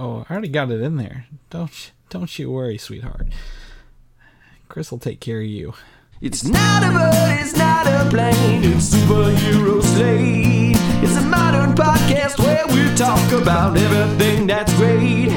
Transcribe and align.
oh, 0.00 0.24
I 0.28 0.32
already 0.32 0.48
got 0.48 0.70
it 0.70 0.80
in 0.80 0.96
there. 0.96 1.26
Don't 1.50 1.92
don't 2.08 2.38
you 2.38 2.50
worry, 2.50 2.78
sweetheart. 2.78 3.28
Chris 4.68 4.90
will 4.90 4.98
take 4.98 5.20
care 5.20 5.40
of 5.40 5.46
you. 5.46 5.74
It's 6.20 6.44
not 6.44 6.82
a 6.82 6.90
bird, 6.90 7.40
it's 7.40 7.56
not 7.56 7.86
a 7.86 8.08
plane, 8.10 8.64
it's 8.64 8.90
superhero 8.94 9.82
slate. 9.82 10.76
It's 11.02 11.16
a 11.16 11.22
modern 11.22 11.74
podcast 11.74 12.38
where 12.38 12.66
we 12.68 12.94
talk 12.96 13.32
about 13.32 13.76
everything 13.76 14.46
that's 14.46 14.72
great, 14.74 15.30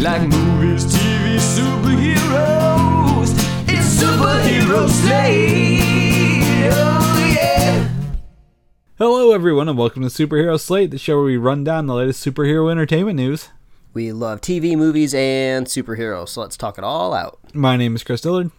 like 0.00 0.22
movies, 0.22 0.84
TV, 0.86 1.36
superheroes. 1.38 3.30
It's 3.68 4.02
superhero 4.02 4.88
slate. 4.88 6.70
Oh 6.72 7.32
yeah. 7.34 7.88
Hello, 8.98 9.32
everyone, 9.32 9.68
and 9.68 9.78
welcome 9.78 10.02
to 10.02 10.08
Superhero 10.08 10.58
Slate, 10.58 10.90
the 10.90 10.98
show 10.98 11.16
where 11.16 11.24
we 11.24 11.36
run 11.36 11.64
down 11.64 11.86
the 11.86 11.94
latest 11.94 12.24
superhero 12.24 12.70
entertainment 12.70 13.16
news. 13.16 13.48
We 13.94 14.12
love 14.12 14.40
TV, 14.40 14.76
movies, 14.76 15.12
and 15.14 15.66
superheroes, 15.66 16.30
so 16.30 16.40
let's 16.40 16.56
talk 16.56 16.78
it 16.78 16.84
all 16.84 17.12
out. 17.12 17.38
My 17.52 17.76
name 17.76 17.94
is 17.94 18.02
Chris 18.02 18.22
Dillard, 18.22 18.50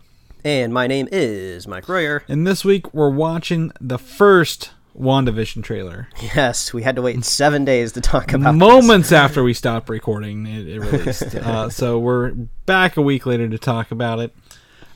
And 0.44 0.72
my 0.72 0.86
name 0.86 1.08
is 1.12 1.68
Mike 1.68 1.90
Royer. 1.90 2.24
and 2.28 2.46
this 2.46 2.64
week 2.64 2.94
we're 2.94 3.10
watching 3.10 3.72
the 3.82 3.98
first 3.98 4.72
WandaVision 4.96 5.64
trailer. 5.64 6.08
Yes, 6.36 6.72
we 6.72 6.84
had 6.84 6.96
to 6.98 7.02
wait 7.02 7.26
seven 7.26 7.66
days 7.66 7.94
to 7.94 8.02
talk 8.02 8.32
about 8.34 8.54
it. 8.54 8.58
Moments 8.58 9.12
after 9.12 9.44
we 9.44 9.56
stopped 9.56 9.90
recording, 9.90 10.46
it, 10.46 10.68
it 10.68 10.80
released. 10.80 11.24
uh, 11.36 11.68
so 11.70 11.98
we're 11.98 12.32
back 12.68 12.96
a 12.96 13.02
week 13.02 13.26
later 13.26 13.50
to 13.50 13.58
talk 13.58 13.90
about 13.90 14.20
it. 14.20 14.36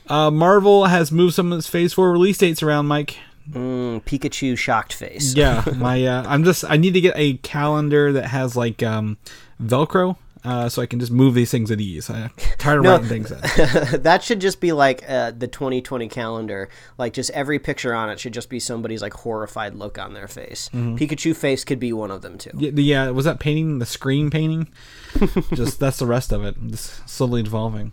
Uh, 0.06 0.30
Marvel 0.30 0.84
has 0.86 1.10
moved 1.10 1.34
some 1.34 1.52
of 1.52 1.58
its 1.58 1.66
Phase 1.68 1.92
Four 1.94 2.12
release 2.12 2.38
dates 2.38 2.62
around, 2.62 2.86
Mike. 2.86 3.16
Mm, 3.50 4.04
Pikachu 4.04 4.56
shocked 4.56 4.92
face. 4.92 5.34
Yeah, 5.34 5.64
my 5.76 6.06
uh, 6.06 6.22
I'm 6.28 6.44
just 6.44 6.64
I 6.64 6.76
need 6.76 6.94
to 6.94 7.00
get 7.00 7.14
a 7.16 7.38
calendar 7.38 8.12
that 8.12 8.28
has 8.28 8.54
like 8.56 8.82
um, 8.82 9.16
Velcro, 9.60 10.16
uh, 10.44 10.68
so 10.68 10.80
I 10.82 10.86
can 10.86 11.00
just 11.00 11.10
move 11.12 11.34
these 11.34 11.50
things 11.50 11.70
at 11.70 11.80
ease. 11.80 12.08
I'm 12.10 12.30
tired 12.58 12.78
of 12.78 12.84
No. 12.84 12.90
writing 12.98 13.08
things. 13.08 13.30
That 14.02 14.22
should 14.22 14.40
just 14.40 14.60
be 14.60 14.72
like 14.72 15.02
uh, 15.08 15.32
the 15.36 15.48
2020 15.48 16.08
calendar. 16.08 16.68
Like, 16.96 17.12
just 17.12 17.30
every 17.30 17.58
picture 17.58 17.94
on 17.94 18.08
it 18.10 18.20
should 18.20 18.32
just 18.34 18.48
be 18.48 18.60
somebody's 18.60 19.02
like 19.02 19.12
horrified 19.14 19.74
look 19.74 19.98
on 19.98 20.14
their 20.14 20.28
face. 20.28 20.68
Pikachu 20.72 21.34
face 21.36 21.64
could 21.64 21.80
be 21.80 21.92
one 21.92 22.10
of 22.10 22.22
them 22.22 22.38
too. 22.38 22.50
Yeah, 22.56 22.70
the, 22.70 22.82
yeah, 22.82 23.10
was 23.10 23.24
that 23.24 23.40
painting 23.40 23.78
the 23.78 23.86
screen 23.86 24.30
painting? 24.30 24.68
just 25.54 25.80
that's 25.80 25.98
the 25.98 26.06
rest 26.06 26.32
of 26.32 26.44
it. 26.44 26.56
Just 26.68 27.08
slowly 27.08 27.40
evolving. 27.42 27.92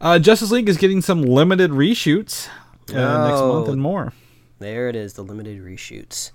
Uh, 0.00 0.18
Justice 0.18 0.50
League 0.50 0.68
is 0.68 0.76
getting 0.76 1.00
some 1.00 1.22
limited 1.22 1.70
reshoots 1.70 2.48
uh, 2.90 2.94
next 3.28 3.40
Oh. 3.40 3.52
month 3.54 3.68
and 3.68 3.80
more. 3.80 4.12
There 4.58 4.88
it 4.88 4.96
is, 4.96 5.14
the 5.14 5.22
limited 5.22 5.60
reshoots. 5.60 6.30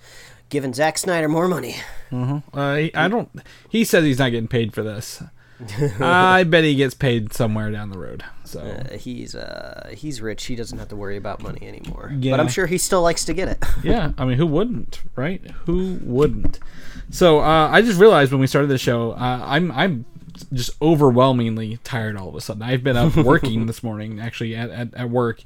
Giving 0.50 0.74
Zack 0.74 0.98
Snyder 0.98 1.28
more 1.28 1.48
money. 1.50 1.76
Uh, 2.12 2.76
he, 2.76 2.94
I 2.96 3.10
don't. 3.10 3.30
He 3.70 3.84
says 3.84 4.06
he's 4.06 4.20
not 4.20 4.30
getting 4.32 4.48
paid 4.48 4.74
for 4.74 4.82
this. 4.84 5.22
I 6.00 6.44
bet 6.44 6.64
he 6.64 6.76
gets 6.76 6.94
paid 6.94 7.34
somewhere 7.34 7.72
down 7.72 7.90
the 7.90 7.98
road. 7.98 8.24
So 8.44 8.60
Uh, 8.62 8.96
he's 8.98 9.36
uh 9.36 9.90
he's 9.94 10.22
rich. 10.22 10.46
He 10.46 10.56
doesn't 10.56 10.78
have 10.78 10.88
to 10.90 10.96
worry 10.96 11.18
about 11.18 11.42
money 11.42 11.68
anymore. 11.68 12.14
Yeah. 12.18 12.32
But 12.34 12.40
I'm 12.40 12.48
sure 12.48 12.68
he 12.68 12.78
still 12.78 13.02
likes 13.02 13.26
to 13.26 13.34
get 13.34 13.48
it. 13.48 13.66
yeah, 13.84 14.12
I 14.18 14.26
mean, 14.26 14.38
who 14.38 14.46
wouldn't, 14.46 15.02
right? 15.16 15.42
Who 15.66 16.00
wouldn't? 16.04 16.60
So 17.10 17.40
uh, 17.40 17.70
I 17.70 17.82
just 17.82 18.00
realized 18.00 18.32
when 18.32 18.40
we 18.42 18.48
started 18.48 18.68
the 18.68 18.78
show, 18.78 19.12
uh, 19.12 19.42
I'm 19.44 19.72
I'm 19.72 20.06
just 20.54 20.72
overwhelmingly 20.82 21.78
tired 21.84 22.16
all 22.16 22.30
of 22.30 22.36
a 22.36 22.42
sudden. 22.42 22.62
I've 22.62 22.84
been 22.84 22.98
up 22.98 23.16
working 23.32 23.66
this 23.66 23.82
morning, 23.82 24.20
actually 24.20 24.56
at 24.56 24.70
at, 24.70 24.94
at 24.94 25.10
work, 25.10 25.42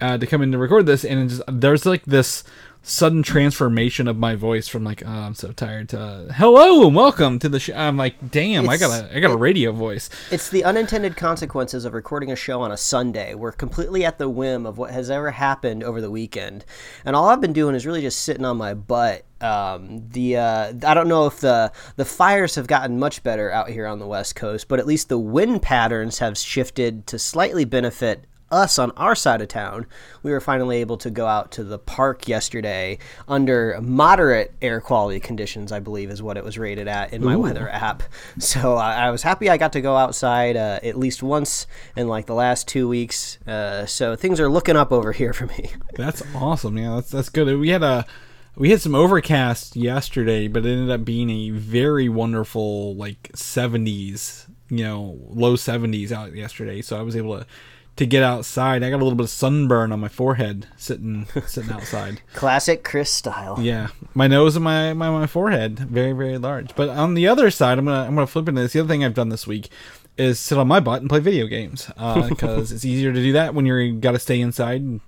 uh, 0.00 0.18
to 0.18 0.26
come 0.26 0.42
in 0.42 0.50
to 0.52 0.58
record 0.58 0.86
this, 0.86 1.04
and 1.04 1.28
just 1.30 1.42
there's 1.46 1.86
like 1.86 2.04
this 2.04 2.42
sudden 2.86 3.22
transformation 3.22 4.06
of 4.06 4.18
my 4.18 4.34
voice 4.34 4.68
from 4.68 4.84
like 4.84 5.02
oh, 5.04 5.10
I'm 5.10 5.34
so 5.34 5.52
tired 5.52 5.88
to 5.88 6.28
hello 6.34 6.86
and 6.86 6.94
welcome 6.94 7.38
to 7.38 7.48
the 7.48 7.58
show. 7.58 7.74
I'm 7.74 7.96
like, 7.96 8.30
damn, 8.30 8.68
I 8.68 8.76
got 8.76 8.90
a 8.90 9.16
I 9.16 9.20
got 9.20 9.30
a 9.30 9.36
radio 9.36 9.72
voice. 9.72 10.10
It's 10.30 10.50
the 10.50 10.64
unintended 10.64 11.16
consequences 11.16 11.86
of 11.86 11.94
recording 11.94 12.30
a 12.30 12.36
show 12.36 12.60
on 12.60 12.70
a 12.70 12.76
Sunday. 12.76 13.34
We're 13.34 13.52
completely 13.52 14.04
at 14.04 14.18
the 14.18 14.28
whim 14.28 14.66
of 14.66 14.76
what 14.76 14.90
has 14.90 15.10
ever 15.10 15.30
happened 15.30 15.82
over 15.82 16.00
the 16.00 16.10
weekend, 16.10 16.66
and 17.04 17.16
all 17.16 17.28
I've 17.28 17.40
been 17.40 17.54
doing 17.54 17.74
is 17.74 17.86
really 17.86 18.02
just 18.02 18.20
sitting 18.20 18.44
on 18.44 18.58
my 18.58 18.74
butt. 18.74 19.24
Um, 19.40 20.08
the 20.10 20.36
uh, 20.36 20.72
I 20.84 20.94
don't 20.94 21.08
know 21.08 21.26
if 21.26 21.40
the 21.40 21.72
the 21.96 22.04
fires 22.04 22.54
have 22.56 22.66
gotten 22.66 22.98
much 22.98 23.22
better 23.22 23.50
out 23.50 23.70
here 23.70 23.86
on 23.86 23.98
the 23.98 24.06
West 24.06 24.36
Coast, 24.36 24.68
but 24.68 24.78
at 24.78 24.86
least 24.86 25.08
the 25.08 25.18
wind 25.18 25.62
patterns 25.62 26.18
have 26.18 26.36
shifted 26.36 27.06
to 27.06 27.18
slightly 27.18 27.64
benefit 27.64 28.26
us 28.50 28.78
on 28.78 28.90
our 28.92 29.14
side 29.14 29.40
of 29.40 29.48
town. 29.48 29.86
We 30.22 30.30
were 30.30 30.40
finally 30.40 30.78
able 30.78 30.96
to 30.98 31.10
go 31.10 31.26
out 31.26 31.50
to 31.52 31.64
the 31.64 31.78
park 31.78 32.28
yesterday 32.28 32.98
under 33.28 33.78
moderate 33.80 34.54
air 34.62 34.80
quality 34.80 35.20
conditions, 35.20 35.72
I 35.72 35.80
believe 35.80 36.10
is 36.10 36.22
what 36.22 36.36
it 36.36 36.44
was 36.44 36.58
rated 36.58 36.88
at 36.88 37.12
in 37.12 37.24
my 37.24 37.36
weather 37.36 37.68
app. 37.68 38.02
So 38.38 38.74
I 38.74 39.06
I 39.06 39.10
was 39.10 39.22
happy 39.22 39.48
I 39.48 39.56
got 39.56 39.72
to 39.72 39.80
go 39.80 39.96
outside 39.96 40.56
uh, 40.56 40.80
at 40.82 40.96
least 40.96 41.22
once 41.22 41.66
in 41.96 42.08
like 42.08 42.26
the 42.26 42.34
last 42.34 42.68
two 42.68 42.88
weeks. 42.88 43.38
Uh, 43.46 43.86
so 43.86 44.16
things 44.16 44.40
are 44.40 44.48
looking 44.48 44.76
up 44.76 44.92
over 44.92 45.12
here 45.12 45.32
for 45.32 45.46
me. 45.46 45.70
That's 45.94 46.22
awesome. 46.34 46.76
Yeah, 46.76 46.96
that's 46.96 47.10
that's 47.10 47.28
good. 47.28 47.58
We 47.58 47.70
had 47.70 47.82
a 47.82 48.04
we 48.56 48.70
had 48.70 48.80
some 48.80 48.94
overcast 48.94 49.76
yesterday, 49.76 50.48
but 50.48 50.64
it 50.64 50.70
ended 50.70 50.90
up 50.90 51.04
being 51.04 51.30
a 51.30 51.50
very 51.50 52.08
wonderful 52.08 52.94
like 52.94 53.30
70s, 53.34 54.46
you 54.68 54.84
know, 54.84 55.18
low 55.28 55.54
70s 55.54 56.12
out 56.12 56.34
yesterday. 56.34 56.80
So 56.80 56.98
I 56.98 57.02
was 57.02 57.16
able 57.16 57.38
to 57.38 57.46
to 57.96 58.06
get 58.06 58.22
outside. 58.22 58.82
I 58.82 58.90
got 58.90 58.96
a 58.96 59.04
little 59.04 59.14
bit 59.14 59.24
of 59.24 59.30
sunburn 59.30 59.92
on 59.92 60.00
my 60.00 60.08
forehead 60.08 60.66
sitting 60.76 61.26
sitting 61.46 61.72
outside. 61.72 62.20
Classic 62.34 62.82
Chris 62.82 63.10
style. 63.10 63.58
Yeah, 63.60 63.88
my 64.14 64.26
nose 64.26 64.56
and 64.56 64.64
my, 64.64 64.92
my 64.92 65.10
my 65.10 65.26
forehead 65.26 65.78
very 65.78 66.12
very 66.12 66.38
large. 66.38 66.74
But 66.74 66.88
on 66.88 67.14
the 67.14 67.28
other 67.28 67.50
side, 67.50 67.78
I'm 67.78 67.84
gonna 67.84 68.06
I'm 68.06 68.14
gonna 68.14 68.26
flip 68.26 68.48
into 68.48 68.62
this. 68.62 68.72
The 68.72 68.80
other 68.80 68.88
thing 68.88 69.04
I've 69.04 69.14
done 69.14 69.28
this 69.28 69.46
week 69.46 69.68
is 70.16 70.38
sit 70.38 70.58
on 70.58 70.68
my 70.68 70.80
butt 70.80 71.00
and 71.00 71.10
play 71.10 71.20
video 71.20 71.46
games 71.46 71.90
uh, 71.96 72.28
because 72.28 72.70
it's 72.72 72.84
easier 72.84 73.12
to 73.12 73.20
do 73.20 73.32
that 73.32 73.54
when 73.54 73.66
you're 73.66 73.90
got 73.92 74.12
to 74.12 74.18
stay 74.18 74.40
inside 74.40 74.80
and 74.80 75.00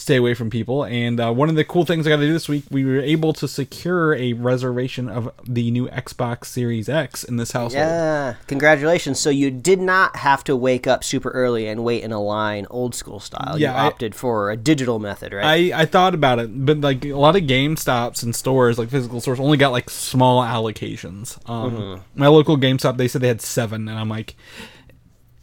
stay 0.00 0.16
away 0.16 0.32
from 0.32 0.48
people. 0.48 0.84
And 0.84 1.20
uh, 1.20 1.30
one 1.30 1.50
of 1.50 1.56
the 1.56 1.64
cool 1.64 1.84
things 1.84 2.06
I 2.06 2.10
got 2.10 2.16
to 2.16 2.26
do 2.26 2.32
this 2.32 2.48
week, 2.48 2.64
we 2.70 2.84
were 2.86 3.00
able 3.00 3.34
to 3.34 3.46
secure 3.46 4.14
a 4.14 4.32
reservation 4.32 5.10
of 5.10 5.30
the 5.46 5.70
new 5.70 5.88
Xbox 5.88 6.46
Series 6.46 6.88
X 6.88 7.22
in 7.22 7.36
this 7.36 7.52
household. 7.52 7.84
Yeah, 7.84 8.34
congratulations. 8.46 9.20
So 9.20 9.28
you 9.28 9.50
did 9.50 9.78
not 9.78 10.16
have 10.16 10.42
to 10.44 10.56
wake 10.56 10.86
up 10.86 11.04
super 11.04 11.28
early 11.30 11.68
and 11.68 11.84
wait 11.84 12.02
in 12.02 12.12
a 12.12 12.20
line 12.20 12.66
old 12.70 12.94
school 12.94 13.20
style. 13.20 13.58
Yeah, 13.58 13.72
you 13.72 13.78
I- 13.78 13.86
opted 13.88 14.14
for 14.14 14.50
a 14.50 14.56
digital 14.56 14.98
method, 14.98 15.34
right? 15.34 15.44
I, 15.72 15.82
I 15.82 15.84
thought 15.84 16.14
about 16.14 16.38
it, 16.38 16.48
but 16.64 16.80
like 16.80 17.04
a 17.04 17.12
lot 17.12 17.36
of 17.36 17.46
Game 17.46 17.76
Stops 17.76 18.22
and 18.22 18.34
stores, 18.34 18.78
like 18.78 18.88
physical 18.88 19.20
stores, 19.20 19.38
only 19.38 19.58
got 19.58 19.70
like 19.70 19.90
small 19.90 20.42
allocations. 20.42 21.38
Um, 21.48 22.00
My 22.14 22.28
local 22.28 22.56
GameStop, 22.56 22.96
they 22.96 23.06
said 23.08 23.20
they 23.20 23.28
had 23.28 23.42
seven, 23.42 23.86
and 23.88 23.98
I'm 23.98 24.08
like, 24.08 24.34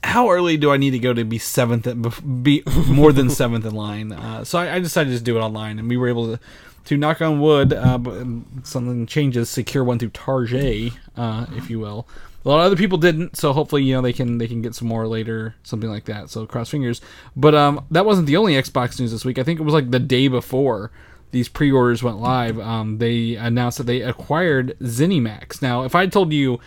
how 0.07 0.29
early 0.29 0.55
do 0.55 0.71
I 0.71 0.77
need 0.77 0.91
to 0.91 0.99
go 0.99 1.13
to 1.13 1.25
be 1.25 1.37
seventh, 1.37 1.83
bef- 1.85 2.43
be 2.43 2.63
more 2.87 3.11
than 3.11 3.29
seventh 3.41 3.65
in 3.65 3.75
line? 3.75 4.13
Uh, 4.13 4.45
so 4.45 4.57
I, 4.57 4.75
I 4.75 4.79
decided 4.79 5.09
to 5.09 5.15
just 5.15 5.25
do 5.25 5.37
it 5.37 5.41
online, 5.41 5.79
and 5.79 5.89
we 5.89 5.97
were 5.97 6.07
able 6.07 6.37
to, 6.37 6.39
to 6.85 6.97
knock 6.97 7.21
on 7.21 7.41
wood, 7.41 7.73
uh, 7.73 7.97
but 7.97 8.25
something 8.63 9.05
changes, 9.05 9.49
secure 9.49 9.83
one 9.83 9.99
through 9.99 10.11
Tarjay, 10.11 10.93
uh, 11.17 11.45
if 11.57 11.69
you 11.69 11.79
will. 11.79 12.07
A 12.45 12.47
lot 12.47 12.59
of 12.59 12.67
other 12.67 12.77
people 12.77 12.97
didn't, 12.97 13.35
so 13.35 13.51
hopefully 13.51 13.83
you 13.83 13.93
know 13.93 14.01
they 14.01 14.13
can 14.13 14.37
they 14.37 14.47
can 14.47 14.61
get 14.61 14.73
some 14.73 14.87
more 14.87 15.05
later, 15.05 15.55
something 15.63 15.89
like 15.89 16.05
that. 16.05 16.29
So 16.29 16.45
cross 16.45 16.69
fingers. 16.69 17.01
But 17.35 17.53
um, 17.53 17.85
that 17.91 18.05
wasn't 18.05 18.27
the 18.27 18.37
only 18.37 18.53
Xbox 18.53 18.97
news 19.01 19.11
this 19.11 19.25
week. 19.25 19.37
I 19.37 19.43
think 19.43 19.59
it 19.59 19.63
was 19.63 19.73
like 19.73 19.91
the 19.91 19.99
day 19.99 20.29
before 20.29 20.91
these 21.31 21.49
pre-orders 21.49 22.01
went 22.01 22.19
live. 22.19 22.57
Um, 22.57 22.99
they 22.99 23.35
announced 23.35 23.79
that 23.79 23.83
they 23.83 24.01
acquired 24.01 24.77
ZeniMax. 24.79 25.61
Now, 25.61 25.83
if 25.83 25.93
I 25.93 26.07
told 26.07 26.31
you 26.31 26.61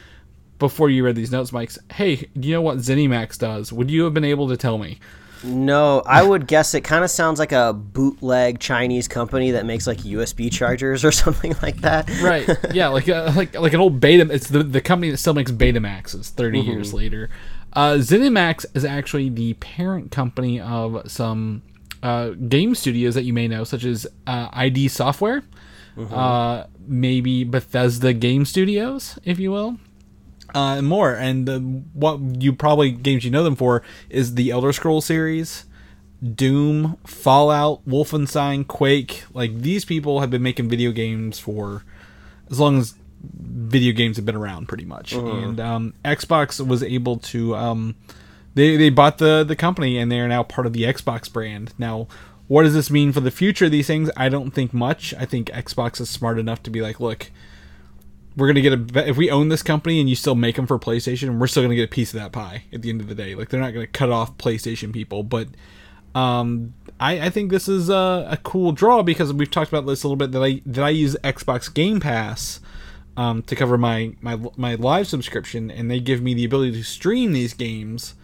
before 0.61 0.89
you 0.89 1.05
read 1.05 1.17
these 1.17 1.33
notes, 1.33 1.53
Mike's, 1.53 1.79
hey, 1.93 2.29
do 2.39 2.49
you 2.49 2.55
know 2.55 2.63
what 2.63 2.79
ZeniMax 2.79 3.39
does? 3.39 3.73
Would 3.73 3.91
you 3.91 4.05
have 4.05 4.15
been 4.15 4.25
able 4.25 4.49
to 4.49 4.57
tell 4.57 4.79
me? 4.79 5.01
No, 5.43 6.03
I 6.05 6.23
would 6.23 6.47
guess 6.47 6.75
it 6.75 6.83
kind 6.83 7.03
of 7.03 7.11
sounds 7.11 7.39
like 7.39 7.53
a 7.53 7.73
bootleg 7.73 8.61
Chinese 8.61 9.09
company 9.09 9.53
that 9.53 9.65
makes 9.65 9.87
like 9.87 9.99
USB 9.99 10.53
chargers 10.53 11.05
or 11.05 11.13
something 11.25 11.55
like 11.63 11.79
that. 11.79 12.09
Right. 12.21 12.49
Yeah, 12.75 12.89
like 12.89 13.09
uh, 13.09 13.33
like 13.35 13.59
like 13.59 13.73
an 13.73 13.81
old 13.81 14.01
Beta. 14.01 14.29
It's 14.31 14.49
the 14.49 14.63
the 14.63 14.81
company 14.81 15.11
that 15.11 15.17
still 15.17 15.35
makes 15.35 15.51
Betamaxes. 15.51 16.29
30 16.29 16.61
years 16.61 16.93
later, 16.93 17.31
uh, 17.73 17.95
ZeniMax 17.95 18.67
is 18.75 18.85
actually 18.85 19.31
the 19.31 19.55
parent 19.55 20.11
company 20.11 20.61
of 20.61 21.11
some 21.11 21.63
uh, 22.03 22.31
game 22.31 22.75
studios 22.75 23.15
that 23.15 23.25
you 23.25 23.33
may 23.33 23.49
know, 23.49 23.65
such 23.65 23.85
as 23.85 24.07
uh, 24.27 24.49
ID 24.53 24.89
Software, 24.89 25.43
uh, 25.97 26.65
maybe 26.87 27.45
Bethesda 27.45 28.13
Game 28.13 28.45
Studios, 28.45 29.19
if 29.25 29.39
you 29.39 29.51
will. 29.51 29.79
Uh, 30.55 30.77
and 30.79 30.87
more, 30.87 31.13
and 31.15 31.49
uh, 31.49 31.59
what 31.59 32.19
you 32.43 32.53
probably 32.53 32.91
games 32.91 33.25
you 33.25 33.31
know 33.31 33.45
them 33.45 33.57
for 33.57 33.83
is 34.09 34.35
the 34.35 34.51
Elder 34.51 34.73
Scroll 34.73 35.01
series, 35.01 35.65
Doom, 36.35 36.99
Fallout, 37.07 37.87
Wolfenstein, 37.87 38.67
Quake. 38.67 39.25
Like 39.33 39.61
these 39.61 39.85
people 39.85 40.21
have 40.21 40.31
been 40.31 40.43
making 40.43 40.69
video 40.69 40.93
games 40.93 41.39
for 41.39 41.85
as 42.51 42.59
long 42.59 42.79
as 42.79 42.95
video 43.23 43.93
games 43.93 44.17
have 44.17 44.27
been 44.27 44.37
around, 44.37 44.67
pretty 44.69 44.85
much. 44.85 45.13
And 45.43 45.61
um, 45.61 45.95
Xbox 46.05 46.65
was 46.67 46.83
able 46.83 47.19
to 47.19 47.55
um, 47.55 47.95
they 48.55 48.77
they 48.77 48.91
bought 48.91 49.19
the 49.19 49.45
the 49.45 49.57
company 49.57 49.99
and 49.99 50.11
they 50.11 50.21
are 50.21 50.29
now 50.29 50.43
part 50.43 50.67
of 50.67 50.73
the 50.73 50.83
Xbox 50.85 51.33
brand. 51.33 51.73
Now, 51.79 52.09
what 52.49 52.65
does 52.65 52.75
this 52.75 52.91
mean 52.91 53.13
for 53.13 53.21
the 53.21 53.31
future 53.31 53.67
of 53.67 53.71
these 53.71 53.87
things? 53.87 54.11
I 54.17 54.29
don't 54.29 54.51
think 54.51 54.75
much. 54.75 55.15
I 55.15 55.25
think 55.25 55.49
Xbox 55.49 56.01
is 56.01 56.11
smart 56.11 56.39
enough 56.39 56.63
to 56.65 56.71
be 56.71 56.81
like, 56.81 56.99
look, 56.99 57.31
we're 58.37 58.47
gonna 58.47 58.61
get 58.61 58.73
a 58.73 59.09
if 59.09 59.17
we 59.17 59.31
own 59.31 59.49
this 59.49 59.63
company 59.63 60.01
and 60.01 60.09
you 60.09 60.17
still 60.17 60.35
make 60.35 60.57
them 60.57 60.67
for 60.67 60.79
PlayStation, 60.79 61.39
we're 61.39 61.47
still 61.47 61.63
gonna 61.63 61.75
get 61.75 61.85
a 61.85 61.93
piece 61.93 62.15
of 62.15 62.21
that 62.21 62.33
pie 62.33 62.65
at 62.73 62.83
the 62.83 62.91
end 62.91 63.01
of 63.01 63.09
the 63.09 63.15
day. 63.15 63.35
Like 63.35 63.49
they're 63.49 63.61
not 63.61 63.73
gonna 63.73 63.87
cut 63.87 64.11
off 64.11 64.37
PlayStation 64.39 64.93
people, 64.93 65.23
but 65.23 65.49
um, 66.15 66.75
I, 66.99 67.27
I 67.27 67.31
think 67.31 67.51
this 67.51 67.69
is 67.69 67.89
a, 67.89 68.27
a 68.31 68.39
cool 68.43 68.73
draw 68.73 69.03
because 69.03 69.33
we've 69.33 69.51
talked 69.51 69.73
about 69.73 69.87
this 69.87 70.03
a 70.03 70.07
little 70.07 70.17
bit 70.17 70.33
that 70.33 70.43
I 70.43 70.63
that 70.67 70.85
I 70.85 70.91
use 70.91 71.17
Xbox 71.23 71.73
Game 71.73 72.01
Pass 72.01 72.61
um, 73.17 73.43
to 73.43 73.57
cover 73.57 73.79
my, 73.79 74.15
my 74.21 74.39
my 74.57 74.75
live 74.75 75.07
subscription, 75.07 75.71
and 75.71 75.91
they 75.91 76.01
give 76.01 76.23
me 76.23 76.35
the 76.35 76.45
ability 76.45 76.73
to 76.73 76.85
stream 76.85 77.33
these 77.33 77.55
games 77.55 78.15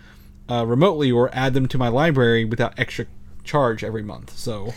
uh, 0.51 0.67
remotely 0.67 1.11
or 1.11 1.31
add 1.35 1.55
them 1.55 1.67
to 1.69 1.79
my 1.79 1.89
library 1.89 2.45
without 2.45 2.79
extra 2.79 3.07
charge 3.45 3.85
every 3.85 4.03
month. 4.03 4.37
So 4.37 4.75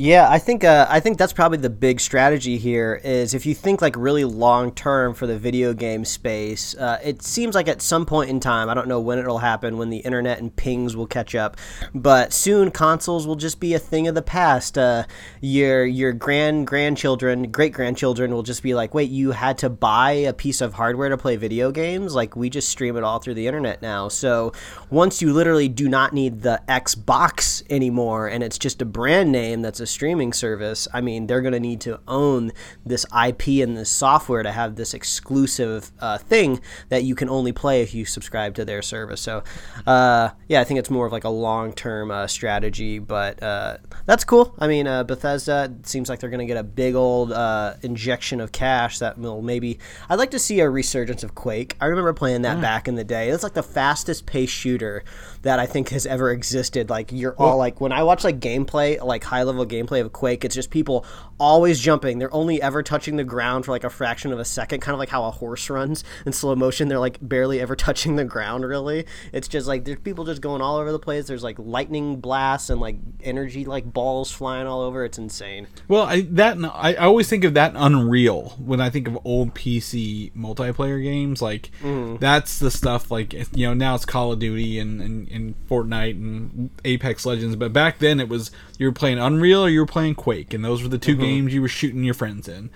Yeah, 0.00 0.30
I 0.30 0.38
think 0.38 0.64
uh, 0.64 0.86
I 0.88 0.98
think 0.98 1.18
that's 1.18 1.34
probably 1.34 1.58
the 1.58 1.68
big 1.68 2.00
strategy 2.00 2.56
here. 2.56 3.02
Is 3.04 3.34
if 3.34 3.44
you 3.44 3.54
think 3.54 3.82
like 3.82 3.94
really 3.98 4.24
long 4.24 4.72
term 4.72 5.12
for 5.12 5.26
the 5.26 5.36
video 5.36 5.74
game 5.74 6.06
space, 6.06 6.74
uh, 6.76 6.98
it 7.04 7.20
seems 7.20 7.54
like 7.54 7.68
at 7.68 7.82
some 7.82 8.06
point 8.06 8.30
in 8.30 8.40
time, 8.40 8.70
I 8.70 8.74
don't 8.74 8.88
know 8.88 8.98
when 8.98 9.18
it'll 9.18 9.40
happen, 9.40 9.76
when 9.76 9.90
the 9.90 9.98
internet 9.98 10.38
and 10.38 10.56
pings 10.56 10.96
will 10.96 11.06
catch 11.06 11.34
up, 11.34 11.58
but 11.94 12.32
soon 12.32 12.70
consoles 12.70 13.26
will 13.26 13.36
just 13.36 13.60
be 13.60 13.74
a 13.74 13.78
thing 13.78 14.08
of 14.08 14.14
the 14.14 14.22
past. 14.22 14.78
Uh, 14.78 15.04
your 15.42 15.84
your 15.84 16.14
grand 16.14 16.66
grandchildren, 16.66 17.50
great 17.50 17.74
grandchildren 17.74 18.32
will 18.32 18.42
just 18.42 18.62
be 18.62 18.72
like, 18.72 18.94
wait, 18.94 19.10
you 19.10 19.32
had 19.32 19.58
to 19.58 19.68
buy 19.68 20.12
a 20.12 20.32
piece 20.32 20.62
of 20.62 20.72
hardware 20.72 21.10
to 21.10 21.18
play 21.18 21.36
video 21.36 21.70
games? 21.70 22.14
Like 22.14 22.34
we 22.34 22.48
just 22.48 22.70
stream 22.70 22.96
it 22.96 23.04
all 23.04 23.18
through 23.18 23.34
the 23.34 23.46
internet 23.46 23.82
now. 23.82 24.08
So 24.08 24.54
once 24.88 25.20
you 25.20 25.34
literally 25.34 25.68
do 25.68 25.90
not 25.90 26.14
need 26.14 26.40
the 26.40 26.62
Xbox 26.66 27.62
anymore, 27.68 28.28
and 28.28 28.42
it's 28.42 28.56
just 28.56 28.80
a 28.80 28.86
brand 28.86 29.30
name 29.30 29.60
that's 29.60 29.80
a 29.80 29.89
streaming 29.90 30.32
service, 30.32 30.88
I 30.92 31.00
mean, 31.00 31.26
they're 31.26 31.40
going 31.40 31.52
to 31.52 31.60
need 31.60 31.80
to 31.82 32.00
own 32.08 32.52
this 32.84 33.04
IP 33.06 33.48
and 33.62 33.76
this 33.76 33.90
software 33.90 34.42
to 34.42 34.52
have 34.52 34.76
this 34.76 34.94
exclusive 34.94 35.90
uh, 36.00 36.18
thing 36.18 36.60
that 36.88 37.04
you 37.04 37.14
can 37.14 37.28
only 37.28 37.52
play 37.52 37.82
if 37.82 37.94
you 37.94 38.04
subscribe 38.04 38.54
to 38.54 38.64
their 38.64 38.82
service. 38.82 39.20
So, 39.20 39.42
uh, 39.86 40.30
yeah, 40.48 40.60
I 40.60 40.64
think 40.64 40.78
it's 40.80 40.90
more 40.90 41.06
of 41.06 41.12
like 41.12 41.24
a 41.24 41.30
long 41.30 41.72
term 41.72 42.10
uh, 42.10 42.26
strategy, 42.26 42.98
but 42.98 43.42
uh, 43.42 43.78
that's 44.06 44.24
cool. 44.24 44.54
I 44.58 44.66
mean, 44.66 44.86
uh, 44.86 45.04
Bethesda 45.04 45.74
seems 45.82 46.08
like 46.08 46.20
they're 46.20 46.30
going 46.30 46.40
to 46.40 46.46
get 46.46 46.56
a 46.56 46.62
big 46.62 46.94
old 46.94 47.32
uh, 47.32 47.74
injection 47.82 48.40
of 48.40 48.52
cash 48.52 48.98
that 48.98 49.18
will 49.18 49.42
maybe. 49.42 49.78
I'd 50.08 50.18
like 50.18 50.30
to 50.32 50.38
see 50.38 50.60
a 50.60 50.70
resurgence 50.70 51.22
of 51.22 51.34
Quake. 51.34 51.76
I 51.80 51.86
remember 51.86 52.12
playing 52.12 52.42
that 52.42 52.60
back 52.60 52.88
in 52.88 52.94
the 52.94 53.04
day. 53.04 53.28
It's 53.28 53.42
like 53.42 53.54
the 53.54 53.62
fastest 53.62 54.26
paced 54.26 54.52
shooter 54.52 55.04
that 55.42 55.58
I 55.58 55.66
think 55.66 55.88
has 55.90 56.06
ever 56.06 56.30
existed. 56.30 56.90
Like 56.90 57.12
you're 57.12 57.34
all 57.34 57.56
like 57.56 57.80
when 57.80 57.92
I 57.92 58.02
watch 58.02 58.24
like 58.24 58.40
gameplay, 58.40 59.02
like 59.02 59.24
high 59.24 59.42
level 59.42 59.64
gameplay 59.64 60.00
of 60.00 60.12
Quake, 60.12 60.44
it's 60.44 60.54
just 60.54 60.70
people 60.70 61.06
always 61.38 61.80
jumping. 61.80 62.18
They're 62.18 62.32
only 62.34 62.60
ever 62.60 62.82
touching 62.82 63.16
the 63.16 63.24
ground 63.24 63.64
for 63.64 63.70
like 63.70 63.84
a 63.84 63.90
fraction 63.90 64.32
of 64.32 64.38
a 64.38 64.44
second, 64.44 64.80
kind 64.80 64.92
of 64.92 64.98
like 64.98 65.08
how 65.08 65.24
a 65.24 65.30
horse 65.30 65.70
runs 65.70 66.04
in 66.26 66.32
slow 66.32 66.54
motion. 66.54 66.88
They're 66.88 66.98
like 66.98 67.18
barely 67.22 67.60
ever 67.60 67.74
touching 67.76 68.16
the 68.16 68.24
ground. 68.24 68.64
Really, 68.64 69.06
it's 69.32 69.48
just 69.48 69.66
like 69.66 69.84
there's 69.84 69.98
people 70.00 70.24
just 70.24 70.42
going 70.42 70.60
all 70.60 70.76
over 70.76 70.92
the 70.92 70.98
place. 70.98 71.26
There's 71.26 71.42
like 71.42 71.58
lightning 71.58 72.20
blasts 72.20 72.68
and 72.68 72.80
like 72.80 72.96
energy 73.22 73.64
like 73.64 73.90
balls 73.90 74.30
flying 74.30 74.66
all 74.66 74.82
over. 74.82 75.04
It's 75.04 75.18
insane. 75.18 75.66
Well, 75.88 76.02
I 76.02 76.22
that 76.32 76.58
I, 76.62 76.94
I 76.94 77.04
always 77.06 77.28
think 77.28 77.44
of 77.44 77.54
that 77.54 77.72
Unreal 77.74 78.56
when 78.58 78.80
I 78.80 78.90
think 78.90 79.08
of 79.08 79.18
old 79.24 79.54
PC 79.54 80.34
multiplayer 80.34 81.02
games. 81.02 81.40
Like 81.40 81.70
mm. 81.82 82.20
that's 82.20 82.58
the 82.58 82.70
stuff. 82.70 83.10
Like 83.10 83.32
you 83.32 83.66
know 83.66 83.74
now 83.74 83.94
it's 83.94 84.04
Call 84.04 84.32
of 84.32 84.38
Duty 84.38 84.78
and, 84.78 85.00
and 85.00 85.29
and 85.32 85.54
Fortnite 85.68 86.12
and 86.12 86.70
Apex 86.84 87.24
Legends, 87.26 87.56
but 87.56 87.72
back 87.72 87.98
then 87.98 88.20
it 88.20 88.28
was 88.28 88.50
you 88.78 88.86
were 88.86 88.92
playing 88.92 89.18
Unreal 89.18 89.64
or 89.64 89.68
you 89.68 89.80
were 89.80 89.86
playing 89.86 90.14
Quake, 90.14 90.52
and 90.54 90.64
those 90.64 90.82
were 90.82 90.88
the 90.88 90.98
2 90.98 91.16
games 91.16 91.52
you 91.54 91.62
were 91.62 91.68
shooting 91.68 92.04
your 92.04 92.14
friends 92.14 92.48
in. 92.48 92.70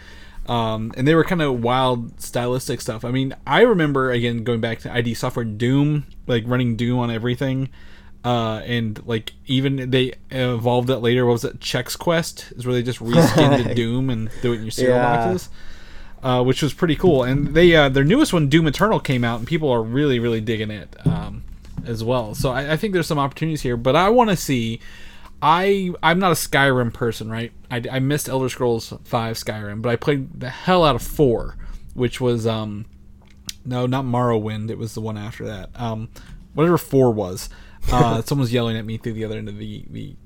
Um, 0.46 0.92
and 0.96 1.08
they 1.08 1.14
were 1.14 1.24
kind 1.24 1.40
of 1.40 1.62
wild 1.62 2.20
stylistic 2.20 2.80
stuff. 2.82 3.04
I 3.04 3.10
mean, 3.10 3.34
I 3.46 3.62
remember 3.62 4.10
again 4.10 4.44
going 4.44 4.60
back 4.60 4.80
to 4.80 4.92
ID 4.92 5.14
Software 5.14 5.44
Doom, 5.44 6.04
like 6.26 6.44
running 6.46 6.76
Doom 6.76 6.98
on 6.98 7.10
everything. 7.10 7.70
Uh, 8.24 8.62
and 8.64 9.06
like 9.06 9.32
even 9.46 9.90
they 9.90 10.12
evolved 10.30 10.88
it 10.88 10.98
later. 10.98 11.26
What 11.26 11.32
was 11.32 11.44
it? 11.44 11.60
Chex 11.60 11.98
Quest 11.98 12.52
is 12.56 12.66
where 12.66 12.74
they 12.74 12.82
just 12.82 12.98
reskinned 13.00 13.64
the 13.64 13.74
Doom 13.74 14.08
and 14.10 14.30
do 14.42 14.52
it 14.52 14.56
in 14.56 14.62
your 14.62 14.70
cereal 14.70 14.96
Yeah. 14.96 15.16
boxes, 15.16 15.48
uh, 16.22 16.42
which 16.42 16.62
was 16.62 16.72
pretty 16.72 16.96
cool. 16.96 17.22
And 17.22 17.48
they 17.54 17.74
uh, 17.76 17.90
their 17.90 18.04
newest 18.04 18.32
one, 18.32 18.48
Doom 18.48 18.66
Eternal, 18.66 18.98
came 19.00 19.24
out, 19.24 19.38
and 19.40 19.46
people 19.48 19.70
are 19.70 19.82
really 19.82 20.18
really 20.18 20.40
digging 20.40 20.70
it 20.70 20.94
um, 21.06 21.42
as 21.86 22.02
well. 22.04 22.34
So 22.34 22.50
I, 22.50 22.72
I 22.72 22.76
think 22.76 22.92
there's 22.92 23.06
some 23.06 23.18
opportunities 23.18 23.62
here, 23.62 23.76
but 23.76 23.96
I 23.96 24.10
want 24.10 24.30
to 24.30 24.36
see. 24.36 24.80
I 25.42 25.92
I'm 26.02 26.18
not 26.18 26.32
a 26.32 26.36
Skyrim 26.36 26.94
person, 26.94 27.30
right? 27.30 27.52
I, 27.70 27.82
I 27.90 27.98
missed 27.98 28.28
Elder 28.28 28.48
Scrolls 28.48 28.94
Five 29.04 29.36
Skyrim, 29.36 29.82
but 29.82 29.90
I 29.90 29.96
played 29.96 30.40
the 30.40 30.48
hell 30.48 30.84
out 30.84 30.96
of 30.96 31.02
four, 31.02 31.58
which 31.92 32.20
was 32.20 32.46
um 32.46 32.86
no 33.64 33.86
not 33.86 34.04
Morrowind. 34.04 34.70
It 34.70 34.78
was 34.78 34.94
the 34.94 35.00
one 35.00 35.18
after 35.18 35.44
that. 35.46 35.70
Um, 35.74 36.08
whatever 36.54 36.78
four 36.78 37.10
was. 37.10 37.50
Uh, 37.92 38.22
someone's 38.24 38.52
yelling 38.52 38.76
at 38.76 38.86
me 38.86 38.96
through 38.96 39.12
the 39.12 39.24
other 39.24 39.36
end 39.36 39.48
of 39.48 39.58
the 39.58 39.84
the 39.90 40.16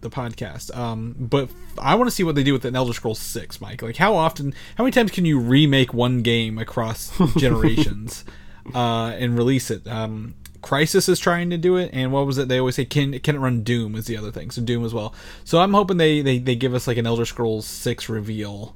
the 0.00 0.10
podcast. 0.10 0.76
Um, 0.76 1.14
but 1.18 1.50
I 1.78 1.94
want 1.94 2.08
to 2.08 2.14
see 2.14 2.24
what 2.24 2.34
they 2.34 2.42
do 2.42 2.52
with 2.52 2.64
an 2.64 2.76
Elder 2.76 2.92
Scrolls 2.92 3.18
Six, 3.18 3.60
Mike. 3.60 3.82
Like 3.82 3.96
how 3.96 4.14
often, 4.14 4.54
how 4.76 4.84
many 4.84 4.92
times 4.92 5.10
can 5.10 5.24
you 5.24 5.38
remake 5.38 5.92
one 5.92 6.22
game 6.22 6.58
across 6.58 7.16
generations 7.36 8.24
uh, 8.74 9.14
and 9.18 9.36
release 9.36 9.70
it? 9.70 9.86
Um, 9.86 10.34
Crysis 10.66 11.08
is 11.08 11.20
trying 11.20 11.50
to 11.50 11.56
do 11.56 11.76
it, 11.76 11.90
and 11.92 12.10
what 12.10 12.26
was 12.26 12.38
it? 12.38 12.48
They 12.48 12.58
always 12.58 12.74
say 12.74 12.84
can 12.84 13.16
can 13.20 13.36
it 13.36 13.38
run 13.38 13.62
Doom 13.62 13.94
is 13.94 14.06
the 14.06 14.16
other 14.16 14.32
thing. 14.32 14.50
So 14.50 14.60
Doom 14.62 14.84
as 14.84 14.92
well. 14.92 15.14
So 15.44 15.60
I'm 15.60 15.72
hoping 15.72 15.96
they 15.96 16.22
they, 16.22 16.38
they 16.38 16.56
give 16.56 16.74
us 16.74 16.88
like 16.88 16.96
an 16.96 17.06
Elder 17.06 17.24
Scrolls 17.24 17.66
Six 17.66 18.08
reveal 18.08 18.74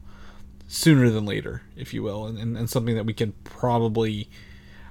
sooner 0.68 1.10
than 1.10 1.26
later, 1.26 1.62
if 1.74 1.92
you 1.92 2.04
will, 2.04 2.26
and, 2.26 2.38
and, 2.38 2.56
and 2.56 2.70
something 2.70 2.94
that 2.94 3.06
we 3.06 3.12
can 3.12 3.32
probably. 3.42 4.30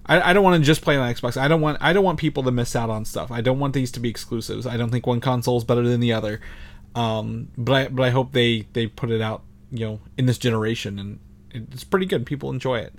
I, 0.05 0.31
I 0.31 0.33
don't 0.33 0.43
want 0.43 0.61
to 0.61 0.65
just 0.65 0.81
play 0.81 0.97
on 0.97 1.13
Xbox. 1.13 1.37
I 1.37 1.47
don't 1.47 1.61
want 1.61 1.77
I 1.79 1.93
don't 1.93 2.03
want 2.03 2.19
people 2.19 2.43
to 2.43 2.51
miss 2.51 2.75
out 2.75 2.89
on 2.89 3.05
stuff. 3.05 3.31
I 3.31 3.39
don't 3.39 3.59
want 3.59 3.73
these 3.73 3.93
to 3.93 4.01
be 4.01 4.09
exclusives. 4.09 4.67
I 4.67 4.75
don't 4.75 4.89
think 4.89 5.07
one 5.07 5.21
console 5.21 5.57
is 5.57 5.63
better 5.63 5.83
than 5.83 6.01
the 6.01 6.11
other. 6.11 6.41
Um, 6.95 7.47
but 7.57 7.73
I, 7.73 7.87
but 7.87 8.03
I 8.03 8.09
hope 8.09 8.33
they 8.33 8.67
they 8.73 8.87
put 8.87 9.09
it 9.09 9.21
out 9.21 9.43
you 9.71 9.85
know 9.85 9.99
in 10.17 10.25
this 10.25 10.37
generation 10.37 10.99
and 10.99 11.19
it's 11.51 11.85
pretty 11.85 12.07
good. 12.07 12.25
People 12.25 12.49
enjoy 12.51 12.79
it. 12.79 12.93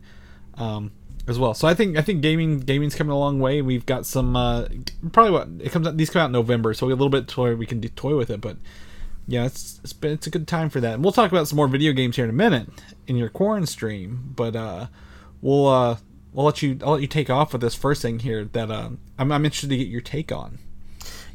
Um, 0.54 0.92
as 1.30 1.38
well. 1.38 1.54
So 1.54 1.66
I 1.66 1.74
think 1.74 1.96
I 1.96 2.02
think 2.02 2.20
gaming 2.20 2.60
gaming's 2.60 2.94
coming 2.94 3.12
a 3.12 3.18
long 3.18 3.40
way. 3.40 3.62
We've 3.62 3.86
got 3.86 4.04
some 4.06 4.36
uh, 4.36 4.66
probably 5.12 5.32
what 5.32 5.48
it 5.60 5.72
comes 5.72 5.86
out. 5.86 5.96
These 5.96 6.10
come 6.10 6.22
out 6.22 6.26
in 6.26 6.32
November, 6.32 6.74
so 6.74 6.86
we 6.86 6.92
a 6.92 6.96
little 6.96 7.08
bit 7.08 7.28
toy 7.28 7.54
we 7.54 7.66
can 7.66 7.80
do 7.80 7.88
toy 7.88 8.16
with 8.16 8.30
it. 8.30 8.40
But 8.40 8.56
yeah, 9.26 9.46
it's 9.46 9.80
it's 9.82 9.92
been 9.92 10.12
it's 10.12 10.26
a 10.26 10.30
good 10.30 10.48
time 10.48 10.68
for 10.68 10.80
that. 10.80 10.94
And 10.94 11.02
we'll 11.02 11.12
talk 11.12 11.30
about 11.30 11.48
some 11.48 11.56
more 11.56 11.68
video 11.68 11.92
games 11.92 12.16
here 12.16 12.24
in 12.24 12.30
a 12.30 12.34
minute 12.34 12.68
in 13.06 13.16
your 13.16 13.28
quarantine 13.28 13.66
stream. 13.66 14.32
But 14.36 14.56
uh, 14.56 14.86
we'll 15.40 15.66
uh, 15.66 15.96
we'll 16.32 16.46
let 16.46 16.62
you 16.62 16.78
I'll 16.82 16.92
let 16.92 17.02
you 17.02 17.08
take 17.08 17.30
off 17.30 17.52
with 17.52 17.62
this 17.62 17.74
first 17.74 18.02
thing 18.02 18.18
here 18.18 18.44
that 18.44 18.70
uh, 18.70 18.90
I'm 19.18 19.32
I'm 19.32 19.44
interested 19.44 19.70
to 19.70 19.76
get 19.76 19.88
your 19.88 20.00
take 20.00 20.32
on. 20.32 20.58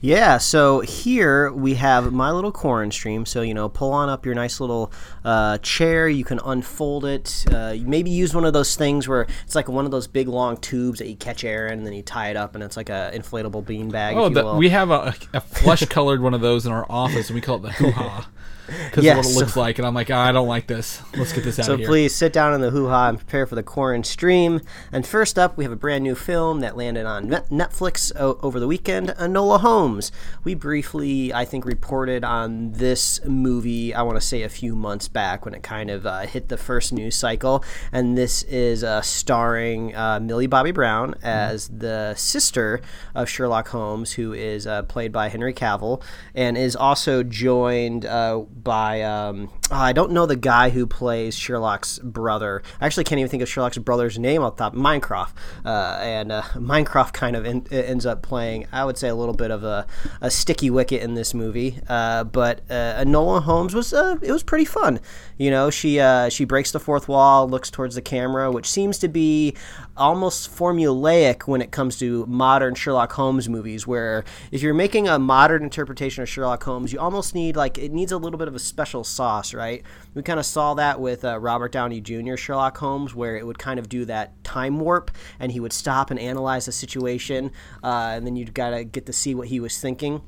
Yeah, 0.02 0.38
so 0.38 0.82
here 0.82 1.52
we 1.52 1.76
have 1.76 2.12
my 2.14 2.32
little 2.32 2.52
corn 2.52 2.92
stream. 2.92 3.26
So, 3.26 3.42
you 3.42 3.54
know, 3.54 3.70
pull 3.70 3.92
on 3.92 4.10
up 4.10 4.26
your 4.26 4.36
nice 4.36 4.60
little 4.60 4.92
uh, 5.24 5.58
chair. 5.60 6.08
You 6.08 6.24
can 6.24 6.40
unfold 6.46 7.06
it. 7.06 7.46
Uh, 7.52 7.74
you 7.76 7.88
maybe 7.88 8.10
use 8.10 8.36
one 8.36 8.46
of 8.46 8.54
those 8.54 8.76
things 8.76 9.08
where 9.08 9.28
it's 9.44 9.56
like 9.56 9.68
one 9.68 9.86
of 9.86 9.92
those 9.92 10.08
big 10.08 10.28
long 10.28 10.58
tubes 10.58 11.00
that 11.00 11.08
you 11.08 11.16
catch 11.16 11.44
air 11.44 11.68
in 11.68 11.80
and 11.80 11.88
then 11.88 11.94
you 11.94 12.04
tie 12.04 12.30
it 12.30 12.38
up 12.38 12.56
and 12.56 12.64
it's 12.64 12.78
like 12.78 12.90
a 12.90 13.12
inflatable 13.14 13.66
bean 13.66 13.90
bag. 13.90 14.16
Oh, 14.16 14.26
if 14.26 14.36
you 14.36 14.42
the, 14.42 14.56
we 14.56 14.70
have 14.70 14.92
a, 14.92 15.16
a 15.34 15.42
flesh 15.42 15.86
colored 15.86 16.22
one 16.22 16.34
of 16.34 16.42
those 16.42 16.66
in 16.66 16.72
our 16.72 16.86
office, 16.90 17.30
and 17.30 17.36
we 17.36 17.42
call 17.42 17.58
it 17.58 17.64
the 17.64 17.72
hoo 17.72 17.92
ha. 17.92 18.30
Because 18.68 19.04
Yes, 19.04 19.18
of 19.20 19.26
what 19.26 19.32
it 19.32 19.40
looks 19.46 19.56
like, 19.58 19.78
and 19.78 19.88
I'm 19.88 19.94
like, 19.94 20.10
"Ah, 20.12 20.26
I 20.28 20.32
don't 20.32 20.48
like 20.48 20.68
this. 20.68 21.02
Let's 21.16 21.34
get 21.34 21.44
this 21.44 21.60
out 21.60 21.66
So 21.66 21.74
of 21.74 21.80
here. 21.80 21.88
please 21.88 22.16
sit 22.16 22.34
down 22.34 22.54
in 22.54 22.62
the 22.62 22.72
hoo 22.72 22.88
ha 22.90 23.10
and 23.10 23.18
prepare 23.18 23.46
for 23.46 23.56
the 23.56 23.64
Corin 23.64 24.04
stream. 24.04 24.62
And 24.92 25.06
first 25.06 25.38
up, 25.38 25.58
we 25.58 25.64
have 25.64 25.74
a 25.74 25.76
brand 25.76 26.04
new 26.04 26.16
film 26.16 26.60
that 26.62 26.76
landed 26.78 27.06
on 27.06 27.28
Netflix 27.28 28.16
over 28.16 28.60
the 28.60 28.68
weekend 28.68 29.10
Enola 29.10 29.60
Holmes. 29.60 30.12
We 30.44 30.56
briefly, 30.56 31.34
I 31.34 31.46
think, 31.46 31.66
reported 31.66 32.24
on 32.24 32.72
this 32.74 33.24
movie, 33.26 33.94
I 33.94 34.02
want 34.02 34.20
to 34.20 34.26
say 34.26 34.42
a 34.44 34.50
few 34.50 34.76
months 34.76 35.08
back 35.08 35.46
when 35.46 35.54
it 35.54 35.64
kind 35.64 35.90
of 35.90 36.06
uh, 36.06 36.22
hit 36.22 36.50
the 36.50 36.58
first 36.58 36.92
news 36.94 37.16
cycle. 37.16 37.64
And 37.92 38.18
this 38.18 38.44
is 38.44 38.84
uh, 38.84 39.02
starring 39.02 39.96
uh, 39.96 40.20
Millie 40.20 40.48
Bobby 40.48 40.72
Brown 40.72 41.16
as 41.24 41.68
the 41.70 42.14
sister 42.16 42.82
of 43.14 43.30
Sherlock 43.30 43.68
Holmes, 43.70 44.14
who 44.14 44.34
is 44.34 44.66
uh, 44.68 44.84
played 44.84 45.12
by 45.12 45.30
Henry 45.30 45.54
Cavill, 45.54 46.02
and 46.34 46.58
is 46.58 46.76
also 46.76 47.24
joined 47.24 48.06
uh, 48.06 48.44
by 48.56 49.02
um, 49.02 49.52
I 49.70 49.92
don't 49.92 50.12
know 50.12 50.26
the 50.26 50.38
guy 50.38 50.70
who 50.70 50.88
plays 50.88 51.36
Sherlock's 51.36 52.00
brother. 52.00 52.64
I 52.80 52.86
actually 52.86 53.04
can't 53.04 53.20
even 53.20 53.30
think 53.30 53.44
of 53.44 53.50
Sherlock's 53.50 53.78
brother's 53.78 54.18
name 54.18 54.42
off 54.42 54.56
the 54.56 54.64
top. 54.64 54.76
Minecraft, 54.76 55.34
uh, 55.66 56.00
and 56.02 56.32
uh, 56.32 56.42
Minecraft 56.56 57.14
kind 57.14 57.36
of 57.36 57.46
en- 57.46 57.68
ends 57.70 58.06
up 58.06 58.22
playing, 58.22 58.68
I 58.72 58.86
would 58.86 58.98
say, 58.98 59.10
a 59.10 59.16
little 59.16 59.36
bit 59.36 59.52
of 59.52 59.64
a 59.64 59.86
a, 60.22 60.32
sticky 60.32 60.70
wicket 60.70 61.02
in 61.02 61.16
this 61.16 61.34
movie. 61.34 61.80
Uh, 61.88 62.24
but 62.24 62.62
uh, 62.70 63.04
Holmes 63.06 63.74
was 63.74 63.94
uh, 63.94 64.18
it 64.22 64.32
was 64.32 64.44
pretty 64.44 64.66
fun. 64.66 65.00
You 65.38 65.52
know, 65.52 65.70
she 65.70 66.00
uh, 66.00 66.30
she 66.30 66.46
breaks 66.46 66.72
the 66.72 66.80
fourth 66.80 67.08
wall, 67.08 67.48
looks 67.50 67.70
towards 67.70 67.96
the 67.96 68.02
camera, 68.02 68.52
which 68.52 68.70
seems 68.70 68.98
to 69.00 69.10
be 69.10 69.56
almost 69.98 70.50
formulaic 70.50 71.48
when 71.48 71.62
it 71.62 71.72
comes 71.72 71.98
to 72.00 72.26
modern 72.28 72.74
Sherlock 72.76 73.12
Holmes 73.14 73.50
movies. 73.50 73.86
Where 73.86 74.24
if 74.52 74.62
you're 74.62 74.74
making 74.74 75.10
a 75.10 75.20
modern 75.20 75.64
interpretation 75.64 76.24
of 76.24 76.30
Sherlock 76.30 76.64
Holmes, 76.64 76.94
you 76.94 77.00
almost 77.00 77.36
need 77.36 77.58
like 77.58 77.78
it 77.78 77.92
needs 77.92 78.14
a 78.14 78.18
little 78.18 78.38
bit 78.38 78.48
of 78.48 78.56
a 78.56 78.60
special 78.60 79.04
sauce, 79.04 79.54
right? 79.54 79.84
We 80.14 80.24
kind 80.24 80.40
of 80.40 80.46
saw 80.46 80.74
that 80.76 81.02
with 81.02 81.26
uh, 81.26 81.38
Robert 81.40 81.74
Downey 81.74 82.00
Jr. 82.00 82.38
Sherlock 82.38 82.78
Holmes, 82.78 83.14
where 83.14 83.36
it 83.36 83.46
would 83.46 83.60
kind 83.60 83.78
of 83.78 83.90
do 83.90 84.06
that 84.06 84.42
time 84.46 84.80
warp, 84.80 85.12
and 85.40 85.52
he 85.52 85.60
would 85.60 85.74
stop 85.74 86.12
and 86.12 86.20
analyze 86.20 86.66
the 86.66 86.72
situation, 86.72 87.52
uh, 87.84 88.14
and 88.16 88.26
then 88.26 88.38
you'd 88.38 88.54
gotta 88.54 88.86
get 88.86 89.06
to 89.08 89.14
see 89.14 89.36
what 89.36 89.50
he 89.50 89.60
was 89.60 89.78
thinking. 89.80 90.22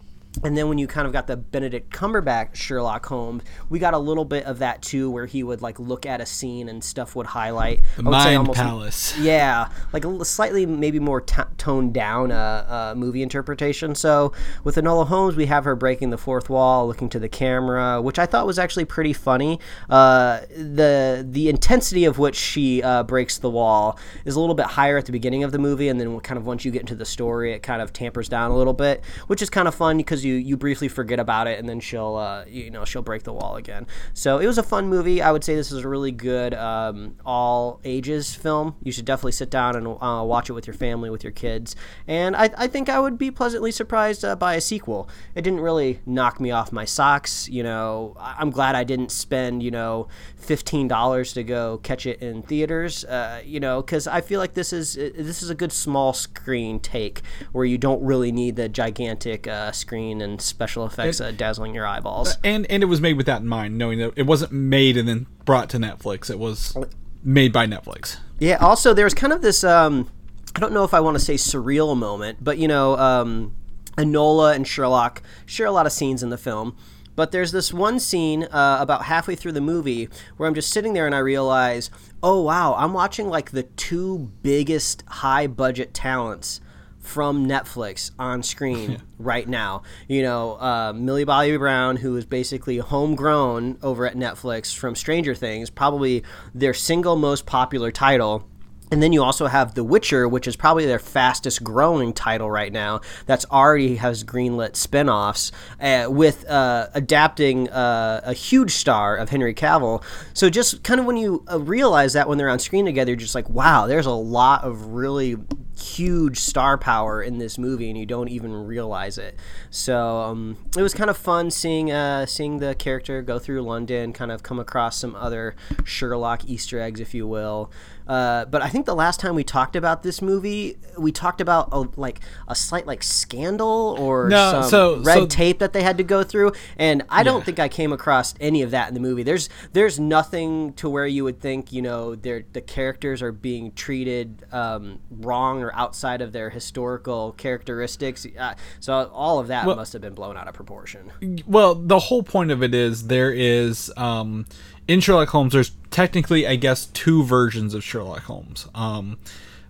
And 0.44 0.58
then 0.58 0.70
when 0.70 0.77
you 0.77 0.88
kind 0.88 1.08
of 1.08 1.13
got 1.13 1.27
the 1.27 1.38
Benedict 1.38 1.91
Cumberbatch 1.91 2.56
Sherlock 2.56 3.06
Holmes, 3.06 3.44
we 3.70 3.79
got 3.79 3.94
a 3.94 3.98
little 3.98 4.25
bit 4.25 4.46
of 4.46 4.60
that 4.60 4.82
too, 4.82 5.10
where 5.10 5.25
he 5.25 5.44
would 5.44 5.62
like 5.62 5.79
look 5.79 6.06
at 6.06 6.22
a 6.22 6.25
scene 6.25 6.70
and 6.70 6.84
stuff 6.84 7.15
would 7.15 7.25
highlight. 7.25 7.82
The 7.96 8.03
would 8.03 8.12
Mind 8.12 8.38
almost- 8.38 8.60
Palace. 8.60 9.17
Yeah, 9.27 9.70
like 9.94 10.06
a 10.06 10.25
slightly 10.25 10.65
maybe 10.65 11.00
more 11.00 11.22
t- 11.22 11.41
toned 11.58 11.94
down 11.94 12.32
uh, 12.32 12.91
uh, 12.94 12.96
movie 12.98 13.24
interpretation. 13.24 13.96
So 13.96 14.32
with 14.63 14.75
Enola 14.75 15.08
Holmes, 15.08 15.36
we 15.36 15.48
have 15.48 15.63
her 15.65 15.75
breaking 15.75 16.12
the 16.12 16.17
fourth 16.17 16.50
wall, 16.50 16.88
looking 16.88 17.10
to 17.10 17.20
the 17.20 17.27
camera, 17.29 18.01
which 18.01 18.20
I 18.20 18.25
thought 18.25 18.46
was 18.46 18.60
actually 18.60 18.86
pretty 18.86 19.13
funny. 19.13 19.60
Uh, 19.89 20.41
the 20.56 21.25
the 21.29 21.50
intensity 21.50 22.06
of 22.06 22.20
which 22.20 22.36
she 22.36 22.84
uh, 22.84 23.03
breaks 23.03 23.38
the 23.39 23.50
wall 23.50 23.98
is 24.24 24.36
a 24.36 24.39
little 24.39 24.56
bit 24.56 24.67
higher 24.67 24.98
at 24.98 25.06
the 25.06 25.12
beginning 25.12 25.44
of 25.44 25.51
the 25.51 25.60
movie, 25.60 25.89
and 25.89 26.00
then 26.00 26.20
kind 26.20 26.38
of 26.38 26.46
once 26.46 26.63
you 26.63 26.72
get 26.72 26.82
into 26.82 26.96
the 26.96 27.06
story, 27.06 27.53
it 27.53 27.63
kind 27.63 27.82
of 27.82 27.91
tampers 27.91 28.29
down 28.29 28.51
a 28.51 28.56
little 28.56 28.74
bit, 28.74 29.03
which 29.27 29.41
is 29.41 29.50
kind 29.50 29.67
of 29.67 29.74
fun 29.75 29.98
because 29.98 30.24
you 30.27 30.36
you 30.36 30.57
briefly 30.57 30.88
forget 30.88 31.19
about 31.19 31.48
it, 31.48 31.60
and 31.60 31.67
then 31.67 31.79
she'll 31.79 32.15
uh, 32.15 32.46
you 32.48 32.69
know 32.69 32.86
she'll 32.86 33.01
break 33.01 33.24
the 33.24 33.34
wall 33.34 33.55
again. 33.55 33.88
So 34.13 34.39
it 34.39 34.48
was 34.48 34.57
a 34.57 34.63
fun 34.63 34.88
movie. 34.88 35.22
I 35.22 35.31
would 35.31 35.43
say 35.43 35.55
this 35.55 35.72
is 35.72 35.84
a 35.84 35.88
really 35.88 36.12
good 36.12 36.53
um, 36.53 37.15
all 37.25 37.79
ages 37.84 38.36
film. 38.36 38.75
You 38.84 38.91
should 38.91 39.05
definitely 39.05 39.31
sit 39.31 39.50
down 39.50 39.75
and 39.75 39.88
uh, 39.88 40.24
watch 40.24 40.50
it 40.50 40.53
with 40.53 40.67
your 40.67 40.74
family, 40.74 41.10
with 41.10 41.24
your 41.24 41.31
kids. 41.31 41.75
And 42.07 42.36
I, 42.36 42.50
I 42.57 42.67
think 42.67 42.89
I 42.89 43.00
would 43.00 43.17
be 43.17 43.31
pleasantly 43.31 43.72
surprised 43.72 44.24
uh, 44.24 44.36
by 44.36 44.55
a 44.55 44.62
sequel. 44.62 45.10
It 45.36 45.41
didn't 45.41 45.62
really 45.62 46.00
knock 46.05 46.39
me 46.39 46.51
off 46.51 46.72
my 46.72 46.86
socks. 46.86 47.48
You 47.50 47.63
know, 47.63 48.15
I'm 48.19 48.50
glad 48.51 48.75
I 48.75 48.84
didn't 48.84 49.12
spend 49.12 49.63
you 49.63 49.72
know 49.72 50.07
fifteen 50.36 50.88
dollars 50.88 51.34
to 51.34 51.43
go 51.43 51.77
catch 51.79 52.05
it 52.05 52.22
in 52.22 52.41
theaters. 52.41 53.05
Uh, 53.05 53.41
you 53.46 53.60
know, 53.60 53.81
because 53.81 54.07
I 54.07 54.22
feel 54.22 54.39
like 54.39 54.53
this 54.53 54.74
is 54.74 54.96
this 54.96 55.41
is 55.41 55.50
a 55.50 55.55
good 55.55 55.72
small 55.72 56.13
screen 56.13 56.79
take 56.79 57.22
where 57.51 57.65
you 57.65 57.77
don't 57.77 58.01
really 58.03 58.31
need 58.31 58.55
the 58.55 58.69
gigantic 58.69 59.48
uh, 59.48 59.72
screen 60.18 60.30
and 60.30 60.42
special 60.42 60.86
effects 60.86 61.22
uh, 61.22 61.32
dazzling 61.32 61.74
your 61.74 61.86
eyeballs. 61.86 62.38
and 62.44 62.66
and 62.70 62.84
it 62.84 62.88
was 62.88 63.02
made 63.02 63.18
with 63.18 63.26
that 63.26 63.42
in 63.42 63.48
mind, 63.48 63.78
knowing 63.78 64.00
that 64.00 64.14
it 64.16 64.24
wasn't 64.24 64.52
made 64.52 64.98
and 64.98 65.08
then 65.08 65.28
brought 65.46 65.70
to 65.70 65.78
Netflix. 65.78 66.30
It 66.30 66.40
was 66.40 66.76
made 67.24 67.54
by 67.54 67.66
Netflix. 67.66 68.18
Yeah. 68.40 68.58
Also, 68.58 68.94
there's 68.94 69.14
kind 69.14 69.34
of 69.34 69.42
this. 69.42 69.64
Um, 69.64 70.10
I 70.56 70.60
don't 70.60 70.74
know 70.74 70.84
if 70.84 70.94
I 70.94 71.00
want 71.00 71.16
to 71.18 71.24
say 71.24 71.36
surreal 71.36 71.96
moment, 71.96 72.44
but 72.44 72.58
you 72.58 72.68
know, 72.68 72.98
um, 72.98 73.54
Enola 73.98 74.56
and 74.56 74.68
Sherlock 74.68 75.22
share 75.46 75.68
a 75.68 75.72
lot 75.72 75.86
of 75.86 75.92
scenes 75.92 76.24
in 76.24 76.30
the 76.30 76.38
film. 76.38 76.76
But 77.16 77.32
there's 77.32 77.52
this 77.52 77.74
one 77.74 78.00
scene 78.00 78.44
uh, 78.44 78.78
about 78.80 79.06
halfway 79.06 79.34
through 79.36 79.54
the 79.54 79.62
movie 79.62 80.08
where 80.38 80.48
I'm 80.48 80.54
just 80.54 80.70
sitting 80.70 80.94
there 80.94 81.08
and 81.08 81.16
I 81.16 81.20
realize, 81.20 81.90
oh 82.22 82.44
wow, 82.44 82.76
I'm 82.76 82.94
watching 82.94 83.28
like 83.28 83.52
the 83.52 83.64
two 83.64 84.32
biggest 84.44 85.04
high 85.08 85.48
budget 85.48 85.96
talents 85.96 86.62
from 87.08 87.48
Netflix 87.48 88.12
on 88.20 88.44
screen 88.44 89.02
right 89.18 89.48
now. 89.48 89.84
You 90.08 90.24
know, 90.24 90.54
uh, 90.60 90.94
Millie 90.96 91.24
Bobby 91.24 91.56
Brown, 91.58 91.96
who 91.98 92.16
is 92.18 92.26
basically 92.26 92.78
homegrown 92.78 93.78
over 93.82 94.06
at 94.06 94.16
Netflix 94.16 94.76
from 94.76 94.96
Stranger 94.96 95.34
Things, 95.34 95.70
probably 95.70 96.24
their 96.54 96.74
single 96.74 97.16
most 97.16 97.46
popular 97.46 97.92
title. 97.92 98.48
And 98.90 99.04
then 99.04 99.12
you 99.12 99.22
also 99.22 99.48
have 99.48 99.74
The 99.74 99.84
Witcher, 99.84 100.30
which 100.30 100.48
is 100.48 100.56
probably 100.56 100.86
their 100.86 101.00
fastest 101.00 101.62
growing 101.62 102.14
title 102.14 102.50
right 102.50 102.72
now. 102.72 103.02
That's 103.26 103.46
already 103.52 103.98
has 103.98 104.24
greenlit 104.24 104.78
spin-offs 104.78 105.52
uh, 105.82 106.08
with 106.10 106.48
uh, 106.50 106.88
adapting 106.94 107.70
uh, 107.70 108.22
a 108.24 108.34
huge 108.34 108.72
star 108.72 109.18
of 109.18 109.30
Henry 109.30 109.54
Cavill. 109.54 110.04
So 110.34 110.50
just 110.50 110.84
kind 110.84 111.02
of 111.02 111.06
when 111.06 111.18
you 111.18 111.44
uh, 111.52 111.60
realize 111.60 112.14
that 112.14 112.30
when 112.30 112.38
they're 112.38 112.50
on 112.50 112.60
screen 112.60 112.86
together, 112.86 113.12
you're 113.12 113.18
just 113.18 113.36
like, 113.36 113.50
wow, 113.50 113.88
there's 113.88 114.06
a 114.06 114.12
lot 114.12 114.64
of 114.64 114.86
really 114.88 115.36
huge 115.79 116.39
star 116.39 116.77
power 116.77 117.22
in 117.22 117.38
this 117.38 117.57
movie, 117.57 117.89
and 117.89 117.98
you 117.98 118.05
don't 118.05 118.29
even 118.29 118.53
realize 118.65 119.17
it. 119.17 119.36
So 119.69 120.17
um, 120.22 120.57
it 120.77 120.81
was 120.81 120.93
kind 120.93 121.10
of 121.10 121.17
fun 121.17 121.51
seeing 121.51 121.91
uh, 121.91 122.25
seeing 122.25 122.57
the 122.60 122.75
character 122.75 123.22
go 123.22 123.39
through 123.39 123.62
London, 123.62 124.13
kind 124.13 124.31
of 124.31 124.43
come 124.43 124.60
across 124.60 124.98
some 124.98 125.15
other 125.15 125.55
Sherlock 125.84 126.46
Easter 126.46 126.79
eggs, 126.79 127.00
if 127.00 127.13
you 127.13 127.27
will. 127.27 127.72
Uh, 128.07 128.46
but 128.46 128.62
I 128.62 128.69
think 128.69 128.86
the 128.86 128.96
last 128.96 129.19
time 129.19 129.36
we 129.36 129.43
talked 129.43 129.75
about 129.75 130.01
this 130.01 130.22
movie, 130.22 130.77
we 130.98 131.12
talked 131.12 131.41
about 131.41 131.67
a, 131.74 131.79
like 132.00 132.22
a 132.48 132.55
slight 132.55 132.88
like 132.88 133.03
scandal 133.03 133.98
or 134.00 134.29
No, 134.29 134.51
some 134.62 134.63
so- 134.69 134.98
red 135.01 135.13
so- 135.15 135.25
tape 135.27 135.60
that 135.60 135.74
they 135.74 135.84
had 135.84 135.98
to 135.98 136.03
go 136.05 136.24
through, 136.24 136.53
and 136.77 137.03
I 137.10 137.24
don't 137.24 137.43
think 137.43 137.60
I 137.60 137.67
came 137.67 137.91
across 137.91 138.34
any 138.39 138.62
of 138.62 138.72
that 138.72 138.88
in 138.88 138.93
the 138.93 139.00
movie. 139.01 139.24
There's 139.24 139.50
there's 139.74 140.00
nothing 140.00 140.72
to 140.74 140.89
where 140.89 141.05
you 141.05 141.25
would 141.25 141.41
think 141.41 141.74
you 141.74 141.81
know 141.81 142.15
the 142.15 142.43
characters 142.65 143.22
are 143.22 143.34
being 143.34 143.74
treated 143.74 144.46
um, 144.53 145.00
wrong 145.12 145.67
outside 145.76 146.22
of 146.22 146.32
their 146.32 146.50
historical 146.50 147.34
characteristics. 147.34 148.26
Uh, 148.38 148.56
so 148.80 149.10
all 149.14 149.40
of 149.40 149.48
that 149.48 149.66
must 149.66 149.94
have 149.94 150.02
been 150.02 150.14
blown 150.14 150.38
out 150.38 150.48
of 150.48 150.54
proportion. 150.54 151.12
Well, 151.46 151.76
the 151.76 152.00
whole 152.00 152.24
point 152.24 152.52
of 152.52 152.64
it 152.64 152.74
is 152.74 153.08
there 153.08 153.32
is 153.32 153.92
um, 153.98 154.46
in 154.88 155.00
Sherlock 155.00 155.30
Holmes. 155.30 155.54
There's 155.54 155.72
technically, 155.92 156.48
I 156.48 156.56
guess, 156.56 156.88
two 156.88 157.24
versions 157.24 157.74
of 157.74 157.84
Sherlock 157.84 158.24
Holmes. 158.24 158.68
Um, 158.76 159.18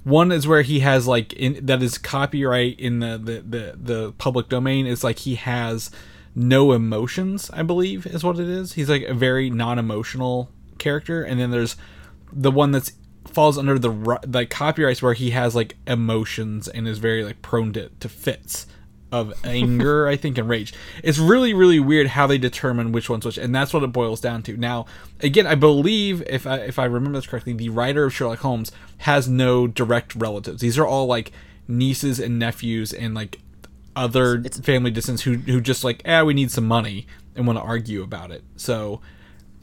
one 0.04 0.32
is 0.32 0.48
where 0.48 0.62
he 0.62 0.80
has 0.80 1.06
like 1.06 1.34
in, 1.34 1.66
that 1.66 1.84
is 1.84 1.98
copyright 1.98 2.80
in 2.80 3.00
the, 3.00 3.18
the 3.18 3.42
the 3.42 3.77
the 3.77 4.12
public 4.13 4.48
domain. 4.48 4.88
Is 4.88 5.04
like 5.04 5.20
he 5.20 5.36
has 5.36 5.92
no 6.34 6.72
emotions. 6.72 7.50
I 7.51 7.63
believe 7.63 8.06
is 8.06 8.24
what 8.24 8.39
it 8.39 8.48
is. 8.48 8.74
He's 8.74 8.89
like 8.89 9.04
a 9.04 9.13
very 9.13 9.50
non-emotional 9.50 10.50
character, 10.77 11.24
and 11.24 11.39
then 11.39 11.51
there's 11.51 11.75
the 12.32 12.51
one 12.51 12.72
that's 12.72 12.94
falls 13.29 13.57
under 13.57 13.77
the 13.77 14.19
like 14.27 14.50
copyrights 14.50 15.01
where 15.01 15.13
he 15.13 15.31
has 15.31 15.55
like 15.55 15.75
emotions 15.86 16.67
and 16.67 16.88
is 16.88 16.98
very 16.98 17.24
like 17.24 17.41
prone 17.41 17.74
to, 17.74 17.89
to 18.00 18.10
fits 18.10 18.67
of 19.12 19.34
anger, 19.43 20.07
I 20.07 20.15
think, 20.15 20.38
and 20.38 20.50
rage. 20.50 20.74
It's 21.03 21.17
really, 21.17 21.53
really 21.53 21.79
weird 21.79 22.07
how 22.07 22.27
they 22.27 22.38
determine 22.38 22.91
which 22.91 23.10
one's 23.10 23.25
which, 23.25 23.38
and 23.38 23.53
that's 23.53 23.74
what 23.74 23.84
it 23.84 23.91
boils 23.91 24.22
down 24.22 24.43
to. 24.43 24.57
Now, 24.57 24.86
again, 25.22 25.48
I 25.48 25.55
believe 25.55 26.22
if 26.27 26.46
I 26.46 26.57
if 26.57 26.79
I 26.79 26.86
remember 26.86 27.17
this 27.17 27.27
correctly, 27.27 27.53
the 27.53 27.69
writer 27.69 28.05
of 28.05 28.13
Sherlock 28.13 28.39
Holmes 28.39 28.72
has 29.00 29.27
no 29.27 29.67
direct 29.67 30.15
relatives. 30.15 30.62
These 30.62 30.77
are 30.77 30.88
all 30.88 31.05
like 31.05 31.31
nieces 31.67 32.19
and 32.19 32.39
nephews 32.39 32.93
and 32.93 33.13
like 33.13 33.39
other 33.96 34.43
family 34.43 34.91
distance 34.91 35.24
who 35.24 35.36
who 35.38 35.62
just 35.62 35.84
like, 35.84 36.01
ah, 36.05 36.24
we 36.24 36.34
need 36.34 36.51
some 36.51 36.67
money 36.67 37.07
and 37.36 37.46
want 37.48 37.57
to 37.57 37.63
argue 37.63 38.03
about 38.03 38.31
it. 38.31 38.43
So 38.55 39.01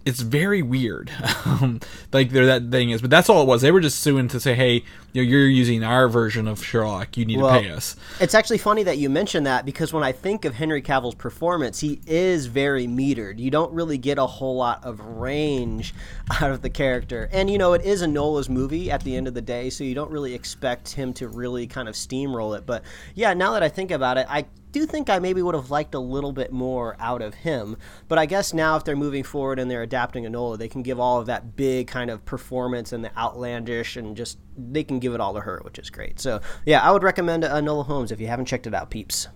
it's 0.05 0.21
very 0.21 0.63
weird. 0.63 1.11
Um, 1.47 1.79
like 2.11 2.31
there 2.31 2.47
that 2.47 2.71
thing 2.71 2.91
is, 2.91 3.03
but 3.03 3.11
that's 3.11 3.29
all 3.29 3.43
it 3.43 3.47
was. 3.47 3.61
They 3.61 3.71
were 3.71 3.81
just 3.81 4.01
suing 4.01 4.29
to 4.29 4.41
say, 4.41 4.55
hey, 4.55 4.83
you 5.13 5.23
know, 5.23 5.29
you're 5.29 5.47
using 5.47 5.85
our 5.85 6.09
version 6.09 6.49
of 6.49 6.65
Sherlock. 6.65 7.19
You 7.19 7.27
need 7.27 7.39
Well, 7.39 7.55
to 7.55 7.61
pay 7.61 7.71
us. 7.71 7.97
It's 8.19 8.35
actually 8.35 8.59
funny 8.59 8.83
that 8.85 8.97
you 8.97 9.11
mentioned 9.11 9.47
that 9.47 9.67
because 9.67 9.93
when 9.93 10.03
I 10.03 10.11
think 10.11 10.47
of 10.47 10.55
Henry 10.55 10.81
Cavill's 10.81 11.15
performance, 11.15 11.81
he 11.81 12.01
is 12.07 12.47
very 12.47 12.87
metered. 12.87 13.39
You 13.39 13.51
don't 13.51 13.73
really 13.73 13.99
get 13.99 14.17
a 14.17 14.27
whole 14.27 14.57
lot 14.57 14.83
of 14.85 15.01
range 15.01 15.95
out 16.41 16.51
of 16.51 16.63
the 16.63 16.71
character. 16.71 17.29
And, 17.31 17.51
you 17.51 17.59
know, 17.59 17.75
it 17.75 17.83
is 17.83 18.03
Enola's 18.03 18.49
movie 18.49 18.91
at 18.91 19.05
the 19.05 19.15
end 19.15 19.29
of 19.29 19.35
the 19.35 19.43
day, 19.43 19.69
so 19.69 19.85
you 19.85 19.95
don't 19.95 20.11
really 20.11 20.33
expect 20.35 20.91
him 20.93 21.13
to 21.15 21.29
really 21.29 21.67
kind 21.67 21.89
of 21.89 21.95
steamroll 21.95 22.57
it. 22.57 22.65
But 22.65 22.83
yeah, 23.15 23.35
now 23.35 23.53
that 23.53 23.63
I 23.63 23.69
think 23.69 23.91
about 23.91 24.17
it, 24.17 24.27
I 24.31 24.47
do 24.75 24.85
think 24.87 25.09
I 25.09 25.21
maybe 25.21 25.41
would 25.41 25.55
have 25.55 25.71
liked 25.71 25.95
a 25.95 26.01
little 26.01 26.33
bit 26.33 26.53
more 26.53 26.97
out 26.99 27.23
of 27.23 27.33
him. 27.33 27.77
But 28.09 28.19
I 28.19 28.27
guess 28.27 28.53
now 28.53 28.77
if 28.77 28.85
they're 28.85 28.97
moving 28.97 29.23
forward 29.23 29.59
and 29.59 29.71
they're 29.71 29.83
adapting 29.83 30.25
Enola, 30.25 30.59
they 30.59 30.69
can 30.69 30.83
give 30.83 30.99
all 30.99 31.21
of 31.21 31.27
that 31.27 31.57
big 31.57 31.87
kind 31.87 32.11
of 32.11 32.25
performance 32.25 32.93
and 32.93 33.05
the 33.05 33.17
outlandish 33.17 33.97
and 33.97 34.17
just 34.17 34.39
they 34.59 34.83
can 34.85 34.99
give 34.99 35.15
it 35.15 35.21
all 35.21 35.33
to 35.35 35.41
her, 35.41 35.61
which 35.65 35.79
is 35.79 35.89
great. 35.91 36.19
So 36.21 36.41
yeah, 36.67 36.81
I 36.81 36.91
would 36.91 37.05
recommend 37.05 37.45
Enola 37.45 37.87
Holmes 37.87 38.11
if 38.13 38.21
you 38.21 38.27
haven't 38.27 38.47
checked 38.47 38.67
it 38.67 38.75
out, 38.75 38.91
peeps. 38.91 39.29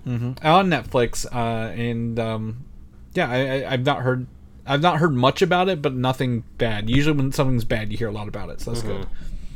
on 0.42 0.68
Netflix, 0.68 1.24
uh, 1.32 1.72
and 1.72 2.18
um, 2.18 2.64
yeah, 3.14 3.30
I, 3.30 3.36
I, 3.38 3.72
I've 3.72 3.86
not 3.86 4.02
heard. 4.02 4.26
I've 4.66 4.82
not 4.82 4.98
heard 4.98 5.14
much 5.14 5.40
about 5.40 5.70
it, 5.70 5.80
but 5.80 5.94
nothing 5.94 6.44
bad. 6.58 6.90
Usually, 6.90 7.16
when 7.16 7.32
something's 7.32 7.64
bad, 7.64 7.90
you 7.90 7.96
hear 7.96 8.08
a 8.08 8.12
lot 8.12 8.28
about 8.28 8.50
it, 8.50 8.60
so 8.60 8.72
that's 8.72 8.82
good. 8.82 9.06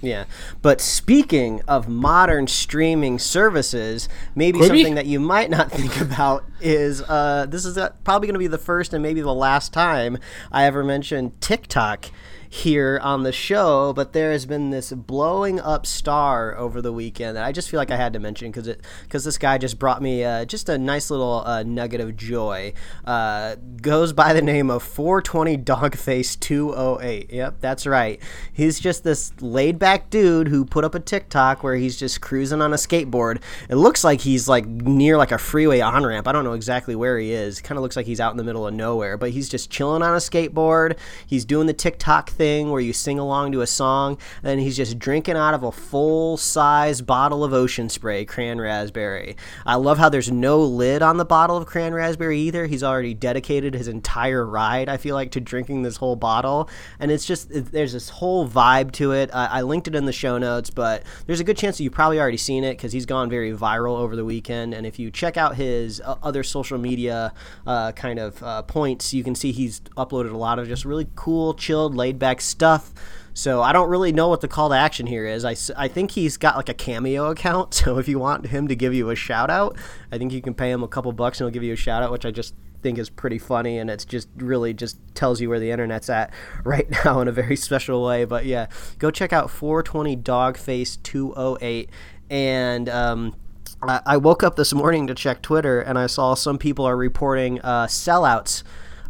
Yeah. 0.02 0.24
But 0.60 0.80
speaking 0.80 1.62
of 1.68 1.88
modern 1.88 2.48
streaming 2.48 3.18
services, 3.20 4.08
maybe 4.34 4.60
something 4.60 4.96
that 4.96 5.06
you 5.06 5.20
might 5.20 5.48
not 5.48 5.70
think 5.72 6.00
about 6.00 6.44
is 6.60 7.02
uh, 7.02 7.46
this 7.48 7.64
is 7.64 7.78
uh, 7.78 7.90
probably 8.04 8.26
going 8.26 8.34
to 8.34 8.40
be 8.40 8.48
the 8.48 8.58
first 8.58 8.92
and 8.92 9.02
maybe 9.02 9.20
the 9.20 9.32
last 9.32 9.72
time 9.72 10.18
I 10.50 10.64
ever 10.64 10.82
mention 10.82 11.32
TikTok 11.40 12.10
here 12.52 13.00
on 13.02 13.22
the 13.22 13.32
show, 13.32 13.94
but 13.94 14.12
there 14.12 14.30
has 14.30 14.44
been 14.44 14.68
this 14.68 14.92
blowing 14.92 15.58
up 15.58 15.86
star 15.86 16.54
over 16.58 16.82
the 16.82 16.92
weekend 16.92 17.34
that 17.34 17.44
I 17.44 17.50
just 17.50 17.70
feel 17.70 17.78
like 17.78 17.90
I 17.90 17.96
had 17.96 18.12
to 18.12 18.18
mention 18.18 18.50
because 18.50 18.68
it 18.68 18.82
because 19.04 19.24
this 19.24 19.38
guy 19.38 19.56
just 19.56 19.78
brought 19.78 20.02
me 20.02 20.22
uh, 20.22 20.44
just 20.44 20.68
a 20.68 20.76
nice 20.76 21.10
little 21.10 21.42
uh, 21.46 21.62
nugget 21.62 22.02
of 22.02 22.14
joy. 22.14 22.74
Uh, 23.06 23.56
goes 23.80 24.12
by 24.12 24.34
the 24.34 24.42
name 24.42 24.70
of 24.70 24.82
420 24.82 25.56
Dogface 25.56 26.38
208. 26.38 27.32
Yep, 27.32 27.56
that's 27.60 27.86
right. 27.86 28.20
He's 28.52 28.78
just 28.78 29.02
this 29.02 29.32
laid 29.40 29.78
back 29.78 30.10
dude 30.10 30.48
who 30.48 30.66
put 30.66 30.84
up 30.84 30.94
a 30.94 31.00
TikTok 31.00 31.62
where 31.62 31.76
he's 31.76 31.98
just 31.98 32.20
cruising 32.20 32.60
on 32.60 32.74
a 32.74 32.76
skateboard. 32.76 33.40
It 33.70 33.76
looks 33.76 34.04
like 34.04 34.20
he's 34.20 34.46
like 34.46 34.66
near 34.66 35.16
like 35.16 35.32
a 35.32 35.38
freeway 35.38 35.80
on 35.80 36.04
ramp. 36.04 36.28
I 36.28 36.32
don't 36.32 36.44
know 36.44 36.52
exactly 36.52 36.96
where 36.96 37.18
he 37.18 37.32
is. 37.32 37.62
Kind 37.62 37.78
of 37.78 37.82
looks 37.82 37.96
like 37.96 38.04
he's 38.04 38.20
out 38.20 38.32
in 38.32 38.36
the 38.36 38.44
middle 38.44 38.66
of 38.66 38.74
nowhere, 38.74 39.16
but 39.16 39.30
he's 39.30 39.48
just 39.48 39.70
chilling 39.70 40.02
on 40.02 40.12
a 40.12 40.18
skateboard. 40.18 40.98
He's 41.26 41.46
doing 41.46 41.66
the 41.66 41.72
TikTok 41.72 42.28
thing 42.28 42.41
where 42.42 42.80
you 42.80 42.92
sing 42.92 43.18
along 43.18 43.52
to 43.52 43.60
a 43.60 43.66
song, 43.66 44.18
and 44.42 44.60
he's 44.60 44.76
just 44.76 44.98
drinking 44.98 45.36
out 45.36 45.54
of 45.54 45.62
a 45.62 45.70
full 45.70 46.36
size 46.36 47.00
bottle 47.00 47.44
of 47.44 47.52
ocean 47.52 47.88
spray, 47.88 48.24
cran 48.24 48.60
raspberry. 48.60 49.36
I 49.64 49.76
love 49.76 49.98
how 49.98 50.08
there's 50.08 50.30
no 50.30 50.60
lid 50.60 51.02
on 51.02 51.16
the 51.16 51.24
bottle 51.24 51.56
of 51.56 51.66
cran 51.66 51.94
raspberry 51.94 52.38
either. 52.40 52.66
He's 52.66 52.82
already 52.82 53.14
dedicated 53.14 53.74
his 53.74 53.88
entire 53.88 54.44
ride, 54.44 54.88
I 54.88 54.96
feel 54.96 55.14
like, 55.14 55.30
to 55.32 55.40
drinking 55.40 55.82
this 55.82 55.96
whole 55.96 56.16
bottle, 56.16 56.68
and 56.98 57.10
it's 57.10 57.24
just 57.24 57.50
it, 57.50 57.72
there's 57.72 57.92
this 57.92 58.08
whole 58.08 58.48
vibe 58.48 58.92
to 58.92 59.12
it. 59.12 59.30
I, 59.32 59.46
I 59.46 59.62
linked 59.62 59.86
it 59.88 59.94
in 59.94 60.04
the 60.04 60.12
show 60.12 60.38
notes, 60.38 60.70
but 60.70 61.04
there's 61.26 61.40
a 61.40 61.44
good 61.44 61.56
chance 61.56 61.78
that 61.78 61.84
you've 61.84 61.92
probably 61.92 62.20
already 62.20 62.36
seen 62.36 62.64
it 62.64 62.76
because 62.76 62.92
he's 62.92 63.06
gone 63.06 63.30
very 63.30 63.52
viral 63.52 63.98
over 63.98 64.16
the 64.16 64.24
weekend. 64.24 64.74
And 64.74 64.86
if 64.86 64.98
you 64.98 65.10
check 65.10 65.36
out 65.36 65.56
his 65.56 66.00
uh, 66.00 66.16
other 66.22 66.42
social 66.42 66.78
media 66.78 67.32
uh, 67.66 67.92
kind 67.92 68.18
of 68.18 68.42
uh, 68.42 68.62
points, 68.62 69.14
you 69.14 69.22
can 69.22 69.34
see 69.34 69.52
he's 69.52 69.80
uploaded 69.96 70.32
a 70.32 70.36
lot 70.36 70.58
of 70.58 70.68
just 70.68 70.84
really 70.84 71.08
cool, 71.14 71.54
chilled, 71.54 71.94
laid 71.94 72.18
back 72.18 72.31
stuff. 72.40 72.92
So 73.34 73.62
I 73.62 73.72
don't 73.72 73.88
really 73.88 74.12
know 74.12 74.28
what 74.28 74.42
the 74.42 74.48
call 74.48 74.68
to 74.68 74.74
action 74.74 75.06
here 75.06 75.26
is. 75.26 75.44
I, 75.44 75.56
I 75.76 75.88
think 75.88 76.12
he's 76.12 76.36
got 76.36 76.56
like 76.56 76.68
a 76.68 76.74
cameo 76.74 77.30
account. 77.30 77.74
So 77.82 77.98
if 77.98 78.06
you 78.06 78.18
want 78.18 78.46
him 78.46 78.68
to 78.68 78.76
give 78.76 78.94
you 78.94 79.10
a 79.10 79.16
shout 79.16 79.50
out, 79.50 79.76
I 80.12 80.18
think 80.18 80.32
you 80.32 80.40
can 80.40 80.54
pay 80.54 80.70
him 80.70 80.84
a 80.84 80.88
couple 80.88 81.10
bucks 81.12 81.40
and 81.40 81.46
he'll 81.46 81.52
give 81.52 81.64
you 81.64 81.72
a 81.72 81.76
shout 81.76 82.02
out, 82.02 82.12
which 82.12 82.24
I 82.24 82.30
just 82.30 82.54
think 82.80 82.98
is 82.98 83.10
pretty 83.10 83.38
funny 83.38 83.78
and 83.78 83.90
it's 83.90 84.04
just 84.04 84.28
really 84.36 84.72
just 84.74 84.98
tells 85.14 85.40
you 85.40 85.48
where 85.48 85.58
the 85.58 85.70
internet's 85.70 86.10
at 86.10 86.32
right 86.64 86.88
now 87.04 87.20
in 87.20 87.28
a 87.28 87.32
very 87.32 87.56
special 87.56 88.04
way. 88.04 88.24
But 88.24 88.44
yeah, 88.44 88.66
go 88.98 89.10
check 89.10 89.32
out 89.32 89.50
420 89.50 90.16
Dogface 90.18 91.02
208 91.02 91.90
and 92.30 92.88
um, 92.88 93.34
I 93.82 94.00
I 94.06 94.16
woke 94.16 94.42
up 94.42 94.56
this 94.56 94.72
morning 94.72 95.06
to 95.08 95.14
check 95.14 95.42
Twitter 95.42 95.80
and 95.80 95.98
I 95.98 96.06
saw 96.06 96.34
some 96.34 96.58
people 96.58 96.84
are 96.84 96.96
reporting 96.96 97.60
uh, 97.62 97.86
sellouts 97.86 98.62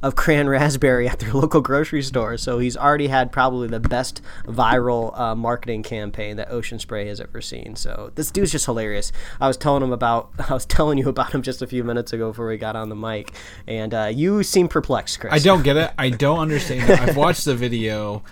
of 0.02 0.16
cran 0.16 0.49
raspberry 0.49 1.09
at 1.09 1.18
their 1.21 1.32
local 1.35 1.61
grocery 1.61 2.02
store. 2.02 2.37
So 2.37 2.59
he's 2.59 2.76
already 2.76 3.06
had 3.06 3.32
probably 3.32 3.68
the 3.68 3.80
best 3.80 4.21
viral 4.44 5.18
uh, 5.18 5.35
marketing 5.35 5.82
campaign 5.82 6.37
that 6.37 6.50
Ocean 6.50 6.78
Spray 6.78 7.06
has 7.06 7.21
ever 7.21 7.40
seen. 7.40 7.76
So 7.76 8.11
this 8.14 8.30
dude's 8.30 8.52
just 8.52 8.66
hilarious. 8.66 9.12
I 9.40 9.47
was 9.47 9.56
telling 9.56 9.82
him 9.82 9.92
about, 9.92 10.30
I 10.49 10.52
was 10.52 10.66
telling 10.66 10.99
you 10.99 11.09
about 11.09 11.32
him 11.32 11.42
just 11.42 11.62
a 11.62 11.66
few 11.66 11.85
minutes 11.85 12.12
ago 12.12 12.30
before 12.30 12.49
we 12.49 12.56
got 12.56 12.76
on 12.76 12.88
the 12.88 12.97
mic, 12.97 13.32
and 13.66 13.94
uh, 13.94 14.11
you 14.12 14.42
seem 14.42 14.68
perplexed, 14.68 15.21
Chris. 15.21 15.32
I 15.32 15.38
don't 15.38 15.62
get 15.62 15.76
it. 15.76 15.92
I 15.99 16.11
don't 16.23 16.38
understand 16.38 16.90
it. 16.90 17.00
I've 17.00 17.16
watched 17.16 17.44
the 17.44 17.54
video. 17.54 18.23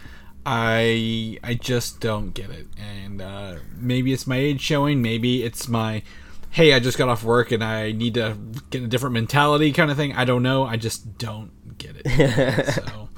I 0.45 1.39
I 1.45 1.55
just 1.55 2.01
don't 2.01 2.33
get 2.33 2.51
it. 2.51 2.67
And 2.79 3.21
uh, 3.21 3.57
maybe 3.77 4.13
it's 4.13 4.27
my 4.27 4.37
age 4.37 4.61
showing. 4.61 5.03
Maybe 5.03 5.43
it's 5.45 5.69
my 5.69 6.03
hey, 6.51 6.73
I 6.73 6.81
just 6.81 6.99
got 6.99 7.09
off 7.09 7.23
work 7.23 7.53
and 7.53 7.63
I 7.63 7.93
need 7.93 8.15
to 8.15 8.37
get 8.71 8.83
a 8.83 8.89
different 8.89 9.13
mentality 9.15 9.73
kind 9.73 9.91
of 9.91 9.97
thing. 9.97 10.15
I 10.15 10.25
don't 10.25 10.43
know. 10.43 10.65
I 10.65 10.77
just 10.77 11.17
don't 11.17 11.53
get 11.81 11.97
it. 12.05 12.67
so 12.75 13.09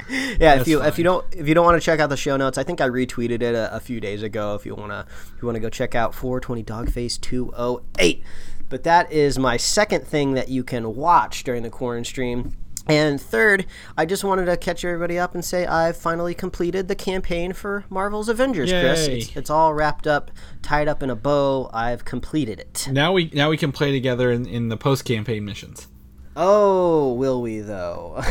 yeah, 0.40 0.60
if 0.60 0.66
you 0.66 0.82
if 0.82 0.98
you 0.98 1.04
don't 1.04 1.24
if 1.34 1.46
you 1.46 1.54
don't 1.54 1.64
want 1.64 1.80
to 1.80 1.84
check 1.84 2.00
out 2.00 2.08
the 2.08 2.16
show 2.16 2.36
notes, 2.36 2.56
I 2.56 2.62
think 2.62 2.80
I 2.80 2.88
retweeted 2.88 3.42
it 3.42 3.54
a, 3.54 3.74
a 3.74 3.80
few 3.80 4.00
days 4.00 4.22
ago. 4.22 4.54
If 4.54 4.64
you 4.64 4.74
wanna 4.74 5.06
if 5.08 5.42
you 5.42 5.46
wanna 5.46 5.60
go 5.60 5.68
check 5.68 5.94
out 5.94 6.14
420 6.14 6.62
Dogface 6.64 7.20
208. 7.20 8.22
But 8.68 8.84
that 8.84 9.12
is 9.12 9.38
my 9.38 9.58
second 9.58 10.06
thing 10.06 10.32
that 10.32 10.48
you 10.48 10.64
can 10.64 10.96
watch 10.96 11.44
during 11.44 11.62
the 11.62 11.68
quarantine 11.68 12.04
stream. 12.04 12.56
And 12.88 13.20
third, 13.20 13.66
I 13.96 14.06
just 14.06 14.24
wanted 14.24 14.46
to 14.46 14.56
catch 14.56 14.84
everybody 14.84 15.18
up 15.18 15.34
and 15.34 15.44
say 15.44 15.66
I've 15.66 15.96
finally 15.96 16.34
completed 16.34 16.88
the 16.88 16.96
campaign 16.96 17.52
for 17.52 17.84
Marvel's 17.90 18.28
Avengers, 18.28 18.70
Chris. 18.70 19.06
It's, 19.06 19.36
it's 19.36 19.50
all 19.50 19.72
wrapped 19.72 20.06
up, 20.06 20.30
tied 20.62 20.88
up 20.88 21.02
in 21.02 21.10
a 21.10 21.14
bow. 21.14 21.70
I've 21.72 22.04
completed 22.04 22.58
it. 22.58 22.88
now 22.90 23.12
we 23.12 23.30
now 23.32 23.50
we 23.50 23.56
can 23.56 23.72
play 23.72 23.92
together 23.92 24.32
in, 24.32 24.46
in 24.46 24.68
the 24.68 24.76
post 24.76 25.04
campaign 25.04 25.44
missions. 25.44 25.86
Oh, 26.34 27.12
will 27.12 27.42
we 27.42 27.60
though? 27.60 28.14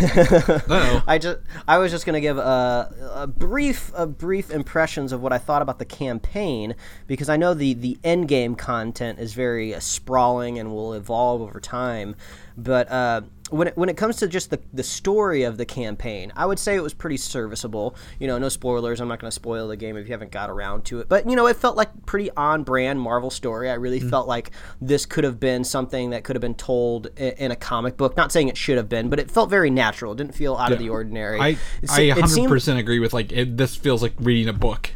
I 1.06 1.20
just 1.22 1.38
I 1.68 1.78
was 1.78 1.92
just 1.92 2.06
gonna 2.06 2.22
give 2.22 2.38
a, 2.40 3.12
a 3.14 3.28
brief 3.28 3.92
a 3.96 4.08
brief 4.08 4.50
impressions 4.50 5.12
of 5.12 5.22
what 5.22 5.32
I 5.32 5.38
thought 5.38 5.62
about 5.62 5.78
the 5.78 5.86
campaign 5.86 6.76
because 7.06 7.30
I 7.30 7.38
know 7.38 7.54
the 7.54 7.76
the 7.76 8.00
end 8.04 8.28
game 8.28 8.56
content 8.56 9.20
is 9.20 9.34
very 9.34 9.76
uh, 9.76 9.80
sprawling 9.80 10.58
and 10.58 10.72
will 10.74 10.94
evolve 10.94 11.42
over 11.42 11.60
time, 11.60 12.16
but 12.58 12.92
uh, 12.92 13.22
when 13.50 13.68
it, 13.68 13.78
when 13.78 13.90
it 13.90 13.98
comes 13.98 14.16
to 14.18 14.28
just 14.28 14.50
the 14.50 14.60
the 14.74 14.84
story 14.84 15.44
of 15.44 15.58
the 15.58 15.66
campaign, 15.66 16.32
I 16.36 16.46
would 16.46 16.58
say 16.60 16.76
it 16.76 16.82
was 16.84 16.94
pretty 16.94 17.18
serviceable. 17.18 17.96
You 18.20 18.28
know, 18.28 18.38
no 18.38 18.48
spoilers. 18.50 19.02
I'm 19.02 19.08
not 19.08 19.20
gonna 19.20 19.32
spoil 19.32 19.68
the 19.68 19.76
game 19.78 19.98
if 19.98 20.08
you 20.08 20.14
haven't 20.14 20.32
got 20.32 20.50
around 20.50 20.86
to 20.86 21.00
it, 21.02 21.10
but 21.10 21.30
you 21.30 21.36
know, 21.36 21.48
it 21.48 21.58
felt 21.58 21.76
like 21.76 21.90
pretty 22.06 22.30
on 22.38 22.64
brand 22.64 23.00
Marvel 23.02 23.30
story. 23.30 23.70
I 23.70 23.74
really 23.74 24.00
felt 24.00 24.28
like 24.28 24.52
this 24.80 25.06
could 25.06 25.24
have 25.26 25.40
been 25.40 25.64
something 25.64 26.12
that 26.12 26.24
could 26.24 26.36
have 26.36 26.42
been 26.42 26.56
told 26.56 27.08
i- 27.20 27.36
in 27.38 27.52
a 27.52 27.56
comic 27.56 27.98
book. 27.98 28.16
Not 28.16 28.32
saying 28.32 28.48
it 28.48 28.56
should 28.58 28.78
have 28.78 28.88
been, 28.90 29.10
but 29.10 29.20
it 29.20 29.30
felt 29.30 29.50
very 29.50 29.70
natural. 29.70 30.14
It 30.14 30.18
didn't 30.18 30.36
feel 30.36 30.56
out 30.56 30.72
of 30.72 30.80
the 30.80 30.90
ordinary. 30.90 31.40
I 31.40 31.48
It 31.50 31.58
I 31.90 31.96
se- 31.96 32.10
it 32.10 32.14
hundred 32.14 32.28
seemed- 32.30 32.50
percent 32.50 32.80
agree 32.80 33.00
with 33.00 33.14
like 33.14 33.32
it, 33.34 33.58
this 33.58 33.76
feels 33.76 34.02
like 34.02 34.14
reading 34.20 34.48
a 34.48 34.54
book 34.54 34.92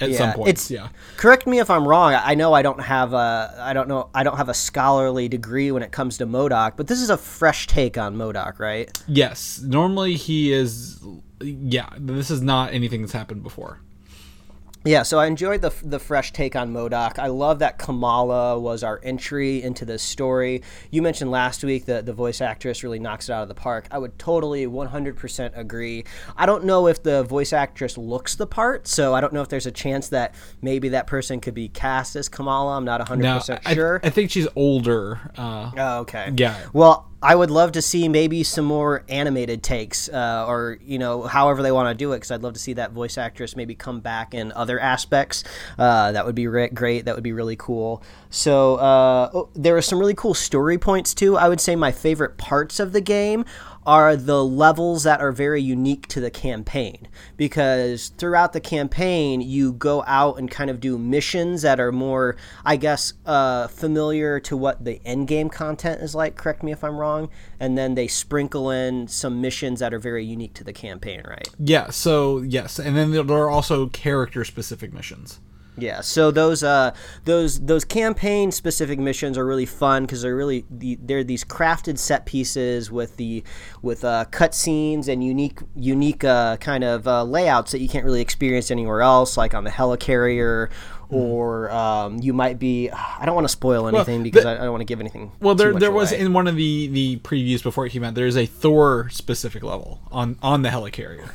at 0.00 0.14
some 0.14 0.32
point. 0.32 0.50
It's, 0.50 0.70
yeah. 0.70 0.88
Correct 1.16 1.46
me 1.46 1.58
if 1.58 1.70
I'm 1.70 1.86
wrong. 1.86 2.14
I 2.14 2.36
I 2.36 2.38
know 2.38 2.52
I 2.52 2.60
don't 2.60 2.80
have 2.80 3.14
a 3.14 3.56
I 3.58 3.72
don't 3.72 3.88
know 3.88 4.10
I 4.14 4.22
don't 4.22 4.36
have 4.36 4.50
a 4.50 4.54
scholarly 4.54 5.28
degree 5.28 5.70
when 5.72 5.82
it 5.82 5.90
comes 5.90 6.18
to 6.18 6.26
MODOK, 6.26 6.76
but 6.76 6.86
this 6.86 7.00
is 7.00 7.08
a 7.08 7.16
fresh 7.16 7.66
take 7.66 7.96
on 7.96 8.16
MODOK, 8.16 8.58
right? 8.58 9.02
Yes. 9.06 9.60
Normally 9.62 10.16
he 10.16 10.52
is. 10.52 11.02
Yeah. 11.40 11.88
This 11.98 12.30
is 12.30 12.42
not 12.42 12.74
anything 12.74 13.00
that's 13.00 13.12
happened 13.12 13.42
before. 13.42 13.80
Yeah, 14.86 15.02
so 15.02 15.18
I 15.18 15.26
enjoyed 15.26 15.62
the 15.62 15.72
the 15.82 15.98
fresh 15.98 16.32
take 16.32 16.54
on 16.54 16.72
MODOK. 16.72 17.18
I 17.18 17.26
love 17.26 17.58
that 17.58 17.78
Kamala 17.78 18.58
was 18.58 18.82
our 18.82 19.00
entry 19.02 19.62
into 19.62 19.84
this 19.84 20.02
story. 20.02 20.62
You 20.90 21.02
mentioned 21.02 21.30
last 21.30 21.64
week 21.64 21.86
that 21.86 22.06
the 22.06 22.12
voice 22.12 22.40
actress 22.40 22.82
really 22.82 22.98
knocks 22.98 23.28
it 23.28 23.32
out 23.32 23.42
of 23.42 23.48
the 23.48 23.54
park. 23.54 23.88
I 23.90 23.98
would 23.98 24.18
totally 24.18 24.66
100% 24.66 25.56
agree. 25.56 26.04
I 26.36 26.46
don't 26.46 26.64
know 26.64 26.86
if 26.86 27.02
the 27.02 27.24
voice 27.24 27.52
actress 27.52 27.98
looks 27.98 28.36
the 28.36 28.46
part, 28.46 28.86
so 28.86 29.14
I 29.14 29.20
don't 29.20 29.32
know 29.32 29.42
if 29.42 29.48
there's 29.48 29.66
a 29.66 29.72
chance 29.72 30.08
that 30.10 30.34
maybe 30.62 30.90
that 30.90 31.06
person 31.06 31.40
could 31.40 31.54
be 31.54 31.68
cast 31.68 32.16
as 32.16 32.28
Kamala. 32.28 32.76
I'm 32.76 32.84
not 32.84 33.00
100% 33.00 33.18
Now 33.18 33.40
I, 33.64 33.74
sure. 33.74 34.00
I 34.02 34.10
think 34.10 34.30
she's 34.30 34.48
older. 34.54 35.20
Uh, 35.36 35.70
Oh, 35.76 35.98
okay. 36.00 36.32
Yeah. 36.36 36.56
Well, 36.72 37.10
I 37.22 37.34
would 37.34 37.50
love 37.50 37.72
to 37.72 37.82
see 37.82 38.08
maybe 38.08 38.42
some 38.42 38.66
more 38.66 39.02
animated 39.08 39.62
takes, 39.62 40.08
uh, 40.08 40.44
or 40.46 40.78
you 40.82 40.98
know, 40.98 41.22
however 41.22 41.62
they 41.62 41.72
want 41.72 41.88
to 41.88 41.94
do 41.94 42.12
it, 42.12 42.16
because 42.16 42.30
I'd 42.30 42.42
love 42.42 42.52
to 42.52 42.60
see 42.60 42.74
that 42.74 42.92
voice 42.92 43.16
actress 43.16 43.56
maybe 43.56 43.74
come 43.74 44.00
back 44.00 44.34
in 44.34 44.52
other 44.52 44.78
aspects. 44.78 45.42
Uh, 45.78 46.12
that 46.12 46.26
would 46.26 46.34
be 46.34 46.46
re- 46.46 46.68
great. 46.68 47.06
That 47.06 47.14
would 47.14 47.24
be 47.24 47.32
really 47.32 47.56
cool. 47.56 48.02
So 48.28 48.76
uh, 48.76 49.30
oh, 49.32 49.48
there 49.54 49.76
are 49.76 49.82
some 49.82 49.98
really 49.98 50.14
cool 50.14 50.34
story 50.34 50.76
points 50.76 51.14
too. 51.14 51.36
I 51.36 51.48
would 51.48 51.60
say 51.60 51.74
my 51.74 51.90
favorite 51.90 52.36
parts 52.36 52.78
of 52.78 52.92
the 52.92 53.00
game 53.00 53.44
are 53.86 54.16
the 54.16 54.44
levels 54.44 55.04
that 55.04 55.20
are 55.20 55.32
very 55.32 55.62
unique 55.62 56.06
to 56.08 56.20
the 56.20 56.30
campaign 56.30 57.08
because 57.36 58.08
throughout 58.18 58.52
the 58.52 58.60
campaign 58.60 59.40
you 59.40 59.72
go 59.72 60.02
out 60.06 60.38
and 60.38 60.50
kind 60.50 60.68
of 60.68 60.80
do 60.80 60.98
missions 60.98 61.62
that 61.62 61.80
are 61.80 61.92
more 61.92 62.36
i 62.64 62.76
guess 62.76 63.14
uh, 63.24 63.66
familiar 63.68 64.38
to 64.40 64.56
what 64.56 64.84
the 64.84 65.00
end 65.04 65.28
game 65.28 65.48
content 65.48 66.02
is 66.02 66.14
like 66.14 66.36
correct 66.36 66.62
me 66.62 66.72
if 66.72 66.82
i'm 66.84 66.96
wrong 66.96 67.28
and 67.58 67.78
then 67.78 67.94
they 67.94 68.06
sprinkle 68.06 68.70
in 68.70 69.08
some 69.08 69.40
missions 69.40 69.80
that 69.80 69.94
are 69.94 69.98
very 69.98 70.24
unique 70.24 70.52
to 70.52 70.64
the 70.64 70.72
campaign 70.72 71.22
right 71.26 71.48
yeah. 71.58 71.90
So 71.90 72.42
yes, 72.42 72.78
and 72.78 72.96
then 72.96 73.10
there 73.10 73.36
are 73.36 73.50
also 73.50 73.88
character 73.88 74.44
specific 74.44 74.92
missions. 74.92 75.40
Yeah, 75.78 76.00
so 76.00 76.30
those 76.30 76.62
uh, 76.62 76.94
those 77.24 77.60
those 77.60 77.84
campaign 77.84 78.50
specific 78.50 78.98
missions 78.98 79.36
are 79.36 79.44
really 79.44 79.66
fun 79.66 80.04
because 80.04 80.22
they're 80.22 80.36
really 80.36 80.64
the, 80.70 80.98
they're 81.02 81.24
these 81.24 81.44
crafted 81.44 81.98
set 81.98 82.24
pieces 82.24 82.90
with 82.90 83.16
the 83.16 83.44
with 83.82 84.04
uh, 84.04 84.24
cutscenes 84.30 85.06
and 85.08 85.22
unique 85.22 85.60
unique 85.74 86.24
uh, 86.24 86.56
kind 86.56 86.82
of 86.82 87.06
uh, 87.06 87.24
layouts 87.24 87.72
that 87.72 87.80
you 87.80 87.88
can't 87.88 88.04
really 88.04 88.22
experience 88.22 88.70
anywhere 88.70 89.02
else, 89.02 89.36
like 89.36 89.54
on 89.54 89.64
the 89.64 89.70
helicarrier. 89.70 90.70
Or 91.08 91.70
um, 91.70 92.18
you 92.20 92.32
might 92.32 92.58
be. 92.58 92.90
I 92.90 93.24
don't 93.24 93.36
want 93.36 93.44
to 93.44 93.52
spoil 93.52 93.86
anything 93.86 94.24
because 94.24 94.42
the- 94.42 94.50
I, 94.50 94.54
don't 94.64 94.72
want 94.72 94.80
to 94.80 94.86
give 94.86 94.98
anything. 94.98 95.30
Well, 95.38 95.54
there 95.54 95.72
there 95.72 95.92
was 95.92 96.10
away. 96.10 96.20
in 96.20 96.32
one 96.32 96.48
of 96.48 96.56
the 96.56 96.88
the 96.88 97.18
previews 97.18 97.62
before 97.62 97.86
it 97.86 97.90
came 97.90 98.02
out. 98.02 98.14
There 98.14 98.26
is 98.26 98.36
a 98.36 98.44
Thor 98.44 99.08
specific 99.10 99.62
level 99.62 100.00
on 100.10 100.36
on 100.42 100.62
the 100.62 100.70
helicarrier. 100.70 101.30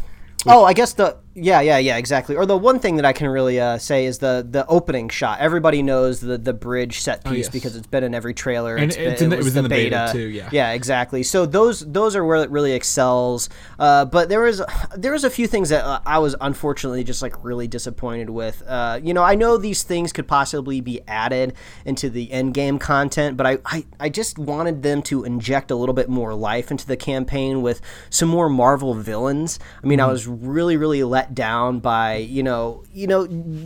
Oh, 0.45 0.65
I 0.65 0.73
guess 0.73 0.93
the 0.93 1.17
Yeah, 1.33 1.61
yeah, 1.61 1.77
yeah, 1.77 1.95
exactly. 1.95 2.35
Or 2.35 2.45
the 2.45 2.57
one 2.57 2.79
thing 2.79 2.97
that 2.97 3.05
I 3.05 3.13
can 3.13 3.27
really 3.29 3.57
uh, 3.57 3.77
say 3.77 4.05
is 4.05 4.17
the 4.17 4.45
the 4.49 4.67
opening 4.67 5.07
shot. 5.07 5.39
Everybody 5.39 5.81
knows 5.81 6.19
the 6.19 6.37
the 6.37 6.51
bridge 6.53 6.99
set 6.99 7.23
piece 7.23 7.31
Oh, 7.31 7.35
yes. 7.35 7.49
because 7.49 7.75
it's 7.77 7.87
been 7.87 8.03
in 8.03 8.13
every 8.13 8.33
trailer. 8.33 8.75
And 8.75 8.85
it's 8.85 8.97
been- 8.97 9.07
it's 9.13 9.21
in 9.21 9.29
the- 9.29 9.37
it 9.37 9.43
was 9.43 9.55
in 9.55 9.63
the 9.63 9.69
beta, 9.69 10.09
too, 10.11 10.27
yeah. 10.27 10.49
yeah, 10.51 10.71
exactly. 10.71 11.23
So 11.23 11.45
those 11.45 11.79
those 11.89 12.17
are 12.17 12.25
where 12.25 12.43
it 12.43 12.49
really 12.49 12.73
excels. 12.73 13.47
Uh, 13.79 14.03
but 14.03 14.27
there 14.27 14.41
was 14.41 14.61
there 14.97 15.13
was 15.13 15.23
a 15.23 15.29
few 15.29 15.47
things 15.47 15.69
that 15.69 15.85
uh, 15.85 16.01
I 16.05 16.19
was 16.19 16.35
unfortunately 16.41 17.05
just 17.05 17.21
like 17.21 17.41
really 17.45 17.67
disappointed 17.67 18.29
with. 18.29 18.61
Uh, 18.67 18.99
you 19.01 19.13
know, 19.13 19.23
I 19.23 19.35
know 19.35 19.55
these 19.55 19.83
things 19.83 20.11
could 20.11 20.27
possibly 20.27 20.81
be 20.81 20.99
added 21.07 21.53
into 21.85 22.09
the 22.09 22.29
end 22.33 22.53
game 22.55 22.77
content, 22.77 23.37
but 23.37 23.47
I, 23.47 23.59
I 23.65 23.85
I 24.01 24.09
just 24.09 24.37
wanted 24.37 24.83
them 24.83 25.01
to 25.03 25.23
inject 25.23 25.71
a 25.71 25.75
little 25.75 25.95
bit 25.95 26.09
more 26.09 26.33
life 26.33 26.71
into 26.71 26.85
the 26.85 26.97
campaign 26.97 27.61
with 27.61 27.79
some 28.09 28.27
more 28.27 28.49
Marvel 28.49 28.93
villains. 28.95 29.59
I 29.81 29.87
mean, 29.87 29.99
I 30.01 30.03
Mm-hmm. 30.03 30.11
was 30.11 30.27
really 30.27 30.75
really 30.75 31.03
let 31.03 31.20
down 31.33 31.79
by 31.79 32.17
you 32.17 32.43
know 32.43 32.83
you 32.91 33.07
know 33.07 33.25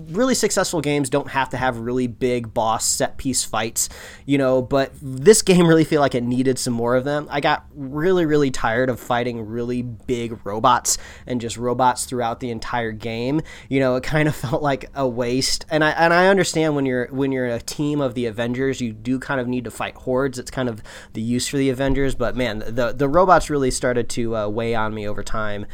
really 0.09 0.35
successful 0.35 0.81
games 0.81 1.09
don't 1.09 1.29
have 1.29 1.49
to 1.49 1.57
have 1.57 1.77
really 1.77 2.07
big 2.07 2.53
boss 2.53 2.85
set 2.85 3.17
piece 3.17 3.43
fights, 3.43 3.89
you 4.25 4.37
know, 4.37 4.61
but 4.61 4.91
this 5.01 5.41
game 5.43 5.67
really 5.67 5.83
feel 5.83 6.01
like 6.01 6.15
it 6.15 6.23
needed 6.23 6.59
some 6.59 6.73
more 6.73 6.95
of 6.95 7.03
them. 7.03 7.27
I 7.29 7.39
got 7.39 7.65
really 7.73 8.25
really 8.25 8.51
tired 8.51 8.89
of 8.89 8.99
fighting 8.99 9.45
really 9.45 9.81
big 9.81 10.45
robots 10.45 10.97
and 11.27 11.41
just 11.41 11.57
robots 11.57 12.05
throughout 12.05 12.39
the 12.39 12.49
entire 12.51 12.91
game. 12.91 13.41
You 13.69 13.79
know, 13.79 13.95
it 13.95 14.03
kind 14.03 14.27
of 14.27 14.35
felt 14.45 14.61
like 14.61 14.89
a 14.95 15.07
waste. 15.07 15.65
And 15.69 15.83
I 15.83 15.91
and 15.91 16.13
I 16.13 16.27
understand 16.27 16.75
when 16.75 16.85
you're 16.85 17.07
when 17.07 17.31
you're 17.31 17.47
a 17.47 17.61
team 17.61 18.01
of 18.01 18.13
the 18.13 18.25
Avengers, 18.25 18.81
you 18.81 18.93
do 18.93 19.19
kind 19.19 19.39
of 19.39 19.47
need 19.47 19.63
to 19.65 19.71
fight 19.71 19.95
hordes. 19.95 20.39
It's 20.39 20.51
kind 20.51 20.69
of 20.69 20.81
the 21.13 21.21
use 21.21 21.47
for 21.47 21.57
the 21.57 21.69
Avengers, 21.69 22.15
but 22.15 22.35
man, 22.35 22.59
the 22.59 22.93
the 22.93 23.07
robots 23.07 23.49
really 23.49 23.71
started 23.71 24.09
to 24.09 24.35
uh, 24.35 24.47
weigh 24.47 24.75
on 24.75 24.93
me 24.93 25.07
over 25.07 25.23
time. 25.23 25.65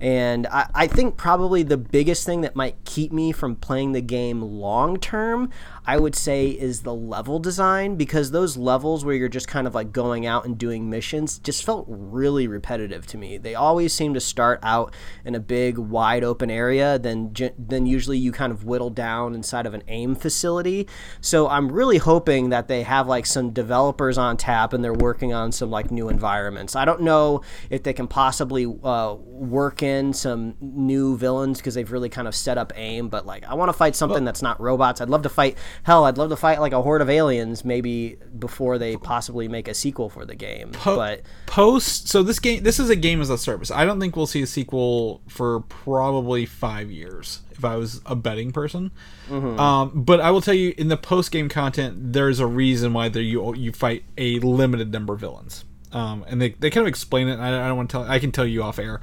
And 0.00 0.46
I, 0.46 0.70
I 0.74 0.86
think 0.86 1.16
probably 1.16 1.62
the 1.62 1.76
biggest 1.76 2.24
thing 2.24 2.42
that 2.42 2.54
might 2.54 2.84
keep 2.84 3.12
me 3.12 3.32
from 3.32 3.56
playing 3.56 3.92
the 3.92 4.00
game 4.00 4.40
long 4.40 4.98
term, 4.98 5.50
I 5.86 5.98
would 5.98 6.14
say, 6.14 6.48
is 6.48 6.82
the 6.82 6.94
level 6.94 7.40
design 7.40 7.96
because 7.96 8.30
those 8.30 8.56
levels 8.56 9.04
where 9.04 9.14
you're 9.14 9.28
just 9.28 9.48
kind 9.48 9.66
of 9.66 9.74
like 9.74 9.92
going 9.92 10.24
out 10.24 10.44
and 10.44 10.56
doing 10.56 10.88
missions 10.88 11.38
just 11.38 11.64
felt 11.64 11.84
really 11.88 12.46
repetitive 12.46 13.06
to 13.08 13.18
me. 13.18 13.38
They 13.38 13.56
always 13.56 13.92
seem 13.92 14.14
to 14.14 14.20
start 14.20 14.60
out 14.62 14.94
in 15.24 15.34
a 15.34 15.40
big, 15.40 15.78
wide 15.78 16.22
open 16.22 16.50
area, 16.50 16.98
then 16.98 17.34
then 17.58 17.86
usually 17.86 18.18
you 18.18 18.30
kind 18.30 18.52
of 18.52 18.64
whittle 18.64 18.90
down 18.90 19.34
inside 19.34 19.66
of 19.66 19.74
an 19.74 19.82
AIM 19.88 20.14
facility. 20.14 20.86
So 21.20 21.48
I'm 21.48 21.72
really 21.72 21.98
hoping 21.98 22.50
that 22.50 22.68
they 22.68 22.82
have 22.84 23.08
like 23.08 23.26
some 23.26 23.50
developers 23.50 24.16
on 24.16 24.36
tap 24.36 24.72
and 24.72 24.84
they're 24.84 24.92
working 24.94 25.32
on 25.32 25.50
some 25.50 25.70
like 25.70 25.90
new 25.90 26.08
environments. 26.08 26.76
I 26.76 26.84
don't 26.84 27.02
know 27.02 27.42
if 27.68 27.82
they 27.82 27.92
can 27.92 28.06
possibly 28.06 28.64
uh, 28.84 29.16
work 29.18 29.82
in 29.82 29.87
some 30.12 30.54
new 30.60 31.16
villains 31.16 31.58
because 31.58 31.74
they've 31.74 31.90
really 31.90 32.08
kind 32.08 32.26
of 32.28 32.34
set 32.34 32.58
up 32.58 32.72
AIM. 32.76 33.08
But 33.08 33.26
like, 33.26 33.44
I 33.44 33.54
want 33.54 33.68
to 33.68 33.72
fight 33.72 33.94
something 33.96 34.24
that's 34.24 34.42
not 34.42 34.60
robots. 34.60 35.00
I'd 35.00 35.10
love 35.10 35.22
to 35.22 35.28
fight. 35.28 35.56
Hell, 35.82 36.04
I'd 36.04 36.18
love 36.18 36.30
to 36.30 36.36
fight 36.36 36.60
like 36.60 36.72
a 36.72 36.82
horde 36.82 37.02
of 37.02 37.10
aliens 37.10 37.64
maybe 37.64 38.16
before 38.38 38.78
they 38.78 38.96
possibly 38.96 39.48
make 39.48 39.68
a 39.68 39.74
sequel 39.74 40.08
for 40.08 40.24
the 40.24 40.34
game. 40.34 40.72
but 40.84 41.22
post 41.46 42.08
so 42.08 42.22
this 42.22 42.38
game 42.38 42.62
this 42.62 42.78
is 42.78 42.90
a 42.90 42.96
game 42.96 43.20
as 43.20 43.30
a 43.30 43.38
service 43.38 43.70
i 43.70 43.84
don't 43.84 43.98
think 43.98 44.14
we'll 44.14 44.26
see 44.26 44.42
a 44.42 44.46
sequel 44.46 45.20
for 45.28 45.60
probably 45.60 46.44
five 46.46 46.90
years 46.90 47.40
if 47.50 47.64
i 47.64 47.74
was 47.76 48.00
a 48.06 48.14
betting 48.14 48.52
person 48.52 48.90
Mm-hmm. 49.28 49.58
um, 49.58 49.90
but 50.04 50.20
i 50.20 50.30
will 50.30 50.40
tell 50.40 50.54
you 50.54 50.72
in 50.78 50.88
the 50.88 50.96
post 50.96 51.30
game 51.32 51.48
content 51.48 52.12
there's 52.12 52.38
a 52.40 52.46
reason 52.46 52.92
why 52.92 53.08
there 53.08 53.22
you 53.22 53.54
you 53.54 53.72
fight 53.72 54.04
a 54.16 54.38
limited 54.40 54.92
number 54.92 55.14
of 55.14 55.20
villains 55.20 55.64
um, 55.92 56.24
and 56.28 56.40
they, 56.40 56.50
they 56.50 56.70
kind 56.70 56.82
of 56.82 56.88
explain 56.88 57.28
it 57.28 57.38
I, 57.38 57.48
I 57.48 57.66
don't 57.68 57.76
want 57.76 57.90
to 57.90 57.92
tell 57.98 58.04
i 58.10 58.18
can 58.18 58.30
tell 58.32 58.46
you 58.46 58.62
off 58.62 58.78
air 58.78 59.00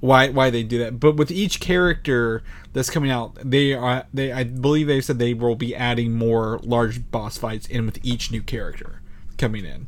why 0.00 0.28
why 0.28 0.50
they 0.50 0.62
do 0.62 0.78
that 0.78 1.00
but 1.00 1.16
with 1.16 1.30
each 1.30 1.58
character 1.58 2.42
that's 2.72 2.90
coming 2.90 3.10
out 3.10 3.34
they 3.42 3.72
are 3.72 4.04
they 4.12 4.30
i 4.30 4.44
believe 4.44 4.86
they 4.86 5.00
said 5.00 5.18
they 5.18 5.32
will 5.32 5.56
be 5.56 5.74
adding 5.74 6.12
more 6.12 6.60
large 6.62 7.10
boss 7.10 7.38
fights 7.38 7.66
in 7.66 7.86
with 7.86 7.98
each 8.02 8.30
new 8.30 8.42
character 8.42 9.00
coming 9.38 9.64
in 9.64 9.86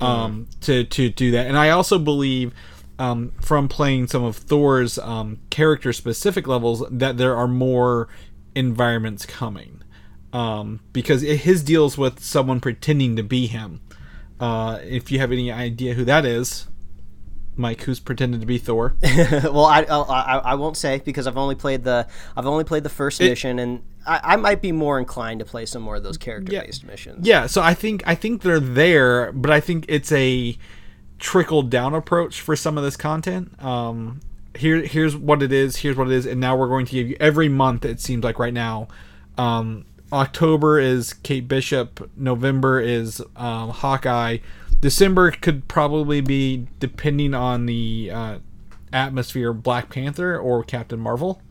um, 0.00 0.46
to 0.62 0.84
to 0.84 1.10
do 1.10 1.30
that. 1.32 1.46
And 1.46 1.56
I 1.56 1.70
also 1.70 1.98
believe 1.98 2.52
um, 2.98 3.32
from 3.40 3.68
playing 3.68 4.08
some 4.08 4.24
of 4.24 4.36
Thor's 4.36 4.98
um, 4.98 5.38
character 5.50 5.92
specific 5.92 6.46
levels 6.46 6.84
that 6.90 7.16
there 7.16 7.36
are 7.36 7.48
more 7.48 8.08
environments 8.54 9.26
coming 9.26 9.82
um, 10.32 10.80
because 10.92 11.22
it, 11.22 11.38
his 11.38 11.62
deals 11.62 11.96
with 11.96 12.20
someone 12.20 12.60
pretending 12.60 13.16
to 13.16 13.22
be 13.22 13.46
him. 13.46 13.80
Uh, 14.40 14.78
if 14.84 15.10
you 15.10 15.18
have 15.18 15.32
any 15.32 15.50
idea 15.50 15.94
who 15.94 16.04
that 16.04 16.24
is, 16.24 16.68
Mike, 17.58 17.82
who's 17.82 18.00
pretended 18.00 18.40
to 18.40 18.46
be 18.46 18.58
Thor? 18.58 18.94
well, 19.02 19.64
I, 19.64 19.82
I 19.82 20.38
I 20.38 20.54
won't 20.54 20.76
say 20.76 21.00
because 21.04 21.26
I've 21.26 21.36
only 21.36 21.54
played 21.54 21.84
the 21.84 22.06
I've 22.36 22.46
only 22.46 22.64
played 22.64 22.84
the 22.84 22.88
first 22.88 23.20
mission, 23.20 23.58
and 23.58 23.82
I, 24.06 24.20
I 24.22 24.36
might 24.36 24.62
be 24.62 24.72
more 24.72 24.98
inclined 24.98 25.40
to 25.40 25.44
play 25.44 25.66
some 25.66 25.82
more 25.82 25.96
of 25.96 26.02
those 26.02 26.16
character 26.16 26.52
based 26.52 26.84
missions. 26.84 27.26
Yeah, 27.26 27.46
so 27.46 27.60
I 27.62 27.74
think 27.74 28.02
I 28.06 28.14
think 28.14 28.42
they're 28.42 28.60
there, 28.60 29.32
but 29.32 29.50
I 29.50 29.60
think 29.60 29.84
it's 29.88 30.12
a 30.12 30.56
trickle 31.18 31.62
down 31.62 31.94
approach 31.94 32.40
for 32.40 32.56
some 32.56 32.78
of 32.78 32.84
this 32.84 32.96
content. 32.96 33.62
Um, 33.62 34.20
here 34.56 34.82
here's 34.82 35.16
what 35.16 35.42
it 35.42 35.52
is. 35.52 35.76
Here's 35.76 35.96
what 35.96 36.08
it 36.08 36.14
is, 36.14 36.26
and 36.26 36.40
now 36.40 36.56
we're 36.56 36.68
going 36.68 36.86
to 36.86 36.92
give 36.92 37.08
you 37.08 37.16
every 37.20 37.48
month. 37.48 37.84
It 37.84 38.00
seems 38.00 38.24
like 38.24 38.38
right 38.38 38.54
now, 38.54 38.88
um, 39.36 39.84
October 40.12 40.78
is 40.78 41.12
Kate 41.12 41.46
Bishop. 41.46 42.10
November 42.16 42.80
is 42.80 43.20
um, 43.36 43.70
Hawkeye. 43.70 44.38
December 44.80 45.30
could 45.32 45.66
probably 45.68 46.20
be 46.20 46.66
depending 46.78 47.34
on 47.34 47.66
the 47.66 48.10
uh, 48.12 48.38
atmosphere 48.92 49.52
Black 49.52 49.90
Panther 49.90 50.38
or 50.38 50.62
Captain 50.62 51.00
Marvel. 51.00 51.42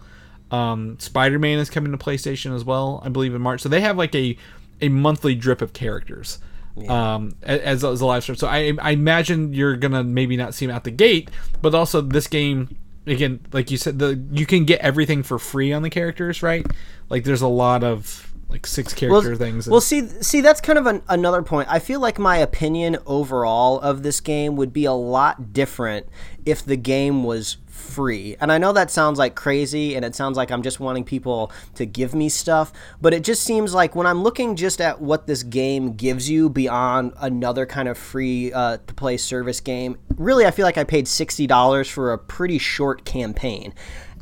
Um, 0.50 0.98
Spider 1.00 1.40
Man 1.40 1.60
is 1.60 1.70
coming 1.70 1.92
to 1.92 1.98
PlayStation 1.98 2.56
as 2.56 2.64
well, 2.64 3.02
I 3.04 3.10
believe 3.10 3.36
in 3.36 3.42
March. 3.42 3.62
So 3.62 3.70
they 3.70 3.82
have 3.82 3.98
like 3.98 4.16
a 4.16 4.38
a 4.80 4.90
monthly 4.90 5.34
drip 5.34 5.62
of 5.62 5.74
characters 5.74 6.40
um, 6.88 7.36
as, 7.42 7.84
as 7.84 8.02
a 8.02 8.06
live 8.06 8.24
stream. 8.24 8.36
So 8.36 8.48
I, 8.48 8.74
I 8.80 8.92
imagine 8.92 9.54
you're 9.54 9.76
gonna 9.76 10.04
maybe 10.04 10.38
not 10.38 10.54
see 10.54 10.66
them 10.66 10.76
out 10.76 10.84
the 10.84 10.92
gate, 10.92 11.30
but 11.62 11.74
also 11.74 12.02
this 12.02 12.28
game 12.28 12.78
again, 13.06 13.40
like 13.52 13.72
you 13.72 13.78
said, 13.78 14.00
the 14.00 14.22
you 14.32 14.46
can 14.46 14.66
get 14.66 14.82
everything 14.82 15.24
for 15.24 15.40
free 15.40 15.74
on 15.74 15.82
the 15.82 15.90
characters, 15.90 16.44
right? 16.44 16.66
Like 17.10 17.24
there's 17.24 17.42
a 17.42 17.48
lot 17.48 17.84
of 17.84 18.27
like 18.50 18.66
six 18.66 18.94
character 18.94 19.36
things. 19.36 19.68
and- 19.68 19.72
Well, 19.72 19.82
see, 19.82 20.08
see, 20.22 20.42
that's 20.42 20.62
kind 20.62 20.80
of 20.80 20.86
an, 20.86 21.02
another 21.10 21.42
point. 21.42 21.68
I 21.70 21.80
feel 21.80 22.00
like 22.00 22.18
my 22.18 22.38
opinion 22.38 22.98
overall 23.06 23.80
of 23.80 24.04
this 24.04 24.22
game 24.22 24.56
would 24.56 24.72
be 24.72 24.86
a 24.86 24.94
lot 24.94 25.52
different 25.54 26.08
if 26.46 26.64
the 26.64 26.78
game 26.78 27.24
was 27.26 27.58
free. 27.68 28.36
And 28.40 28.52
I 28.52 28.58
know 28.58 28.72
that 28.74 28.90
sounds 28.90 29.20
like 29.20 29.36
crazy, 29.36 29.96
and 29.96 30.04
it 30.06 30.16
sounds 30.16 30.38
like 30.38 30.50
I'm 30.50 30.62
just 30.64 30.80
wanting 30.80 31.04
people 31.04 31.52
to 31.76 31.86
give 31.86 32.16
me 32.16 32.30
stuff, 32.30 32.72
but 33.02 33.14
it 33.14 33.24
just 33.24 33.44
seems 33.44 33.74
like 33.74 33.96
when 33.96 34.08
I'm 34.08 34.24
looking 34.24 34.56
just 34.56 34.80
at 34.82 35.02
what 35.02 35.28
this 35.28 35.44
game 35.44 35.94
gives 35.94 36.30
you 36.30 36.50
beyond 36.50 37.14
another 37.20 37.66
kind 37.66 37.88
of 37.88 37.98
free 37.98 38.52
uh, 38.54 38.78
to 38.78 38.94
play 38.94 39.18
service 39.18 39.60
game, 39.60 39.98
really, 40.16 40.46
I 40.46 40.52
feel 40.52 40.66
like 40.66 40.78
I 40.78 40.86
paid 40.86 41.08
sixty 41.08 41.48
dollars 41.48 41.88
for 41.90 42.14
a 42.14 42.18
pretty 42.18 42.58
short 42.60 43.04
campaign 43.06 43.74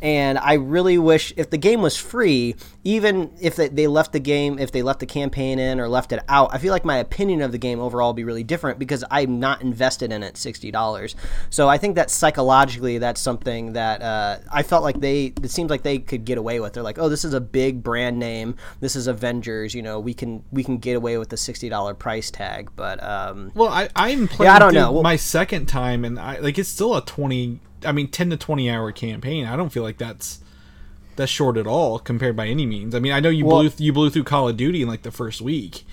and 0.06 0.38
I 0.38 0.54
really 0.54 1.00
wish 1.00 1.34
if 1.36 1.50
the 1.50 1.58
game 1.58 1.82
was 1.82 1.98
free, 1.98 2.56
even 2.84 3.32
if 3.41 3.56
they, 3.56 3.70
they 3.70 3.88
left 3.88 4.13
the 4.13 4.20
game, 4.20 4.60
if 4.60 4.72
they 4.72 4.84
left 4.84 5.00
the 5.00 5.08
campaign 5.08 5.58
in 5.58 5.80
or 5.80 5.88
left 5.88 6.12
it 6.12 6.20
out, 6.30 6.52
I 6.54 6.60
feel 6.60 6.72
like 6.72 6.86
my 6.86 6.98
opinion 6.98 7.41
of 7.41 7.52
the 7.52 7.58
game 7.58 7.80
overall 7.80 8.10
would 8.10 8.15
be 8.15 8.24
really 8.24 8.44
different 8.44 8.78
because 8.78 9.04
I'm 9.10 9.39
not 9.39 9.63
invested 9.63 10.12
in 10.12 10.22
it 10.22 10.38
sixty 10.38 10.70
dollars. 10.70 11.15
So 11.50 11.68
I 11.68 11.80
think 11.80 11.96
that 11.96 12.12
psychologically, 12.12 13.00
that's 13.00 13.20
something 13.20 13.74
that 13.74 14.04
uh, 14.04 14.38
I 14.52 14.62
felt 14.62 14.84
like 14.84 15.00
they. 15.00 15.34
It 15.41 15.50
seems 15.50 15.72
like 15.72 15.82
they 15.82 15.98
could 15.98 16.24
get 16.24 16.38
away 16.38 16.60
with. 16.60 16.74
They're 16.74 16.84
like, 16.84 17.00
oh, 17.00 17.10
this 17.10 17.26
is 17.26 17.34
a 17.34 17.41
big 17.41 17.82
brand 17.82 18.20
name. 18.20 18.58
This 18.82 18.96
is 18.96 19.08
Avengers. 19.08 19.74
You 19.74 19.82
know, 19.82 20.00
we 20.00 20.13
can 20.13 20.44
we 20.52 20.63
can 20.63 20.78
get 20.78 20.96
away 20.96 21.18
with 21.18 21.30
the 21.30 21.38
sixty 21.38 21.68
dollar 21.68 21.96
price 21.96 22.30
tag. 22.30 22.70
But 22.76 23.02
um, 23.04 23.52
Well, 23.56 23.70
I 23.70 23.89
I'm 23.96 24.28
playing 24.28 24.52
I 24.52 24.60
don't 24.60 24.76
know. 24.76 24.91
Well- 24.91 25.02
my 25.02 25.15
second 25.15 25.65
time, 25.65 26.06
and 26.06 26.20
I 26.20 26.38
like 26.38 26.60
it's 26.60 26.70
still 26.70 26.96
a 26.96 27.04
twenty. 27.04 27.60
I 27.86 27.91
mean, 27.91 28.08
ten 28.10 28.30
to 28.32 28.38
twenty 28.38 28.69
hour 28.69 28.91
campaign. 28.91 29.45
I 29.45 29.56
don't 29.56 29.69
feel 29.69 29.84
like 29.84 29.98
that's 29.98 30.41
that's 31.15 31.32
short 31.32 31.56
at 31.58 31.65
all 31.67 31.98
compared 32.00 32.36
by 32.36 32.48
any 32.48 32.65
means. 32.65 32.93
I 32.93 33.00
mean, 33.00 33.13
I 33.13 33.19
know 33.19 33.30
you 33.30 33.45
Well- 33.45 33.62
blew 33.62 33.71
you 33.78 33.93
blew 33.93 34.10
through 34.10 34.24
Call 34.26 34.50
of 34.50 34.58
Duty 34.58 34.82
in 34.82 34.88
like 34.88 35.04
the 35.04 35.12
first 35.12 35.41
week. 35.41 35.86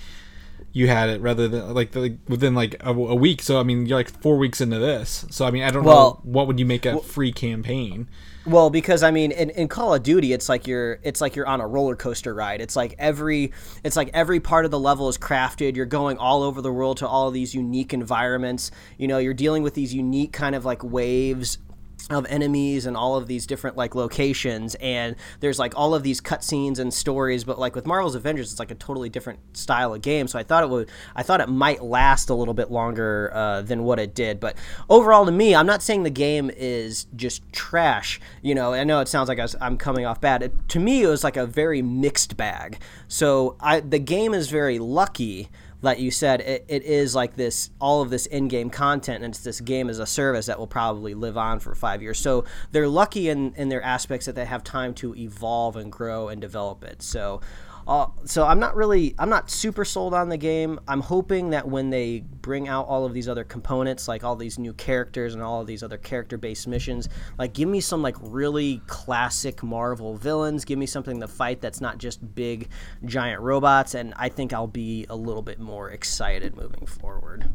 You 0.75 0.87
had 0.87 1.07
it 1.09 1.21
rather 1.21 1.47
than 1.47 1.71
like 1.73 1.91
the, 1.91 2.17
within 2.27 2.55
like 2.55 2.75
a, 2.79 2.89
a 2.89 3.15
week. 3.15 3.41
So 3.43 3.59
I 3.59 3.63
mean, 3.63 3.85
you're 3.85 3.97
like 3.97 4.09
four 4.21 4.37
weeks 4.37 4.59
into 4.59 4.79
this. 4.79 5.25
So 5.29 5.45
I 5.45 5.51
mean, 5.51 5.63
I 5.63 5.69
don't 5.71 5.83
Well- 5.83 6.21
know 6.25 6.31
what 6.31 6.47
would 6.47 6.59
you 6.59 6.65
make 6.65 6.85
a 6.85 6.99
free 6.99 7.31
campaign. 7.31 8.07
Well, 8.45 8.69
because 8.69 9.03
I 9.03 9.11
mean, 9.11 9.31
in, 9.31 9.51
in 9.51 9.69
Call 9.69 9.93
of 9.93 10.03
Duty, 10.03 10.33
it's 10.33 10.49
like 10.49 10.67
you're 10.67 10.99
it's 11.03 11.21
like 11.21 11.35
you're 11.37 11.47
on 11.47 11.61
a 11.61 11.67
roller 11.67 11.95
coaster 11.95 12.33
ride. 12.33 12.59
It's 12.59 12.75
like 12.75 12.93
every 12.99 13.53
it's 13.85 13.95
like 13.95 14.09
every 14.13 14.41
part 14.41 14.65
of 14.65 14.71
the 14.71 14.79
level 14.79 15.07
is 15.07 15.17
crafted. 15.17 15.77
You're 15.77 15.85
going 15.85 16.17
all 16.17 16.43
over 16.43 16.61
the 16.61 16.71
world 16.71 16.97
to 16.97 17.07
all 17.07 17.29
of 17.29 17.33
these 17.33 17.53
unique 17.55 17.93
environments. 17.93 18.69
You 18.97 19.07
know, 19.07 19.17
you're 19.19 19.33
dealing 19.33 19.63
with 19.63 19.75
these 19.75 19.93
unique 19.93 20.33
kind 20.33 20.55
of 20.55 20.65
like 20.65 20.83
waves 20.83 21.57
of 22.09 22.25
enemies 22.27 22.85
and 22.85 22.97
all 22.97 23.15
of 23.15 23.27
these 23.27 23.45
different 23.45 23.77
like 23.77 23.95
locations 23.95 24.75
and 24.75 25.15
there's 25.39 25.57
like 25.57 25.73
all 25.77 25.95
of 25.95 26.03
these 26.03 26.19
cutscenes 26.19 26.79
and 26.79 26.93
stories 26.93 27.43
but 27.43 27.57
like 27.57 27.75
with 27.75 27.85
Marvel's 27.85 28.15
Avengers 28.15 28.51
it's 28.51 28.59
like 28.59 28.71
a 28.71 28.75
totally 28.75 29.09
different 29.09 29.39
style 29.55 29.93
of 29.93 30.01
game 30.01 30.27
so 30.27 30.37
I 30.37 30.43
thought 30.43 30.63
it 30.63 30.69
would 30.69 30.89
I 31.15 31.23
thought 31.23 31.39
it 31.39 31.49
might 31.49 31.83
last 31.83 32.29
a 32.29 32.33
little 32.33 32.53
bit 32.53 32.71
longer 32.71 33.31
uh, 33.33 33.61
than 33.61 33.83
what 33.83 33.99
it 33.99 34.13
did 34.13 34.39
but 34.39 34.57
overall 34.89 35.25
to 35.25 35.31
me 35.31 35.55
I'm 35.55 35.65
not 35.65 35.81
saying 35.81 36.03
the 36.03 36.09
game 36.09 36.51
is 36.55 37.05
just 37.15 37.41
trash 37.53 38.19
you 38.41 38.53
know 38.53 38.73
I 38.73 38.83
know 38.83 38.99
it 38.99 39.07
sounds 39.07 39.29
like 39.29 39.39
I 39.39 39.47
I'm 39.61 39.77
coming 39.77 40.05
off 40.05 40.19
bad. 40.19 40.43
It, 40.43 40.69
to 40.69 40.79
me 40.79 41.03
it 41.03 41.07
was 41.07 41.23
like 41.23 41.37
a 41.37 41.45
very 41.45 41.81
mixed 41.81 42.35
bag 42.35 42.79
so 43.07 43.55
I 43.59 43.79
the 43.79 43.99
game 43.99 44.33
is 44.33 44.49
very 44.49 44.79
lucky 44.79 45.49
like 45.83 45.99
you 45.99 46.09
said, 46.09 46.41
it, 46.41 46.65
it 46.67 46.83
is 46.83 47.13
like 47.13 47.35
this 47.35 47.69
all 47.79 48.01
of 48.01 48.09
this 48.09 48.25
in-game 48.25 48.71
content, 48.71 49.23
and 49.23 49.33
it's 49.33 49.43
this 49.43 49.61
game 49.61 49.89
as 49.89 49.99
a 49.99 50.05
service 50.05 50.47
that 50.47 50.57
will 50.57 50.65
probably 50.65 51.13
live 51.13 51.37
on 51.37 51.59
for 51.59 51.75
five 51.75 52.01
years. 52.01 52.17
So 52.17 52.45
they're 52.71 52.87
lucky 52.87 53.29
in 53.29 53.53
in 53.55 53.69
their 53.69 53.83
aspects 53.83 54.25
that 54.25 54.33
they 54.33 54.45
have 54.45 54.63
time 54.63 54.95
to 54.95 55.13
evolve 55.15 55.75
and 55.75 55.91
grow 55.91 56.29
and 56.29 56.41
develop 56.41 56.83
it. 56.83 57.03
So. 57.03 57.41
Uh, 57.87 58.07
so 58.25 58.45
I'm 58.45 58.59
not 58.59 58.75
really 58.75 59.13
I'm 59.19 59.29
not 59.29 59.49
super 59.49 59.83
sold 59.85 60.13
on 60.13 60.29
the 60.29 60.37
game. 60.37 60.79
I'm 60.87 61.01
hoping 61.01 61.49
that 61.51 61.67
when 61.67 61.89
they 61.89 62.19
bring 62.19 62.67
out 62.67 62.87
all 62.87 63.05
of 63.05 63.13
these 63.13 63.27
other 63.27 63.43
components, 63.43 64.07
like 64.07 64.23
all 64.23 64.35
these 64.35 64.57
new 64.57 64.73
characters 64.73 65.33
and 65.33 65.43
all 65.43 65.61
of 65.61 65.67
these 65.67 65.83
other 65.83 65.97
character-based 65.97 66.67
missions, 66.67 67.09
like 67.37 67.53
give 67.53 67.67
me 67.67 67.81
some 67.81 68.01
like 68.01 68.15
really 68.21 68.81
classic 68.87 69.63
Marvel 69.63 70.15
villains. 70.15 70.65
Give 70.65 70.79
me 70.79 70.85
something 70.85 71.19
to 71.19 71.27
fight 71.27 71.61
that's 71.61 71.81
not 71.81 71.97
just 71.97 72.35
big 72.35 72.69
giant 73.05 73.41
robots, 73.41 73.95
and 73.95 74.13
I 74.17 74.29
think 74.29 74.53
I'll 74.53 74.67
be 74.67 75.05
a 75.09 75.15
little 75.15 75.41
bit 75.41 75.59
more 75.59 75.89
excited 75.89 76.55
moving 76.55 76.85
forward. 76.85 77.49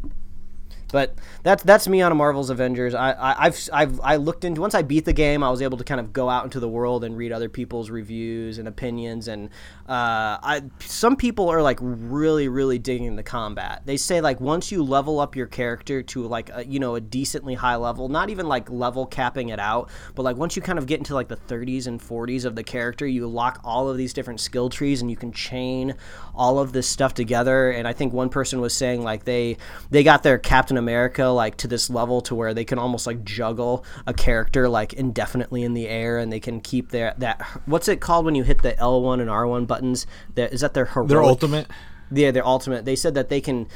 But 0.90 1.14
that's 1.42 1.62
that's 1.62 1.86
me 1.86 2.00
on 2.00 2.12
a 2.12 2.14
Marvel's 2.14 2.50
Avengers. 2.50 2.94
I, 2.94 3.12
I 3.12 3.46
I've 3.46 3.68
I've 3.72 4.00
I 4.00 4.16
looked 4.16 4.44
into 4.44 4.60
once 4.60 4.74
I 4.74 4.82
beat 4.82 5.04
the 5.04 5.12
game, 5.12 5.42
I 5.42 5.50
was 5.50 5.60
able 5.60 5.78
to 5.78 5.84
kind 5.84 6.00
of 6.00 6.12
go 6.12 6.28
out 6.28 6.44
into 6.44 6.60
the 6.60 6.68
world 6.68 7.04
and 7.04 7.16
read 7.16 7.30
other 7.30 7.48
people's 7.48 7.90
reviews 7.90 8.58
and 8.58 8.66
opinions. 8.66 9.28
And 9.28 9.50
uh, 9.88 10.40
I 10.42 10.62
some 10.80 11.16
people 11.16 11.50
are 11.50 11.60
like 11.60 11.78
really 11.80 12.48
really 12.48 12.78
digging 12.78 13.16
the 13.16 13.22
combat. 13.22 13.82
They 13.84 13.96
say 13.98 14.20
like 14.20 14.40
once 14.40 14.72
you 14.72 14.82
level 14.82 15.20
up 15.20 15.36
your 15.36 15.46
character 15.46 16.02
to 16.02 16.26
like 16.26 16.50
a, 16.54 16.64
you 16.64 16.78
know 16.78 16.94
a 16.94 17.00
decently 17.00 17.54
high 17.54 17.76
level, 17.76 18.08
not 18.08 18.30
even 18.30 18.48
like 18.48 18.70
level 18.70 19.04
capping 19.04 19.50
it 19.50 19.58
out, 19.58 19.90
but 20.14 20.22
like 20.22 20.36
once 20.36 20.56
you 20.56 20.62
kind 20.62 20.78
of 20.78 20.86
get 20.86 20.98
into 20.98 21.14
like 21.14 21.28
the 21.28 21.36
30s 21.36 21.86
and 21.86 22.00
40s 22.00 22.44
of 22.46 22.54
the 22.54 22.64
character, 22.64 23.06
you 23.06 23.26
lock 23.26 23.60
all 23.62 23.90
of 23.90 23.98
these 23.98 24.14
different 24.14 24.40
skill 24.40 24.70
trees 24.70 25.02
and 25.02 25.10
you 25.10 25.16
can 25.16 25.32
chain 25.32 25.94
all 26.34 26.58
of 26.58 26.72
this 26.72 26.88
stuff 26.88 27.12
together. 27.12 27.70
And 27.70 27.86
I 27.86 27.92
think 27.92 28.14
one 28.14 28.30
person 28.30 28.60
was 28.60 28.74
saying 28.74 29.02
like 29.02 29.24
they 29.24 29.58
they 29.90 30.02
got 30.02 30.22
their 30.22 30.38
Captain 30.38 30.77
America 30.78 31.26
like 31.26 31.56
to 31.58 31.68
this 31.68 31.90
level 31.90 32.20
to 32.22 32.34
where 32.34 32.54
they 32.54 32.64
can 32.64 32.78
almost 32.78 33.06
like 33.06 33.24
juggle 33.24 33.84
a 34.06 34.14
character 34.14 34.68
like 34.68 34.92
indefinitely 34.94 35.62
in 35.62 35.74
the 35.74 35.88
air 35.88 36.18
and 36.18 36.32
they 36.32 36.40
can 36.40 36.60
keep 36.60 36.90
their 36.90 37.14
that 37.18 37.42
what's 37.66 37.88
it 37.88 38.00
called 38.00 38.24
when 38.24 38.34
you 38.34 38.42
hit 38.44 38.62
the 38.62 38.72
L1 38.74 39.20
and 39.20 39.28
R1 39.28 39.66
buttons 39.66 40.06
that 40.34 40.52
is 40.52 40.60
that 40.62 40.74
their 40.74 40.86
heroic 40.86 41.08
Their 41.08 41.22
ultimate. 41.22 41.66
yeah 42.10 42.30
their 42.30 42.46
ultimate 42.46 42.84
they 42.84 42.96
said 42.96 43.14
that 43.14 43.28
they 43.28 43.40
can 43.40 43.68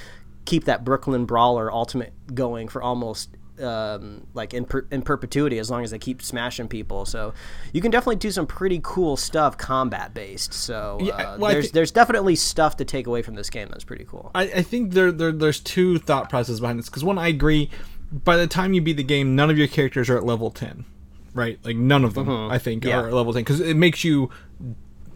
keep 0.44 0.64
that 0.64 0.84
Brooklyn 0.84 1.24
Brawler 1.26 1.70
ultimate 1.70 2.12
going 2.34 2.68
for 2.68 2.82
almost 2.82 3.30
um, 3.62 4.26
like 4.34 4.52
in, 4.54 4.64
per- 4.64 4.86
in 4.90 5.02
perpetuity 5.02 5.58
as 5.58 5.70
long 5.70 5.84
as 5.84 5.90
they 5.90 5.98
keep 5.98 6.22
smashing 6.22 6.68
people. 6.68 7.04
So 7.06 7.32
you 7.72 7.80
can 7.80 7.90
definitely 7.90 8.16
do 8.16 8.30
some 8.30 8.46
pretty 8.46 8.80
cool 8.82 9.16
stuff 9.16 9.56
combat 9.56 10.12
based. 10.14 10.52
So 10.52 10.98
uh, 11.00 11.04
Yeah, 11.04 11.36
well, 11.36 11.52
there's 11.52 11.66
thi- 11.66 11.72
there's 11.74 11.90
definitely 11.90 12.36
stuff 12.36 12.76
to 12.78 12.84
take 12.84 13.06
away 13.06 13.22
from 13.22 13.34
this 13.34 13.50
game 13.50 13.68
that's 13.70 13.84
pretty 13.84 14.04
cool. 14.04 14.30
I, 14.34 14.42
I 14.42 14.62
think 14.62 14.92
there, 14.92 15.12
there 15.12 15.32
there's 15.32 15.60
two 15.60 15.98
thought 15.98 16.28
processes 16.30 16.60
behind 16.60 16.78
this 16.78 16.86
because 16.88 17.04
one 17.04 17.18
I 17.18 17.28
agree 17.28 17.70
by 18.12 18.36
the 18.36 18.46
time 18.46 18.74
you 18.74 18.82
beat 18.82 18.96
the 18.98 19.02
game 19.02 19.34
none 19.36 19.48
of 19.50 19.56
your 19.56 19.68
characters 19.68 20.10
are 20.10 20.18
at 20.18 20.24
level 20.24 20.50
10 20.50 20.84
right 21.32 21.58
like 21.64 21.76
none 21.76 22.04
of 22.04 22.12
them 22.12 22.28
I 22.50 22.58
think 22.58 22.84
Yeah. 22.84 23.00
are 23.00 23.06
at 23.08 23.14
level 23.14 23.32
10 23.32 23.40
because 23.42 23.60
it 23.60 23.74
makes 23.76 24.04
you 24.04 24.28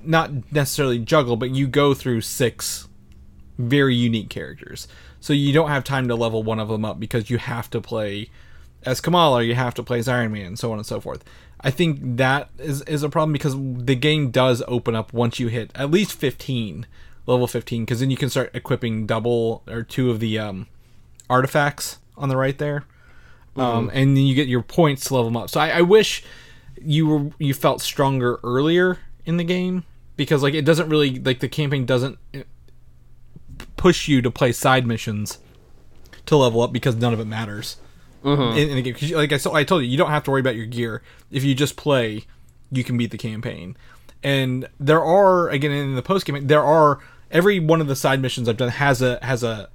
not 0.02 0.30
necessarily 0.52 0.98
juggle 0.98 1.36
but 1.36 1.50
you 1.50 1.66
go 1.66 1.92
through 1.92 2.22
six 2.22 2.88
very 3.58 3.94
unique 3.94 4.30
characters 4.30 4.86
so 5.20 5.32
you 5.32 5.52
don't 5.52 5.68
have 5.68 5.84
time 5.84 6.08
to 6.08 6.14
level 6.14 6.42
one 6.42 6.58
of 6.58 6.68
them 6.68 6.84
up 6.84 7.00
because 7.00 7.30
you 7.30 7.38
have 7.38 7.70
to 7.70 7.80
play 7.80 8.30
as 8.84 9.00
Kamala 9.00 9.42
you 9.42 9.54
have 9.54 9.74
to 9.74 9.82
play 9.82 9.98
as 9.98 10.08
Iron 10.08 10.32
Man 10.32 10.46
and 10.46 10.58
so 10.58 10.72
on 10.72 10.78
and 10.78 10.86
so 10.86 11.00
forth. 11.00 11.24
I 11.60 11.70
think 11.70 11.98
that 12.16 12.50
is, 12.58 12.82
is 12.82 13.02
a 13.02 13.08
problem 13.08 13.32
because 13.32 13.54
the 13.56 13.96
game 13.96 14.30
does 14.30 14.62
open 14.68 14.94
up 14.94 15.12
once 15.12 15.40
you 15.40 15.48
hit 15.48 15.70
at 15.74 15.90
least 15.90 16.12
15 16.12 16.86
level 17.26 17.46
15 17.46 17.84
because 17.84 18.00
then 18.00 18.10
you 18.10 18.16
can 18.16 18.30
start 18.30 18.50
equipping 18.54 19.06
double 19.06 19.62
or 19.66 19.82
two 19.82 20.10
of 20.10 20.20
the 20.20 20.38
um, 20.38 20.66
artifacts 21.28 21.98
on 22.16 22.28
the 22.28 22.36
right 22.36 22.58
there. 22.58 22.84
Um, 23.56 23.90
and 23.94 24.14
then 24.14 24.24
you 24.24 24.34
get 24.34 24.48
your 24.48 24.62
points 24.62 25.06
to 25.06 25.14
level 25.14 25.30
them 25.30 25.36
up. 25.38 25.48
So 25.48 25.60
I, 25.60 25.78
I 25.78 25.80
wish 25.80 26.22
you 26.80 27.06
were 27.06 27.30
you 27.38 27.54
felt 27.54 27.80
stronger 27.80 28.38
earlier 28.44 28.98
in 29.24 29.38
the 29.38 29.44
game 29.44 29.84
because 30.16 30.42
like 30.42 30.52
it 30.52 30.66
doesn't 30.66 30.90
really 30.90 31.18
like 31.18 31.40
the 31.40 31.48
campaign 31.48 31.86
doesn't 31.86 32.18
push 33.76 34.08
you 34.08 34.22
to 34.22 34.30
play 34.30 34.52
side 34.52 34.86
missions 34.86 35.38
to 36.26 36.36
level 36.36 36.62
up 36.62 36.72
because 36.72 36.96
none 36.96 37.12
of 37.12 37.20
it 37.20 37.26
matters 37.26 37.76
in, 38.24 38.70
in 38.70 38.74
the 38.76 38.82
game. 38.82 38.94
'Cause 38.94 39.10
like 39.12 39.32
I, 39.32 39.36
so 39.36 39.54
I 39.54 39.62
told 39.64 39.82
you, 39.84 39.88
you 39.88 39.96
don't 39.96 40.10
have 40.10 40.24
to 40.24 40.30
worry 40.30 40.40
about 40.40 40.56
your 40.56 40.66
gear. 40.66 41.02
If 41.30 41.44
you 41.44 41.54
just 41.54 41.76
play, 41.76 42.24
you 42.72 42.82
can 42.82 42.96
beat 42.96 43.10
the 43.12 43.18
campaign. 43.18 43.76
And 44.22 44.68
there 44.80 45.02
are 45.04 45.48
again 45.50 45.70
in 45.70 45.94
the 45.94 46.02
post 46.02 46.26
game, 46.26 46.46
there 46.46 46.64
are 46.64 46.98
every 47.30 47.60
one 47.60 47.80
of 47.80 47.86
the 47.86 47.94
side 47.96 48.20
missions 48.20 48.48
I've 48.48 48.56
done 48.56 48.70
has 48.70 49.00
a 49.02 49.18
has 49.22 49.42
a 49.44 49.68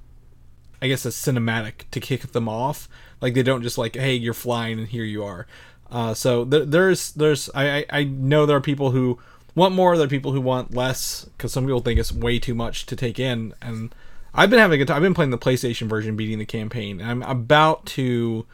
I 0.82 0.88
guess 0.88 1.06
a 1.06 1.08
cinematic 1.10 1.88
to 1.92 2.00
kick 2.00 2.32
them 2.32 2.48
off. 2.48 2.88
Like 3.20 3.34
they 3.34 3.42
don't 3.42 3.62
just 3.62 3.78
like, 3.78 3.94
hey, 3.96 4.14
you're 4.14 4.34
flying 4.34 4.78
and 4.80 4.88
here 4.88 5.04
you 5.04 5.24
are. 5.24 5.46
Uh, 5.90 6.12
so 6.12 6.44
there, 6.44 6.64
there's 6.64 7.12
there's 7.12 7.48
I, 7.54 7.78
I 7.78 7.84
I 8.00 8.04
know 8.04 8.44
there 8.46 8.56
are 8.56 8.60
people 8.60 8.90
who 8.90 9.18
want 9.54 9.74
more. 9.74 9.96
There 9.96 10.06
are 10.06 10.10
people 10.10 10.32
who 10.32 10.40
want 10.40 10.74
less 10.74 11.24
because 11.36 11.52
some 11.52 11.64
people 11.64 11.80
think 11.80 11.98
it's 11.98 12.12
way 12.12 12.38
too 12.38 12.54
much 12.54 12.86
to 12.86 12.96
take 12.96 13.18
in. 13.18 13.54
And 13.60 13.94
I've 14.34 14.50
been 14.50 14.58
having 14.58 14.74
a 14.74 14.78
good 14.78 14.88
time. 14.88 14.96
I've 14.96 15.02
been 15.02 15.14
playing 15.14 15.30
the 15.30 15.38
PlayStation 15.38 15.88
version, 15.88 16.16
beating 16.16 16.38
the 16.38 16.46
campaign. 16.46 17.00
And 17.00 17.10
I'm 17.10 17.22
about 17.22 17.86
to 17.86 18.46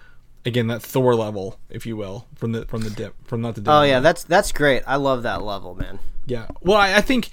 again 0.44 0.66
that 0.68 0.82
Thor 0.82 1.14
level, 1.14 1.58
if 1.70 1.86
you 1.86 1.96
will, 1.96 2.26
from 2.34 2.52
the 2.52 2.64
from 2.66 2.82
the 2.82 2.90
dip 2.90 3.14
from 3.26 3.40
not 3.40 3.54
the 3.54 3.60
dip. 3.60 3.72
Oh 3.72 3.82
yeah, 3.82 4.00
that's 4.00 4.24
that's 4.24 4.52
great. 4.52 4.82
I 4.86 4.96
love 4.96 5.22
that 5.22 5.42
level, 5.42 5.74
man. 5.74 5.98
Yeah. 6.26 6.46
Well, 6.60 6.76
I, 6.76 6.96
I 6.96 7.00
think 7.00 7.30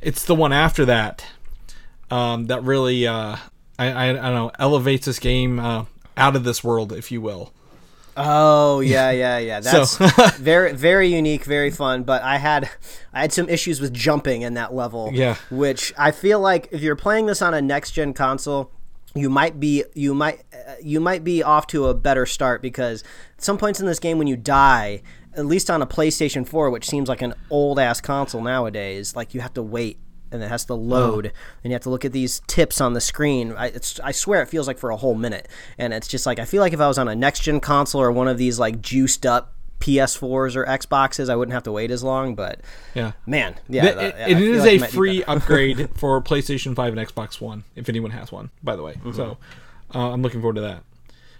it's 0.00 0.24
the 0.24 0.34
one 0.34 0.52
after 0.52 0.84
that 0.86 1.24
um, 2.12 2.46
that 2.46 2.62
really, 2.62 3.06
uh, 3.06 3.36
I, 3.78 3.86
I, 3.86 4.08
I 4.10 4.12
don't 4.12 4.34
know, 4.34 4.50
elevates 4.58 5.06
this 5.06 5.18
game 5.18 5.58
uh, 5.58 5.86
out 6.16 6.36
of 6.36 6.44
this 6.44 6.62
world, 6.62 6.92
if 6.92 7.10
you 7.10 7.22
will. 7.22 7.54
Oh 8.16 8.80
yeah, 8.80 9.10
yeah, 9.10 9.38
yeah. 9.38 9.60
That's 9.60 9.90
So- 9.92 10.06
very, 10.38 10.72
very 10.72 11.08
unique, 11.08 11.44
very 11.44 11.70
fun. 11.70 12.02
But 12.02 12.22
I 12.22 12.36
had, 12.38 12.68
I 13.12 13.20
had 13.22 13.32
some 13.32 13.48
issues 13.48 13.80
with 13.80 13.92
jumping 13.94 14.42
in 14.42 14.54
that 14.54 14.74
level. 14.74 15.10
Yeah. 15.12 15.36
Which 15.50 15.92
I 15.96 16.10
feel 16.10 16.40
like 16.40 16.68
if 16.72 16.80
you're 16.82 16.96
playing 16.96 17.26
this 17.26 17.40
on 17.42 17.54
a 17.54 17.62
next 17.62 17.92
gen 17.92 18.12
console, 18.12 18.70
you 19.14 19.28
might 19.30 19.60
be, 19.60 19.84
you 19.94 20.14
might, 20.14 20.42
uh, 20.52 20.74
you 20.82 21.00
might 21.00 21.22
be 21.24 21.42
off 21.42 21.66
to 21.68 21.86
a 21.86 21.94
better 21.94 22.26
start 22.26 22.62
because 22.62 23.02
at 23.36 23.44
some 23.44 23.58
points 23.58 23.80
in 23.80 23.86
this 23.86 23.98
game 23.98 24.18
when 24.18 24.26
you 24.26 24.36
die, 24.36 25.02
at 25.34 25.46
least 25.46 25.70
on 25.70 25.80
a 25.82 25.86
PlayStation 25.86 26.46
4, 26.46 26.70
which 26.70 26.86
seems 26.88 27.08
like 27.08 27.22
an 27.22 27.34
old 27.50 27.78
ass 27.78 28.00
console 28.00 28.42
nowadays, 28.42 29.14
like 29.16 29.34
you 29.34 29.40
have 29.40 29.54
to 29.54 29.62
wait. 29.62 29.98
And 30.32 30.42
it 30.42 30.48
has 30.48 30.64
to 30.64 30.74
load, 30.74 31.26
and 31.62 31.70
you 31.70 31.72
have 31.72 31.82
to 31.82 31.90
look 31.90 32.04
at 32.04 32.12
these 32.12 32.40
tips 32.46 32.80
on 32.80 32.94
the 32.94 33.00
screen. 33.00 33.52
I, 33.52 33.66
it's, 33.66 34.00
I 34.00 34.12
swear 34.12 34.40
it 34.42 34.46
feels 34.48 34.66
like 34.66 34.78
for 34.78 34.90
a 34.90 34.96
whole 34.96 35.14
minute, 35.14 35.46
and 35.76 35.92
it's 35.92 36.08
just 36.08 36.24
like 36.24 36.38
I 36.38 36.44
feel 36.46 36.60
like 36.62 36.72
if 36.72 36.80
I 36.80 36.88
was 36.88 36.96
on 36.98 37.06
a 37.06 37.14
next 37.14 37.40
gen 37.40 37.60
console 37.60 38.00
or 38.00 38.10
one 38.10 38.28
of 38.28 38.38
these 38.38 38.58
like 38.58 38.80
juiced 38.80 39.26
up 39.26 39.52
PS4s 39.80 40.56
or 40.56 40.64
Xboxes, 40.64 41.28
I 41.28 41.36
wouldn't 41.36 41.52
have 41.52 41.64
to 41.64 41.72
wait 41.72 41.90
as 41.90 42.02
long. 42.02 42.34
But 42.34 42.60
Yeah. 42.94 43.12
man, 43.26 43.56
yeah, 43.68 43.92
the- 43.92 44.00
it- 44.06 44.14
I 44.14 44.28
it 44.30 44.36
feel 44.36 44.58
like 44.64 44.80
a 44.80 44.86
free 44.92 45.24
upgrade 45.28 45.90
for 45.94 46.22
PlayStation 46.22 46.74
5 46.74 46.96
and 46.96 47.08
Xbox 47.08 47.40
One, 47.40 47.64
if 47.76 47.88
anyone 47.88 48.12
has 48.12 48.30
one, 48.32 48.50
by 48.62 48.74
the 48.76 48.82
way. 48.82 48.92
Mm-hmm. 48.94 49.12
So 49.12 49.38
uh, 49.94 50.10
I'm 50.12 50.22
looking 50.22 50.40
forward 50.40 50.54
to 50.56 50.62
that. 50.62 50.82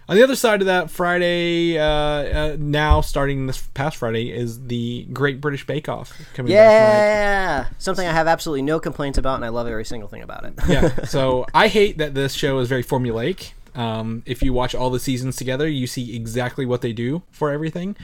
On 0.09 0.17
the 0.17 0.23
other 0.23 0.35
side 0.35 0.61
of 0.61 0.67
that, 0.67 0.91
Friday, 0.91 1.77
uh, 1.77 1.83
uh, 1.85 2.55
now 2.59 2.99
starting 2.99 3.47
this 3.47 3.65
past 3.73 3.97
Friday, 3.97 4.31
is 4.31 4.67
the 4.67 5.07
Great 5.13 5.39
British 5.39 5.65
Bake 5.65 5.87
Off 5.87 6.11
coming. 6.33 6.51
Yeah, 6.51 7.67
something 7.77 8.05
I 8.05 8.11
have 8.11 8.27
absolutely 8.27 8.63
no 8.63 8.79
complaints 8.79 9.17
about, 9.17 9.35
and 9.35 9.45
I 9.45 9.49
love 9.49 9.67
every 9.67 9.85
single 9.85 10.09
thing 10.09 10.21
about 10.21 10.43
it. 10.43 10.53
yeah. 10.67 10.89
So 11.05 11.45
I 11.53 11.67
hate 11.67 11.99
that 11.99 12.13
this 12.13 12.33
show 12.33 12.59
is 12.59 12.67
very 12.67 12.83
formulaic. 12.83 13.53
Um, 13.75 14.23
if 14.25 14.43
you 14.43 14.51
watch 14.51 14.75
all 14.75 14.89
the 14.89 14.99
seasons 14.99 15.35
together, 15.35 15.67
you 15.67 15.87
see 15.87 16.15
exactly 16.15 16.65
what 16.65 16.81
they 16.81 16.93
do 16.93 17.23
for 17.31 17.51
everything, 17.51 17.95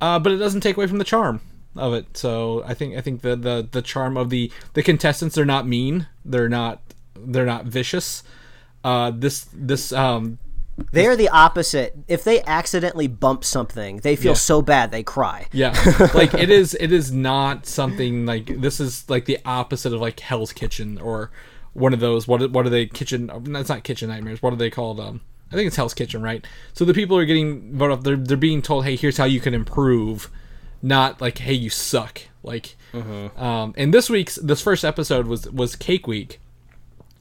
uh, 0.00 0.18
but 0.18 0.32
it 0.32 0.36
doesn't 0.36 0.60
take 0.60 0.76
away 0.76 0.86
from 0.86 0.98
the 0.98 1.04
charm 1.04 1.40
of 1.74 1.94
it. 1.94 2.16
So 2.16 2.62
I 2.66 2.74
think 2.74 2.96
I 2.96 3.00
think 3.00 3.22
the 3.22 3.34
the 3.34 3.68
the 3.70 3.82
charm 3.82 4.16
of 4.16 4.30
the 4.30 4.52
the 4.74 4.82
contestants 4.82 5.34
they're 5.34 5.44
not 5.44 5.66
mean, 5.66 6.06
they're 6.24 6.48
not 6.48 6.80
they're 7.18 7.46
not 7.46 7.64
vicious. 7.64 8.22
Uh, 8.84 9.10
this 9.10 9.48
this 9.52 9.92
um 9.92 10.38
they 10.92 11.06
are 11.06 11.16
the 11.16 11.28
opposite. 11.30 11.96
If 12.08 12.24
they 12.24 12.42
accidentally 12.42 13.06
bump 13.06 13.44
something, 13.44 13.98
they 13.98 14.14
feel 14.16 14.32
Yeah. 14.32 14.36
so 14.36 14.60
bad 14.62 14.90
they 14.90 15.02
cry. 15.02 15.46
yeah 15.52 15.72
like 16.14 16.34
it 16.34 16.50
is 16.50 16.76
it 16.78 16.92
is 16.92 17.10
not 17.12 17.66
something 17.66 18.26
like 18.26 18.60
this 18.60 18.78
is 18.80 19.08
like 19.08 19.24
the 19.24 19.38
opposite 19.44 19.92
of 19.92 20.00
like 20.00 20.20
Hell's 20.20 20.52
Kitchen 20.52 20.98
or 20.98 21.30
one 21.72 21.92
of 21.94 22.00
those 22.00 22.26
what 22.28 22.50
what 22.50 22.66
are 22.66 22.70
they 22.70 22.86
kitchen? 22.86 23.30
That's 23.44 23.68
not 23.68 23.84
kitchen 23.84 24.08
nightmares. 24.08 24.42
What 24.42 24.52
are 24.52 24.56
they 24.56 24.70
called? 24.70 25.00
Um, 25.00 25.20
I 25.50 25.54
think 25.54 25.66
it's 25.68 25.76
Hell's 25.76 25.94
Kitchen, 25.94 26.22
right? 26.22 26.44
So 26.72 26.84
the 26.84 26.94
people 26.94 27.16
are 27.16 27.24
getting 27.24 27.76
voted 27.76 27.98
off. 27.98 28.04
They're 28.04 28.16
they're 28.16 28.36
being 28.36 28.62
told, 28.62 28.84
hey, 28.84 28.96
here's 28.96 29.16
how 29.16 29.24
you 29.26 29.40
can 29.40 29.54
improve, 29.54 30.28
not 30.82 31.20
like, 31.20 31.38
hey, 31.38 31.52
you 31.54 31.70
suck. 31.70 32.20
Like, 32.42 32.76
um, 32.94 33.74
and 33.76 33.92
this 33.92 34.08
week's 34.08 34.36
this 34.36 34.60
first 34.62 34.84
episode 34.84 35.26
was 35.26 35.50
was 35.50 35.74
Cake 35.76 36.06
Week, 36.06 36.40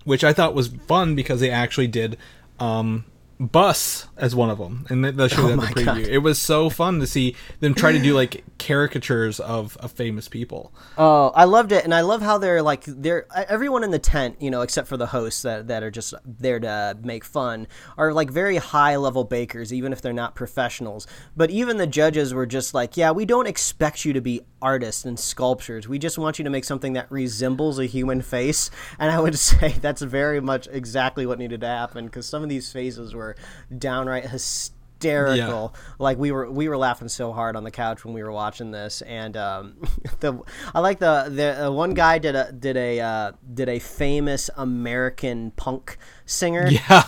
which 0.03 0.23
I 0.23 0.33
thought 0.33 0.53
was 0.53 0.67
fun 0.67 1.15
because 1.15 1.39
they 1.39 1.49
actually 1.49 1.87
did 1.87 2.17
um, 2.59 3.05
Bus 3.37 4.07
as 4.15 4.33
one 4.33 4.49
of 4.49 4.57
them, 4.59 4.85
and 4.89 5.03
they, 5.03 5.11
they 5.11 5.27
showed 5.27 5.47
that 5.47 5.51
in 5.51 5.59
the 5.59 5.65
oh 5.65 5.69
preview. 5.69 5.85
God. 5.85 5.97
It 5.99 6.19
was 6.19 6.39
so 6.39 6.69
fun 6.69 6.99
to 6.99 7.07
see 7.07 7.35
them 7.59 7.73
try 7.73 7.91
to 7.91 7.99
do 7.99 8.13
like 8.15 8.45
caricatures 8.59 9.41
of, 9.41 9.75
of 9.77 9.91
famous 9.91 10.29
people. 10.29 10.73
Oh, 10.97 11.33
I 11.35 11.43
loved 11.43 11.73
it, 11.73 11.83
and 11.83 11.93
I 11.93 12.01
love 12.01 12.21
how 12.21 12.37
they're 12.37 12.61
like 12.61 12.85
they're 12.85 13.27
everyone 13.49 13.83
in 13.83 13.91
the 13.91 13.99
tent, 13.99 14.41
you 14.41 14.49
know, 14.49 14.61
except 14.61 14.87
for 14.87 14.95
the 14.95 15.07
hosts 15.07 15.41
that, 15.41 15.67
that 15.67 15.83
are 15.83 15.91
just 15.91 16.13
there 16.25 16.61
to 16.61 16.97
make 17.03 17.25
fun, 17.25 17.67
are 17.97 18.13
like 18.13 18.29
very 18.29 18.55
high 18.55 18.95
level 18.95 19.25
bakers, 19.25 19.73
even 19.73 19.91
if 19.91 20.01
they're 20.01 20.13
not 20.13 20.33
professionals. 20.33 21.05
But 21.35 21.49
even 21.49 21.75
the 21.75 21.87
judges 21.87 22.33
were 22.33 22.45
just 22.45 22.73
like, 22.73 22.95
yeah, 22.95 23.11
we 23.11 23.25
don't 23.25 23.47
expect 23.47 24.05
you 24.05 24.13
to 24.13 24.21
be 24.21 24.41
artists 24.61 25.03
and 25.03 25.19
sculptors. 25.19 25.87
We 25.87 25.99
just 25.99 26.17
want 26.17 26.39
you 26.39 26.43
to 26.43 26.49
make 26.49 26.63
something 26.63 26.93
that 26.93 27.11
resembles 27.11 27.79
a 27.79 27.85
human 27.85 28.21
face. 28.21 28.71
And 28.97 29.11
I 29.11 29.19
would 29.19 29.37
say 29.39 29.73
that's 29.73 30.01
very 30.01 30.39
much 30.39 30.67
exactly 30.71 31.25
what 31.25 31.37
needed 31.37 31.61
to 31.61 31.67
happen 31.67 32.05
because 32.05 32.27
some 32.27 32.41
of 32.43 32.49
these 32.49 32.71
faces 32.71 33.13
were 33.13 33.24
downright 33.75 34.29
hysterical. 34.29 35.73
Like 35.99 36.17
we 36.17 36.31
were 36.31 36.49
we 36.49 36.69
were 36.69 36.77
laughing 36.77 37.07
so 37.07 37.31
hard 37.31 37.55
on 37.55 37.63
the 37.63 37.71
couch 37.71 38.05
when 38.05 38.13
we 38.13 38.23
were 38.23 38.31
watching 38.31 38.71
this 38.71 39.01
and 39.01 39.35
um 39.37 39.77
the 40.19 40.39
i 40.73 40.79
like 40.79 40.99
the 40.99 41.25
the 41.29 41.67
uh, 41.67 41.71
one 41.71 41.93
guy 41.93 42.17
did 42.17 42.35
a 42.35 42.51
did 42.51 42.77
a 42.77 42.99
uh, 42.99 43.31
did 43.53 43.69
a 43.69 43.79
famous 43.79 44.49
american 44.57 45.51
punk 45.51 45.97
singer 46.25 46.67
Yeah, 46.71 47.03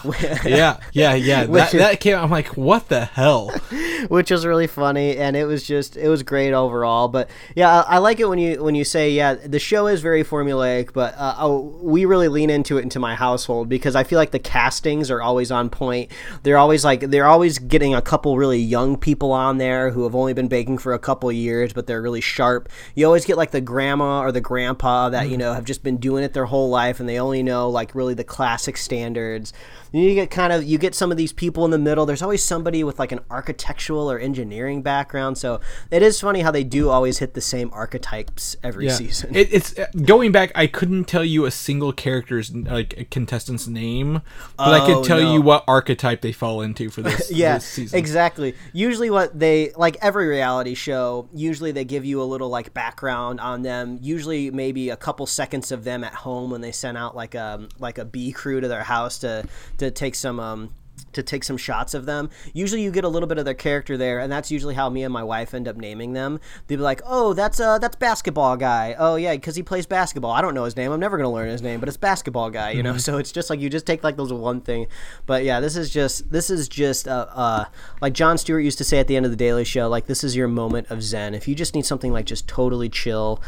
yeah, 0.45 0.77
yeah, 0.93 1.13
yeah. 1.13 1.43
That, 1.45 1.49
Which 1.49 1.73
is- 1.73 1.79
that 1.79 1.99
came. 1.99 2.17
I'm 2.17 2.29
like, 2.29 2.55
what 2.57 2.89
the 2.89 3.05
hell? 3.05 3.49
which 4.09 4.29
was 4.31 4.45
really 4.45 4.67
funny 4.67 5.17
and 5.17 5.35
it 5.35 5.45
was 5.45 5.63
just 5.65 5.97
it 5.97 6.07
was 6.07 6.21
great 6.23 6.53
overall 6.53 7.07
but 7.07 7.29
yeah 7.55 7.81
I, 7.81 7.95
I 7.95 7.97
like 7.97 8.19
it 8.19 8.25
when 8.29 8.37
you 8.39 8.63
when 8.63 8.75
you 8.75 8.83
say 8.83 9.11
yeah 9.11 9.33
the 9.33 9.59
show 9.59 9.87
is 9.87 10.01
very 10.01 10.23
formulaic 10.23 10.93
but 10.93 11.15
uh, 11.17 11.35
oh, 11.39 11.77
we 11.81 12.05
really 12.05 12.27
lean 12.27 12.49
into 12.49 12.77
it 12.77 12.83
into 12.83 12.99
my 12.99 13.15
household 13.15 13.69
because 13.69 13.95
i 13.95 14.03
feel 14.03 14.17
like 14.17 14.31
the 14.31 14.39
castings 14.39 15.09
are 15.09 15.21
always 15.21 15.51
on 15.51 15.69
point 15.69 16.11
they're 16.43 16.57
always 16.57 16.85
like 16.85 17.01
they're 17.01 17.25
always 17.25 17.57
getting 17.59 17.95
a 17.95 18.01
couple 18.01 18.37
really 18.37 18.59
young 18.59 18.97
people 18.97 19.31
on 19.31 19.57
there 19.57 19.89
who 19.89 20.03
have 20.03 20.15
only 20.15 20.33
been 20.33 20.47
baking 20.47 20.77
for 20.77 20.93
a 20.93 20.99
couple 20.99 21.31
years 21.31 21.73
but 21.73 21.87
they're 21.87 22.01
really 22.01 22.21
sharp 22.21 22.69
you 22.95 23.05
always 23.05 23.25
get 23.25 23.35
like 23.37 23.51
the 23.51 23.61
grandma 23.61 24.19
or 24.21 24.31
the 24.31 24.41
grandpa 24.41 25.09
that 25.09 25.29
you 25.29 25.37
know 25.37 25.53
have 25.53 25.65
just 25.65 25.83
been 25.83 25.97
doing 25.97 26.23
it 26.23 26.33
their 26.33 26.45
whole 26.45 26.69
life 26.69 26.99
and 26.99 27.09
they 27.09 27.19
only 27.19 27.41
know 27.41 27.69
like 27.69 27.95
really 27.95 28.13
the 28.13 28.23
classic 28.23 28.77
standards 29.07 29.53
you 29.93 30.13
get 30.13 30.29
kind 30.29 30.51
of 30.51 30.63
you 30.65 30.77
get 30.77 30.93
some 30.93 31.11
of 31.11 31.17
these 31.17 31.31
people 31.31 31.63
in 31.63 31.71
the 31.71 31.77
middle 31.77 32.05
there's 32.05 32.21
always 32.21 32.43
somebody 32.43 32.83
with 32.83 32.99
like 32.99 33.11
an 33.13 33.19
architectural 33.31 34.11
or 34.11 34.19
engineering 34.19 34.81
background 34.81 35.37
so 35.37 35.59
it 35.91 36.01
is 36.03 36.19
funny 36.19 36.41
how 36.41 36.51
they 36.51 36.63
do 36.63 36.89
always 36.89 37.19
hit 37.19 37.33
the 37.33 37.41
same 37.41 37.69
archetypes 37.73 38.55
every 38.63 38.89
season 38.89 39.33
It, 39.35 39.47
it's 39.53 39.77
uh, 39.79 39.87
going 40.05 40.31
back. 40.31 40.51
I 40.55 40.67
couldn't 40.67 41.05
tell 41.05 41.23
you 41.23 41.45
a 41.45 41.51
single 41.51 41.93
character's 41.93 42.53
like 42.53 42.95
a 42.97 43.05
contestant's 43.05 43.67
name, 43.67 44.21
but 44.57 44.67
I 44.73 44.79
Oh, 44.81 44.85
could 45.01 45.05
tell 45.05 45.19
no. 45.21 45.33
you 45.33 45.41
what 45.41 45.63
archetype 45.67 46.21
they 46.21 46.31
fall 46.33 46.61
into 46.61 46.89
for 46.89 47.01
this. 47.01 47.31
yeah 47.43 47.55
this 47.55 47.65
season. 47.65 47.97
exactly 47.97 48.55
usually 48.73 49.09
what 49.09 49.37
they 49.39 49.71
like 49.77 49.95
every 50.01 50.27
reality 50.27 50.73
show 50.73 51.29
usually 51.33 51.71
they 51.71 51.85
give 51.85 52.03
you 52.05 52.21
a 52.21 52.25
little 52.25 52.49
like 52.49 52.73
background 52.73 53.39
on 53.39 53.61
them 53.61 53.97
usually 54.01 54.51
maybe 54.51 54.89
a 54.89 54.97
couple 54.97 55.25
seconds 55.25 55.71
of 55.71 55.83
them 55.85 56.03
at 56.03 56.13
home 56.13 56.49
when 56.51 56.61
they 56.61 56.71
sent 56.71 56.97
out 56.97 57.15
like 57.15 57.35
a 57.35 57.67
like 57.79 57.97
a 57.97 58.05
b 58.05 58.31
crew 58.31 58.59
to 58.61 58.67
their 58.67 58.83
house 58.83 58.96
to 59.19 59.45
to 59.77 59.91
take 59.91 60.15
some 60.15 60.39
um 60.39 60.69
to 61.13 61.23
take 61.23 61.43
some 61.43 61.57
shots 61.57 61.93
of 61.93 62.05
them. 62.05 62.29
Usually, 62.53 62.81
you 62.81 62.91
get 62.91 63.03
a 63.03 63.09
little 63.09 63.27
bit 63.27 63.37
of 63.37 63.45
their 63.45 63.53
character 63.53 63.97
there, 63.97 64.19
and 64.19 64.31
that's 64.31 64.51
usually 64.51 64.75
how 64.75 64.89
me 64.89 65.03
and 65.03 65.13
my 65.13 65.23
wife 65.23 65.53
end 65.53 65.67
up 65.67 65.75
naming 65.75 66.13
them. 66.13 66.39
They'd 66.67 66.77
be 66.77 66.81
like, 66.81 67.01
"Oh, 67.05 67.33
that's 67.33 67.59
uh, 67.59 67.79
that's 67.79 67.95
basketball 67.95 68.57
guy. 68.57 68.95
Oh 68.97 69.15
yeah, 69.15 69.33
because 69.33 69.55
he 69.55 69.63
plays 69.63 69.85
basketball. 69.85 70.31
I 70.31 70.41
don't 70.41 70.53
know 70.53 70.63
his 70.63 70.75
name. 70.75 70.91
I'm 70.91 70.99
never 70.99 71.17
gonna 71.17 71.31
learn 71.31 71.49
his 71.49 71.61
name, 71.61 71.79
but 71.79 71.89
it's 71.89 71.97
basketball 71.97 72.49
guy. 72.49 72.71
You 72.71 72.83
know. 72.83 72.95
So 73.07 73.19
it's 73.19 73.31
just 73.31 73.49
like 73.49 73.61
you 73.61 73.69
just 73.69 73.85
take 73.85 74.03
like 74.03 74.17
those 74.17 74.33
one 74.33 74.59
thing. 74.59 74.87
But 75.27 75.45
yeah, 75.45 75.61
this 75.61 75.77
is 75.77 75.89
just 75.89 76.29
this 76.29 76.49
is 76.49 76.67
just 76.67 77.07
uh, 77.07 77.27
uh 77.29 77.65
like 78.01 78.11
Jon 78.13 78.37
Stewart 78.37 78.63
used 78.63 78.79
to 78.79 78.83
say 78.83 78.99
at 78.99 79.07
the 79.07 79.15
end 79.15 79.25
of 79.25 79.31
the 79.31 79.37
Daily 79.37 79.63
Show, 79.63 79.87
like 79.87 80.07
this 80.07 80.25
is 80.25 80.35
your 80.35 80.49
moment 80.49 80.89
of 80.89 81.01
zen. 81.03 81.33
If 81.33 81.47
you 81.47 81.55
just 81.55 81.73
need 81.73 81.85
something 81.85 82.11
like 82.11 82.25
just 82.25 82.47
totally 82.47 82.89
chill. 82.89 83.41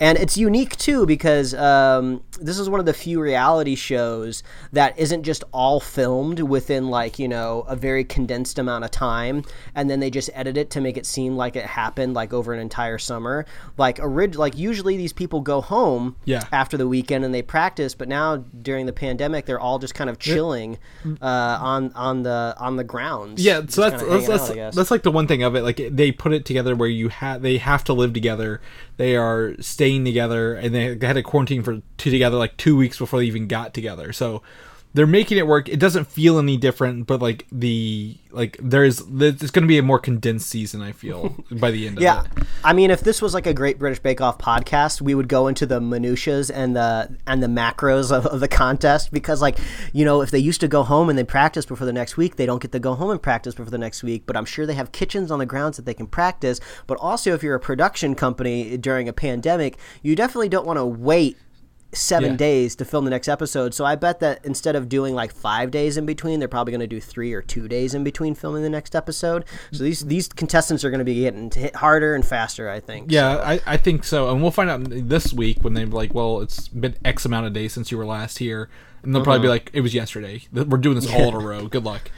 And 0.00 0.16
it's 0.16 0.38
unique 0.38 0.76
too 0.76 1.04
because 1.04 1.52
um, 1.54 2.22
this 2.40 2.58
is 2.58 2.70
one 2.70 2.80
of 2.80 2.86
the 2.86 2.94
few 2.94 3.20
reality 3.20 3.74
shows 3.74 4.42
that 4.72 4.98
isn't 4.98 5.24
just 5.24 5.44
all 5.52 5.78
filmed 5.78 6.40
within 6.40 6.88
like 6.88 7.18
you 7.18 7.28
know 7.28 7.66
a 7.68 7.76
very 7.76 8.02
condensed 8.02 8.58
amount 8.58 8.84
of 8.84 8.90
time, 8.90 9.44
and 9.74 9.90
then 9.90 10.00
they 10.00 10.08
just 10.10 10.30
edit 10.32 10.56
it 10.56 10.70
to 10.70 10.80
make 10.80 10.96
it 10.96 11.04
seem 11.04 11.36
like 11.36 11.54
it 11.54 11.66
happened 11.66 12.14
like 12.14 12.32
over 12.32 12.54
an 12.54 12.60
entire 12.60 12.96
summer. 12.96 13.44
Like 13.76 13.98
orig- 14.00 14.36
like 14.36 14.56
usually 14.56 14.96
these 14.96 15.12
people 15.12 15.42
go 15.42 15.60
home 15.60 16.16
Yeah. 16.24 16.44
after 16.50 16.78
the 16.78 16.88
weekend 16.88 17.24
and 17.24 17.34
they 17.34 17.42
practice, 17.42 17.94
but 17.94 18.08
now 18.08 18.38
during 18.62 18.86
the 18.86 18.94
pandemic 18.94 19.44
they're 19.44 19.60
all 19.60 19.78
just 19.78 19.94
kind 19.94 20.08
of 20.08 20.18
chilling 20.18 20.78
uh, 21.20 21.58
on 21.60 21.92
on 21.92 22.22
the 22.22 22.54
on 22.58 22.76
the 22.76 22.84
grounds. 22.84 23.44
Yeah, 23.44 23.60
so 23.68 23.82
that's 23.82 24.02
that's, 24.02 24.28
out, 24.30 24.56
that's, 24.56 24.76
that's 24.76 24.90
like 24.90 25.02
the 25.02 25.12
one 25.12 25.26
thing 25.26 25.42
of 25.42 25.54
it. 25.56 25.62
Like 25.62 25.78
they 25.90 26.10
put 26.10 26.32
it 26.32 26.46
together 26.46 26.74
where 26.74 26.88
you 26.88 27.10
have 27.10 27.42
they 27.42 27.58
have 27.58 27.84
to 27.84 27.92
live 27.92 28.14
together. 28.14 28.62
They 29.00 29.16
are 29.16 29.54
staying 29.62 30.04
together, 30.04 30.52
and 30.52 30.74
they 30.74 31.06
had 31.06 31.16
a 31.16 31.22
quarantine 31.22 31.62
for 31.62 31.80
two 31.96 32.10
together 32.10 32.36
like 32.36 32.58
two 32.58 32.76
weeks 32.76 32.98
before 32.98 33.20
they 33.20 33.24
even 33.24 33.48
got 33.48 33.72
together. 33.72 34.12
So 34.12 34.42
they're 34.92 35.06
making 35.06 35.38
it 35.38 35.46
work. 35.46 35.68
It 35.68 35.78
doesn't 35.78 36.06
feel 36.06 36.38
any 36.38 36.56
different, 36.56 37.06
but 37.06 37.22
like 37.22 37.46
the 37.52 38.16
like 38.32 38.56
there's 38.60 38.98
there's 39.06 39.50
going 39.50 39.62
to 39.62 39.68
be 39.68 39.78
a 39.78 39.82
more 39.82 39.98
condensed 39.98 40.48
season. 40.48 40.82
I 40.82 40.92
feel 40.92 41.36
by 41.52 41.70
the 41.70 41.86
end 41.86 41.98
of 41.98 42.02
Yeah. 42.02 42.24
I 42.64 42.72
mean, 42.72 42.90
if 42.90 43.00
this 43.00 43.22
was 43.22 43.32
like 43.32 43.46
a 43.46 43.54
Great 43.54 43.78
British 43.78 44.00
Bake 44.00 44.20
Off 44.20 44.38
podcast, 44.38 45.00
we 45.00 45.14
would 45.14 45.28
go 45.28 45.46
into 45.46 45.64
the 45.64 45.80
minutiae 45.80 46.42
and 46.52 46.74
the 46.74 47.16
and 47.26 47.42
the 47.42 47.46
macros 47.46 48.10
of, 48.10 48.26
of 48.26 48.40
the 48.40 48.48
contest 48.48 49.12
because, 49.12 49.40
like, 49.40 49.58
you 49.92 50.04
know, 50.04 50.22
if 50.22 50.30
they 50.30 50.38
used 50.38 50.60
to 50.60 50.68
go 50.68 50.82
home 50.82 51.08
and 51.08 51.18
they 51.18 51.24
practice 51.24 51.64
before 51.64 51.86
the 51.86 51.92
next 51.92 52.16
week, 52.16 52.36
they 52.36 52.46
don't 52.46 52.60
get 52.60 52.72
to 52.72 52.80
go 52.80 52.94
home 52.94 53.10
and 53.10 53.22
practice 53.22 53.54
before 53.54 53.70
the 53.70 53.78
next 53.78 54.02
week. 54.02 54.24
But 54.26 54.36
I'm 54.36 54.44
sure 54.44 54.66
they 54.66 54.74
have 54.74 54.92
kitchens 54.92 55.30
on 55.30 55.38
the 55.38 55.46
grounds 55.46 55.76
that 55.76 55.86
they 55.86 55.94
can 55.94 56.06
practice. 56.08 56.60
But 56.88 56.98
also, 56.98 57.32
if 57.32 57.42
you're 57.42 57.54
a 57.54 57.60
production 57.60 58.14
company 58.14 58.76
during 58.76 59.08
a 59.08 59.12
pandemic, 59.12 59.78
you 60.02 60.16
definitely 60.16 60.48
don't 60.48 60.66
want 60.66 60.78
to 60.78 60.84
wait 60.84 61.36
seven 61.92 62.30
Yeah. 62.32 62.36
days 62.36 62.76
to 62.76 62.84
film 62.84 63.04
the 63.04 63.10
next 63.10 63.26
episode. 63.28 63.74
So 63.74 63.84
I 63.84 63.96
bet 63.96 64.20
that 64.20 64.40
instead 64.44 64.76
of 64.76 64.88
doing 64.88 65.14
like 65.14 65.32
five 65.32 65.70
days 65.70 65.96
in 65.96 66.06
between, 66.06 66.38
they're 66.38 66.48
probably 66.48 66.70
going 66.70 66.80
to 66.80 66.86
do 66.86 67.00
three 67.00 67.32
or 67.32 67.42
two 67.42 67.66
days 67.66 67.94
in 67.94 68.04
between 68.04 68.34
filming 68.34 68.62
the 68.62 68.70
next 68.70 68.94
episode. 68.94 69.44
So 69.72 69.82
these 69.82 70.00
these 70.02 70.28
contestants 70.28 70.84
are 70.84 70.90
going 70.90 71.00
to 71.00 71.04
be 71.04 71.20
getting 71.20 71.50
hit 71.50 71.74
harder 71.76 72.14
and 72.14 72.24
faster. 72.24 72.68
I 72.70 72.78
think. 72.80 73.10
Yeah, 73.10 73.36
I, 73.38 73.60
I 73.66 73.76
think 73.76 74.04
so, 74.04 74.30
and 74.30 74.40
we'll 74.40 74.50
find 74.52 74.70
out 74.70 74.82
this 74.88 75.32
week 75.32 75.58
when 75.62 75.74
they're 75.74 75.86
like, 75.86 76.14
"Well, 76.14 76.40
it's 76.40 76.68
been 76.68 76.94
X 77.04 77.24
amount 77.24 77.46
of 77.46 77.52
days 77.52 77.72
since 77.72 77.90
you 77.90 77.98
were 77.98 78.06
last 78.06 78.38
here," 78.38 78.68
and 79.02 79.14
they'll 79.14 79.24
probably 79.24 79.42
be 79.42 79.48
like, 79.48 79.70
"It 79.72 79.80
was 79.80 79.94
yesterday. 79.94 80.42
We're 80.52 80.78
doing 80.78 80.94
this 80.94 81.10
all 81.12 81.28
in 81.28 81.34
a 81.34 81.38
row. 81.38 81.66
Good 81.66 81.84
luck." 81.84 82.10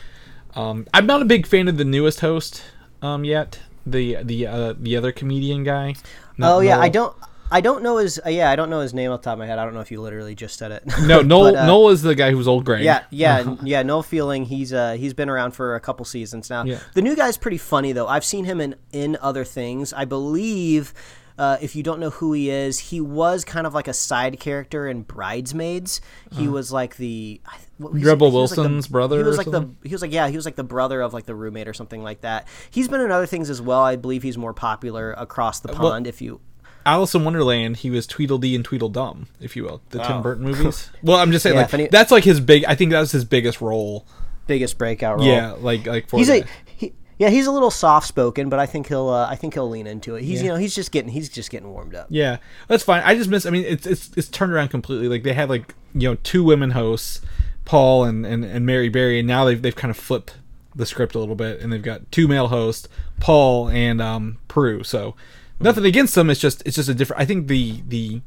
Um, 0.54 0.86
I'm 0.92 1.06
not 1.06 1.22
a 1.22 1.24
big 1.24 1.46
fan 1.46 1.66
of 1.68 1.78
the 1.78 1.84
newest 1.84 2.20
host 2.20 2.62
um, 3.00 3.24
yet. 3.24 3.58
The 3.86 4.18
the 4.22 4.46
uh, 4.46 4.74
the 4.78 4.96
other 4.96 5.12
comedian 5.12 5.64
guy. 5.64 5.94
Oh 6.40 6.60
yeah, 6.60 6.78
I 6.78 6.88
don't. 6.90 7.16
I 7.52 7.60
don't 7.60 7.82
know 7.82 7.98
his. 7.98 8.20
Uh, 8.24 8.30
yeah, 8.30 8.50
I 8.50 8.56
don't 8.56 8.70
know 8.70 8.80
his 8.80 8.92
name 8.94 9.10
off 9.12 9.20
the 9.20 9.24
top 9.26 9.34
of 9.34 9.38
my 9.40 9.46
head. 9.46 9.58
I 9.58 9.64
don't 9.64 9.74
know 9.74 9.80
if 9.80 9.90
you 9.90 10.00
literally 10.00 10.34
just 10.34 10.58
said 10.58 10.72
it. 10.72 10.82
No, 11.06 11.20
Noel. 11.22 11.52
But, 11.52 11.58
uh, 11.60 11.66
Noel 11.66 11.90
is 11.90 12.02
the 12.02 12.14
guy 12.14 12.30
who's 12.32 12.48
old 12.48 12.64
gray. 12.64 12.82
Yeah, 12.82 13.04
yeah, 13.10 13.56
yeah. 13.62 13.82
Noel 13.82 14.02
Fielding. 14.02 14.44
He's 14.46 14.72
uh 14.72 14.94
he's 14.94 15.14
been 15.14 15.28
around 15.28 15.52
for 15.52 15.74
a 15.76 15.80
couple 15.80 16.04
seasons 16.04 16.50
now. 16.50 16.64
Yeah. 16.64 16.78
The 16.94 17.02
new 17.02 17.14
guy's 17.14 17.36
pretty 17.36 17.58
funny 17.58 17.92
though. 17.92 18.08
I've 18.08 18.24
seen 18.24 18.44
him 18.46 18.60
in 18.60 18.74
in 18.92 19.16
other 19.20 19.44
things. 19.44 19.92
I 19.92 20.04
believe. 20.04 20.94
Uh, 21.38 21.56
if 21.62 21.74
you 21.74 21.82
don't 21.82 21.98
know 21.98 22.10
who 22.10 22.34
he 22.34 22.50
is, 22.50 22.78
he 22.78 23.00
was 23.00 23.42
kind 23.42 23.66
of 23.66 23.72
like 23.72 23.88
a 23.88 23.94
side 23.94 24.38
character 24.38 24.86
in 24.86 25.00
Bridesmaids. 25.02 26.02
He 26.30 26.46
was 26.46 26.70
like 26.70 26.96
the 26.98 27.40
what 27.78 27.94
Rebel 27.94 28.30
he 28.30 28.36
was 28.36 28.50
like 28.50 28.56
the- 28.56 28.62
Wilson's 28.62 28.86
brother 28.86 29.16
He 29.16 29.24
was 29.24 29.38
like 29.38 29.46
something? 29.46 29.76
the 29.82 29.88
he 29.88 29.94
was 29.94 30.02
like 30.02 30.12
yeah 30.12 30.28
he 30.28 30.36
was 30.36 30.44
like 30.44 30.56
the 30.56 30.62
brother 30.62 31.00
of 31.00 31.14
like 31.14 31.24
the 31.24 31.34
roommate 31.34 31.66
or 31.68 31.72
something 31.74 32.02
like 32.02 32.20
that. 32.20 32.46
He's 32.70 32.86
been 32.86 33.00
in 33.00 33.10
other 33.10 33.26
things 33.26 33.48
as 33.48 33.62
well. 33.62 33.80
I 33.80 33.96
believe 33.96 34.22
he's 34.22 34.36
more 34.36 34.52
popular 34.52 35.14
across 35.14 35.60
the 35.60 35.68
pond. 35.68 36.06
if 36.06 36.20
you 36.20 36.40
Alice 36.86 37.14
in 37.14 37.24
Wonderland, 37.24 37.78
he 37.78 37.90
was 37.90 38.06
Tweedledee 38.06 38.54
and 38.54 38.64
Tweedledum, 38.64 39.26
if 39.40 39.56
you 39.56 39.64
will, 39.64 39.80
the 39.90 39.98
Tim 40.02 40.22
Burton 40.22 40.44
movies. 40.50 40.90
well, 41.02 41.16
I'm 41.18 41.32
just 41.32 41.42
saying, 41.42 41.54
Yeah, 41.56 41.62
like 41.70 41.74
if 41.74 41.90
that's 41.90 42.10
like 42.10 42.24
his 42.24 42.40
big. 42.40 42.64
I 42.66 42.74
think 42.74 42.90
that 42.92 43.00
was 43.00 43.12
his 43.12 43.24
biggest 43.24 43.60
role. 43.60 44.06
biggest 44.46 44.78
breakout 44.78 45.18
role. 45.18 45.26
Yeah, 45.26 45.52
like 45.52 45.86
like 45.86 46.08
for 46.08 46.18
he's 46.18 46.28
a 46.30 46.44
he, 46.66 46.92
yeah 47.18 47.28
he's 47.28 47.46
a 47.46 47.52
little 47.52 47.70
soft 47.70 48.08
spoken 48.08 48.48
but 48.48 48.58
i 48.58 48.66
think 48.66 48.88
he'll 48.88 49.08
uh, 49.10 49.28
i 49.28 49.36
think 49.36 49.54
he'll 49.54 49.68
lean 49.68 49.86
into 49.86 50.16
it 50.16 50.24
he's 50.24 50.38
Yeah. 50.40 50.44
you 50.46 50.48
know 50.52 50.56
he's 50.56 50.74
just 50.74 50.90
getting 50.90 51.10
he's 51.12 51.28
just 51.28 51.50
getting 51.50 51.68
warmed 51.70 51.94
up 51.94 52.06
Yeah, 52.10 52.38
that's 52.68 52.82
fine. 52.82 53.02
I 53.04 53.14
just 53.14 53.28
miss. 53.30 53.46
I 53.46 53.50
mean, 53.50 53.64
it's 53.64 53.86
it's 53.86 54.10
it's 54.16 54.28
turned 54.28 54.52
around 54.52 54.68
completely. 54.68 55.08
Like 55.08 55.22
they 55.22 55.34
had 55.34 55.48
like 55.48 55.74
you 55.94 56.08
know 56.08 56.16
two 56.24 56.42
women 56.42 56.70
hosts, 56.72 57.20
Paul 57.64 58.04
and 58.04 58.26
and, 58.26 58.44
and 58.44 58.66
Mary 58.66 58.88
Berry, 58.88 59.18
and 59.18 59.28
now 59.28 59.44
they've 59.44 59.60
they've 59.60 59.76
kind 59.76 59.90
of 59.90 59.96
flipped 59.96 60.36
the 60.74 60.86
script 60.86 61.14
a 61.14 61.18
little 61.18 61.34
bit, 61.36 61.60
and 61.60 61.70
they've 61.72 61.82
got 61.82 62.10
two 62.10 62.26
male 62.26 62.48
hosts, 62.48 62.88
Paul 63.20 63.68
and 63.68 64.00
um 64.00 64.38
Prue. 64.48 64.82
So 64.82 65.14
nothing 65.62 65.84
against 65.84 66.14
them. 66.14 66.30
It's 66.30 66.40
just 66.40 66.62
it's 66.66 66.76
just 66.76 66.88
a 66.88 66.94
different. 66.94 67.20
I 67.22 67.24
think 67.24 67.48
the 67.48 67.82
the 67.86 68.20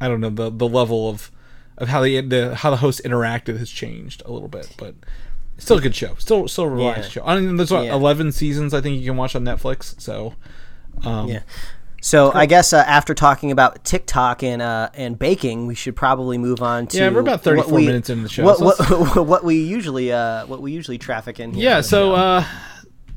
I 0.00 0.08
don't 0.08 0.20
know 0.20 0.30
the 0.30 0.50
the 0.50 0.68
level 0.68 1.08
of 1.08 1.30
of 1.78 1.88
how 1.88 2.02
the 2.02 2.20
the 2.20 2.54
how 2.56 2.70
the 2.70 2.76
host 2.78 3.00
interacted 3.04 3.58
has 3.58 3.70
changed 3.70 4.22
a 4.26 4.32
little 4.32 4.48
bit, 4.48 4.74
but. 4.78 4.94
Still 5.56 5.78
a 5.78 5.80
good 5.80 5.94
show. 5.94 6.16
Still, 6.18 6.48
still 6.48 6.64
a 6.64 6.68
relaxed 6.68 7.10
Yeah. 7.14 7.22
show. 7.22 7.26
I 7.28 7.38
mean, 7.38 7.54
there's 7.56 7.70
what, 7.70 7.84
Yeah. 7.84 7.94
eleven 7.94 8.32
seasons. 8.32 8.74
I 8.74 8.80
think 8.80 8.98
you 9.00 9.06
can 9.10 9.16
watch 9.16 9.36
on 9.36 9.44
Netflix. 9.44 9.94
So, 10.00 10.34
um, 11.04 11.28
Yeah. 11.28 11.40
So 12.00 12.32
I 12.34 12.46
guess 12.46 12.72
uh, 12.72 12.78
after 12.78 13.14
talking 13.14 13.52
about 13.52 13.84
TikTok 13.84 14.42
and 14.42 14.60
uh, 14.60 14.88
and 14.94 15.16
baking, 15.16 15.68
we 15.68 15.76
should 15.76 15.94
probably 15.94 16.38
move 16.38 16.60
on 16.60 16.88
to 16.88 16.98
Yeah, 16.98 17.08
we're 17.10 17.20
about 17.20 17.34
what 17.34 17.42
34 17.44 17.72
we- 17.72 17.86
minutes 17.86 18.10
into 18.10 18.24
the 18.24 18.28
show, 18.28 18.42
What, 18.44 18.58
so 18.58 18.98
what, 19.04 19.26
what 19.28 19.44
we 19.44 19.62
usually 19.62 20.10
uh, 20.12 20.44
what 20.46 20.60
we 20.60 20.72
usually 20.72 20.98
traffic 20.98 21.38
in. 21.38 21.52
Here 21.54 21.62
yeah. 21.62 21.80
So, 21.82 22.14
uh, 22.16 22.44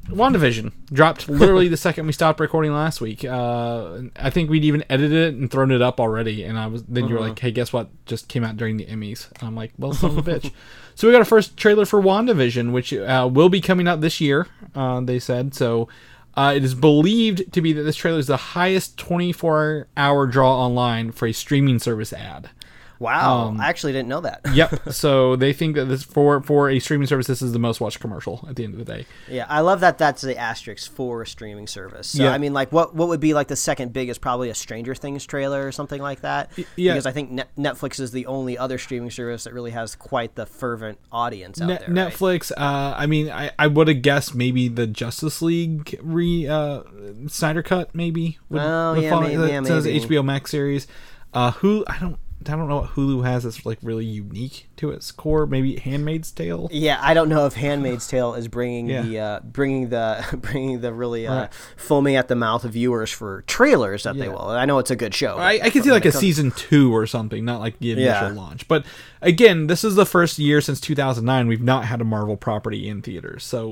WandaVision 0.10 0.72
dropped 0.91 1.28
literally 1.30 1.67
the 1.67 1.78
second 1.78 2.06
we 2.08 2.13
stopped 2.13 2.39
recording 2.39 2.74
last 2.74 3.02
week. 3.02 3.26
Uh, 3.26 4.02
I 4.15 4.29
think 4.29 4.50
we'd 4.50 4.63
even 4.63 4.84
edited 4.90 5.34
it 5.34 5.40
and 5.40 5.52
thrown 5.52 5.71
it 5.71 5.82
up 5.82 6.00
already. 6.00 6.44
And 6.44 6.58
I 6.58 6.67
was 6.67 6.84
then 6.84 7.08
you 7.08 7.15
were 7.15 7.21
like, 7.21 7.40
"Hey, 7.40 7.52
guess 7.52 7.73
what? 7.73 7.90
Just 8.06 8.27
came 8.27 8.44
out 8.44 8.58
during 8.58 8.77
the 8.77 8.86
Emmys." 8.86 9.27
I'm 9.42 9.56
like, 9.56 9.73
"Well, 9.77 9.94
son 9.94 10.17
of 10.17 10.27
a 10.27 10.32
bitch." 10.32 10.52
So 10.96 11.08
we 11.08 11.12
got 11.12 11.19
our 11.19 11.25
first 11.25 11.58
trailer 11.58 11.86
for 11.86 12.02
WandaVision, 12.02 12.71
which 12.71 12.92
uh, 12.94 13.29
will 13.32 13.50
be 13.50 13.62
coming 13.62 13.88
out 13.88 14.02
this 14.02 14.19
year. 14.19 14.48
Uh, 14.73 15.02
they 15.02 15.19
said 15.19 15.54
so. 15.54 15.88
Uh, 16.36 16.54
it 16.56 16.63
is 16.63 16.75
believed 16.75 17.52
to 17.52 17.62
be 17.62 17.73
that 17.73 17.82
this 17.82 17.96
trailer 17.96 18.19
is 18.19 18.27
the 18.27 18.38
highest 18.38 18.96
24-hour 18.98 20.27
draw 20.27 20.56
online 20.65 21.12
for 21.12 21.27
a 21.27 21.32
streaming 21.34 21.79
service 21.79 22.13
ad. 22.13 22.52
Wow, 23.00 23.48
um, 23.48 23.60
I 23.62 23.67
actually 23.67 23.93
didn't 23.93 24.10
know 24.10 24.21
that. 24.21 24.41
Yep. 24.54 24.89
so 24.93 25.35
they 25.35 25.54
think 25.54 25.75
that 25.75 25.85
this 25.85 26.04
for 26.04 26.41
for 26.41 26.69
a 26.69 26.79
streaming 26.79 27.08
service, 27.08 27.27
this 27.27 27.41
is 27.41 27.52
the 27.54 27.60
most 27.60 27.79
watched 27.81 28.00
commercial 28.00 28.45
at 28.50 28.56
the 28.56 28.63
end 28.63 28.73
of 28.73 28.79
the 28.85 28.85
day. 28.85 29.06
Yeah, 29.29 29.45
I 29.50 29.62
love 29.62 29.79
that. 29.81 29.98
That's 29.98 30.21
the 30.21 30.37
asterisk 30.37 30.91
for 30.91 31.21
a 31.21 31.27
streaming 31.27 31.67
service. 31.67 32.08
So, 32.10 32.23
Yeah. 32.23 32.31
I 32.31 32.37
mean, 32.37 32.54
like, 32.54 32.71
what 32.71 32.95
what 32.95 33.08
would 33.08 33.19
be 33.19 33.33
like 33.33 33.48
the 33.48 33.56
second 33.56 33.93
biggest? 33.93 34.21
Probably 34.21 34.50
a 34.50 34.56
Stranger 34.56 34.95
Things 34.95 35.25
trailer 35.25 35.65
or 35.67 35.71
something 35.71 36.02
like 36.02 36.21
that. 36.21 36.52
yeah. 36.75 36.93
Because 36.93 37.06
I 37.06 37.12
think 37.12 37.31
Net- 37.31 37.50
Netflix 37.58 38.00
is 38.00 38.12
the 38.12 38.25
only 38.25 38.58
other 38.58 38.77
streaming 38.77 39.12
service 39.12 39.43
that 39.43 39.54
really 39.54 39.71
has 39.71 39.95
quite 39.95 40.35
the 40.35 40.45
fervent 40.45 40.98
audience 41.12 41.62
out 41.62 41.67
Net- 41.67 41.79
there. 41.87 41.89
right? 41.95 42.13
Netflix. 42.13 42.52
Uh, 42.52 42.93
I 42.98 43.06
mean, 43.06 43.29
I, 43.29 43.52
I 43.60 43.67
would 43.67 43.87
have 43.87 44.02
guessed 44.02 44.35
maybe 44.35 44.67
the 44.67 44.87
Justice 44.87 45.41
League 45.41 46.00
re 46.02 46.48
uh, 46.48 46.83
Snyder 47.27 47.62
cut 47.63 47.93
maybe. 47.93 48.37
Would, 48.50 48.62
Oh, 48.62 48.93
would 48.93 49.04
yeah, 49.04 49.10
fall- 49.10 49.21
may- 49.21 49.31
yeah, 49.33 49.60
maybe. 49.62 50.00
HBO 50.00 50.23
Max 50.25 50.52
series. 50.52 50.87
Uh, 51.33 51.52
who 51.52 51.83
I 51.87 51.98
don't 52.00 52.17
I 52.50 52.56
don't 52.56 52.67
know 52.67 52.77
what 52.81 52.91
Hulu 52.91 53.23
has 53.25 53.43
that's 53.43 53.65
like 53.65 53.79
really 53.81 54.06
unique 54.06 54.69
to 54.77 54.91
its 54.91 55.12
core. 55.12 55.45
Maybe 55.45 55.75
Handmaid's 55.77 56.31
Tale. 56.31 56.69
Yeah, 56.71 57.00
I 57.02 57.13
don't 57.13 57.29
know 57.29 57.45
if 57.45 57.54
*Handmaid's 57.56 58.08
Tale* 58.10 58.33
is 58.35 58.48
bringing 58.48 58.87
Yeah. 58.89 59.02
the 59.02 59.19
uh, 59.19 59.39
bringing 59.41 59.89
the 59.89 60.23
bringing 60.41 60.81
the 60.81 60.93
really 60.93 61.27
uh, 61.27 61.35
Right. 61.41 61.54
foaming 61.75 62.15
at 62.15 62.27
the 62.27 62.35
mouth 62.35 62.63
of 62.65 62.73
viewers 62.73 63.12
for 63.12 63.43
trailers 63.48 64.04
that 64.04 64.17
they 64.17 64.29
will. 64.29 64.48
I 64.50 64.65
know 64.65 64.77
it's 64.79 64.91
a 64.91 64.95
good 64.95 65.13
show. 65.13 65.37
I, 65.37 65.60
I 65.63 65.69
can 65.69 65.83
see 65.83 65.91
like 65.91 66.06
a 66.06 66.12
season 66.12 66.52
two 66.52 66.95
or 66.95 67.06
something, 67.08 67.43
not 67.45 67.60
like 67.60 67.79
the 67.79 67.91
initial 67.91 68.27
Yeah. 68.29 68.33
launch. 68.33 68.67
But 68.67 68.85
again, 69.21 69.67
this 69.67 69.83
is 69.83 69.95
the 69.95 70.06
first 70.06 70.37
year 70.39 70.62
since 70.62 70.79
2009 70.79 71.48
we've 71.48 71.62
not 71.62 71.85
had 71.85 72.02
a 72.02 72.04
Marvel 72.06 72.37
property 72.37 72.87
in 72.87 73.02
theaters, 73.02 73.43
so 73.43 73.69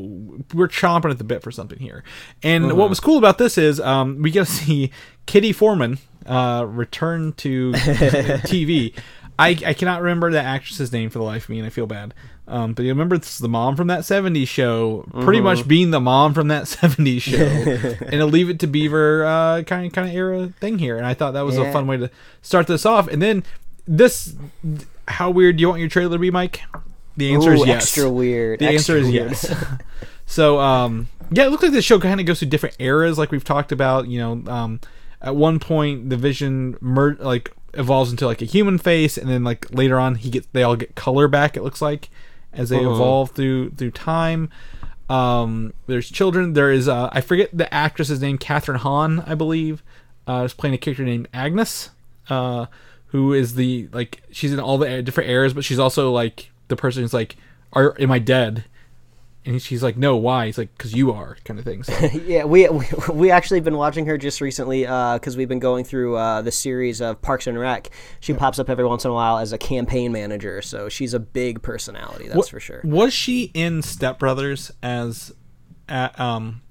we're 0.54 0.68
chomping 0.68 1.12
at 1.12 1.18
the 1.18 1.24
bit 1.24 1.42
for 1.44 1.52
something 1.52 1.80
here. 1.80 2.04
And 2.44 2.66
Uh-huh. 2.66 2.76
what 2.76 2.90
was 2.90 3.00
cool 3.00 3.18
about 3.18 3.38
this 3.38 3.58
is 3.58 3.80
um, 3.80 4.22
we 4.22 4.32
get 4.32 4.46
to 4.48 4.52
see 4.52 4.92
Kitty 5.26 5.52
Forman 5.52 5.98
uh, 6.26 6.66
return 6.68 7.34
to 7.34 7.72
TV. 8.46 8.94
I, 9.38 9.50
I 9.66 9.74
cannot 9.74 10.02
remember 10.02 10.32
the 10.32 10.42
actress's 10.42 10.94
name 10.94 11.10
for 11.10 11.20
the 11.20 11.26
life 11.26 11.44
of 11.44 11.50
me, 11.50 11.58
and 11.60 11.68
I 11.68 11.70
feel 11.70 11.88
bad. 11.88 12.14
Um, 12.48 12.74
but 12.74 12.84
you 12.84 12.90
remember 12.90 13.18
this 13.18 13.34
is 13.34 13.38
the 13.40 13.50
mom 13.50 13.76
from 13.76 13.88
that 13.88 14.02
70s 14.02 14.48
show, 14.48 15.04
pretty 15.12 15.40
Mm-hmm. 15.40 15.44
much 15.44 15.68
being 15.68 15.92
the 15.92 16.00
mom 16.00 16.34
from 16.34 16.48
that 16.50 16.64
70s 16.66 17.22
show, 17.22 17.38
and 18.06 18.22
a 18.22 18.26
Leave 18.26 18.50
It 18.50 18.60
to 18.60 18.68
Beaver 18.68 19.26
uh, 19.26 19.64
kind 19.64 19.86
of 19.88 19.92
kind 19.94 20.08
of 20.08 20.16
era 20.16 20.54
thing 20.62 20.80
here. 20.80 20.96
And 20.98 21.06
I 21.06 21.14
thought 21.16 21.32
that 21.32 21.42
was 21.42 21.58
a 21.58 21.70
fun 21.74 21.86
way 21.88 21.98
to 21.98 22.10
start 22.42 22.68
this 22.68 22.86
off. 22.86 23.08
And 23.08 23.22
then 23.22 23.44
this, 23.88 24.36
how 25.08 25.32
weird 25.32 25.58
do 25.58 25.62
you 25.62 25.68
want 25.68 25.80
your 25.82 25.90
trailer 25.90 26.16
to 26.16 26.20
be, 26.20 26.32
Mike? 26.32 26.62
The 27.18 27.34
answer 27.34 27.52
Ooh, 27.52 27.62
is 27.62 27.66
yes. 27.68 27.84
extra 27.84 28.10
weird. 28.10 28.60
The 28.60 28.68
extra 28.68 28.96
answer 28.96 29.08
is 29.08 29.12
weird. 29.12 29.32
yes. 29.32 29.56
so, 30.26 30.60
um, 30.60 31.08
yeah, 31.32 31.46
it 31.46 31.50
looks 31.50 31.64
like 31.64 31.72
this 31.72 31.84
show 31.86 32.00
kind 32.00 32.20
of 32.20 32.26
goes 32.26 32.40
through 32.40 32.50
different 32.50 32.76
eras, 32.80 33.18
like 33.18 33.32
we've 33.32 33.44
talked 33.44 33.72
about. 33.72 34.08
You 34.08 34.20
know, 34.20 34.52
um, 34.52 34.80
at 35.22 35.36
one 35.36 35.60
point 35.60 36.10
the 36.10 36.18
Vision 36.18 36.78
mer- 36.82 37.18
like 37.20 37.52
evolves 37.74 38.12
into 38.12 38.26
like 38.26 38.42
a 38.42 38.46
human 38.46 38.78
face, 38.78 39.18
and 39.18 39.30
then 39.30 39.44
like 39.44 39.68
later 39.72 40.00
on 40.00 40.16
he 40.16 40.30
gets 40.30 40.48
they 40.54 40.64
all 40.64 40.76
get 40.76 40.96
color 40.96 41.28
back. 41.28 41.58
It 41.58 41.64
looks 41.64 41.82
like 41.82 42.10
as 42.54 42.70
they 42.70 42.80
evolve 42.80 43.32
through 43.32 43.72
through 43.72 43.92
time. 43.92 44.50
Um, 45.10 45.74
there's 45.88 46.10
children. 46.10 46.54
There 46.54 46.72
is 46.72 46.88
uh, 46.88 47.10
I 47.12 47.22
forget 47.22 47.50
the 47.54 47.72
actress's 47.74 48.22
name, 48.22 48.38
Kathryn 48.38 48.78
Hahn, 48.78 49.20
I 49.22 49.36
believe, 49.36 49.84
uh, 50.28 50.44
is 50.46 50.54
playing 50.54 50.74
a 50.74 50.78
character 50.78 51.04
named 51.04 51.28
Agnes, 51.34 51.92
uh, 52.30 52.68
who 53.08 53.34
is 53.34 53.56
the 53.56 53.88
like 53.92 54.24
she's 54.32 54.52
in 54.54 54.60
all 54.60 54.78
the 54.78 55.02
different 55.04 55.30
eras, 55.30 55.54
but 55.54 55.64
she's 55.64 55.80
also 55.80 56.12
like 56.12 56.52
the 56.68 56.76
person 56.76 57.04
who's 57.04 57.14
like, 57.14 57.36
"Are 57.74 57.96
am 58.00 58.12
I 58.12 58.20
dead?" 58.20 58.66
And 59.48 59.62
she's 59.62 59.84
like, 59.84 59.96
"No, 59.96 60.16
why?" 60.16 60.48
He's 60.48 60.58
like, 60.58 60.76
"Cause 60.78 60.94
you 60.94 61.12
are," 61.12 61.38
kind 61.46 61.60
of 61.60 61.66
thing. 61.66 61.84
So, 61.84 61.94
Yeah, 62.26 62.46
we, 62.46 62.68
we 62.68 62.86
we 63.14 63.30
actually 63.32 63.60
been 63.60 63.78
watching 63.78 64.08
her 64.08 64.18
just 64.18 64.42
recently 64.42 64.82
because 64.82 65.38
we've 65.38 65.48
been 65.48 65.60
going 65.60 65.84
through 65.86 66.16
uh, 66.16 66.42
the 66.42 66.52
series 66.52 67.00
of 67.00 67.22
Parks 67.22 67.46
and 67.46 67.58
Rec. 67.60 67.90
She 68.20 68.34
pops 68.34 68.58
up 68.58 68.70
every 68.70 68.86
once 68.86 69.06
in 69.06 69.12
a 69.12 69.14
while 69.14 69.38
as 69.38 69.54
a 69.54 69.58
campaign 69.60 70.12
manager, 70.12 70.62
so 70.64 70.90
she's 70.90 71.14
a 71.14 71.20
big 71.20 71.62
personality. 71.62 72.26
That's 72.26 72.38
What- 72.38 72.50
for 72.50 72.60
sure. 72.60 72.82
Was 72.84 73.14
she 73.14 73.52
in 73.54 73.82
Step 73.84 74.18
Brothers 74.18 74.72
as, 74.82 75.32
uh, 75.90 76.10
um, 76.18 76.62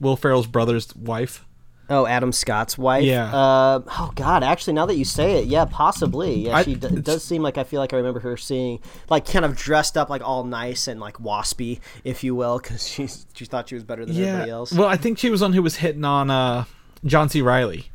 Will 0.00 0.16
Ferrell's 0.16 0.46
brother's 0.46 0.94
wife? 0.94 1.44
Oh, 1.90 2.06
Adam 2.06 2.32
Scott's 2.32 2.76
wife. 2.76 3.02
Yeah. 3.04 3.34
Uh, 3.34 3.80
oh 3.98 4.12
God, 4.14 4.42
actually, 4.44 4.74
now 4.74 4.84
that 4.86 4.96
you 4.96 5.04
say 5.06 5.38
it, 5.42 5.46
yeah, 5.46 5.64
possibly. 5.64 6.46
Yeah, 6.46 6.56
I- 6.56 6.62
she 6.64 6.74
d- 6.74 6.86
it 6.88 7.04
does 7.04 7.24
seem 7.24 7.42
like 7.42 7.56
I 7.56 7.64
feel 7.64 7.80
like 7.80 7.92
I 7.94 7.96
remember 7.96 8.20
her 8.20 8.36
seeing 8.36 8.80
like 9.08 9.26
kind 9.26 9.44
of 9.44 9.56
dressed 9.56 9.96
up 9.96 10.10
like 10.10 10.20
all 10.22 10.44
nice 10.44 10.86
and 10.86 11.00
like 11.00 11.14
waspy, 11.14 11.80
if 12.04 12.22
you 12.22 12.34
will, 12.34 12.58
because 12.58 12.86
she 12.92 13.08
she 13.34 13.44
thought 13.46 13.68
she 13.70 13.74
was 13.74 13.84
better 13.84 14.04
than 14.04 14.16
everybody 14.16 14.50
else. 14.50 14.72
Well, 14.72 14.88
I 14.88 14.96
think 14.96 15.18
she 15.18 15.30
was 15.30 15.40
one 15.40 15.52
who 15.54 15.62
was 15.62 15.76
hitting 15.76 16.04
on 16.04 16.30
uh, 16.30 16.64
John 17.04 17.28
C. 17.30 17.40
Reilly. 17.40 17.86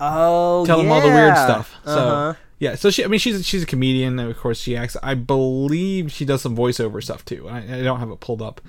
oh, 0.00 0.64
tell 0.66 0.80
him 0.80 0.90
all 0.92 1.00
the 1.00 1.08
weird 1.08 1.36
stuff. 1.36 1.74
So 1.84 1.90
Uh-huh. 1.90 2.34
yeah, 2.58 2.74
so 2.76 2.90
she, 2.90 3.04
I 3.04 3.08
mean, 3.08 3.18
she's 3.18 3.44
she's 3.46 3.62
a 3.62 3.66
comedian, 3.66 4.18
and 4.18 4.30
of 4.30 4.36
course 4.38 4.58
she 4.60 4.76
acts. 4.76 4.96
I 5.02 5.14
believe 5.14 6.12
she 6.12 6.24
does 6.24 6.42
some 6.42 6.56
voiceover 6.56 7.02
stuff 7.02 7.24
too. 7.24 7.48
I, 7.48 7.58
I 7.58 7.82
don't 7.82 7.98
have 8.00 8.10
it 8.10 8.20
pulled 8.20 8.42
up 8.42 8.60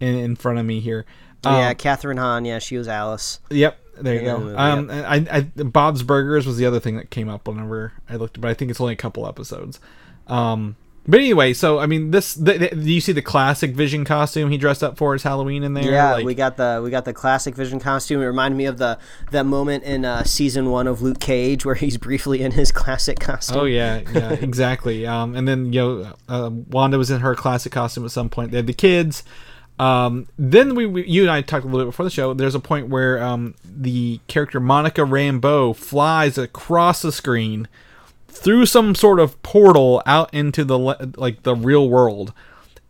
in, 0.00 0.14
in 0.14 0.36
front 0.36 0.58
of 0.58 0.66
me 0.66 0.80
here. 0.80 1.04
Um, 1.44 1.54
yeah, 1.56 1.74
Kathryn 1.74 2.18
Hahn. 2.18 2.44
Yeah, 2.44 2.58
she 2.58 2.76
was 2.78 2.88
Alice. 2.88 3.40
Yep. 3.50 3.78
There 4.00 4.14
you 4.14 4.20
go. 4.22 4.38
movie, 4.38 4.56
Um, 4.56 4.90
I, 4.90 5.26
I, 5.30 5.40
Bob's 5.62 6.02
Burgers 6.02 6.46
was 6.46 6.56
the 6.56 6.66
other 6.66 6.80
thing 6.80 6.96
that 6.96 7.10
came 7.10 7.28
up 7.28 7.46
whenever 7.48 7.92
I 8.08 8.16
looked, 8.16 8.40
but 8.40 8.50
I 8.50 8.54
think 8.54 8.70
it's 8.70 8.80
only 8.80 8.92
a 8.94 8.96
couple 8.96 9.26
episodes. 9.26 9.80
Um, 10.26 10.76
but 11.06 11.20
anyway, 11.20 11.52
so 11.52 11.80
I 11.80 11.86
mean, 11.86 12.12
this. 12.12 12.32
The, 12.32 12.56
the, 12.56 12.68
do 12.70 12.80
you 12.92 13.00
see 13.02 13.12
the 13.12 13.20
classic 13.20 13.72
Vision 13.72 14.06
costume 14.06 14.50
he 14.50 14.56
dressed 14.56 14.82
up 14.82 14.96
for 14.96 15.12
his 15.12 15.22
Halloween 15.22 15.62
in 15.62 15.74
there? 15.74 15.84
Yeah, 15.84 16.12
Like- 16.14 16.24
we 16.24 16.34
got 16.34 16.56
the 16.56 16.80
we 16.82 16.88
got 16.88 17.04
the 17.04 17.12
classic 17.12 17.54
Vision 17.54 17.78
costume. 17.78 18.22
It 18.22 18.24
reminded 18.26 18.56
me 18.56 18.64
of 18.64 18.78
the 18.78 18.98
that 19.30 19.44
moment 19.44 19.84
in 19.84 20.06
uh, 20.06 20.24
season 20.24 20.70
one 20.70 20.86
of 20.86 21.02
Luke 21.02 21.20
Cage 21.20 21.66
where 21.66 21.74
he's 21.74 21.98
briefly 21.98 22.40
in 22.42 22.52
his 22.52 22.72
classic 22.72 23.20
costume. 23.20 23.58
Oh 23.58 23.64
yeah, 23.64 24.00
yeah, 24.14 24.32
exactly. 24.32 25.06
Um, 25.06 25.36
and 25.36 25.46
then 25.46 25.74
you 25.74 25.80
know, 25.80 26.12
uh, 26.26 26.48
Wanda 26.50 26.96
was 26.96 27.10
in 27.10 27.20
her 27.20 27.34
classic 27.34 27.72
costume 27.72 28.06
at 28.06 28.10
some 28.10 28.30
point. 28.30 28.50
They 28.50 28.56
had 28.58 28.66
the 28.66 28.72
kids. 28.72 29.24
Um, 29.78 30.28
then 30.38 30.74
we, 30.74 30.86
we, 30.86 31.06
you 31.06 31.22
and 31.22 31.30
I 31.30 31.40
talked 31.40 31.64
a 31.64 31.68
little 31.68 31.86
bit 31.86 31.90
before 31.90 32.04
the 32.04 32.10
show. 32.10 32.32
There's 32.32 32.54
a 32.54 32.60
point 32.60 32.88
where 32.88 33.22
um, 33.22 33.54
the 33.64 34.20
character 34.28 34.60
Monica 34.60 35.00
Rambeau 35.02 35.74
flies 35.74 36.38
across 36.38 37.02
the 37.02 37.10
screen 37.10 37.66
through 38.28 38.66
some 38.66 38.94
sort 38.94 39.18
of 39.18 39.40
portal 39.42 40.02
out 40.06 40.32
into 40.32 40.64
the 40.64 40.78
like 41.16 41.42
the 41.42 41.56
real 41.56 41.88
world, 41.88 42.32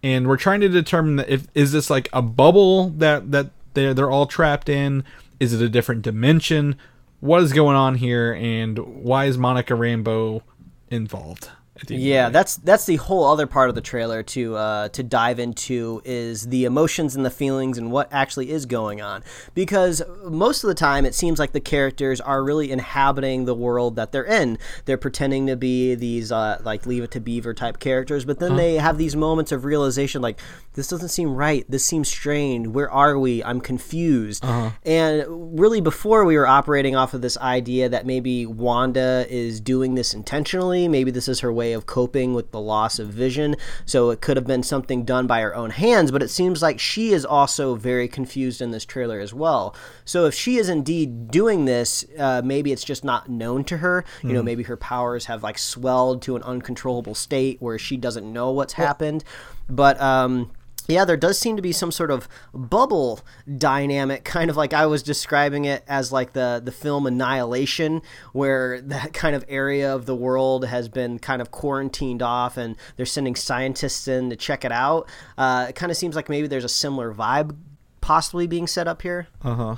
and 0.02 0.26
we're 0.26 0.36
trying 0.36 0.60
to 0.60 0.68
determine 0.68 1.24
if 1.26 1.46
is 1.54 1.72
this 1.72 1.88
like 1.88 2.08
a 2.12 2.22
bubble 2.22 2.90
that 2.90 3.30
that 3.30 3.50
they're 3.72 3.94
they're 3.94 4.10
all 4.10 4.26
trapped 4.26 4.68
in? 4.68 5.04
Is 5.40 5.52
it 5.52 5.62
a 5.62 5.68
different 5.68 6.02
dimension? 6.02 6.76
What 7.20 7.42
is 7.42 7.54
going 7.54 7.76
on 7.76 7.94
here, 7.94 8.34
and 8.34 8.78
why 8.78 9.24
is 9.24 9.38
Monica 9.38 9.72
Rambeau 9.72 10.42
involved? 10.90 11.48
At 11.80 11.88
the 11.88 11.94
end 11.94 12.02
of 12.02 12.04
the 12.04 12.10
Yeah, 12.10 12.28
that's 12.28 12.56
that's 12.56 12.86
the 12.86 12.96
whole 12.96 13.24
other 13.24 13.46
part 13.46 13.68
of 13.68 13.74
the 13.74 13.80
trailer 13.80 14.22
to 14.22 14.56
uh, 14.56 14.88
to 14.90 15.02
dive 15.02 15.38
into 15.38 16.00
is 16.04 16.48
the 16.48 16.64
emotions 16.64 17.16
and 17.16 17.24
the 17.24 17.30
feelings 17.30 17.78
and 17.78 17.90
what 17.90 18.08
actually 18.12 18.50
is 18.50 18.64
going 18.64 19.00
on. 19.00 19.24
Because 19.54 20.02
most 20.24 20.62
of 20.62 20.68
the 20.68 20.74
time, 20.74 21.04
it 21.04 21.14
seems 21.14 21.38
like 21.38 21.52
the 21.52 21.60
characters 21.60 22.20
are 22.20 22.44
really 22.44 22.70
inhabiting 22.70 23.44
the 23.44 23.54
world 23.54 23.96
that 23.96 24.12
they're 24.12 24.24
in. 24.24 24.58
They're 24.84 24.96
pretending 24.96 25.46
to 25.48 25.56
be 25.56 25.94
these 25.94 26.30
uh, 26.30 26.60
like 26.64 26.86
Leave 26.86 27.02
It 27.02 27.10
to 27.12 27.20
Beaver 27.20 27.54
type 27.54 27.80
characters, 27.80 28.24
but 28.24 28.38
then 28.38 28.56
they 28.56 28.74
have 28.74 28.96
these 28.96 29.16
moments 29.16 29.50
of 29.50 29.64
realization, 29.64 30.22
like 30.22 30.40
this 30.74 30.88
doesn't 30.88 31.08
seem 31.08 31.34
right. 31.34 31.64
This 31.68 31.84
seems 31.84 32.08
strange. 32.08 32.66
Where 32.66 32.90
are 32.90 33.18
we? 33.18 33.42
I'm 33.42 33.60
confused. 33.60 34.44
And 34.84 35.58
really, 35.58 35.80
before 35.80 36.24
we 36.24 36.36
were 36.36 36.46
operating 36.46 36.96
off 36.96 37.14
of 37.14 37.22
this 37.22 37.36
idea 37.38 37.88
that 37.88 38.06
maybe 38.06 38.44
Wanda 38.44 39.26
is 39.28 39.60
doing 39.60 39.94
this 39.94 40.12
intentionally. 40.14 40.88
Maybe 40.88 41.10
this 41.10 41.28
is 41.28 41.40
her 41.40 41.52
way 41.52 41.72
of 41.72 41.86
coping 41.86 42.34
with 42.34 42.50
the 42.50 42.60
loss 42.60 42.98
of 42.98 43.08
vision. 43.08 43.56
So 43.86 44.10
it 44.10 44.20
could 44.20 44.36
have 44.36 44.46
been 44.46 44.62
something 44.62 45.04
done 45.04 45.26
by 45.26 45.40
her 45.40 45.54
own 45.54 45.70
hands, 45.70 46.10
but 46.10 46.22
it 46.22 46.28
seems 46.28 46.60
like 46.60 46.80
she 46.80 47.12
is 47.12 47.24
also 47.24 47.74
very 47.76 48.08
confused 48.08 48.60
in 48.60 48.70
this 48.70 48.84
trailer 48.84 49.20
as 49.20 49.32
well. 49.32 49.74
So 50.04 50.26
if 50.26 50.34
she 50.34 50.56
is 50.56 50.68
indeed 50.68 51.30
doing 51.30 51.64
this, 51.64 52.04
uh, 52.18 52.42
maybe 52.44 52.72
it's 52.72 52.84
just 52.84 53.04
not 53.04 53.28
known 53.28 53.64
to 53.64 53.78
her. 53.78 54.04
You 54.22 54.32
know, 54.32 54.42
maybe 54.42 54.64
her 54.64 54.76
powers 54.76 55.26
have 55.26 55.42
like 55.42 55.58
swelled 55.58 56.20
to 56.22 56.34
an 56.34 56.42
uncontrollable 56.42 57.14
state 57.14 57.62
where 57.62 57.78
she 57.78 57.96
doesn't 57.96 58.30
know 58.30 58.50
what's 58.50 58.72
happened. 58.74 59.22
But 59.68 60.00
um, 60.00 60.50
yeah, 60.86 61.04
there 61.04 61.16
does 61.16 61.38
seem 61.38 61.56
to 61.56 61.62
be 61.62 61.72
some 61.72 61.90
sort 61.90 62.10
of 62.10 62.28
bubble 62.52 63.20
dynamic, 63.56 64.24
kind 64.24 64.50
of 64.50 64.56
like 64.56 64.72
I 64.72 64.86
was 64.86 65.02
describing 65.02 65.64
it 65.64 65.82
as 65.88 66.12
like 66.12 66.32
the 66.32 66.60
the 66.62 66.72
film 66.72 67.06
Annihilation, 67.06 68.02
where 68.32 68.80
that 68.82 69.12
kind 69.14 69.34
of 69.34 69.44
area 69.48 69.94
of 69.94 70.06
the 70.06 70.14
world 70.14 70.66
has 70.66 70.88
been 70.88 71.18
kind 71.18 71.40
of 71.40 71.50
quarantined 71.50 72.22
off, 72.22 72.56
and 72.56 72.76
they're 72.96 73.06
sending 73.06 73.34
scientists 73.34 74.08
in 74.08 74.30
to 74.30 74.36
check 74.36 74.64
it 74.64 74.72
out. 74.72 75.08
Uh, 75.38 75.66
it 75.70 75.74
kind 75.74 75.90
of 75.90 75.96
seems 75.96 76.16
like 76.16 76.28
maybe 76.28 76.46
there's 76.46 76.64
a 76.64 76.68
similar 76.68 77.14
vibe 77.14 77.56
possibly 78.00 78.46
being 78.46 78.66
set 78.66 78.86
up 78.86 79.02
here. 79.02 79.28
Uh 79.42 79.54
huh. 79.54 79.76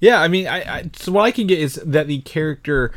Yeah, 0.00 0.20
I 0.20 0.26
mean, 0.26 0.48
I, 0.48 0.78
I 0.78 0.90
so 0.96 1.12
what 1.12 1.22
I 1.22 1.30
can 1.30 1.46
get 1.46 1.60
is 1.60 1.76
that 1.76 2.08
the 2.08 2.20
character 2.22 2.92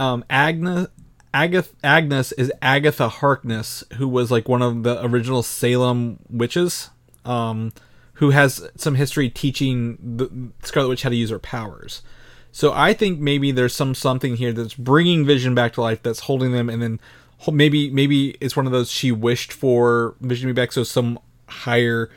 um, 0.00 0.24
Agnes 0.28 0.88
Agath, 1.32 1.70
Agnes 1.84 2.32
is 2.32 2.52
Agatha 2.60 3.08
Harkness, 3.08 3.84
who 3.94 4.08
was 4.08 4.30
like 4.30 4.48
one 4.48 4.62
of 4.62 4.82
the 4.82 5.04
original 5.04 5.42
Salem 5.42 6.18
witches, 6.28 6.90
um, 7.24 7.72
who 8.14 8.30
has 8.30 8.68
some 8.76 8.96
history 8.96 9.30
teaching 9.30 9.98
the 10.00 10.50
Scarlet 10.66 10.88
Witch 10.88 11.02
how 11.02 11.10
to 11.10 11.16
use 11.16 11.30
her 11.30 11.38
powers. 11.38 12.02
So 12.52 12.72
I 12.72 12.94
think 12.94 13.20
maybe 13.20 13.52
there's 13.52 13.74
some 13.74 13.94
something 13.94 14.36
here 14.36 14.52
that's 14.52 14.74
bringing 14.74 15.24
Vision 15.24 15.54
back 15.54 15.74
to 15.74 15.80
life, 15.80 16.02
that's 16.02 16.20
holding 16.20 16.52
them, 16.52 16.68
and 16.68 16.82
then 16.82 17.00
maybe 17.50 17.90
maybe 17.90 18.30
it's 18.40 18.56
one 18.56 18.66
of 18.66 18.72
those 18.72 18.90
she 18.90 19.12
wished 19.12 19.52
for 19.52 20.16
Vision 20.20 20.48
to 20.48 20.54
be 20.54 20.60
back, 20.60 20.72
so 20.72 20.82
some 20.82 21.18
higher 21.46 22.10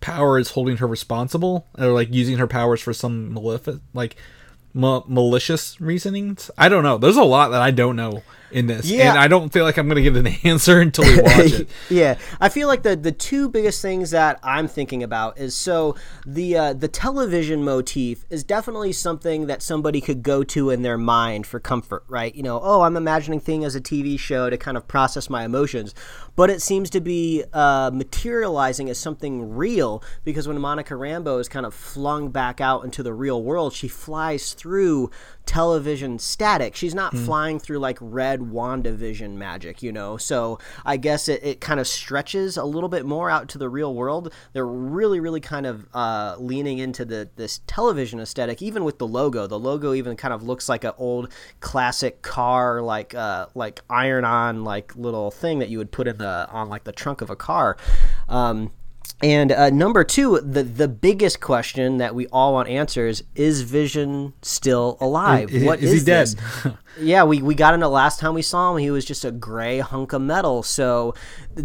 power 0.00 0.38
is 0.38 0.50
holding 0.50 0.78
her 0.78 0.86
responsible 0.86 1.66
or 1.78 1.86
like 1.86 2.12
using 2.12 2.38
her 2.38 2.46
powers 2.46 2.80
for 2.80 2.92
some 2.92 3.32
malefic 3.32 3.76
like 3.94 4.16
ma- 4.76 5.02
malicious 5.08 5.80
reasonings? 5.80 6.50
I 6.56 6.68
don't 6.68 6.84
know. 6.84 6.98
There's 6.98 7.16
a 7.16 7.24
lot 7.24 7.48
that 7.50 7.62
i 7.62 7.70
don't 7.70 7.96
know 7.96 8.22
in 8.50 8.66
this 8.66 8.86
Yeah. 8.86 9.10
and 9.10 9.18
i 9.18 9.28
don't 9.28 9.52
feel 9.52 9.64
like 9.64 9.76
i'm 9.76 9.88
gonna 9.88 10.02
get 10.02 10.16
an 10.16 10.26
answer 10.44 10.80
until 10.80 11.04
we 11.04 11.20
watch 11.22 11.52
it 11.52 11.68
yeah, 11.90 12.18
I 12.40 12.48
feel 12.48 12.68
like 12.68 12.82
the 12.82 12.96
the 12.96 13.12
two 13.12 13.48
biggest 13.48 13.80
things 13.82 14.10
that 14.10 14.38
I'm 14.42 14.68
thinking 14.68 15.02
about 15.02 15.38
is 15.38 15.54
so 15.54 15.96
the 16.26 16.56
uh, 16.56 16.72
the 16.72 16.88
television 16.88 17.64
motif 17.64 18.24
is 18.30 18.44
definitely 18.44 18.92
something 18.92 19.46
that 19.46 19.62
somebody 19.62 20.00
could 20.00 20.22
go 20.22 20.42
to 20.44 20.70
in 20.70 20.82
their 20.82 20.98
mind 20.98 21.46
for 21.46 21.58
comfort, 21.60 22.04
right? 22.08 22.34
You 22.34 22.42
know, 22.42 22.60
oh, 22.62 22.82
I'm 22.82 22.96
imagining 22.96 23.40
thing 23.40 23.64
as 23.64 23.74
a 23.74 23.80
TV 23.80 24.18
show 24.18 24.50
to 24.50 24.56
kind 24.56 24.76
of 24.76 24.86
process 24.88 25.30
my 25.30 25.44
emotions, 25.44 25.94
but 26.34 26.50
it 26.50 26.60
seems 26.62 26.90
to 26.90 27.00
be 27.00 27.44
uh, 27.52 27.90
materializing 27.92 28.90
as 28.90 28.98
something 28.98 29.54
real 29.54 30.02
because 30.24 30.46
when 30.48 30.58
Monica 30.60 30.94
Rambeau 30.94 31.40
is 31.40 31.48
kind 31.48 31.66
of 31.66 31.74
flung 31.74 32.30
back 32.30 32.60
out 32.60 32.84
into 32.84 33.02
the 33.02 33.12
real 33.14 33.42
world, 33.42 33.72
she 33.72 33.88
flies 33.88 34.52
through 34.52 35.10
television 35.46 36.18
static. 36.18 36.74
She's 36.74 36.94
not 36.94 37.16
flying 37.16 37.58
through 37.60 37.78
like 37.78 37.98
red 38.00 38.35
WandaVision 38.40 39.32
magic, 39.34 39.82
you 39.82 39.92
know. 39.92 40.16
So 40.16 40.58
I 40.84 40.96
guess 40.96 41.28
it, 41.28 41.42
it 41.42 41.60
kind 41.60 41.80
of 41.80 41.86
stretches 41.86 42.56
a 42.56 42.64
little 42.64 42.88
bit 42.88 43.04
more 43.04 43.30
out 43.30 43.48
to 43.50 43.58
the 43.58 43.68
real 43.68 43.94
world. 43.94 44.32
They're 44.52 44.66
really, 44.66 45.20
really 45.20 45.40
kind 45.40 45.66
of 45.66 45.86
uh, 45.94 46.36
leaning 46.38 46.78
into 46.78 47.04
the 47.04 47.28
this 47.36 47.60
television 47.66 48.20
aesthetic, 48.20 48.62
even 48.62 48.84
with 48.84 48.98
the 48.98 49.06
logo. 49.06 49.46
The 49.46 49.58
logo 49.58 49.92
even 49.92 50.16
kind 50.16 50.34
of 50.34 50.42
looks 50.42 50.68
like 50.68 50.84
an 50.84 50.92
old 50.98 51.32
classic 51.60 52.22
car, 52.22 52.82
like 52.82 53.14
uh, 53.14 53.46
like 53.54 53.82
iron 53.90 54.24
on 54.24 54.64
like 54.64 54.94
little 54.96 55.30
thing 55.30 55.58
that 55.58 55.68
you 55.68 55.78
would 55.78 55.92
put 55.92 56.08
in 56.08 56.18
the 56.18 56.48
on 56.50 56.68
like 56.68 56.84
the 56.84 56.92
trunk 56.92 57.20
of 57.20 57.30
a 57.30 57.36
car. 57.36 57.76
Um, 58.28 58.72
and 59.22 59.50
uh, 59.50 59.70
number 59.70 60.04
two, 60.04 60.40
the 60.40 60.62
the 60.62 60.88
biggest 60.88 61.40
question 61.40 61.96
that 61.98 62.14
we 62.14 62.26
all 62.28 62.52
want 62.52 62.68
answers 62.68 63.22
is 63.34 63.62
Vision 63.62 64.34
still 64.42 64.98
alive? 65.00 65.50
Is- 65.50 65.64
what 65.64 65.80
is 65.80 66.00
he 66.00 66.04
dead? 66.04 66.34
yeah, 66.98 67.24
we, 67.24 67.42
we 67.42 67.54
got 67.54 67.74
into 67.74 67.88
last 67.88 68.20
time 68.20 68.34
we 68.34 68.42
saw 68.42 68.72
him. 68.72 68.78
He 68.78 68.90
was 68.90 69.04
just 69.04 69.24
a 69.24 69.30
gray 69.30 69.80
hunk 69.80 70.12
of 70.12 70.22
metal. 70.22 70.62
So, 70.62 71.14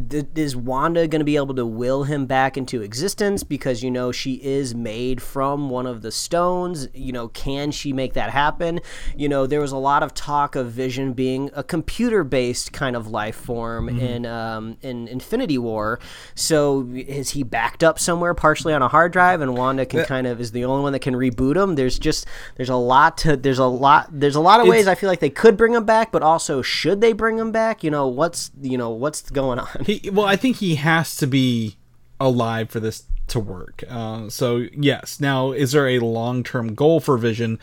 th- 0.09 0.25
is 0.35 0.55
Wanda 0.55 1.07
going 1.07 1.19
to 1.19 1.25
be 1.25 1.37
able 1.37 1.55
to 1.55 1.65
will 1.65 2.03
him 2.03 2.25
back 2.25 2.57
into 2.57 2.81
existence? 2.81 3.43
Because 3.43 3.83
you 3.83 3.91
know 3.91 4.11
she 4.11 4.35
is 4.35 4.75
made 4.75 5.21
from 5.21 5.69
one 5.69 5.87
of 5.87 6.01
the 6.01 6.11
stones. 6.11 6.87
You 6.93 7.13
know, 7.13 7.29
can 7.29 7.71
she 7.71 7.93
make 7.93 8.13
that 8.13 8.31
happen? 8.31 8.81
You 9.15 9.29
know, 9.29 9.47
there 9.47 9.61
was 9.61 9.71
a 9.71 9.77
lot 9.77 10.03
of 10.03 10.13
talk 10.13 10.55
of 10.55 10.71
Vision 10.71 11.13
being 11.13 11.49
a 11.53 11.63
computer 11.63 12.23
based 12.23 12.73
kind 12.73 12.95
of 12.95 13.07
life 13.07 13.35
form 13.35 13.87
in 13.89 14.25
um, 14.25 14.77
in 14.81 15.07
Infinity 15.07 15.57
War. 15.57 15.99
So, 16.35 16.89
is 16.93 17.31
he 17.31 17.43
backed 17.43 17.83
up 17.83 17.99
somewhere, 17.99 18.33
partially 18.33 18.73
on 18.73 18.81
a 18.81 18.87
hard 18.87 19.13
drive, 19.13 19.41
and 19.41 19.57
Wanda 19.57 19.85
can 19.85 20.03
kind 20.05 20.27
of 20.27 20.41
is 20.41 20.51
the 20.51 20.65
only 20.65 20.83
one 20.83 20.93
that 20.93 20.99
can 20.99 21.13
reboot 21.13 21.55
him? 21.55 21.75
There's 21.75 21.97
just 21.97 22.27
there's 22.57 22.69
a 22.69 22.75
lot 22.75 23.17
to 23.19 23.37
there's 23.37 23.59
a 23.59 23.65
lot 23.65 24.07
there's 24.11 24.35
a 24.35 24.41
lot 24.41 24.59
of 24.59 24.67
ways 24.67 24.87
I 24.87 24.95
feel 24.95 25.09
like 25.09 25.20
they 25.21 25.29
could 25.29 25.55
bring 25.55 25.73
him 25.73 25.85
back, 25.85 26.11
but 26.11 26.23
also 26.23 26.63
should 26.63 26.99
they 26.99 27.13
bring 27.13 27.37
him 27.37 27.51
back? 27.51 27.83
You 27.83 27.91
know 27.91 28.07
what's 28.07 28.49
you 28.59 28.75
know 28.75 28.89
what's 28.89 29.29
going 29.29 29.59
on? 29.59 29.69
he 29.85 30.09
well 30.11 30.25
i 30.25 30.35
think 30.35 30.57
he 30.57 30.75
has 30.75 31.15
to 31.17 31.27
be 31.27 31.77
alive 32.19 32.69
for 32.69 32.79
this 32.79 33.03
to 33.27 33.39
work. 33.39 33.83
Uh, 33.87 34.29
so 34.29 34.65
yes. 34.73 35.19
Now 35.19 35.51
is 35.51 35.71
there 35.71 35.87
a 35.87 35.99
long-term 35.99 36.73
goal 36.73 36.99
for 36.99 37.17
vision? 37.17 37.59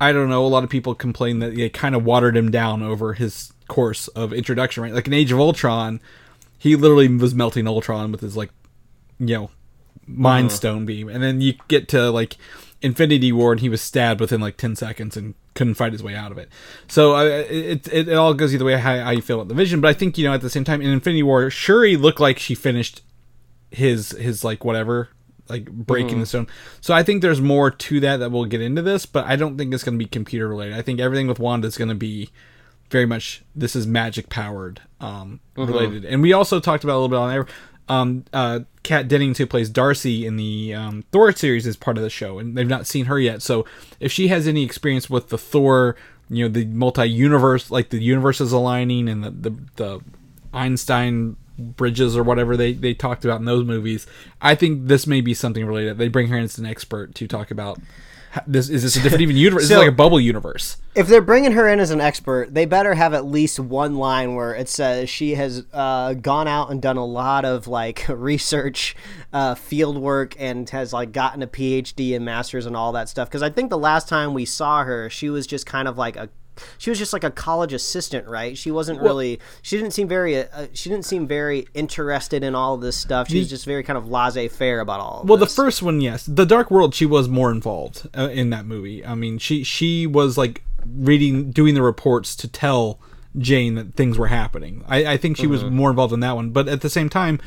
I 0.00 0.10
don't 0.12 0.28
know. 0.28 0.44
A 0.44 0.48
lot 0.48 0.64
of 0.64 0.70
people 0.70 0.94
complain 0.94 1.38
that 1.38 1.54
they 1.54 1.68
kind 1.68 1.94
of 1.94 2.04
watered 2.04 2.36
him 2.36 2.50
down 2.50 2.82
over 2.82 3.12
his 3.12 3.52
course 3.68 4.08
of 4.08 4.32
introduction 4.32 4.82
right? 4.82 4.92
Like 4.92 5.06
in 5.06 5.12
age 5.12 5.32
of 5.32 5.38
ultron 5.38 6.00
he 6.58 6.76
literally 6.76 7.08
was 7.08 7.34
melting 7.34 7.68
ultron 7.68 8.10
with 8.10 8.22
his 8.22 8.36
like 8.36 8.50
you 9.18 9.36
know 9.36 9.50
mind 10.06 10.50
stone 10.50 10.86
beam. 10.86 11.08
And 11.08 11.22
then 11.22 11.40
you 11.40 11.54
get 11.68 11.88
to 11.88 12.10
like 12.10 12.36
infinity 12.82 13.32
war 13.32 13.52
and 13.52 13.60
he 13.60 13.68
was 13.68 13.80
stabbed 13.80 14.20
within 14.20 14.40
like 14.40 14.56
10 14.56 14.76
seconds 14.76 15.16
and 15.16 15.34
couldn't 15.54 15.74
fight 15.74 15.92
his 15.92 16.02
way 16.02 16.14
out 16.14 16.32
of 16.32 16.38
it. 16.38 16.48
So 16.88 17.14
uh, 17.16 17.24
it, 17.24 17.88
it, 17.88 18.08
it 18.08 18.14
all 18.14 18.34
goes 18.34 18.52
either 18.52 18.64
way 18.64 18.76
how, 18.76 18.98
how 18.98 19.10
you 19.10 19.22
feel 19.22 19.36
about 19.36 19.48
the 19.48 19.54
vision. 19.54 19.80
But 19.80 19.88
i 19.88 19.94
think 19.94 20.18
you 20.18 20.26
know 20.26 20.34
at 20.34 20.40
the 20.40 20.50
same 20.50 20.64
time 20.64 20.82
in 20.82 20.90
infinity 20.90 21.22
war 21.22 21.48
shuri 21.50 21.96
looked 21.96 22.20
like 22.20 22.38
she 22.38 22.54
finished 22.54 23.02
his 23.70 24.10
his 24.12 24.44
like 24.44 24.64
whatever 24.64 25.08
like 25.48 25.70
breaking 25.70 26.20
the 26.20 26.26
stone. 26.26 26.46
So 26.80 26.94
i 26.94 27.02
think 27.02 27.22
there's 27.22 27.40
more 27.40 27.70
to 27.70 28.00
that 28.00 28.18
that 28.18 28.30
we'll 28.30 28.44
get 28.46 28.60
into 28.60 28.82
this 28.82 29.06
but 29.06 29.24
i 29.26 29.36
don't 29.36 29.56
think 29.56 29.72
it's 29.72 29.84
going 29.84 29.98
to 29.98 30.04
be 30.04 30.08
computer 30.08 30.48
related. 30.48 30.76
I 30.76 30.82
think 30.82 31.00
everything 31.00 31.28
with 31.28 31.38
wanda 31.38 31.68
is 31.68 31.78
going 31.78 31.88
to 31.88 31.94
be 31.94 32.30
very 32.90 33.06
much 33.06 33.42
this 33.54 33.74
is 33.74 33.86
magic 33.86 34.28
powered 34.28 34.82
um 35.00 35.40
related. 35.56 36.04
And 36.04 36.22
we 36.22 36.32
also 36.32 36.60
talked 36.60 36.84
about 36.84 36.94
a 36.94 37.00
little 37.00 37.08
bit 37.08 37.18
on 37.18 37.30
there 37.30 37.46
um 37.88 38.24
uh 38.32 38.60
kat 38.82 39.08
dennings 39.08 39.38
who 39.38 39.46
plays 39.46 39.68
darcy 39.68 40.26
in 40.26 40.36
the 40.36 40.74
um 40.74 41.04
thor 41.12 41.32
series 41.32 41.66
is 41.66 41.76
part 41.76 41.96
of 41.96 42.02
the 42.02 42.10
show 42.10 42.38
and 42.38 42.56
they've 42.56 42.68
not 42.68 42.86
seen 42.86 43.06
her 43.06 43.18
yet. 43.18 43.42
So 43.42 43.64
if 44.00 44.12
she 44.12 44.28
has 44.28 44.46
any 44.46 44.64
experience 44.64 45.10
with 45.10 45.28
the 45.28 45.38
thor 45.38 45.96
you 46.30 46.44
know 46.44 46.52
the 46.52 46.64
multi-universe 46.66 47.70
like 47.70 47.90
the 47.90 48.02
universes 48.02 48.52
aligning 48.52 49.08
and 49.08 49.22
the 49.22 49.30
the, 49.30 49.56
the 49.76 50.00
einstein 50.54 51.36
bridges 51.58 52.16
or 52.16 52.22
whatever 52.22 52.56
they 52.56 52.72
they 52.72 52.94
talked 52.94 53.24
about 53.24 53.40
in 53.40 53.44
those 53.44 53.64
movies 53.64 54.06
i 54.40 54.54
think 54.54 54.88
this 54.88 55.06
may 55.06 55.20
be 55.20 55.34
something 55.34 55.66
related. 55.66 55.98
They 55.98 56.08
bring 56.08 56.28
her 56.28 56.36
in 56.36 56.44
as 56.44 56.58
an 56.58 56.66
expert 56.66 57.14
to 57.16 57.28
talk 57.28 57.50
about 57.50 57.78
this 58.46 58.68
is 58.68 58.82
this 58.82 58.96
a 58.96 59.00
different 59.00 59.22
even 59.22 59.36
universe 59.36 59.62
this 59.62 59.68
So- 59.68 59.74
is 59.74 59.78
like 59.80 59.88
a 59.88 59.96
bubble 59.96 60.20
universe 60.20 60.78
if 60.94 61.06
they're 61.06 61.22
bringing 61.22 61.52
her 61.52 61.68
in 61.68 61.80
as 61.80 61.90
an 61.90 62.00
expert, 62.02 62.52
they 62.52 62.66
better 62.66 62.92
have 62.92 63.14
at 63.14 63.24
least 63.24 63.58
one 63.58 63.96
line 63.96 64.34
where 64.34 64.54
it 64.54 64.68
says 64.68 65.08
she 65.08 65.34
has 65.36 65.64
uh, 65.72 66.12
gone 66.12 66.46
out 66.46 66.70
and 66.70 66.82
done 66.82 66.98
a 66.98 67.04
lot 67.04 67.46
of 67.46 67.66
like 67.66 68.04
research, 68.08 68.94
uh, 69.32 69.54
field 69.54 69.96
work, 69.96 70.34
and 70.38 70.68
has 70.70 70.92
like 70.92 71.12
gotten 71.12 71.42
a 71.42 71.46
PhD 71.46 72.14
and 72.14 72.24
masters 72.26 72.66
and 72.66 72.76
all 72.76 72.92
that 72.92 73.08
stuff. 73.08 73.28
Because 73.28 73.42
I 73.42 73.48
think 73.48 73.70
the 73.70 73.78
last 73.78 74.06
time 74.06 74.34
we 74.34 74.44
saw 74.44 74.84
her, 74.84 75.08
she 75.08 75.30
was 75.30 75.46
just 75.46 75.64
kind 75.64 75.88
of 75.88 75.96
like 75.96 76.16
a. 76.16 76.28
She 76.78 76.90
was 76.90 76.98
just 76.98 77.12
like 77.12 77.24
a 77.24 77.30
college 77.30 77.72
assistant, 77.72 78.26
right? 78.26 78.56
She 78.56 78.70
wasn't 78.70 79.00
really. 79.00 79.40
She 79.62 79.76
didn't 79.76 79.92
seem 79.92 80.08
very. 80.08 80.36
Uh, 80.38 80.66
she 80.72 80.88
didn't 80.88 81.04
seem 81.04 81.26
very 81.26 81.66
interested 81.74 82.44
in 82.44 82.54
all 82.54 82.74
of 82.74 82.80
this 82.80 82.96
stuff. 82.96 83.28
She 83.28 83.38
was 83.38 83.48
just 83.48 83.64
very 83.64 83.82
kind 83.82 83.96
of 83.96 84.08
laissez-faire 84.08 84.80
about 84.80 85.00
all. 85.00 85.22
Of 85.22 85.28
Well, 85.28 85.38
the 85.38 85.46
first 85.46 85.82
one, 85.82 86.00
yes. 86.00 86.26
The 86.26 86.46
Dark 86.46 86.70
World, 86.70 86.94
she 86.94 87.06
was 87.06 87.28
more 87.28 87.50
involved 87.50 88.08
uh, 88.16 88.28
in 88.28 88.50
that 88.50 88.66
movie. 88.66 89.04
I 89.04 89.14
mean, 89.14 89.38
she 89.38 89.64
she 89.64 90.06
was 90.06 90.36
like 90.36 90.62
reading, 90.86 91.50
doing 91.50 91.74
the 91.74 91.82
reports 91.82 92.36
to 92.36 92.48
tell 92.48 93.00
Jane 93.38 93.74
that 93.76 93.94
things 93.94 94.18
were 94.18 94.28
happening. 94.28 94.84
I, 94.86 95.12
I 95.12 95.16
think 95.16 95.36
she 95.36 95.46
was 95.46 95.64
more 95.64 95.90
involved 95.90 96.12
in 96.12 96.20
that 96.20 96.36
one. 96.36 96.50
But 96.50 96.68
at 96.68 96.82
the 96.82 96.90
same 96.90 97.08
time, 97.08 97.40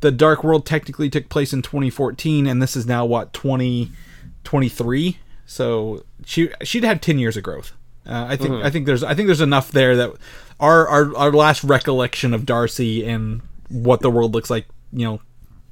the 0.00 0.12
Dark 0.12 0.44
World 0.44 0.66
technically 0.66 1.10
took 1.10 1.28
place 1.28 1.52
in 1.52 1.62
2014, 1.62 2.46
and 2.46 2.62
this 2.62 2.76
is 2.76 2.86
now 2.86 3.04
what 3.04 3.32
2023. 3.32 5.18
So 5.46 6.04
she 6.24 6.50
she'd 6.62 6.84
had 6.84 7.02
10 7.02 7.18
years 7.18 7.36
of 7.36 7.42
growth. 7.42 7.72
Uh, 8.06 8.26
I 8.28 8.36
think 8.36 8.64
I 8.64 8.70
think 8.70 8.86
there's 8.86 9.02
I 9.02 9.14
think 9.14 9.26
there's 9.26 9.40
enough 9.40 9.70
there 9.72 9.96
that 9.96 10.12
our, 10.60 10.86
our 10.88 11.16
our 11.16 11.32
last 11.32 11.64
recollection 11.64 12.32
of 12.34 12.46
Darcy 12.46 13.06
and 13.06 13.42
what 13.68 14.00
the 14.00 14.10
world 14.10 14.32
looks 14.34 14.48
like, 14.50 14.66
you 14.92 15.04
know, 15.04 15.20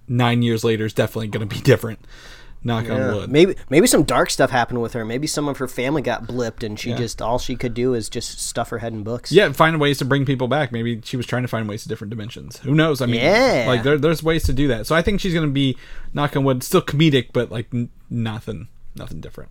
nine 0.09 0.43
years 0.43 0.64
later 0.64 0.85
is 0.85 0.93
definitely 0.93 1.28
going 1.28 1.49
to 1.49 1.55
be 1.55 1.61
different. 1.64 1.99
Knock 2.66 2.89
on 2.89 3.14
wood. 3.14 3.30
Maybe 3.30 3.57
maybe 3.68 3.87
some 3.87 4.05
dark 4.05 4.30
stuff 4.30 4.49
happened 4.51 4.80
with 4.80 4.95
her. 4.95 5.05
Maybe 5.05 5.26
some 5.26 5.49
of 5.49 5.59
her 5.59 5.68
family 5.68 6.01
got 6.01 6.24
blipped, 6.26 6.62
and 6.64 6.80
she 6.80 6.91
Yeah. 6.91 6.97
just 6.97 7.20
all 7.20 7.39
she 7.39 7.57
could 7.57 7.74
do 7.74 7.93
is 7.93 8.09
just 8.09 8.41
stuff 8.41 8.70
her 8.70 8.78
head 8.78 8.95
in 8.95 9.03
books. 9.03 9.30
Yeah, 9.30 9.53
find 9.53 9.78
ways 9.78 9.99
to 9.99 10.07
bring 10.07 10.24
people 10.24 10.49
back. 10.49 10.72
Maybe 10.72 10.99
she 11.05 11.18
was 11.18 11.26
trying 11.26 11.43
to 11.43 11.49
find 11.49 11.68
ways 11.68 11.82
to 11.82 11.91
different 11.91 12.09
dimensions. 12.11 12.57
Who 12.61 12.74
knows? 12.74 13.03
I 13.03 13.07
mean, 13.07 13.16
Yeah. 13.20 13.64
like 13.68 13.82
there, 13.82 13.99
there's 13.99 14.22
ways 14.22 14.45
to 14.45 14.55
do 14.55 14.66
that. 14.68 14.87
So 14.87 14.95
I 14.97 15.03
think 15.03 15.20
she's 15.20 15.35
going 15.35 15.47
to 15.47 15.53
be 15.53 15.76
knock 16.14 16.35
on 16.39 16.45
wood, 16.45 16.62
still 16.62 16.80
comedic, 16.80 17.28
but 17.35 17.51
like 17.53 17.66
n- 17.74 17.91
nothing, 18.09 18.68
nothing 18.97 19.20
different. 19.20 19.51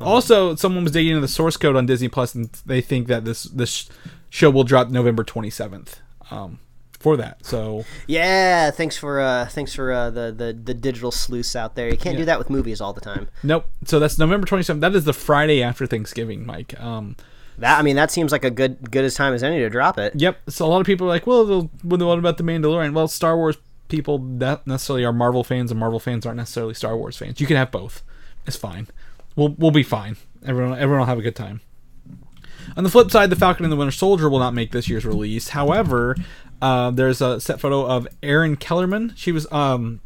Also, 0.00 0.54
someone 0.54 0.84
was 0.84 0.92
digging 0.92 1.12
into 1.12 1.20
the 1.20 1.28
source 1.28 1.56
code 1.56 1.76
on 1.76 1.86
Disney 1.86 2.08
Plus, 2.08 2.34
and 2.34 2.50
they 2.66 2.80
think 2.80 3.08
that 3.08 3.24
this 3.24 3.44
this 3.44 3.88
show 4.30 4.50
will 4.50 4.64
drop 4.64 4.88
November 4.90 5.24
27th. 5.24 5.96
Um, 6.30 6.58
for 6.98 7.16
that, 7.16 7.44
so 7.46 7.86
Yeah, 8.06 8.70
thanks 8.70 8.96
for 8.96 9.20
uh, 9.20 9.46
thanks 9.46 9.74
for 9.74 9.90
uh, 9.90 10.10
the, 10.10 10.32
the 10.32 10.52
the 10.52 10.74
digital 10.74 11.10
sleuths 11.10 11.56
out 11.56 11.74
there. 11.74 11.88
You 11.88 11.96
can't 11.96 12.18
do 12.18 12.26
that 12.26 12.38
with 12.38 12.50
movies 12.50 12.80
all 12.80 12.92
the 12.92 13.00
time. 13.00 13.28
nope. 13.42 13.66
So 13.86 13.98
that's 13.98 14.18
November 14.18 14.46
27th. 14.46 14.80
That 14.80 14.94
is 14.94 15.04
the 15.04 15.14
Friday 15.14 15.62
after 15.62 15.86
Thanksgiving, 15.86 16.44
Mike. 16.44 16.78
Um, 16.78 17.16
That 17.56 17.78
I 17.78 17.82
mean, 17.82 17.96
that 17.96 18.10
seems 18.10 18.32
like 18.32 18.44
a 18.44 18.50
good 18.50 18.90
good 18.90 19.04
as 19.06 19.14
time 19.14 19.32
as 19.32 19.42
any 19.42 19.60
to 19.60 19.70
drop 19.70 19.98
it. 19.98 20.14
Yep. 20.14 20.50
So 20.50 20.66
a 20.66 20.68
lot 20.68 20.80
of 20.80 20.86
people 20.86 21.06
are 21.06 21.10
like, 21.10 21.26
well, 21.26 21.70
what 21.82 22.18
about 22.18 22.36
the 22.36 22.44
Mandalorian? 22.44 22.92
Well, 22.92 23.08
Star 23.08 23.34
Wars 23.34 23.56
people 23.88 24.18
that 24.18 24.66
necessarily 24.66 25.04
are 25.04 25.12
Marvel 25.12 25.42
fans, 25.42 25.70
and 25.70 25.80
Marvel 25.80 26.00
fans 26.00 26.24
aren't 26.24 26.36
necessarily 26.36 26.74
Star 26.74 26.96
Wars 26.96 27.16
fans. 27.16 27.40
You 27.40 27.46
can 27.46 27.56
have 27.56 27.70
both. 27.70 28.02
It's 28.46 28.56
fine. 28.56 28.88
We'll 29.36 29.54
we'll 29.58 29.70
be 29.70 29.82
fine. 29.82 30.16
Everyone 30.44 30.78
everyone 30.78 31.00
will 31.00 31.06
have 31.06 31.18
a 31.18 31.22
good 31.22 31.36
time. 31.36 31.60
On 32.76 32.84
the 32.84 32.90
flip 32.90 33.10
side, 33.10 33.30
the 33.30 33.36
Falcon 33.36 33.64
and 33.64 33.72
the 33.72 33.76
Winter 33.76 33.90
Soldier 33.90 34.28
will 34.28 34.38
not 34.38 34.54
make 34.54 34.70
this 34.70 34.88
year's 34.88 35.04
release. 35.04 35.48
However, 35.48 36.14
uh, 36.62 36.90
there's 36.90 37.20
a 37.20 37.40
set 37.40 37.60
photo 37.60 37.86
of 37.86 38.06
Erin 38.22 38.56
Kellyman. 38.56 39.12
She 39.16 39.32
was 39.32 39.50
um 39.52 40.00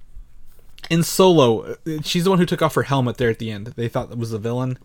in 0.91 1.03
Solo. 1.03 1.77
She's 2.03 2.25
the 2.25 2.31
one 2.31 2.39
who 2.39 2.47
took 2.47 2.63
off 2.63 2.75
her 2.75 2.83
helmet 2.83 3.17
there 3.17 3.31
at 3.31 3.39
the 3.39 3.51
end. 3.51 3.69
They 3.69 3.89
thought 3.89 4.11
it 4.11 4.19
was 4.19 4.31
the 4.31 4.39
villain. 4.39 4.79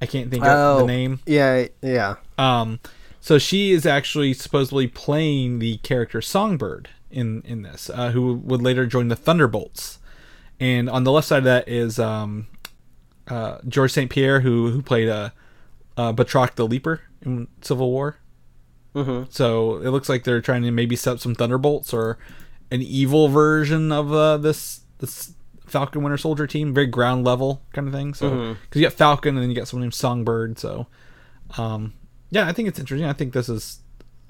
I 0.00 0.06
can't 0.06 0.30
think 0.30 0.44
of 0.44 0.80
the 0.80 0.86
name. 0.86 1.20
Yeah, 1.26 1.66
yeah. 1.82 2.16
Um, 2.36 2.78
so 3.20 3.38
she 3.38 3.72
is 3.72 3.84
actually 3.84 4.32
supposedly 4.32 4.86
playing 4.86 5.58
the 5.58 5.78
character 5.78 6.20
Songbird 6.22 6.88
in 7.10 7.42
in 7.42 7.62
this, 7.62 7.90
uh, 7.90 8.10
who 8.12 8.34
would 8.34 8.62
later 8.62 8.86
join 8.86 9.08
the 9.08 9.16
Thunderbolts. 9.16 9.98
And 10.60 10.88
on 10.90 11.04
the 11.04 11.12
left 11.12 11.28
side 11.28 11.38
of 11.38 11.44
that 11.44 11.68
is 11.68 11.98
um, 11.98 12.48
uh, 13.28 13.58
George 13.68 13.92
St. 13.92 14.10
Pierre, 14.10 14.40
who 14.40 14.70
who 14.70 14.82
played 14.82 15.08
uh, 15.08 15.30
uh, 15.96 16.12
Batroc 16.12 16.54
the 16.54 16.66
Leaper 16.66 17.02
in 17.22 17.48
Civil 17.62 17.90
War. 17.90 18.16
hmm 18.94 19.24
So 19.30 19.76
it 19.76 19.90
looks 19.90 20.08
like 20.08 20.24
they're 20.24 20.40
trying 20.40 20.62
to 20.62 20.70
maybe 20.70 20.96
set 20.96 21.14
up 21.14 21.18
some 21.20 21.34
Thunderbolts 21.34 21.92
or 21.92 22.18
an 22.70 22.82
evil 22.82 23.28
version 23.28 23.92
of 23.92 24.12
uh, 24.12 24.36
this 24.38 24.80
this 24.98 25.32
Falcon 25.66 26.02
Winter 26.02 26.16
Soldier 26.16 26.46
team, 26.46 26.72
very 26.72 26.86
ground 26.86 27.24
level 27.24 27.62
kind 27.72 27.86
of 27.88 27.94
thing. 27.94 28.14
So 28.14 28.30
because 28.62 28.80
you 28.80 28.86
got 28.86 28.94
Falcon 28.96 29.36
and 29.36 29.42
then 29.42 29.50
you 29.50 29.56
got 29.56 29.68
someone 29.68 29.82
named 29.82 29.94
Songbird. 29.94 30.58
So 30.58 30.86
um, 31.56 31.92
yeah, 32.30 32.46
I 32.48 32.52
think 32.52 32.68
it's 32.68 32.78
interesting. 32.78 33.08
I 33.08 33.12
think 33.12 33.32
this 33.32 33.48
is. 33.48 33.80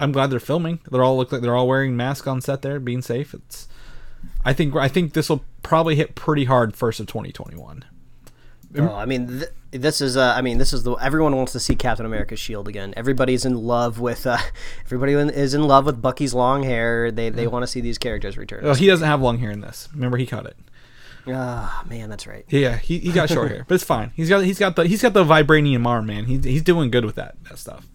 I'm 0.01 0.13
glad 0.13 0.29
they're 0.29 0.39
filming. 0.39 0.79
They're 0.89 1.03
all 1.03 1.17
look 1.17 1.31
like 1.31 1.41
they're 1.41 1.55
all 1.55 1.67
wearing 1.67 1.97
masks 1.97 2.25
on 2.27 2.39
set 2.41 2.61
there, 2.61 2.79
being 2.79 3.01
safe. 3.01 3.33
It's. 3.33 3.67
I 4.45 4.53
think 4.53 4.75
I 4.75 4.87
think 4.87 5.13
this 5.13 5.29
will 5.29 5.43
probably 5.63 5.95
hit 5.95 6.15
pretty 6.15 6.45
hard 6.45 6.75
first 6.75 6.99
of 6.99 7.07
2021. 7.07 7.83
Oh, 8.77 8.93
I 8.93 9.05
mean, 9.05 9.27
th- 9.27 9.49
this 9.71 9.99
is. 10.01 10.15
Uh, 10.15 10.33
I 10.35 10.41
mean, 10.41 10.57
this 10.57 10.73
is 10.73 10.83
the. 10.83 10.93
Everyone 10.93 11.35
wants 11.35 11.53
to 11.53 11.59
see 11.59 11.75
Captain 11.75 12.05
America's 12.05 12.39
shield 12.39 12.67
again. 12.67 12.93
Everybody's 12.95 13.45
in 13.45 13.55
love 13.55 13.99
with. 13.99 14.27
Uh, 14.27 14.37
everybody 14.85 15.13
is 15.13 15.53
in 15.53 15.63
love 15.63 15.85
with 15.85 16.01
Bucky's 16.01 16.33
long 16.33 16.63
hair. 16.63 17.11
They 17.11 17.29
they 17.29 17.47
want 17.47 17.63
to 17.63 17.67
see 17.67 17.81
these 17.81 17.97
characters 17.97 18.37
return. 18.37 18.63
Well, 18.63 18.75
he 18.75 18.87
doesn't 18.87 19.07
have 19.07 19.21
long 19.21 19.39
hair 19.39 19.51
in 19.51 19.61
this. 19.61 19.89
Remember, 19.93 20.17
he 20.17 20.25
cut 20.25 20.45
it. 20.45 20.57
Ah, 21.27 21.83
man, 21.87 22.09
that's 22.09 22.25
right. 22.27 22.45
Yeah, 22.49 22.77
he, 22.77 22.97
he 22.99 23.11
got 23.11 23.29
short 23.29 23.51
hair, 23.51 23.65
but 23.67 23.75
it's 23.75 23.83
fine. 23.83 24.11
He's 24.15 24.29
got 24.29 24.43
he's 24.43 24.59
got 24.59 24.75
the 24.75 24.85
he's 24.85 25.01
got 25.01 25.13
the 25.13 25.23
vibranium 25.23 25.85
arm, 25.85 26.05
man. 26.05 26.25
He's 26.25 26.43
he's 26.43 26.63
doing 26.63 26.89
good 26.91 27.05
with 27.05 27.15
that 27.15 27.35
that 27.49 27.57
stuff. 27.57 27.87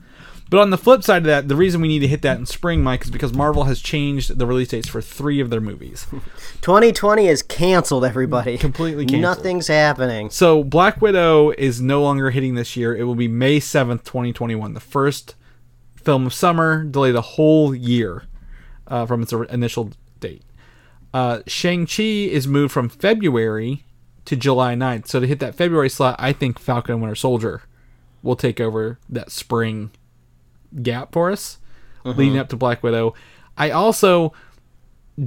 But 0.55 0.61
on 0.61 0.71
the 0.71 0.79
flip 0.79 1.03
side 1.03 1.23
of 1.23 1.25
that, 1.25 1.49
the 1.49 1.57
reason 1.57 1.81
we 1.81 1.89
need 1.89 1.99
to 1.99 2.07
hit 2.07 2.23
that 2.23 2.39
in 2.39 2.47
spring, 2.47 2.81
Mike, 2.81 3.03
is 3.03 3.11
because 3.11 3.35
Marvel 3.35 3.65
has 3.65 3.81
changed 3.81 4.39
the 4.39 4.47
release 4.47 4.69
dates 4.69 4.87
for 4.87 5.03
three 5.03 5.41
of 5.41 5.51
their 5.51 5.61
movies. 5.61 6.07
2020 6.61 7.27
is 7.27 7.43
canceled. 7.43 8.05
Everybody, 8.05 8.57
Completely 8.57 9.05
canceled. 9.05 9.23
Nothing's 9.23 9.67
happening. 9.67 10.31
So 10.31 10.63
Black 10.63 11.03
Widow 11.03 11.51
is 11.59 11.81
no 11.81 12.03
longer 12.03 12.31
hitting 12.31 12.55
this 12.55 12.77
year. 12.77 12.95
It 12.95 13.03
will 13.03 13.17
be 13.17 13.27
May 13.27 13.59
seventh, 13.59 14.05
twenty 14.05 14.33
twenty 14.33 14.55
one, 14.55 14.75
the 14.75 14.79
first 14.81 15.35
film 15.97 16.25
of 16.25 16.33
summer, 16.33 16.85
delayed 16.85 17.17
a 17.17 17.21
whole 17.21 17.75
year 17.75 18.27
uh, 18.87 19.07
from 19.07 19.23
its 19.25 19.33
initial 19.33 19.91
date. 20.21 20.45
Uh, 21.13 21.41
Shang 21.49 21.85
Chi 21.85 22.05
is 22.05 22.47
moved 22.47 22.73
from 22.73 22.89
February 22.89 23.83
to 24.25 24.37
July 24.37 24.77
9th. 24.77 25.09
So 25.09 25.19
to 25.19 25.27
hit 25.27 25.41
that 25.41 25.57
February 25.57 25.89
slot, 25.89 26.15
I 26.21 26.33
think 26.33 26.61
Falcon 26.61 26.93
and 26.93 27.03
Winter 27.03 27.17
Soldier 27.17 27.63
will 28.23 28.37
take 28.37 28.61
over 28.61 29.01
that 29.09 29.33
spring 29.33 29.91
gap 30.83 31.13
for 31.13 31.31
us, 31.31 31.59
uh-huh. 32.05 32.17
leading 32.19 32.39
up 32.39 32.49
to 32.51 32.57
Black 32.57 32.83
Widow. 32.83 33.15
I 33.57 33.71
also 33.71 34.33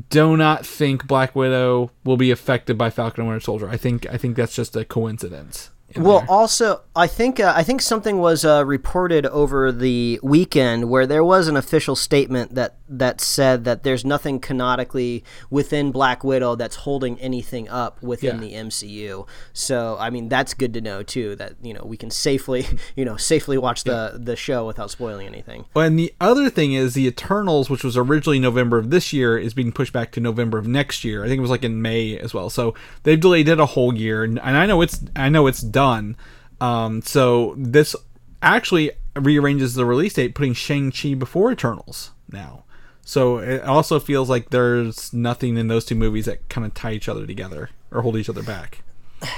do 0.10 0.36
not 0.36 0.66
think 0.66 1.08
Black 1.08 1.36
Widow 1.36 1.92
will 2.04 2.18
be 2.18 2.32
affected 2.32 2.78
by 2.78 2.90
Falcon 2.90 3.22
and 3.22 3.30
Winter 3.30 3.44
Soldier. 3.44 3.70
I 3.70 3.78
think 3.78 4.06
I 4.12 4.18
think 4.18 4.36
that's 4.36 4.56
just 4.56 4.76
a 4.76 4.84
coincidence. 4.84 5.72
in 5.90 6.04
Well, 6.04 6.20
there. 6.20 6.30
also, 6.30 6.82
I 6.98 7.08
think 7.08 7.40
uh, 7.40 7.54
I 7.56 7.64
think 7.64 7.82
something 7.82 8.18
was 8.18 8.44
uh, 8.44 8.66
reported 8.66 9.26
over 9.28 9.72
the 9.72 10.20
weekend 10.24 10.90
where 10.90 11.06
there 11.06 11.24
was 11.24 11.48
an 11.48 11.56
official 11.56 11.96
statement 11.96 12.56
that 12.56 12.76
that 12.90 13.22
said 13.22 13.64
that 13.66 13.84
there's 13.84 14.04
nothing 14.04 14.40
canonically 14.40 15.24
within 15.50 15.92
Black 15.92 16.24
Widow 16.24 16.56
that's 16.56 16.78
holding 16.78 17.20
anything 17.20 17.70
up 17.70 18.02
within 18.02 18.42
Yeah. 18.42 18.48
the 18.48 18.54
MCU. 18.70 19.28
So, 19.54 19.98
I 20.00 20.10
mean, 20.10 20.30
that's 20.30 20.54
good 20.54 20.74
to 20.74 20.82
know 20.82 21.04
too. 21.04 21.36
That 21.36 21.54
you 21.62 21.74
know 21.74 21.84
we 21.86 21.98
can 21.98 22.10
safely 22.10 22.66
you 22.96 23.06
know 23.06 23.16
safely 23.16 23.58
watch 23.58 23.84
the 23.84 24.20
the 24.22 24.36
show 24.36 24.66
without 24.66 24.90
spoiling 24.90 25.28
anything. 25.28 25.66
And 25.76 26.00
the 26.00 26.14
other 26.20 26.50
thing 26.50 26.74
is 26.74 26.96
the 26.96 27.06
Eternals, 27.08 27.70
which 27.70 27.84
was 27.84 27.96
originally 27.96 28.40
November 28.40 28.78
of 28.80 28.90
this 28.90 29.14
year, 29.14 29.38
is 29.38 29.54
being 29.54 29.72
pushed 29.72 29.94
back 29.94 30.12
to 30.14 30.20
November 30.20 30.58
of 30.58 30.68
next 30.68 31.04
year. 31.04 31.24
I 31.24 31.28
think 31.28 31.38
it 31.38 31.42
was 31.42 31.52
like 31.52 31.64
in 31.64 31.82
May 31.82 32.18
as 32.18 32.34
well. 32.34 32.50
So 32.50 32.74
they've 33.04 33.20
delayed 33.20 33.48
it 33.48 33.60
a 33.60 33.68
whole 33.68 33.94
year, 33.96 34.24
and 34.24 34.40
and 34.40 34.58
I 34.58 34.66
know 34.66 34.82
it's 34.82 35.02
I 35.16 35.30
know 35.30 35.46
it's 35.48 35.62
done. 35.62 36.16
Um, 36.60 37.02
so 37.02 37.56
this 37.58 37.96
actually 38.42 38.92
rearranges 39.16 39.76
the 39.76 39.86
release 39.86 40.14
date, 40.14 40.36
putting 40.36 40.54
Shang 40.54 40.92
Chi 40.92 41.14
before 41.14 41.52
Eternals 41.52 42.12
now. 42.32 42.64
So 43.02 43.38
it 43.38 43.64
also 43.64 44.00
feels 44.00 44.30
like 44.30 44.50
there's 44.50 45.14
nothing 45.14 45.58
in 45.58 45.68
those 45.70 45.86
two 45.86 45.96
movies 45.96 46.26
that 46.26 46.50
kind 46.50 46.66
of 46.66 46.74
tie 46.74 46.92
each 46.92 47.08
other 47.08 47.26
together 47.26 47.70
or 47.90 48.02
hold 48.02 48.18
each 48.18 48.30
other 48.30 48.44
back. 48.44 48.84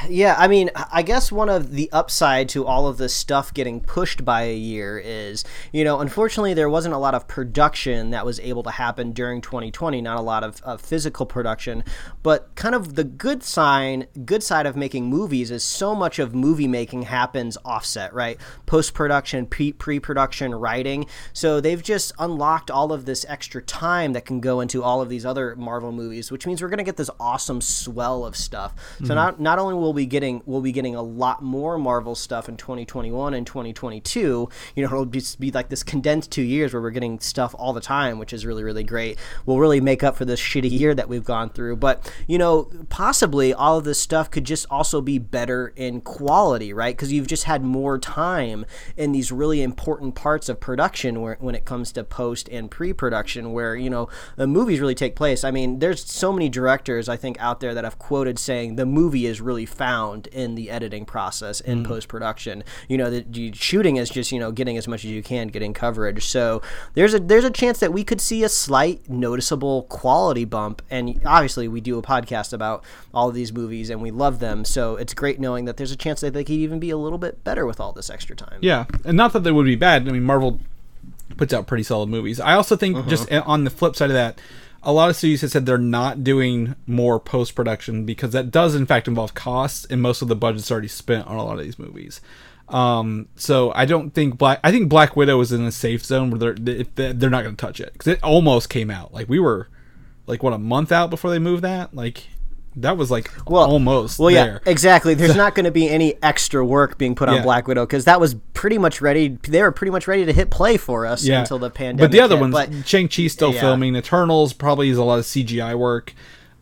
Yeah, 0.10 0.36
I 0.38 0.48
mean, 0.50 0.72
I 0.92 1.04
guess 1.04 1.32
one 1.32 1.48
of 1.48 1.72
the 1.72 1.90
upside 1.92 2.50
to 2.50 2.66
all 2.66 2.88
of 2.88 2.98
this 2.98 3.14
stuff 3.14 3.54
getting 3.54 3.80
pushed 3.80 4.26
by 4.26 4.44
a 4.44 4.56
year 4.56 5.02
is, 5.04 5.46
you 5.72 5.86
know, 5.86 6.00
unfortunately 6.00 6.54
there 6.54 6.70
wasn't 6.70 6.94
a 6.94 6.98
lot 6.98 7.16
of 7.16 7.28
production 7.28 8.10
that 8.10 8.26
was 8.26 8.40
able 8.42 8.64
to 8.64 8.72
happen 8.72 9.14
during 9.14 9.40
2020, 9.40 10.02
not 10.02 10.18
a 10.18 10.22
lot 10.22 10.44
of, 10.44 10.62
of 10.64 10.82
physical 10.82 11.26
production, 11.26 11.84
but 12.24 12.54
kind 12.56 12.76
of 12.76 12.96
the 12.96 13.06
good 13.06 13.42
sign, 13.42 14.08
good 14.26 14.44
side 14.44 14.66
of 14.66 14.76
making 14.76 15.06
movies 15.06 15.50
is 15.50 15.64
so 15.64 15.96
much 15.96 16.20
of 16.20 16.36
movie 16.36 16.68
making 16.68 17.04
happens 17.04 17.58
offset, 17.64 18.14
right? 18.14 18.38
Post 18.66 18.94
production, 18.94 19.46
pre 19.46 19.72
production, 19.72 20.54
writing. 20.56 21.06
So 21.32 21.62
they've 21.62 21.82
just 21.82 22.12
unlocked 22.20 22.70
all 22.70 22.92
of 22.92 23.06
this 23.06 23.26
extra 23.30 23.62
time 23.62 24.12
that 24.14 24.26
can 24.26 24.42
go 24.42 24.60
into 24.60 24.84
all 24.84 25.02
of 25.02 25.08
these 25.08 25.26
other 25.26 25.56
Marvel 25.56 25.94
movies, 25.94 26.32
which 26.32 26.46
means 26.46 26.62
we're 26.62 26.70
going 26.70 26.80
to 26.80 26.84
get 26.84 26.98
this 26.98 27.10
awesome 27.20 27.62
swell 27.62 28.26
of 28.26 28.36
stuff. 28.36 28.74
So 28.98 29.06
mm-hmm. 29.06 29.14
not 29.14 29.40
not 29.40 29.60
only 29.60 29.69
will 29.78 29.94
we 29.94 30.06
getting 30.06 30.42
we'll 30.46 30.62
be 30.62 30.72
getting 30.72 30.96
a 30.96 31.02
lot 31.02 31.42
more 31.42 31.78
Marvel 31.78 32.16
stuff 32.16 32.50
in 32.50 32.58
2021 32.58 33.34
and 33.34 33.46
2022. 33.46 34.20
You 34.76 34.84
know, 34.84 34.86
it'll 34.86 35.06
just 35.06 35.40
be 35.40 35.52
like 35.52 35.70
this 35.70 35.84
condensed 35.84 36.32
two 36.32 36.42
years 36.42 36.74
where 36.74 36.82
we're 36.82 36.92
getting 36.92 37.20
stuff 37.20 37.56
all 37.58 37.74
the 37.74 37.82
time, 37.82 38.20
which 38.20 38.34
is 38.34 38.46
really 38.46 38.64
really 38.64 38.84
great. 38.84 39.18
We'll 39.46 39.60
really 39.60 39.82
make 39.82 40.04
up 40.04 40.16
for 40.16 40.26
this 40.26 40.40
shitty 40.40 40.72
year 40.72 40.94
that 40.96 41.10
we've 41.10 41.24
gone 41.24 41.50
through. 41.50 41.78
But 41.78 42.12
you 42.28 42.38
know, 42.38 42.70
possibly 42.90 43.54
all 43.54 43.78
of 43.78 43.84
this 43.84 44.00
stuff 44.00 44.30
could 44.32 44.44
just 44.44 44.66
also 44.70 45.02
be 45.02 45.18
better 45.18 45.74
in 45.76 46.02
quality, 46.02 46.74
right? 46.74 46.96
Because 46.96 47.12
you've 47.12 47.28
just 47.28 47.44
had 47.44 47.64
more 47.64 47.98
time 47.98 48.66
in 48.98 49.12
these 49.12 49.32
really 49.32 49.62
important 49.62 50.16
parts 50.16 50.50
of 50.50 50.60
production 50.60 51.22
where, 51.22 51.38
when 51.40 51.56
it 51.56 51.66
comes 51.66 51.92
to 51.94 52.04
post 52.04 52.50
and 52.50 52.70
pre-production, 52.70 53.54
where 53.54 53.76
you 53.76 53.90
know 53.90 54.10
the 54.36 54.48
movies 54.48 54.80
really 54.80 54.96
take 54.96 55.16
place. 55.16 55.44
I 55.44 55.52
mean, 55.52 55.80
there's 55.80 56.04
so 56.04 56.32
many 56.32 56.50
directors 56.50 57.10
I 57.10 57.18
think 57.18 57.40
out 57.40 57.60
there 57.60 57.74
that 57.74 57.84
have 57.84 58.00
quoted 58.00 58.40
saying 58.40 58.76
the 58.76 58.86
movie 58.86 59.26
is 59.26 59.42
really 59.42 59.59
found 59.66 60.28
in 60.28 60.56
the 60.56 60.70
editing 60.70 61.06
process 61.06 61.60
in 61.62 61.80
mm-hmm. 61.80 61.92
post-production. 61.92 62.64
You 62.88 62.98
know, 62.98 63.10
the, 63.10 63.26
the 63.28 63.54
shooting 63.54 63.98
is 63.98 64.10
just 64.10 64.32
you 64.32 64.40
know 64.40 64.52
getting 64.52 64.78
as 64.78 64.88
much 64.88 65.06
as 65.06 65.12
you 65.12 65.24
can, 65.24 65.48
getting 65.48 65.74
coverage. 65.74 66.26
So 66.26 66.62
there's 66.94 67.14
a 67.14 67.20
there's 67.20 67.44
a 67.44 67.52
chance 67.52 67.80
that 67.80 67.94
we 67.94 68.04
could 68.04 68.22
see 68.22 68.44
a 68.44 68.50
slight 68.50 69.10
noticeable 69.10 69.84
quality 69.84 70.46
bump. 70.46 70.82
And 70.90 71.22
obviously, 71.26 71.68
we 71.68 71.82
do 71.82 71.98
a 71.98 72.02
podcast 72.02 72.54
about 72.54 72.84
all 73.14 73.30
of 73.30 73.36
these 73.36 73.52
movies 73.52 73.90
and 73.90 74.02
we 74.02 74.12
love 74.12 74.40
them. 74.40 74.66
So 74.66 74.96
it's 74.96 75.14
great 75.14 75.40
knowing 75.40 75.66
that 75.66 75.78
there's 75.78 75.92
a 75.92 75.98
chance 75.98 76.22
that 76.22 76.34
they 76.34 76.44
could 76.44 76.54
even 76.54 76.80
be 76.80 76.90
a 76.90 76.98
little 76.98 77.18
bit 77.18 77.44
better 77.44 77.66
with 77.66 77.80
all 77.80 77.94
this 77.94 78.10
extra 78.10 78.36
time. 78.36 78.60
Yeah, 78.62 78.86
and 79.04 79.18
not 79.18 79.34
that 79.34 79.44
they 79.44 79.52
would 79.52 79.66
be 79.66 79.76
bad. 79.76 80.08
I 80.08 80.12
mean, 80.12 80.24
Marvel 80.24 80.60
puts 81.38 81.54
out 81.54 81.68
pretty 81.68 81.84
solid 81.84 82.10
movies. 82.10 82.40
I 82.40 82.54
also 82.54 82.76
think 82.76 82.98
uh-huh. 82.98 83.10
just 83.10 83.32
eh, 83.32 83.42
on 83.46 83.64
the 83.64 83.70
flip 83.70 83.96
side 83.96 84.10
of 84.10 84.16
that, 84.16 84.40
a 84.84 84.94
lot 84.94 85.10
of 85.10 85.16
studios 85.16 85.42
have 85.42 85.52
said 85.52 85.66
they're 85.66 85.78
not 85.78 86.24
doing 86.24 86.76
more 86.88 87.20
post 87.20 87.56
production 87.56 88.06
because 88.06 88.32
that 88.32 88.52
does 88.52 88.76
in 88.76 88.86
fact 88.86 89.08
involve 89.08 89.34
costs, 89.34 89.86
and 89.86 90.02
most 90.02 90.22
of 90.22 90.28
the 90.28 90.36
budget's 90.36 90.72
already 90.72 90.88
spent 90.88 91.28
on 91.28 91.38
a 91.38 91.44
lot 91.44 91.60
of 91.60 91.66
these 91.66 91.80
movies. 91.80 92.22
Um, 92.70 93.28
so 93.36 93.72
I 93.76 93.86
don't 93.86 94.12
think 94.12 94.38
Black. 94.38 94.60
I 94.64 94.72
think 94.72 94.90
Black 94.90 95.16
Widow 95.16 95.40
is 95.42 95.52
in 95.52 95.62
a 95.64 95.72
safe 95.72 96.06
zone 96.06 96.30
where 96.30 96.54
they're 96.54 97.14
they're 97.14 97.30
not 97.30 97.44
going 97.44 97.56
to 97.56 97.66
touch 97.66 97.80
it 97.80 97.94
because 97.94 98.08
it 98.08 98.24
almost 98.24 98.70
came 98.70 98.92
out. 98.92 99.14
Like 99.14 99.28
we 99.28 99.40
were, 99.40 99.70
like 100.28 100.44
what 100.44 100.54
a 100.54 100.60
month 100.60 100.92
out 100.92 101.10
before 101.10 101.32
they 101.32 101.40
moved 101.40 101.64
that. 101.64 101.94
Like 101.94 102.28
that 102.76 102.98
was 102.98 103.10
like 103.12 103.32
Well, 103.48 103.70
almost 103.70 104.20
Well, 104.20 104.34
there. 104.34 104.62
yeah, 104.66 104.72
exactly. 104.72 105.14
There's 105.14 105.36
not 105.44 105.56
going 105.56 105.66
to 105.66 105.72
be 105.72 105.90
any 105.90 106.22
extra 106.24 106.64
work 106.66 106.98
being 106.98 107.16
put 107.16 107.30
on 107.30 107.36
Yeah. 107.36 107.42
Black 107.44 107.68
Widow 107.68 107.86
because 107.86 108.06
that 108.06 108.20
was 108.20 108.36
pretty 108.54 108.78
much 108.78 109.02
ready. 109.02 109.38
They 109.48 109.62
were 109.62 109.72
pretty 109.72 109.92
much 109.92 110.08
ready 110.08 110.26
to 110.26 110.34
hit 110.34 110.50
play 110.50 110.78
for 110.78 111.06
us 111.06 111.26
yeah. 111.26 111.40
until 111.42 111.60
the 111.60 111.70
pandemic. 111.70 112.10
But 112.10 112.12
the 112.12 112.22
other 112.22 112.38
hit. 112.38 112.52
ones, 112.54 112.88
Shang 112.88 113.08
Chi's 113.08 113.34
still 113.34 113.54
yeah. 113.54 113.62
filming. 113.62 113.96
Eternals 113.96 114.54
probably 114.54 114.90
is 114.90 114.98
a 114.98 115.04
lot 115.04 115.20
of 115.20 115.26
CGI 115.26 115.78
work, 115.78 116.14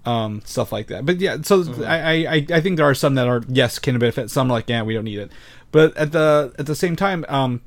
um, 0.06 0.42
stuff 0.46 0.72
like 0.72 0.88
that. 0.88 1.06
But 1.06 1.20
yeah, 1.20 1.38
so 1.42 1.64
Mm-hmm. 1.64 1.84
I, 1.84 2.26
I 2.26 2.58
I 2.58 2.62
think 2.62 2.78
there 2.78 2.86
are 2.88 2.96
some 2.96 3.16
that 3.16 3.28
are 3.28 3.42
yes 3.48 3.78
can 3.80 4.00
benefit. 4.00 4.32
Some 4.32 4.50
are 4.50 4.54
like 4.54 4.70
yeah 4.70 4.84
we 4.84 4.94
don't 4.94 5.04
need 5.06 5.20
it. 5.20 5.32
But 5.72 5.96
at 5.98 6.12
the 6.14 6.54
at 6.58 6.66
the 6.66 6.76
same 6.76 6.96
time, 6.96 7.26
um, 7.28 7.62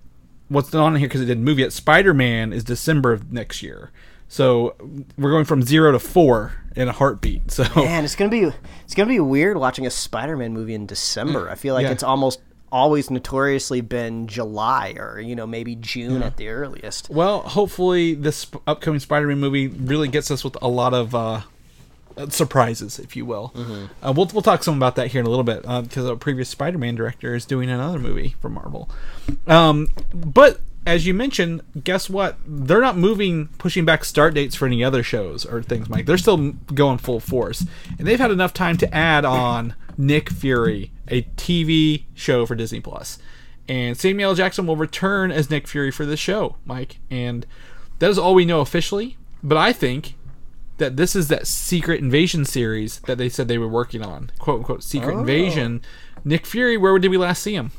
what's 0.49 0.73
not 0.73 0.85
on 0.87 0.97
here 0.97 1.07
because 1.09 1.21
it 1.21 1.27
didn't 1.27 1.45
move 1.45 1.59
yet. 1.59 1.73
Spider 1.73 2.15
Man 2.15 2.53
is 2.53 2.65
December 2.65 3.13
of 3.13 3.31
next 3.33 3.63
year. 3.63 3.91
So 4.31 4.77
we're 5.19 5.33
going 5.33 5.45
from 5.45 5.63
zero 5.63 5.91
to 5.91 5.99
four 5.99 6.53
in 6.77 6.87
a 6.89 6.93
heartbeat. 6.93 7.51
So 7.51 7.65
man, 7.75 8.05
it's 8.05 8.15
gonna 8.15 8.31
be 8.31 8.53
it's 8.85 8.95
gonna 8.95 9.09
be 9.09 9.19
weird 9.19 9.57
watching 9.57 9.87
a 9.87 9.91
Spider-Man 9.91 10.53
movie 10.55 10.75
in 10.75 10.87
December. 10.87 11.51
I 11.51 11.57
feel 11.57 11.75
like 11.75 11.83
Yeah. 11.85 11.91
it's 11.91 12.05
almost 12.05 12.41
always 12.73 13.11
notoriously 13.11 13.81
been 13.81 14.29
July 14.29 14.95
or 14.97 15.19
you 15.21 15.35
know 15.35 15.49
maybe 15.49 15.75
June 15.75 16.23
at 16.23 16.37
the 16.37 16.49
earliest. 16.49 17.11
Well, 17.11 17.41
hopefully 17.41 18.15
this 18.15 18.47
upcoming 18.69 19.01
Spider-Man 19.01 19.41
movie 19.41 19.67
really 19.67 20.07
gets 20.07 20.31
us 20.31 20.45
with 20.45 20.57
a 20.63 20.69
lot 20.69 20.95
of 20.95 21.13
uh, 21.13 21.41
uh, 22.17 22.29
surprises, 22.29 23.01
if 23.01 23.17
you 23.17 23.27
will. 23.27 23.53
Uh, 24.01 24.13
we'll 24.17 24.27
we'll 24.33 24.43
talk 24.43 24.63
some 24.63 24.77
about 24.77 24.95
that 24.95 25.09
here 25.09 25.21
in 25.21 25.27
a 25.27 25.31
little 25.31 25.43
bit 25.45 25.63
because 25.63 26.07
our 26.09 26.15
previous 26.15 26.49
Spider-Man 26.49 26.95
director 26.95 27.35
is 27.35 27.45
doing 27.47 27.69
another 27.69 27.99
movie 27.99 28.37
for 28.41 28.49
Marvel. 28.49 28.89
Um, 29.49 29.89
but 30.15 30.61
as 30.87 31.07
you 31.07 31.15
mentioned, 31.15 31.63
guess 31.85 32.09
what? 32.09 32.37
They're 32.47 32.81
not 32.81 32.97
moving, 32.97 33.49
pushing 33.59 33.85
back 33.85 34.05
start 34.05 34.35
dates 34.35 34.55
for 34.55 34.67
any 34.67 34.83
other 34.83 35.03
shows 35.03 35.45
or 35.45 35.63
things, 35.63 35.89
Mike. 35.89 36.07
They're 36.07 36.19
still 36.19 36.53
going 36.75 36.99
full 36.99 37.21
force, 37.21 37.65
and 37.99 38.07
they've 38.07 38.19
had 38.19 38.31
enough 38.31 38.55
time 38.55 38.77
to 38.79 38.95
add 38.95 39.25
on 39.25 39.75
Nick 39.99 40.31
Fury, 40.31 40.93
a 41.09 41.23
TV 41.37 42.05
show 42.15 42.47
for 42.47 42.55
Disney 42.55 42.81
Plus, 42.81 43.19
and 43.69 43.97
Samuel 43.97 44.35
Jackson 44.35 44.67
will 44.67 44.77
return 44.77 45.31
as 45.31 45.51
Nick 45.51 45.69
Fury 45.69 45.91
for 45.91 46.07
this 46.07 46.21
show, 46.21 46.57
Mike. 46.65 46.99
And 47.11 47.47
that 47.99 48.11
is 48.11 48.19
all 48.19 48.35
we 48.35 48.45
know 48.45 48.61
officially. 48.61 49.17
But 49.43 49.59
I 49.59 49.73
think 49.73 50.15
that 50.79 50.97
this 50.97 51.15
is 51.15 51.29
that 51.29 51.47
secret 51.47 52.01
invasion 52.01 52.45
series 52.45 53.01
that 53.01 53.19
they 53.19 53.29
said 53.29 53.49
they 53.49 53.59
were 53.59 53.69
working 53.69 54.03
on, 54.03 54.31
quote 54.39 54.61
unquote 54.61 54.83
secret 54.83 55.15
oh. 55.15 55.21
invasion. 55.21 55.83
Nick 56.25 56.47
Fury, 56.47 56.77
where 56.77 56.99
did 56.99 57.11
we 57.11 57.17
last 57.17 57.43
see 57.43 57.55
him? 57.55 57.71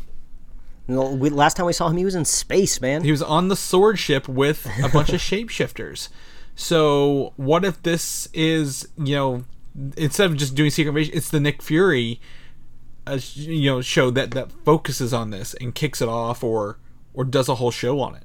We, 0.95 1.29
last 1.29 1.57
time 1.57 1.65
we 1.65 1.73
saw 1.73 1.87
him, 1.87 1.97
he 1.97 2.05
was 2.05 2.15
in 2.15 2.25
space, 2.25 2.81
man. 2.81 3.03
He 3.03 3.11
was 3.11 3.21
on 3.21 3.47
the 3.47 3.55
sword 3.55 3.99
ship 3.99 4.27
with 4.27 4.67
a 4.83 4.89
bunch 4.89 5.09
of 5.09 5.19
shapeshifters. 5.21 6.09
So 6.55 7.33
what 7.37 7.65
if 7.65 7.81
this 7.83 8.27
is, 8.33 8.87
you 8.97 9.15
know, 9.15 9.45
instead 9.97 10.29
of 10.29 10.37
just 10.37 10.55
doing 10.55 10.69
Secret 10.69 10.89
Invasion, 10.89 11.13
it's 11.15 11.29
the 11.29 11.39
Nick 11.39 11.61
Fury, 11.61 12.19
uh, 13.07 13.19
you 13.33 13.71
know, 13.71 13.81
show 13.81 14.11
that 14.11 14.31
that 14.31 14.51
focuses 14.51 15.13
on 15.13 15.29
this 15.31 15.53
and 15.55 15.73
kicks 15.73 16.01
it 16.01 16.09
off, 16.09 16.43
or 16.43 16.77
or 17.13 17.23
does 17.23 17.49
a 17.49 17.55
whole 17.55 17.71
show 17.71 17.99
on 17.99 18.15
it. 18.15 18.23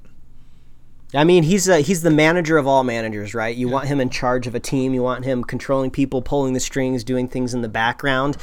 I 1.13 1.23
mean, 1.23 1.43
he's 1.43 1.69
uh, 1.69 1.77
he's 1.77 2.01
the 2.01 2.11
manager 2.11 2.57
of 2.57 2.67
all 2.67 2.83
managers, 2.83 3.33
right? 3.33 3.55
You 3.55 3.69
want 3.69 3.87
him 3.87 4.01
in 4.01 4.09
charge 4.09 4.45
of 4.45 4.55
a 4.55 4.59
team. 4.59 4.93
You 4.93 5.01
want 5.01 5.23
him 5.23 5.41
controlling 5.41 5.89
people, 5.89 6.21
pulling 6.21 6.51
the 6.51 6.59
strings, 6.59 7.05
doing 7.05 7.29
things 7.29 7.53
in 7.53 7.61
the 7.61 7.69
background. 7.69 8.35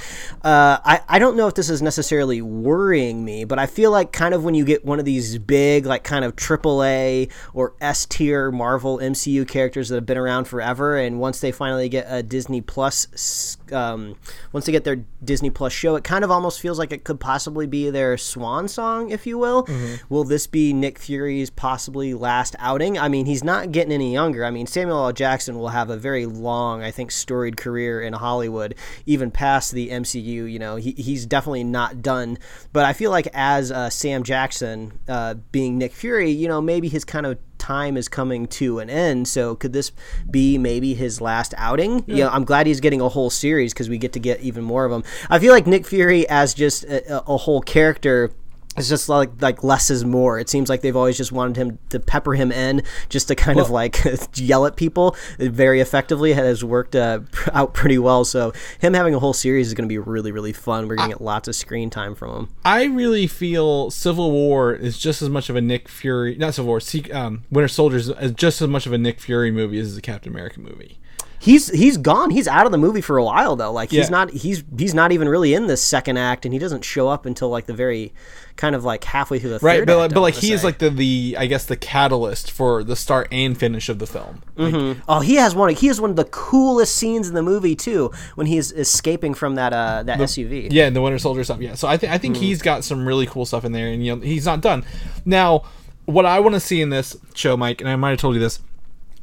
Uh, 0.43 0.79
I 0.83 1.03
I 1.07 1.19
don't 1.19 1.37
know 1.37 1.47
if 1.47 1.55
this 1.55 1.69
is 1.69 1.83
necessarily 1.83 2.41
worrying 2.41 3.23
me, 3.23 3.45
but 3.45 3.59
I 3.59 3.67
feel 3.67 3.91
like 3.91 4.13
kind 4.13 4.33
of 4.33 4.45
when 4.45 4.55
you 4.55 4.65
get 4.65 4.83
one 4.83 4.99
of 4.99 5.05
these 5.05 5.37
big, 5.37 5.85
like 5.85 6.05
kind 6.05 6.25
of 6.25 6.37
AAA 6.37 7.31
or 7.53 7.75
S 7.83 8.07
tier 8.07 8.51
Marvel 8.51 8.99
MCU 8.99 9.47
characters 9.47 9.91
that 9.91 9.97
have 9.97 10.07
been 10.07 10.17
around 10.17 10.47
forever, 10.47 10.97
and 10.97 11.21
once 11.21 11.41
they 11.41 11.53
finally 11.53 11.91
get 11.91 12.07
a 12.09 12.23
Disney 12.23 12.63
Plus, 12.63 13.59
um, 13.75 14.17
once 14.53 14.67
they 14.67 14.73
get 14.73 14.85
their 14.85 15.05
Disney 15.23 15.51
Plus 15.51 15.73
show, 15.73 15.97
it 15.97 16.05
kind 16.05 16.25
of 16.25 16.31
almost 16.31 16.61
feels 16.61 16.79
like 16.79 16.93
it 16.93 17.05
could 17.05 17.21
possibly 17.21 17.67
be 17.67 17.91
their 17.91 18.17
swan 18.17 18.69
song, 18.69 19.11
if 19.11 19.27
you 19.27 19.37
will. 19.39 19.67
Will 20.09 20.25
this 20.25 20.47
be 20.47 20.73
Nick 20.73 20.99
Fury's 20.99 21.51
possibly 21.51 22.15
last 22.15 22.55
outing? 22.59 22.99
I 22.99 23.09
mean, 23.09 23.27
he's 23.27 23.45
not 23.45 23.73
getting 23.73 23.93
any 23.93 24.13
younger. 24.13 24.45
I 24.45 24.51
mean, 24.51 24.67
Samuel 24.67 25.07
L. 25.07 25.13
Jackson 25.13 25.59
will 25.59 25.69
have 25.69 25.91
a 25.91 25.97
very 25.97 26.27
long, 26.27 26.83
I 26.83 26.91
think, 26.91 27.11
storied 27.11 27.57
career 27.57 28.01
in 28.01 28.13
Hollywood, 28.13 28.75
even 29.07 29.31
past 29.31 29.73
the 29.73 29.91
MCU. 29.91 30.51
You 30.51 30.59
know, 30.59 30.77
he, 30.77 30.93
he's 30.93 31.27
definitely 31.27 31.65
not 31.65 32.03
done. 32.03 32.39
But 32.73 32.85
I 32.85 32.93
feel 32.93 33.11
like 33.11 33.29
as 33.35 33.73
uh, 33.73 33.91
Sam 33.91 34.23
Jackson 34.23 34.99
uh, 35.09 35.35
being 35.53 35.79
Nick 35.79 35.93
Fury, 35.93 36.31
you 36.31 36.49
know, 36.49 36.61
maybe 36.61 36.89
his 36.89 37.05
kind 37.05 37.27
of 37.27 37.39
time 37.65 37.97
is 37.97 38.09
coming 38.09 38.47
to 38.61 38.79
an 38.79 38.91
end. 38.91 39.27
So 39.29 39.55
could 39.55 39.73
this 39.73 39.91
be 40.31 40.59
maybe 40.59 40.95
his 40.95 41.21
last 41.21 41.55
outing? 41.57 42.05
You 42.07 42.17
know, 42.25 42.29
I'm 42.31 42.45
glad 42.45 42.67
he's 42.67 42.81
getting 42.81 43.01
a 43.01 43.09
whole 43.09 43.31
series 43.31 43.73
because 43.73 43.89
we 43.89 43.99
get 43.99 44.13
to 44.13 44.21
get 44.21 44.41
even 44.41 44.65
more 44.65 44.85
of 44.85 44.93
him. 44.93 45.03
I 45.31 45.39
feel 45.39 45.53
like 45.53 45.67
Nick 45.67 45.87
Fury 45.87 46.29
as 46.29 46.53
just 46.55 46.85
a- 46.85 47.23
a 47.27 47.37
whole 47.39 47.61
character. 47.63 48.31
It's 48.77 48.89
just 48.89 49.09
like 49.09 49.31
like 49.41 49.63
less 49.63 49.91
is 49.91 50.05
more. 50.05 50.39
It 50.39 50.49
seems 50.49 50.69
like 50.69 50.81
they've 50.81 50.97
always 50.97 51.17
just 51.17 51.33
wanted 51.33 51.57
him 51.57 51.79
to 51.91 52.01
pepper 52.01 52.35
him 52.35 52.51
in, 52.51 52.83
just 53.09 53.29
to 53.29 53.35
kind 53.35 53.61
of 53.61 53.71
like 53.71 53.99
yell 54.35 54.67
at 54.67 54.77
people 54.77 55.17
very 55.39 55.81
effectively. 55.81 56.33
It 56.33 56.37
has 56.37 56.65
worked 56.65 56.97
uh, 56.97 57.21
out 57.53 57.75
pretty 57.75 57.99
well. 57.99 58.25
So 58.25 58.53
him 58.81 58.95
having 58.95 59.15
a 59.15 59.19
whole 59.19 59.33
series 59.33 59.69
is 59.69 59.75
going 59.75 59.89
to 59.89 59.93
be 59.93 59.99
really 59.99 60.33
really 60.33 60.53
fun. 60.53 60.89
We're 60.89 60.97
going 60.97 61.11
to 61.11 61.17
get 61.17 61.23
lots 61.23 61.49
of 61.49 61.55
screen 61.55 61.91
time 61.91 62.15
from 62.15 62.37
him. 62.37 62.49
I 62.65 62.85
really 62.85 63.27
feel 63.27 63.91
Civil 63.91 64.31
War 64.31 64.75
is 64.75 64.99
just 64.99 65.23
as 65.23 65.29
much 65.29 65.49
of 65.49 65.57
a 65.57 65.61
Nick 65.61 65.89
Fury, 65.89 66.37
not 66.37 66.55
Civil 66.55 66.69
War, 66.69 66.81
um, 67.13 67.45
Winter 67.51 67.69
Soldiers 67.69 68.09
is 68.09 68.33
just 68.33 68.61
as 68.61 68.69
much 68.69 68.87
of 68.87 68.93
a 68.93 68.99
Nick 68.99 69.21
Fury 69.21 69.51
movie 69.51 69.79
as 69.79 69.89
is 69.89 69.95
the 69.95 70.03
Captain 70.03 70.33
America 70.33 70.61
movie. 70.61 70.99
He's 71.45 71.69
he's 71.69 71.99
gone. 71.99 72.31
He's 72.31 72.49
out 72.49 72.65
of 72.65 72.73
the 72.73 72.79
movie 72.79 73.03
for 73.03 73.19
a 73.19 73.25
while 73.25 73.55
though. 73.55 73.71
Like 73.71 73.91
he's 73.91 74.07
Yeah. 74.07 74.09
not 74.09 74.31
he's 74.31 74.65
he's 74.79 74.95
not 74.95 75.13
even 75.13 75.29
really 75.29 75.53
in 75.53 75.67
this 75.67 75.83
second 75.83 76.17
act, 76.17 76.47
and 76.47 76.55
he 76.55 76.59
doesn't 76.59 76.85
show 76.87 77.09
up 77.11 77.27
until 77.27 77.51
like 77.51 77.67
the 77.67 77.75
very 77.75 78.15
kind 78.57 78.75
of 78.75 78.83
like 78.83 79.05
halfway 79.05 79.39
through 79.39 79.51
the 79.51 79.59
Right, 79.59 79.81
third 79.81 79.87
but, 79.87 79.93
act, 79.93 79.99
like- 80.01 80.15
but 80.15 80.21
like 80.23 80.35
he 80.35 80.53
is 80.53 80.65
like 80.65 80.79
the 80.79 80.89
the 80.89 81.37
I 81.39 81.45
guess 81.45 81.67
the 81.67 81.77
catalyst 81.77 82.51
for 82.51 82.83
the 82.83 82.97
start 82.97 83.29
and 83.31 83.59
finish 83.59 83.91
of 83.91 83.99
the 83.99 84.07
film. 84.07 84.43
Like, 84.57 84.97
oh 85.07 85.21
he 85.21 85.35
has 85.35 85.55
one 85.55 85.69
he 85.75 85.87
has 85.89 86.01
one 86.01 86.09
of 86.09 86.17
the 86.17 86.25
coolest 86.25 86.95
scenes 86.97 87.29
in 87.29 87.35
the 87.35 87.43
movie 87.43 87.75
too 87.77 88.11
when 88.37 88.47
he's 88.47 88.73
escaping 88.73 89.35
from 89.35 89.57
that 89.57 89.75
uh 89.75 90.03
that 90.05 90.19
SUV. 90.21 90.69
Yeah, 90.71 90.89
the 90.89 91.03
Winter 91.03 91.19
Soldier 91.19 91.45
stuff. 91.45 91.61
Yeah, 91.61 91.75
so 91.75 91.87
I 91.89 91.99
think 91.99 92.11
I 92.11 92.17
think 92.17 92.37
he's 92.39 92.63
got 92.63 92.85
some 92.85 93.07
really 93.07 93.27
cool 93.27 93.45
stuff 93.45 93.67
in 93.67 93.73
there, 93.73 93.89
and 93.89 94.03
you 94.03 94.17
know 94.17 94.23
he's 94.23 94.47
not 94.47 94.63
done. 94.63 94.83
Now, 95.27 95.65
what 96.07 96.25
I 96.25 96.41
want 96.41 96.55
to 96.55 96.61
see 96.61 96.81
in 96.81 96.89
this 96.89 97.19
show, 97.35 97.55
Mike, 97.55 97.83
and 97.83 97.91
I 97.91 97.97
might 97.97 98.11
have 98.11 98.19
told 98.19 98.35
you 98.35 98.41
this, 98.41 98.61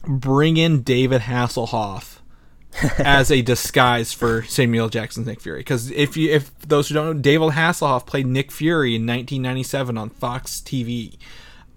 bring 0.03 0.57
in 0.57 0.81
David 0.81 1.21
Hasselhoff 1.21 2.19
as 2.99 3.31
a 3.31 3.41
disguise 3.41 4.13
for 4.13 4.43
Samuel 4.43 4.89
Jackson's 4.89 5.27
Nick 5.27 5.41
Fury. 5.41 5.59
Because 5.59 5.91
if 5.91 6.15
you 6.15 6.31
if 6.31 6.57
those 6.61 6.87
who 6.89 6.95
don't 6.95 7.05
know, 7.05 7.21
David 7.21 7.51
Hasselhoff 7.51 8.05
played 8.05 8.27
Nick 8.27 8.51
Fury 8.51 8.95
in 8.95 9.01
1997 9.01 9.97
on 9.97 10.09
Fox 10.09 10.61
TV, 10.61 11.17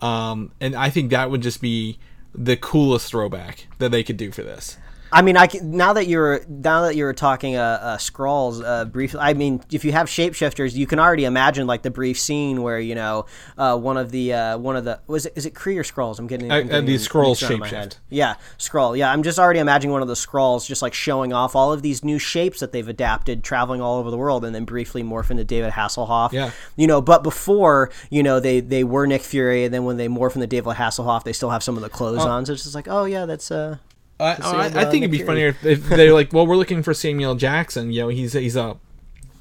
um, 0.01 0.53
and 0.61 0.75
I 0.75 0.91
think 0.91 1.11
that 1.11 1.31
would 1.31 1.43
just 1.43 1.61
be 1.61 1.99
the 2.35 2.57
coolest 2.57 3.11
throwback 3.11 3.67
that 3.79 3.91
they 3.91 4.03
could 4.03 4.17
do 4.17 4.33
for 4.33 4.43
this. 4.43 4.77
I 5.15 5.23
mean, 5.23 5.37
I 5.37 5.47
can, 5.47 5.71
now 5.71 5.93
that 5.93 6.09
you're 6.09 6.45
now 6.49 6.83
that 6.83 6.97
you're 6.97 7.13
talking 7.13 7.55
uh, 7.55 7.63
uh 7.63 7.97
Skrulls 7.99 8.65
uh 8.65 8.85
briefly. 8.85 9.21
I 9.21 9.33
mean, 9.35 9.63
if 9.71 9.85
you 9.85 9.93
have 9.93 10.09
shapeshifters, 10.09 10.75
you 10.75 10.89
can 10.89 10.99
already 10.99 11.25
imagine 11.25 11.69
like 11.69 11.83
the 11.83 11.91
brief 11.91 12.19
scene 12.19 12.63
where 12.63 12.81
you 12.81 12.97
know 12.97 13.27
uh 13.57 13.79
one 13.79 13.97
of 13.97 14.11
the 14.11 14.33
uh 14.33 14.59
one 14.59 14.75
of 14.75 14.85
the 14.85 15.01
was 15.07 15.27
it 15.27 15.33
is 15.37 15.47
it 15.47 15.55
Kree 15.55 15.79
or 15.79 15.85
Skrulls? 15.85 16.19
I'm 16.19 16.27
getting, 16.27 16.51
Uh, 16.51 16.57
I'm 16.57 16.67
uh, 16.67 16.71
getting 16.71 16.87
these 16.87 17.09
Skrulls 17.09 17.41
mixed 17.41 17.45
up 17.45 17.51
in 17.53 17.61
my 17.61 17.71
shapeshift. 17.71 17.99
Yeah, 18.11 18.35
Skrull. 18.59 18.99
Yeah, 18.99 19.13
I'm 19.13 19.23
just 19.23 19.39
already 19.39 19.61
imagining 19.61 19.93
one 19.93 20.03
of 20.03 20.09
the 20.09 20.15
Skrulls 20.15 20.67
just 20.67 20.83
like 20.83 20.95
showing 20.95 21.33
off 21.33 21.55
all 21.55 21.73
of 21.73 21.83
these 21.83 22.03
new 22.03 22.19
shapes 22.19 22.59
that 22.59 22.73
they've 22.73 22.89
adapted, 22.89 23.45
traveling 23.45 23.81
all 23.81 23.99
over 24.01 24.11
the 24.11 24.19
world, 24.19 24.45
and 24.45 24.53
then 24.53 24.65
briefly 24.65 25.05
morph 25.05 25.31
into 25.31 25.45
David 25.45 25.73
Hasselhoff. 25.73 26.33
Yeah. 26.33 26.51
you 26.77 26.89
know. 26.89 27.01
But 27.01 27.23
before, 27.23 27.91
you 28.11 28.25
know, 28.25 28.41
they 28.41 28.59
they 28.59 28.83
were 28.83 29.07
Nick 29.07 29.23
Fury, 29.23 29.65
and 29.65 29.73
then 29.73 29.85
when 29.85 29.97
they 29.97 30.09
morph 30.09 30.35
into 30.35 30.49
David 30.49 30.75
Hasselhoff, 30.75 31.23
they 31.23 31.33
still 31.33 31.51
have 31.51 31.63
some 31.63 31.77
of 31.77 31.83
the 31.83 31.89
clothes 31.89 32.25
on. 32.25 32.45
So 32.47 32.53
it's 32.53 32.65
just 32.65 32.75
like, 32.75 32.89
oh 32.89 33.05
yeah, 33.05 33.27
that's 33.27 33.53
uh. 33.53 33.79
I, 34.21 34.25
I, 34.25 34.31
I 34.31 34.67
uh, 34.67 34.91
think 34.91 35.03
it'd 35.03 35.11
be 35.11 35.23
funnier 35.23 35.49
if, 35.49 35.65
if 35.65 35.89
they're 35.89 36.13
like, 36.13 36.33
well, 36.33 36.47
we're 36.47 36.57
looking 36.57 36.83
for 36.83 36.95
Samuel 36.95 37.35
Jackson. 37.35 37.93
You 37.93 38.03
know, 38.03 38.09
he's 38.09 38.33
he's 38.33 38.57
a 38.57 38.77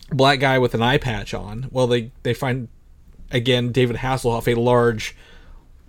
black 0.09 0.39
guy 0.39 0.57
with 0.59 0.73
an 0.73 0.81
eye 0.81 0.97
patch 0.97 1.33
on. 1.33 1.67
Well, 1.71 1.87
they 1.87 2.11
they 2.23 2.33
find 2.33 2.67
again 3.31 3.71
David 3.71 3.97
Hasselhoff, 3.97 4.47
a 4.47 4.59
large, 4.59 5.15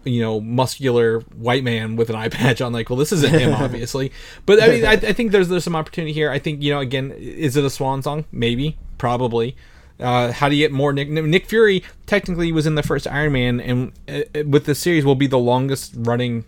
you 0.05 0.20
know, 0.20 0.41
muscular 0.41 1.20
white 1.20 1.64
man 1.64 1.97
with 1.97 2.11
an 2.11 2.16
eye 2.16 2.28
patch 2.30 2.61
on. 2.61 2.72
Like, 2.72 2.91
well, 2.91 2.99
this 2.99 3.12
isn't 3.12 3.32
him, 3.32 3.55
obviously. 3.62 4.12
But 4.45 4.62
I 4.62 4.68
mean, 4.68 4.85
I, 4.85 4.93
I 4.93 5.12
think 5.12 5.32
there's 5.32 5.49
there's 5.49 5.64
some 5.64 5.76
opportunity 5.76 6.12
here. 6.12 6.30
I 6.30 6.39
think 6.39 6.62
you 6.62 6.72
know, 6.72 6.80
again, 6.80 7.12
is 7.12 7.57
it 7.57 7.64
a 7.64 7.70
swan 7.70 8.03
song? 8.03 8.24
Maybe, 8.32 8.76
probably. 8.99 9.57
Uh, 10.01 10.32
how 10.32 10.49
do 10.49 10.57
you 10.57 10.64
get 10.64 10.72
more 10.72 10.93
Nick? 10.93 11.09
Nick 11.09 11.47
Fury 11.47 11.85
technically 12.07 12.51
was 12.51 12.66
in 12.66 12.74
the 12.74 12.82
first 12.82 13.07
Iron 13.07 13.32
Man, 13.32 13.61
and 13.61 13.93
uh, 14.09 14.45
with 14.45 14.66
the 14.66 14.74
series 14.74 15.05
will 15.05 15.14
be 15.14 15.28
the 15.28 15.39
longest 15.39 15.95
running 15.97 16.45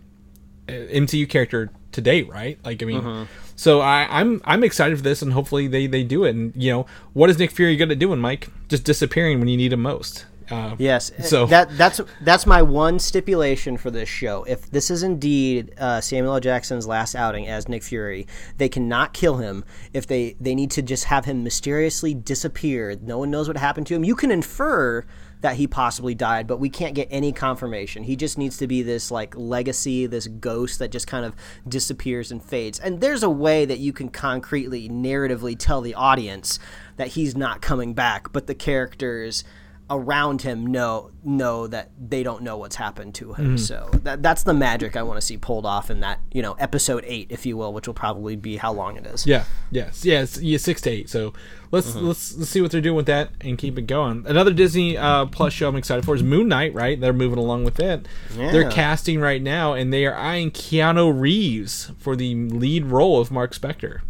uh, 0.69 0.73
MCU 0.73 1.29
character 1.29 1.71
to 1.97 2.01
date, 2.01 2.29
right? 2.31 2.59
Like, 2.65 2.83
I 2.83 2.87
mean, 2.87 3.29
so 3.57 3.81
I, 3.81 4.07
I'm 4.09 4.41
I'm 4.45 4.63
excited 4.65 4.97
for 4.97 5.03
this, 5.03 5.21
and 5.23 5.33
hopefully 5.33 5.67
they 5.67 5.87
they 5.87 6.05
do 6.05 6.25
it. 6.25 6.35
And 6.37 6.53
you 6.55 6.71
know, 6.73 6.87
what 7.13 7.29
is 7.29 7.39
Nick 7.39 7.51
Fury 7.51 7.77
good 7.77 7.91
at 7.91 7.99
doing, 7.99 8.21
Mike? 8.21 8.49
Just 8.69 8.85
disappearing 8.85 9.39
when 9.41 9.49
you 9.49 9.57
need 9.57 9.73
him 9.73 9.83
most. 9.83 10.25
Uh, 10.49 10.77
Yes. 10.79 11.11
So- 11.29 11.47
that 11.47 11.77
that's 11.77 12.01
that's 12.21 12.47
my 12.47 12.63
one 12.63 13.01
stipulation 13.01 13.77
for 13.77 13.91
this 13.91 14.09
show. 14.09 14.45
If 14.45 14.71
this 14.71 14.93
is 14.93 15.03
indeed 15.03 15.75
uh, 15.77 16.01
Samuel 16.01 16.35
L. 16.35 16.41
Jackson's 16.41 16.87
last 16.87 17.17
outing 17.17 17.49
as 17.49 17.69
Nick 17.69 17.83
Fury, 17.83 18.29
they 18.57 18.69
cannot 18.69 19.13
kill 19.13 19.39
him. 19.39 19.65
If 19.93 20.07
they 20.07 20.37
they 20.41 20.55
need 20.55 20.71
to 20.73 20.83
just 20.83 21.05
have 21.07 21.25
him 21.25 21.43
mysteriously 21.43 22.15
disappear, 22.15 22.97
no 23.03 23.19
one 23.19 23.31
knows 23.33 23.49
what 23.49 23.57
happened 23.57 23.89
to 23.89 23.95
him. 23.97 24.05
You 24.05 24.15
can 24.15 24.31
infer 24.31 25.05
that 25.41 25.57
he 25.57 25.67
possibly 25.67 26.15
died, 26.15 26.47
but 26.47 26.59
we 26.59 26.69
can't 26.69 26.95
get 26.95 27.09
any 27.11 27.33
confirmation. 27.33 28.05
He 28.05 28.17
just 28.17 28.39
needs 28.39 28.57
to 28.59 28.67
be 28.67 28.83
this 28.83 29.11
like 29.11 29.37
legacy, 29.37 30.07
this 30.07 30.27
ghost 30.27 30.79
that 30.79 30.91
just 30.91 31.07
kind 31.07 31.25
of 31.25 31.35
disappears 31.69 32.33
and 32.33 32.43
fades. 32.43 32.79
And 32.79 33.01
there's 33.01 33.23
a 33.23 33.31
way 33.31 33.65
that 33.65 33.79
you 33.79 33.93
can 33.93 34.09
concretely, 34.09 34.89
narratively 34.89 35.57
tell 35.59 35.81
the 35.81 35.95
audience 35.95 36.59
that 36.97 37.09
he's 37.09 37.37
not 37.37 37.61
coming 37.61 37.95
back, 37.95 38.33
but 38.33 38.47
the 38.47 38.55
characters 38.55 39.45
around 39.89 40.43
him 40.43 40.67
know 40.67 41.11
know 41.23 41.67
that 41.67 41.91
they 41.99 42.23
don't 42.23 42.43
know 42.43 42.57
what's 42.57 42.77
happened 42.77 43.15
to 43.15 43.33
him. 43.35 43.47
Mm-hmm. 43.47 43.57
So 43.57 43.89
that 44.03 44.23
that's 44.23 44.43
the 44.43 44.55
magic 44.55 44.97
I 44.97 45.03
want 45.03 45.21
to 45.21 45.25
see 45.25 45.37
pulled 45.37 45.65
off 45.65 45.91
in 45.91 46.01
that 46.01 46.21
you 46.33 46.43
know 46.43 46.55
episode 46.55 47.05
eight, 47.07 47.29
if 47.31 47.47
you 47.47 47.57
will, 47.57 47.73
which 47.73 47.87
will 47.87 47.95
probably 47.95 48.37
be 48.37 48.57
how 48.57 48.73
long 48.73 48.97
it 48.97 49.07
is. 49.07 49.27
Yeah, 49.27 49.45
yes, 49.71 50.05
yeah, 50.05 50.23
it's, 50.23 50.41
yeah, 50.41 50.59
six 50.59 50.81
to 50.83 50.91
eight. 50.91 51.09
So 51.09 51.33
let's 51.71 51.95
let's 51.95 52.37
let's 52.37 52.51
see 52.51 52.61
what 52.61 52.71
they're 52.71 52.81
doing 52.81 52.97
with 52.97 53.07
that 53.07 53.31
and 53.41 53.57
keep 53.57 53.79
it 53.79 53.87
going. 53.87 54.25
Another 54.27 54.53
Disney 54.53 54.97
uh, 54.97 55.27
Plus 55.27 55.53
show 55.53 55.69
I'm 55.69 55.77
excited 55.77 56.05
for 56.05 56.15
is 56.15 56.23
Moon 56.23 56.49
Knight. 56.49 56.75
Right, 56.75 57.01
they're 57.01 57.13
moving 57.13 57.39
along 57.39 57.65
with 57.65 57.79
it. 57.79 58.09
They're 58.35 58.71
casting 58.71 59.21
right 59.21 59.43
now, 59.43 59.73
and 59.75 59.93
they 59.93 60.05
are 60.07 60.17
eyeing 60.17 60.51
Keanu 60.51 61.19
Reeves 61.19 61.93
for 61.99 62.17
the 62.17 62.35
lead 62.35 62.87
role 62.87 63.21
of 63.21 63.31
Mark 63.31 63.55
Spector. 63.55 64.01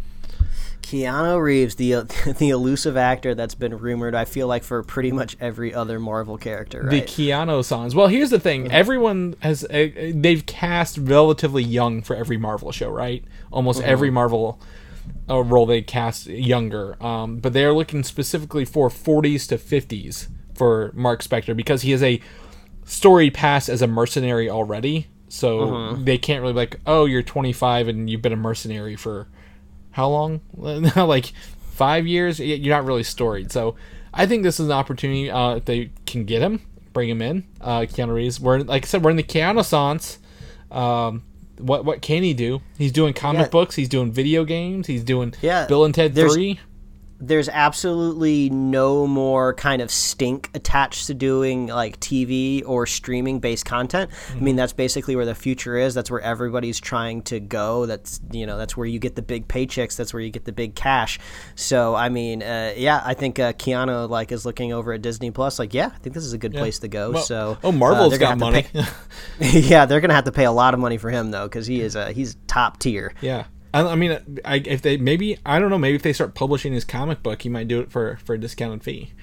Keanu 0.87 1.41
Reeves, 1.41 1.75
the 1.75 2.03
the 2.37 2.49
elusive 2.49 2.95
actor 2.95 3.35
that's 3.35 3.55
been 3.55 3.77
rumored, 3.77 4.15
I 4.15 4.23
feel 4.23 4.47
like 4.47 4.63
for 4.63 4.81
pretty 4.83 5.11
much 5.11 5.35
every 5.41 5.73
other 5.73 5.99
Marvel 5.99 6.37
character. 6.37 6.87
The 6.89 7.01
Keanu 7.01 7.63
songs. 7.65 7.93
Well, 7.93 8.07
here's 8.07 8.29
the 8.29 8.39
thing: 8.39 8.71
everyone 8.71 9.35
has 9.41 9.65
uh, 9.65 9.89
they've 10.13 10.45
cast 10.45 10.97
relatively 10.97 11.61
young 11.61 12.01
for 12.03 12.15
every 12.15 12.37
Marvel 12.37 12.71
show, 12.71 12.89
right? 12.89 13.21
Almost 13.51 13.81
every 13.81 14.09
Marvel 14.09 14.61
uh, 15.29 15.43
role 15.43 15.65
they 15.65 15.81
cast 15.81 16.27
younger, 16.27 17.01
um, 17.03 17.39
but 17.39 17.51
they 17.51 17.65
are 17.65 17.73
looking 17.73 18.03
specifically 18.03 18.63
for 18.63 18.89
40s 18.89 19.45
to 19.49 19.57
50s 19.57 20.29
for 20.55 20.93
Mark 20.93 21.21
Spector 21.21 21.53
because 21.53 21.81
he 21.81 21.91
has 21.91 22.01
a 22.01 22.21
storied 22.85 23.33
past 23.33 23.67
as 23.67 23.81
a 23.81 23.87
mercenary 23.87 24.49
already. 24.49 25.07
So 25.27 25.97
they 25.97 26.17
can't 26.17 26.41
really 26.41 26.53
like, 26.53 26.79
oh, 26.85 27.03
you're 27.03 27.21
25 27.21 27.89
and 27.89 28.09
you've 28.09 28.21
been 28.21 28.31
a 28.31 28.37
mercenary 28.37 28.95
for 28.95 29.27
how 29.97 30.09
long? 30.09 30.41
like 30.95 31.33
five 31.71 32.05
years? 32.05 32.39
You're 32.39 32.75
not 32.75 32.85
really 32.85 33.01
storied. 33.03 33.51
So 33.51 33.75
I 34.13 34.27
think 34.27 34.43
this 34.43 34.59
is 34.59 34.67
an 34.67 34.71
opportunity 34.71 35.31
uh, 35.31 35.55
if 35.55 35.65
they 35.65 35.89
can 36.05 36.23
get 36.23 36.41
him, 36.43 36.61
bring 36.93 37.09
him 37.09 37.19
in. 37.21 37.43
Uh, 37.59 37.79
Keanu 37.81 38.13
Reeves. 38.13 38.39
We're 38.39 38.59
like 38.59 38.85
I 38.85 38.87
said, 38.87 39.03
we're 39.03 39.09
in 39.09 39.17
the 39.17 39.23
Keanu 39.23 39.65
Sans. 39.65 40.19
Um, 40.71 41.23
what 41.57 41.83
what 41.83 42.03
can 42.03 42.21
he 42.21 42.35
do? 42.35 42.61
He's 42.77 42.91
doing 42.91 43.15
comic 43.15 43.47
Yeah. 43.47 43.49
books. 43.49 43.75
He's 43.75 43.89
doing 43.89 44.11
video 44.11 44.45
games. 44.45 44.85
He's 44.85 45.03
doing 45.03 45.33
Yeah, 45.41 45.65
Bill 45.65 45.83
and 45.83 45.95
Ted 45.95 46.13
Three. 46.13 46.59
There's 47.19 47.49
absolutely 47.49 48.49
no 48.49 49.07
more 49.07 49.53
kind 49.53 49.81
of 49.81 49.89
stink 49.89 50.49
attached 50.53 51.07
to 51.07 51.13
doing 51.13 51.67
like 51.67 51.99
TV 51.99 52.61
or 52.65 52.85
streaming 52.85 53.39
based 53.39 53.65
content. 53.65 54.11
I 54.31 54.39
mean, 54.39 54.55
that's 54.55 54.73
basically 54.73 55.15
where 55.15 55.25
the 55.25 55.33
future 55.35 55.77
is. 55.77 55.93
That's 55.95 56.11
where 56.11 56.21
everybody's 56.21 56.79
trying 56.79 57.23
to 57.23 57.39
go. 57.39 57.85
That's 57.87 58.19
you 58.31 58.45
know, 58.45 58.57
that's 58.57 58.77
where 58.77 58.85
you 58.85 58.99
get 58.99 59.15
the 59.15 59.21
big 59.21 59.47
paychecks. 59.47 59.95
That's 59.95 60.13
where 60.13 60.21
you 60.21 60.29
get 60.29 60.45
the 60.45 60.51
big 60.51 60.75
cash. 60.75 61.19
So 61.55 61.95
I 61.95 62.09
mean, 62.09 62.43
uh, 62.43 62.73
yeah, 62.77 63.01
I 63.03 63.13
think 63.15 63.39
uh, 63.39 63.53
Keanu 63.53 64.09
like 64.09 64.31
is 64.31 64.45
looking 64.45 64.71
over 64.73 64.93
at 64.93 65.01
Disney 65.01 65.31
Plus. 65.31 65.57
Like, 65.59 65.73
yeah, 65.73 65.87
I 65.93 65.97
think 65.97 66.13
this 66.13 66.25
is 66.25 66.33
a 66.33 66.37
good 66.37 66.53
place 66.53 66.79
to 66.79 66.87
go. 66.87 67.11
Well- 67.11 67.23
so 67.23 67.57
oh, 67.63 67.69
uh, 67.69 67.71
Marvel's 67.71 68.11
they're 68.11 68.19
got 68.19 68.37
money. 68.37 68.63
pay- 68.63 68.83
yeah, 69.59 69.85
they're 69.85 70.01
gonna 70.01 70.13
have 70.13 70.25
to 70.25 70.31
pay 70.31 70.45
a 70.45 70.51
lot 70.51 70.73
of 70.73 70.79
money 70.79 70.97
for 70.97 71.09
him 71.09 71.31
though, 71.31 71.47
because 71.47 71.65
he 71.67 71.81
is 71.81 71.95
a, 71.95 72.11
he's 72.11 72.35
top 72.47 72.79
tier. 72.79 73.13
Yeah. 73.21 73.45
I, 73.73 73.81
I 73.81 73.95
mean, 73.95 74.41
I, 74.45 74.57
if 74.57 74.81
they 74.81 74.97
maybe 74.97 75.37
I 75.45 75.59
don't 75.59 75.69
know 75.69 75.77
maybe 75.77 75.95
if 75.95 76.03
they 76.03 76.13
start 76.13 76.35
publishing 76.35 76.73
his 76.73 76.85
comic 76.85 77.23
book, 77.23 77.41
he 77.41 77.49
might 77.49 77.67
do 77.67 77.79
it 77.79 77.91
for 77.91 78.17
for 78.23 78.35
a 78.35 78.39
discounted 78.39 78.83
fee. 78.83 79.13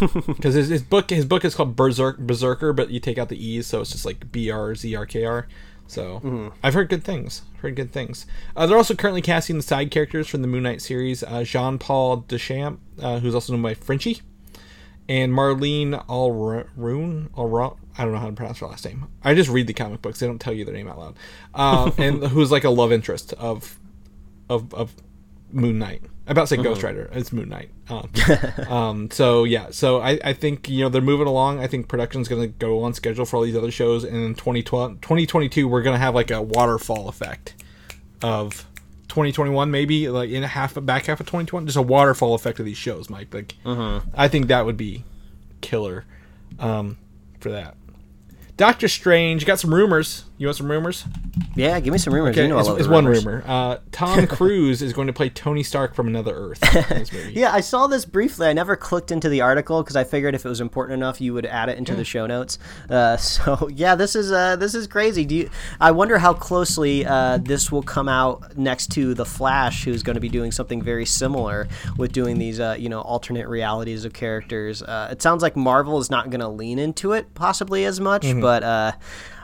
Because 0.00 0.54
his, 0.54 0.68
his 0.68 0.82
book 0.82 1.10
his 1.10 1.26
book 1.26 1.44
is 1.44 1.54
called 1.54 1.76
Berserk 1.76 2.18
Berserker, 2.18 2.72
but 2.72 2.90
you 2.90 2.98
take 2.98 3.18
out 3.18 3.28
the 3.28 3.44
e's, 3.46 3.66
so 3.66 3.82
it's 3.82 3.92
just 3.92 4.06
like 4.06 4.32
B 4.32 4.50
R 4.50 4.74
Z 4.74 4.94
R 4.96 5.04
K 5.04 5.24
R. 5.24 5.46
So 5.86 6.52
I've 6.62 6.72
heard 6.72 6.88
good 6.88 7.04
things. 7.04 7.42
Heard 7.58 7.76
good 7.76 7.92
things. 7.92 8.24
Uh, 8.56 8.66
they're 8.66 8.78
also 8.78 8.94
currently 8.94 9.20
casting 9.20 9.56
the 9.58 9.62
side 9.62 9.90
characters 9.90 10.26
from 10.26 10.40
the 10.40 10.48
Moon 10.48 10.62
Knight 10.62 10.80
series. 10.80 11.22
Uh, 11.22 11.44
Jean 11.44 11.78
Paul 11.78 12.24
Deschamps, 12.28 12.80
uh, 13.02 13.18
who's 13.18 13.34
also 13.34 13.52
known 13.52 13.60
by 13.60 13.74
Frenchie, 13.74 14.22
and 15.06 15.32
Marlene 15.32 16.02
Alroon. 16.06 17.28
Alroon. 17.36 17.76
I 17.98 18.04
don't 18.04 18.14
know 18.14 18.18
how 18.18 18.26
to 18.26 18.32
pronounce 18.32 18.60
her 18.60 18.66
last 18.66 18.86
name. 18.86 19.08
I 19.22 19.34
just 19.34 19.50
read 19.50 19.66
the 19.66 19.74
comic 19.74 20.00
books; 20.00 20.18
they 20.20 20.26
don't 20.26 20.40
tell 20.40 20.54
you 20.54 20.64
their 20.64 20.74
name 20.74 20.88
out 20.88 20.98
loud. 20.98 21.16
Um, 21.54 21.92
and 21.98 22.24
who's 22.28 22.50
like 22.50 22.64
a 22.64 22.70
love 22.70 22.90
interest 22.90 23.34
of 23.34 23.78
of 24.48 24.72
of 24.74 24.94
Moon 25.50 25.78
Knight. 25.78 26.02
I'm 26.26 26.32
about 26.32 26.42
to 26.42 26.56
say 26.56 26.62
Ghost 26.62 26.82
Rider. 26.82 27.10
It's 27.12 27.32
Moon 27.32 27.48
Knight. 27.48 27.70
Um, 27.88 28.10
um, 28.68 29.10
so 29.10 29.44
yeah, 29.44 29.70
so 29.70 30.00
I, 30.00 30.18
I 30.24 30.32
think 30.32 30.68
you 30.68 30.82
know 30.82 30.88
they're 30.88 31.02
moving 31.02 31.26
along. 31.26 31.60
I 31.60 31.66
think 31.66 31.88
production's 31.88 32.28
going 32.28 32.42
to 32.42 32.48
go 32.48 32.84
on 32.84 32.94
schedule 32.94 33.24
for 33.24 33.36
all 33.36 33.42
these 33.42 33.56
other 33.56 33.70
shows. 33.70 34.04
And 34.04 34.16
in 34.16 34.34
2012, 34.34 35.00
2022, 35.00 35.66
we're 35.66 35.82
going 35.82 35.94
to 35.94 35.98
have 35.98 36.14
like 36.14 36.30
a 36.30 36.40
waterfall 36.40 37.08
effect 37.08 37.54
of 38.22 38.66
2021, 39.08 39.70
maybe 39.70 40.08
like 40.08 40.30
in 40.30 40.44
a 40.44 40.48
half 40.48 40.74
back 40.84 41.06
half 41.06 41.20
of 41.20 41.26
2021, 41.26 41.66
just 41.66 41.76
a 41.76 41.82
waterfall 41.82 42.34
effect 42.34 42.60
of 42.60 42.66
these 42.66 42.78
shows, 42.78 43.10
Mike. 43.10 43.34
Like 43.34 43.56
I 44.14 44.28
think 44.28 44.46
that 44.46 44.64
would 44.64 44.76
be 44.76 45.04
killer 45.60 46.04
um, 46.58 46.98
for 47.40 47.50
that. 47.50 47.76
Doctor 48.56 48.86
Strange, 48.86 49.44
got 49.44 49.58
some 49.58 49.74
rumors. 49.74 50.24
You 50.42 50.48
want 50.48 50.56
some 50.56 50.68
rumors? 50.68 51.04
Yeah, 51.54 51.78
give 51.78 51.92
me 51.92 52.00
some 52.00 52.12
rumors. 52.12 52.34
Okay, 52.34 52.42
you 52.42 52.48
know 52.48 52.58
it's, 52.58 52.68
it's 52.68 52.88
one 52.88 53.04
rumors. 53.04 53.24
rumor. 53.24 53.44
Uh, 53.46 53.78
Tom 53.92 54.26
Cruise 54.26 54.82
is 54.82 54.92
going 54.92 55.06
to 55.06 55.12
play 55.12 55.28
Tony 55.28 55.62
Stark 55.62 55.94
from 55.94 56.08
Another 56.08 56.34
Earth 56.34 56.60
in 56.90 56.98
this 56.98 57.12
movie. 57.12 57.34
Yeah, 57.34 57.52
I 57.52 57.60
saw 57.60 57.86
this 57.86 58.04
briefly. 58.04 58.48
I 58.48 58.52
never 58.52 58.74
clicked 58.74 59.12
into 59.12 59.28
the 59.28 59.40
article 59.40 59.84
because 59.84 59.94
I 59.94 60.02
figured 60.02 60.34
if 60.34 60.44
it 60.44 60.48
was 60.48 60.60
important 60.60 60.94
enough, 60.94 61.20
you 61.20 61.32
would 61.32 61.46
add 61.46 61.68
it 61.68 61.78
into 61.78 61.94
the 61.94 62.04
show 62.04 62.26
notes. 62.26 62.58
Uh, 62.90 63.16
so 63.18 63.68
yeah, 63.72 63.94
this 63.94 64.16
is 64.16 64.32
uh, 64.32 64.56
this 64.56 64.74
is 64.74 64.88
crazy. 64.88 65.24
Do 65.24 65.36
you? 65.36 65.50
I 65.80 65.92
wonder 65.92 66.18
how 66.18 66.34
closely 66.34 67.06
uh, 67.06 67.38
this 67.38 67.70
will 67.70 67.84
come 67.84 68.08
out 68.08 68.56
next 68.56 68.90
to 68.94 69.14
the 69.14 69.24
Flash, 69.24 69.84
who's 69.84 70.02
going 70.02 70.16
to 70.16 70.20
be 70.20 70.28
doing 70.28 70.50
something 70.50 70.82
very 70.82 71.06
similar 71.06 71.68
with 71.96 72.10
doing 72.10 72.38
these 72.38 72.58
uh, 72.58 72.74
you 72.76 72.88
know 72.88 73.02
alternate 73.02 73.46
realities 73.46 74.04
of 74.04 74.12
characters. 74.12 74.82
Uh, 74.82 75.06
it 75.12 75.22
sounds 75.22 75.40
like 75.40 75.54
Marvel 75.54 75.98
is 75.98 76.10
not 76.10 76.30
going 76.30 76.40
to 76.40 76.48
lean 76.48 76.80
into 76.80 77.12
it 77.12 77.32
possibly 77.34 77.84
as 77.84 78.00
much, 78.00 78.26
but 78.40 78.64
uh, 78.64 78.90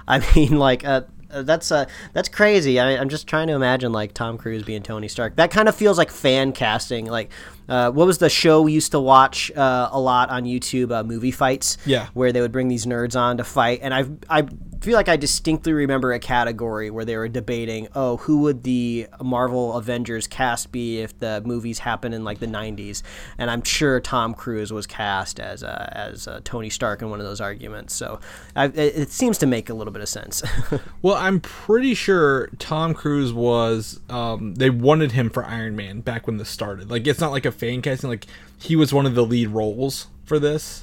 I 0.08 0.18
mean 0.34 0.58
like. 0.58 0.84
Uh, 0.84 1.02
uh, 1.30 1.42
that's 1.42 1.70
uh, 1.70 1.84
that's 2.14 2.30
crazy. 2.30 2.80
I, 2.80 2.96
I'm 2.96 3.10
just 3.10 3.26
trying 3.26 3.48
to 3.48 3.52
imagine 3.52 3.92
like 3.92 4.14
Tom 4.14 4.38
Cruise 4.38 4.62
being 4.62 4.82
Tony 4.82 5.08
Stark. 5.08 5.36
That 5.36 5.50
kind 5.50 5.68
of 5.68 5.74
feels 5.74 5.98
like 5.98 6.10
fan 6.10 6.52
casting. 6.52 7.04
Like, 7.04 7.30
uh, 7.68 7.90
what 7.90 8.06
was 8.06 8.16
the 8.16 8.30
show 8.30 8.62
we 8.62 8.72
used 8.72 8.92
to 8.92 8.98
watch 9.00 9.52
uh, 9.54 9.90
a 9.92 10.00
lot 10.00 10.30
on 10.30 10.44
YouTube? 10.44 10.90
Uh, 10.90 11.04
movie 11.04 11.30
fights. 11.30 11.76
Yeah. 11.84 12.06
where 12.14 12.32
they 12.32 12.40
would 12.40 12.50
bring 12.50 12.68
these 12.68 12.86
nerds 12.86 13.14
on 13.14 13.36
to 13.36 13.44
fight, 13.44 13.80
and 13.82 13.92
I've 13.92 14.10
I 14.30 14.48
feel 14.80 14.94
like 14.94 15.08
I 15.08 15.16
distinctly 15.16 15.72
remember 15.72 16.12
a 16.12 16.18
category 16.18 16.90
where 16.90 17.04
they 17.04 17.16
were 17.16 17.28
debating, 17.28 17.88
oh, 17.94 18.18
who 18.18 18.42
would 18.42 18.62
the 18.62 19.06
Marvel 19.22 19.76
Avengers 19.76 20.26
cast 20.26 20.70
be 20.72 21.00
if 21.00 21.18
the 21.18 21.42
movies 21.44 21.80
happened 21.80 22.14
in 22.14 22.24
like 22.24 22.38
the 22.38 22.46
90s? 22.46 23.02
And 23.38 23.50
I'm 23.50 23.62
sure 23.62 24.00
Tom 24.00 24.34
Cruise 24.34 24.72
was 24.72 24.86
cast 24.86 25.40
as 25.40 25.62
uh, 25.62 25.88
as 25.92 26.28
uh, 26.28 26.40
Tony 26.44 26.70
Stark 26.70 27.02
in 27.02 27.10
one 27.10 27.20
of 27.20 27.26
those 27.26 27.40
arguments. 27.40 27.94
So 27.94 28.20
I, 28.54 28.66
it, 28.66 29.10
seems 29.10 29.38
to 29.38 29.46
make 29.46 29.68
a 29.68 29.74
little 29.74 29.92
bit 29.92 30.02
of 30.02 30.08
sense. 30.08 30.42
Well, 31.00 31.14
I'm 31.14 31.40
pretty 31.40 31.94
sure 31.94 32.48
Tom 32.58 32.92
Cruise 32.92 33.32
was. 33.32 34.00
Um, 34.08 34.54
they 34.56 34.68
wanted 34.70 35.12
him 35.12 35.30
for 35.30 35.44
Iron 35.44 35.76
Man 35.76 36.00
back 36.00 36.26
when 36.26 36.38
this 36.38 36.48
started. 36.48 36.90
Like, 36.90 37.06
it's 37.06 37.20
not 37.20 37.30
like 37.30 37.46
a 37.46 37.52
fan 37.52 37.82
casting. 37.82 38.10
Like, 38.10 38.26
he 38.58 38.74
was 38.74 38.92
one 38.92 39.06
of 39.06 39.14
the 39.14 39.24
lead 39.24 39.48
roles 39.48 40.08
for 40.24 40.38
this. 40.38 40.82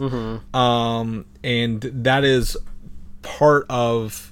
Um, 0.54 1.26
and 1.44 1.82
that 1.82 2.24
is 2.24 2.56
part 3.26 3.66
of 3.70 4.32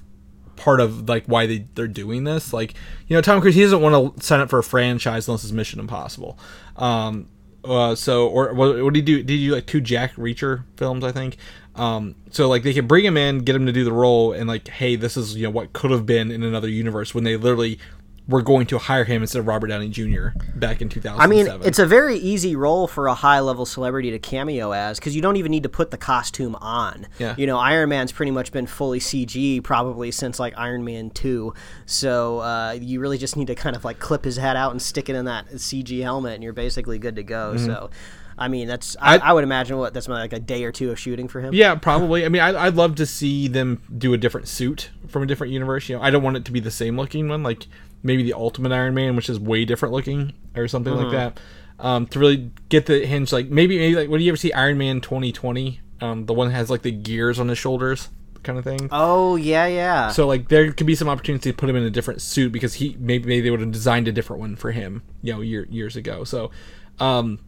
part 0.56 0.80
of 0.80 1.08
like 1.08 1.26
why 1.26 1.46
they 1.46 1.66
they're 1.74 1.88
doing 1.88 2.24
this. 2.24 2.52
Like, 2.52 2.74
you 3.08 3.16
know, 3.16 3.20
Tom 3.20 3.40
Cruise 3.40 3.54
he 3.54 3.62
doesn't 3.62 3.82
want 3.82 4.16
to 4.16 4.24
sign 4.24 4.40
up 4.40 4.48
for 4.48 4.60
a 4.60 4.62
franchise 4.62 5.28
unless 5.28 5.44
it's 5.44 5.52
Mission 5.52 5.80
Impossible. 5.80 6.38
Um, 6.76 7.28
uh, 7.64 7.94
so 7.94 8.28
or 8.28 8.54
what, 8.54 8.82
what 8.82 8.94
did 8.94 9.06
he 9.06 9.14
do? 9.14 9.22
Did 9.22 9.34
you 9.34 9.54
like 9.54 9.66
two 9.66 9.80
Jack 9.80 10.14
Reacher 10.14 10.64
films? 10.76 11.04
I 11.04 11.12
think. 11.12 11.36
Um, 11.74 12.14
so 12.30 12.48
like 12.48 12.62
they 12.62 12.72
could 12.72 12.86
bring 12.86 13.04
him 13.04 13.16
in, 13.16 13.40
get 13.40 13.56
him 13.56 13.66
to 13.66 13.72
do 13.72 13.84
the 13.84 13.92
role, 13.92 14.32
and 14.32 14.48
like, 14.48 14.68
hey, 14.68 14.96
this 14.96 15.16
is 15.16 15.36
you 15.36 15.42
know 15.42 15.50
what 15.50 15.72
could 15.72 15.90
have 15.90 16.06
been 16.06 16.30
in 16.30 16.42
another 16.42 16.68
universe 16.68 17.14
when 17.14 17.24
they 17.24 17.36
literally 17.36 17.78
we're 18.26 18.42
going 18.42 18.66
to 18.66 18.78
hire 18.78 19.04
him 19.04 19.22
instead 19.22 19.40
of 19.40 19.46
Robert 19.46 19.66
Downey 19.66 19.90
Jr. 19.90 20.28
back 20.54 20.80
in 20.80 20.88
2007. 20.88 21.20
I 21.20 21.26
mean, 21.26 21.62
it's 21.66 21.78
a 21.78 21.84
very 21.84 22.16
easy 22.16 22.56
role 22.56 22.86
for 22.86 23.06
a 23.06 23.14
high 23.14 23.40
level 23.40 23.66
celebrity 23.66 24.10
to 24.12 24.18
cameo 24.18 24.72
as 24.72 24.98
because 24.98 25.14
you 25.14 25.20
don't 25.20 25.36
even 25.36 25.50
need 25.50 25.64
to 25.64 25.68
put 25.68 25.90
the 25.90 25.98
costume 25.98 26.54
on. 26.56 27.06
Yeah. 27.18 27.34
You 27.36 27.46
know, 27.46 27.58
Iron 27.58 27.90
Man's 27.90 28.12
pretty 28.12 28.30
much 28.32 28.50
been 28.50 28.66
fully 28.66 28.98
CG 28.98 29.62
probably 29.62 30.10
since 30.10 30.40
like 30.40 30.56
Iron 30.56 30.84
Man 30.84 31.10
2. 31.10 31.52
So 31.84 32.38
uh, 32.38 32.78
you 32.80 33.00
really 33.00 33.18
just 33.18 33.36
need 33.36 33.48
to 33.48 33.54
kind 33.54 33.76
of 33.76 33.84
like 33.84 33.98
clip 33.98 34.24
his 34.24 34.36
head 34.36 34.56
out 34.56 34.70
and 34.70 34.80
stick 34.80 35.10
it 35.10 35.16
in 35.16 35.26
that 35.26 35.48
CG 35.50 36.02
helmet 36.02 36.34
and 36.34 36.42
you're 36.42 36.54
basically 36.54 36.98
good 36.98 37.16
to 37.16 37.22
go. 37.22 37.56
So. 37.56 37.90
I 38.36 38.48
mean, 38.48 38.66
that's 38.66 38.96
I, 39.00 39.18
I- 39.18 39.30
I, 39.30 39.32
would 39.32 39.44
imagine 39.44 39.78
what 39.78 39.94
that's 39.94 40.08
like 40.08 40.32
a 40.32 40.40
day 40.40 40.64
or 40.64 40.72
two 40.72 40.90
of 40.90 40.98
shooting 40.98 41.28
for 41.28 41.40
him. 41.40 41.54
Yeah, 41.54 41.76
probably. 41.76 42.24
I 42.24 42.28
mean, 42.28 42.42
I, 42.42 42.64
I'd 42.64 42.74
love 42.74 42.96
to 42.96 43.06
see 43.06 43.46
them 43.46 43.80
do 43.96 44.12
a 44.12 44.18
different 44.18 44.48
suit 44.48 44.90
from 45.06 45.22
a 45.22 45.26
different 45.26 45.52
universe. 45.52 45.88
You 45.88 45.98
know, 45.98 46.02
I 46.02 46.10
don't 46.10 46.24
want 46.24 46.36
it 46.36 46.44
to 46.46 46.50
be 46.50 46.58
the 46.58 46.72
same 46.72 46.96
looking 46.96 47.28
one, 47.28 47.44
like 47.44 47.68
maybe 48.04 48.22
the 48.22 48.34
Ultimate 48.34 48.70
Iron 48.70 48.94
Man, 48.94 49.16
which 49.16 49.28
is 49.28 49.40
way 49.40 49.64
different 49.64 49.92
looking, 49.92 50.34
or 50.54 50.68
something 50.68 50.94
like 50.94 51.10
that. 51.10 51.40
Um, 51.80 52.06
to 52.08 52.20
really 52.20 52.52
get 52.68 52.86
the 52.86 53.04
hinge, 53.04 53.32
like 53.32 53.48
maybe 53.48 53.78
maybe 53.78 53.96
like 53.96 54.08
when 54.08 54.20
do 54.20 54.24
you 54.24 54.30
ever 54.30 54.36
see 54.36 54.52
Iron 54.52 54.78
Man 54.78 55.00
2020? 55.00 55.80
Um, 56.00 56.26
the 56.26 56.34
one 56.34 56.48
that 56.48 56.54
has 56.54 56.70
like 56.70 56.82
the 56.82 56.92
gears 56.92 57.40
on 57.40 57.48
his 57.48 57.58
shoulders, 57.58 58.10
kind 58.44 58.58
of 58.58 58.64
thing. 58.64 58.88
Oh 58.92 59.34
yeah, 59.34 59.66
yeah. 59.66 60.08
So 60.10 60.26
like 60.28 60.48
there 60.48 60.72
could 60.72 60.86
be 60.86 60.94
some 60.94 61.08
opportunity 61.08 61.50
to 61.50 61.56
put 61.56 61.68
him 61.68 61.74
in 61.74 61.82
a 61.82 61.90
different 61.90 62.22
suit 62.22 62.52
because 62.52 62.74
he 62.74 62.96
maybe, 63.00 63.26
maybe 63.26 63.40
they 63.40 63.50
would 63.50 63.60
have 63.60 63.72
designed 63.72 64.06
a 64.06 64.12
different 64.12 64.38
one 64.40 64.54
for 64.54 64.70
him, 64.70 65.02
you 65.22 65.32
know, 65.32 65.40
year, 65.40 65.66
years 65.68 65.96
ago. 65.96 66.22
So 66.22 66.52
um 67.00 67.40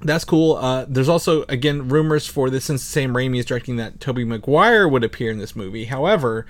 that's 0.00 0.24
cool. 0.24 0.56
Uh, 0.56 0.86
there's 0.88 1.08
also 1.08 1.42
again 1.48 1.88
rumors 1.88 2.26
for 2.26 2.50
this 2.50 2.64
since 2.64 2.82
Sam 2.82 3.14
Raimi 3.14 3.38
is 3.38 3.44
directing 3.44 3.76
that 3.76 4.00
Tobey 4.00 4.24
Maguire 4.24 4.86
would 4.88 5.04
appear 5.04 5.30
in 5.30 5.38
this 5.38 5.56
movie. 5.56 5.86
However, 5.86 6.46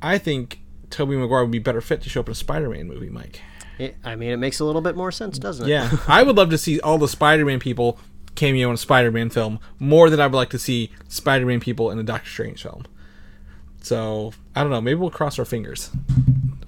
I 0.00 0.18
think 0.18 0.61
Tobey 0.92 1.16
Maguire 1.16 1.42
would 1.42 1.50
be 1.50 1.58
better 1.58 1.80
fit 1.80 2.00
to 2.02 2.08
show 2.08 2.20
up 2.20 2.28
in 2.28 2.32
a 2.32 2.36
Spider-Man 2.36 2.86
movie, 2.86 3.08
Mike. 3.10 3.40
It- 3.78 3.96
I 4.04 4.14
mean, 4.14 4.30
it 4.30 4.36
makes 4.36 4.60
a 4.60 4.64
little 4.64 4.82
bit 4.82 4.94
more 4.96 5.10
sense, 5.10 5.38
doesn't 5.38 5.66
it? 5.66 5.70
Yeah, 5.70 5.96
I 6.06 6.22
would 6.22 6.36
love 6.36 6.50
to 6.50 6.58
see 6.58 6.78
all 6.80 6.98
the 6.98 7.08
Spider-Man 7.08 7.58
people 7.58 7.98
cameo 8.34 8.68
in 8.68 8.74
a 8.74 8.78
Spider-Man 8.78 9.30
film 9.30 9.58
more 9.78 10.08
than 10.08 10.20
I 10.20 10.26
would 10.26 10.36
like 10.36 10.50
to 10.50 10.58
see 10.58 10.90
Spider-Man 11.08 11.58
people 11.60 11.90
in 11.90 11.98
a 11.98 12.02
Doctor 12.02 12.28
Strange 12.30 12.62
film. 12.62 12.84
So 13.80 14.32
I 14.54 14.62
don't 14.62 14.70
know. 14.70 14.80
Maybe 14.80 14.94
we'll 15.00 15.10
cross 15.10 15.38
our 15.38 15.44
fingers. 15.44 15.90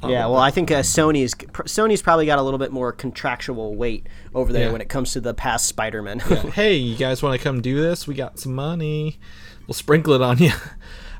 Yeah, 0.02 0.26
well, 0.26 0.36
I 0.36 0.50
think 0.50 0.70
uh, 0.70 0.80
Sony's 0.80 1.34
Sony's 1.34 2.02
probably 2.02 2.26
got 2.26 2.38
a 2.38 2.42
little 2.42 2.58
bit 2.58 2.72
more 2.72 2.92
contractual 2.92 3.74
weight 3.74 4.06
over 4.34 4.52
there 4.52 4.66
Yeah. 4.66 4.72
when 4.72 4.80
it 4.82 4.88
comes 4.90 5.12
to 5.12 5.20
the 5.20 5.32
past 5.32 5.66
Spider-Man. 5.66 6.18
hey, 6.54 6.74
you 6.76 6.96
guys 6.96 7.22
want 7.22 7.38
to 7.38 7.42
come 7.42 7.62
do 7.62 7.80
this? 7.80 8.06
We 8.06 8.14
got 8.14 8.38
some 8.38 8.54
money. 8.54 9.18
We'll 9.66 9.74
sprinkle 9.74 10.12
it 10.14 10.22
on 10.22 10.38
you. 10.38 10.52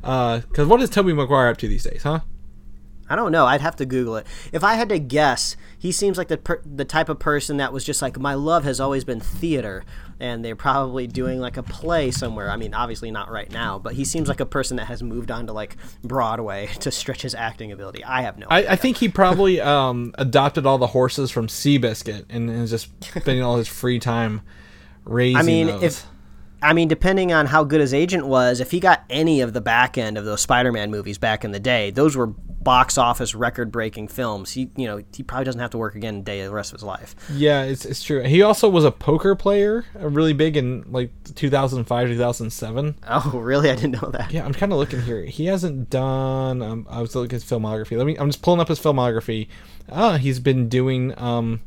Because 0.03 0.67
what 0.67 0.83
is 0.83 0.91
Tobey 0.91 1.15
Maguire 1.15 1.49
up 1.49 1.57
to 1.57 1.67
these 1.67 1.85
days, 1.85 2.03
huh? 2.03 2.21
I 3.09 3.17
don't 3.17 3.33
know. 3.33 3.47
I'd 3.47 3.61
have 3.61 3.77
to 3.77 3.87
Google 3.87 4.17
it. 4.17 4.27
If 4.53 4.65
I 4.65 4.75
had 4.75 4.89
to 4.89 4.99
guess, 4.99 5.57
he 5.79 5.93
seems 5.93 6.17
like 6.17 6.29
the 6.29 6.39
per- 6.39 6.63
the 6.65 6.85
type 6.85 7.09
of 7.09 7.19
person 7.19 7.59
that 7.59 7.73
was 7.73 7.85
just 7.85 8.01
like 8.01 8.19
my 8.19 8.35
love 8.35 8.65
has 8.65 8.81
always 8.81 9.05
been 9.05 9.21
theater, 9.21 9.85
and 10.19 10.45
they're 10.45 10.57
probably 10.57 11.07
doing 11.07 11.41
like 11.41 11.57
a 11.57 11.63
play 11.63 12.11
somewhere. 12.11 12.51
I 12.51 12.57
mean, 12.57 12.73
obviously 12.73 13.11
not 13.11 13.31
right 13.31 13.51
now, 13.51 13.79
but 13.79 13.95
he 13.95 14.05
seems 14.05 14.29
like 14.29 14.41
a 14.41 14.47
person 14.47 14.77
that 14.79 14.87
has 14.87 15.03
moved 15.03 15.31
on 15.31 15.47
to 15.47 15.53
like 15.53 15.77
Broadway 16.03 16.67
to 16.81 16.91
stretch 16.91 17.23
his 17.23 17.35
acting 17.35 17.73
ability. 17.73 18.03
I 18.05 18.23
have 18.23 18.39
no. 18.39 18.47
I, 18.49 18.67
I 18.69 18.77
think 18.77 18.97
he 18.97 19.09
probably 19.09 19.61
um, 19.61 20.15
adopted 20.17 20.65
all 20.67 20.79
the 20.79 20.89
horses 20.89 21.31
from 21.31 21.47
Seabiscuit 21.47 22.25
and 22.31 22.49
is 22.51 22.71
just 22.71 22.89
spending 23.05 23.43
all 23.43 23.57
his 23.57 23.69
free 23.69 23.99
time 23.99 24.41
raising 25.05 25.37
I 25.37 25.43
mean, 25.43 25.67
those. 25.67 25.83
if 25.83 26.07
I 26.65 26.73
mean, 26.73 26.89
depending 26.89 27.33
on 27.33 27.47
how 27.47 27.63
good 27.63 27.81
his 27.83 27.93
agent 27.93 28.27
was, 28.27 28.59
if 28.59 28.71
he 28.71 28.81
got 28.81 29.05
any 29.11 29.43
of 29.43 29.53
the 29.53 29.61
back 29.61 29.99
end 29.99 30.17
of 30.17 30.25
those 30.25 30.41
Spider-Man 30.41 30.91
movies 30.91 31.19
back 31.19 31.45
in 31.45 31.53
the 31.53 31.61
day, 31.61 31.91
those 31.91 32.17
were 32.17 32.27
box 32.27 32.97
office 32.97 33.35
record-breaking 33.35 34.09
films. 34.09 34.53
He, 34.53 34.71
you 34.75 34.87
know, 34.87 35.03
he 35.15 35.23
probably 35.23 35.45
doesn't 35.45 35.61
have 35.61 35.71
to 35.73 35.79
work 35.79 35.95
again 35.95 36.17
a 36.17 36.23
day 36.23 36.43
the 36.43 36.51
rest 36.51 36.73
of 36.73 36.81
his 36.81 36.83
life. 36.83 37.15
yeah, 37.31 37.65
it's, 37.65 37.85
it's 37.85 38.03
true. 38.03 38.23
He 38.23 38.41
also 38.41 38.71
was 38.71 38.87
a 38.87 38.91
poker 38.91 39.37
player, 39.37 39.85
uh, 40.01 40.09
really 40.09 40.33
big 40.33 40.57
in 40.57 40.91
like 40.91 41.11
2005, 41.35 42.09
2007. 42.09 42.95
Oh, 43.09 43.31
really? 43.35 43.71
I 43.71 43.75
didn't 43.75 44.01
know 44.03 44.11
that. 44.13 44.33
Yeah, 44.33 44.47
I'm 44.47 44.55
kind 44.55 44.73
of 44.73 44.79
looking 44.79 45.03
here. 45.03 45.23
He 45.25 45.45
hasn't 45.45 45.91
done. 45.91 46.63
Um, 46.63 46.87
I 46.89 47.03
was 47.03 47.15
looking 47.15 47.37
at 47.37 47.43
his 47.43 47.45
filmography. 47.45 47.99
Let 47.99 48.07
me. 48.07 48.17
I'm 48.17 48.31
just 48.31 48.41
pulling 48.41 48.61
up 48.61 48.69
his 48.69 48.81
filmography. 48.81 49.49
Ah, 49.91 50.17
he's 50.17 50.41
been 50.41 50.71
doing 50.71 51.13
um, 51.19 51.61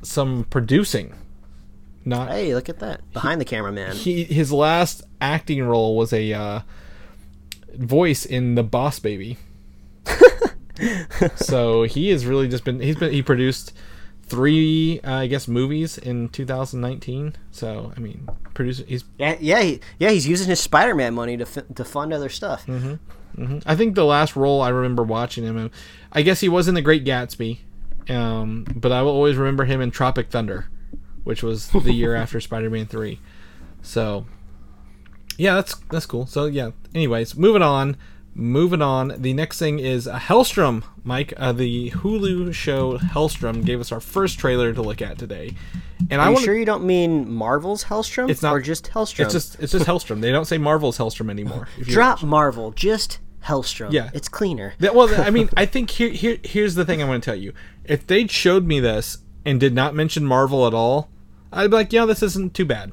some 0.00 0.44
producing. 0.44 1.14
Not 2.04 2.30
Hey, 2.30 2.54
look 2.54 2.68
at 2.68 2.78
that 2.80 3.00
behind 3.12 3.40
the 3.40 3.44
camera, 3.44 3.72
man. 3.72 3.94
he. 3.94 4.24
His 4.24 4.52
last 4.52 5.02
acting 5.20 5.62
role 5.62 5.96
was 5.96 6.12
a 6.12 6.32
uh, 6.32 6.60
voice 7.74 8.24
in 8.24 8.54
The 8.56 8.62
Boss 8.62 8.98
Baby. 8.98 9.38
so 11.36 11.84
he 11.84 12.10
has 12.10 12.26
really 12.26 12.48
just 12.48 12.64
been. 12.64 12.80
He's 12.80 12.96
been. 12.96 13.12
He 13.12 13.22
produced 13.22 13.72
three, 14.24 15.00
uh, 15.04 15.14
I 15.18 15.26
guess, 15.26 15.46
movies 15.46 15.98
in 15.98 16.28
2019. 16.30 17.36
So 17.50 17.92
I 17.96 18.00
mean, 18.00 18.28
producer. 18.54 18.84
He's 18.86 19.04
Yeah, 19.18 19.36
yeah, 19.40 19.62
he, 19.62 19.80
yeah. 19.98 20.10
He's 20.10 20.26
using 20.26 20.48
his 20.48 20.60
Spider-Man 20.60 21.14
money 21.14 21.36
to 21.36 21.44
f- 21.44 21.74
to 21.74 21.84
fund 21.84 22.12
other 22.12 22.28
stuff. 22.28 22.66
I 23.64 23.76
think 23.76 23.94
the 23.94 24.04
last 24.04 24.36
role 24.36 24.60
I 24.60 24.68
remember 24.68 25.02
watching 25.02 25.44
him, 25.44 25.56
in- 25.56 25.70
I 26.12 26.20
guess 26.22 26.40
he 26.40 26.48
was 26.50 26.68
in 26.68 26.74
The 26.74 26.82
Great 26.82 27.04
Gatsby, 27.04 27.60
um, 28.10 28.64
but 28.76 28.92
I 28.92 29.00
will 29.02 29.12
always 29.12 29.36
remember 29.36 29.64
him 29.64 29.80
in 29.80 29.90
Tropic 29.90 30.28
Thunder, 30.30 30.66
which 31.24 31.42
was 31.42 31.68
the 31.70 31.92
year 31.92 32.14
after 32.14 32.40
Spider-Man 32.40 32.86
Three. 32.86 33.20
So, 33.82 34.26
yeah, 35.36 35.54
that's 35.54 35.74
that's 35.90 36.06
cool. 36.06 36.26
So 36.26 36.46
yeah. 36.46 36.70
Anyways, 36.94 37.36
moving 37.36 37.62
on. 37.62 37.96
Moving 38.34 38.80
on. 38.80 39.14
The 39.20 39.34
next 39.34 39.58
thing 39.58 39.78
is 39.78 40.08
uh, 40.08 40.18
Helstrom. 40.18 40.84
Mike, 41.04 41.34
uh, 41.36 41.52
the 41.52 41.90
Hulu 41.90 42.54
show 42.54 42.96
Helstrom 42.96 43.62
gave 43.64 43.78
us 43.78 43.92
our 43.92 44.00
first 44.00 44.38
trailer 44.38 44.72
to 44.72 44.80
look 44.80 45.02
at 45.02 45.18
today, 45.18 45.54
and 46.10 46.20
I 46.20 46.24
Are 46.24 46.28
you 46.28 46.32
want 46.34 46.44
sure 46.46 46.56
you 46.56 46.64
don't 46.64 46.84
mean 46.84 47.30
Marvel's 47.30 47.84
Helstrom? 47.84 48.30
It's 48.30 48.42
not- 48.42 48.54
or 48.54 48.60
just 48.60 48.86
Helstrom. 48.86 49.24
It's 49.24 49.34
just 49.34 49.60
it's 49.60 49.72
just 49.72 49.84
Helstrom. 49.86 50.22
They 50.22 50.32
don't 50.32 50.46
say 50.46 50.56
Marvel's 50.56 50.96
Helstrom 50.96 51.28
anymore. 51.28 51.68
if 51.78 51.88
you 51.88 51.92
drop 51.92 52.22
Marvel, 52.22 52.70
just 52.70 53.18
Helstrom. 53.44 53.92
Yeah. 53.92 54.10
it's 54.14 54.28
cleaner. 54.28 54.74
That, 54.78 54.94
well, 54.94 55.12
I 55.20 55.30
mean, 55.30 55.50
I 55.56 55.66
think 55.66 55.90
here, 55.90 56.08
here, 56.10 56.38
here's 56.42 56.74
the 56.74 56.84
thing 56.86 57.02
I 57.02 57.06
want 57.06 57.22
to 57.22 57.30
tell 57.30 57.38
you. 57.38 57.52
If 57.84 58.06
they 58.06 58.26
showed 58.28 58.66
me 58.66 58.80
this 58.80 59.18
and 59.44 59.58
did 59.60 59.74
not 59.74 59.94
mention 59.94 60.24
Marvel 60.24 60.66
at 60.66 60.74
all, 60.74 61.08
I'd 61.52 61.70
be 61.70 61.76
like, 61.76 61.92
yeah, 61.92 62.04
this 62.06 62.22
isn't 62.22 62.54
too 62.54 62.64
bad. 62.64 62.92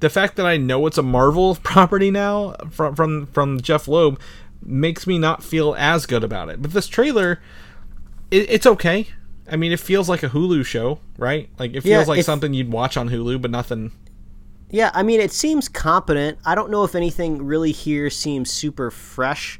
The 0.00 0.10
fact 0.10 0.36
that 0.36 0.46
I 0.46 0.56
know 0.56 0.86
it's 0.86 0.98
a 0.98 1.02
Marvel 1.02 1.54
property 1.62 2.10
now 2.10 2.52
from 2.70 2.94
from 2.94 3.26
from 3.26 3.60
Jeph 3.60 3.88
Loeb 3.88 4.20
makes 4.62 5.06
me 5.06 5.18
not 5.18 5.42
feel 5.42 5.74
as 5.76 6.06
good 6.06 6.24
about 6.24 6.48
it. 6.48 6.60
But 6.62 6.72
this 6.72 6.86
trailer, 6.88 7.40
it, 8.30 8.50
it's 8.50 8.66
okay. 8.66 9.08
I 9.50 9.56
mean, 9.56 9.72
it 9.72 9.80
feels 9.80 10.08
like 10.08 10.22
a 10.22 10.28
Hulu 10.28 10.64
show, 10.64 11.00
right? 11.16 11.48
Like 11.58 11.70
it 11.74 11.80
feels 11.82 12.06
Yeah, 12.06 12.14
like 12.14 12.22
something 12.24 12.52
you'd 12.52 12.70
watch 12.70 12.96
on 12.96 13.08
Hulu, 13.08 13.40
but 13.40 13.50
nothing. 13.50 13.92
Yeah, 14.70 14.90
I 14.94 15.02
mean, 15.02 15.20
it 15.20 15.32
seems 15.32 15.68
competent. 15.68 16.38
I 16.44 16.54
don't 16.54 16.70
know 16.70 16.84
if 16.84 16.94
anything 16.94 17.44
really 17.44 17.72
here 17.72 18.10
seems 18.10 18.50
super 18.50 18.90
fresh 18.90 19.58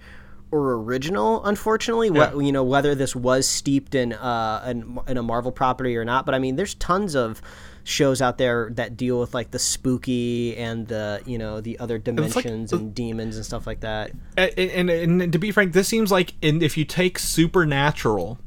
or 0.50 0.72
original. 0.74 1.44
Unfortunately, 1.44 2.08
Yeah. 2.08 2.32
what 2.34 2.44
you 2.44 2.52
know, 2.52 2.64
whether 2.64 2.94
this 2.94 3.14
was 3.16 3.46
steeped 3.48 3.94
in 3.94 4.12
uh 4.12 4.64
in, 4.66 4.98
in 5.06 5.16
a 5.18 5.22
Marvel 5.22 5.52
property 5.52 5.96
or 5.96 6.04
not. 6.04 6.24
But 6.26 6.34
I 6.34 6.38
mean, 6.38 6.56
there's 6.56 6.74
tons 6.74 7.14
of 7.14 7.40
shows 7.84 8.20
out 8.20 8.36
there 8.36 8.68
that 8.74 8.96
deal 8.98 9.18
with 9.18 9.32
like 9.32 9.50
the 9.50 9.58
spooky 9.58 10.54
and 10.56 10.86
the 10.88 11.22
you 11.24 11.38
know 11.38 11.60
the 11.60 11.78
other 11.78 11.94
like- 11.94 12.04
dimensions 12.04 12.72
and 12.72 12.94
demons 12.94 13.36
and 13.36 13.44
stuff 13.46 13.66
like 13.66 13.80
that. 13.80 14.10
and, 14.36 14.50
and, 14.58 14.90
and 15.20 15.32
to 15.32 15.38
be 15.38 15.50
frank, 15.50 15.72
this 15.72 15.88
seems 15.88 16.10
like 16.12 16.34
in, 16.42 16.60
if 16.62 16.76
you 16.76 16.84
take 16.84 17.18
Supernatural 17.18 18.38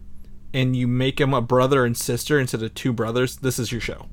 and 0.54 0.76
you 0.76 0.88
make 0.88 1.18
them 1.18 1.34
a 1.34 1.42
brother 1.42 1.86
and 1.86 1.98
sister 1.98 2.40
instead 2.40 2.62
of 2.62 2.74
two 2.76 2.94
brothers, 2.94 3.38
this 3.38 3.58
is 3.58 3.72
your 3.72 3.82
show. 3.82 4.08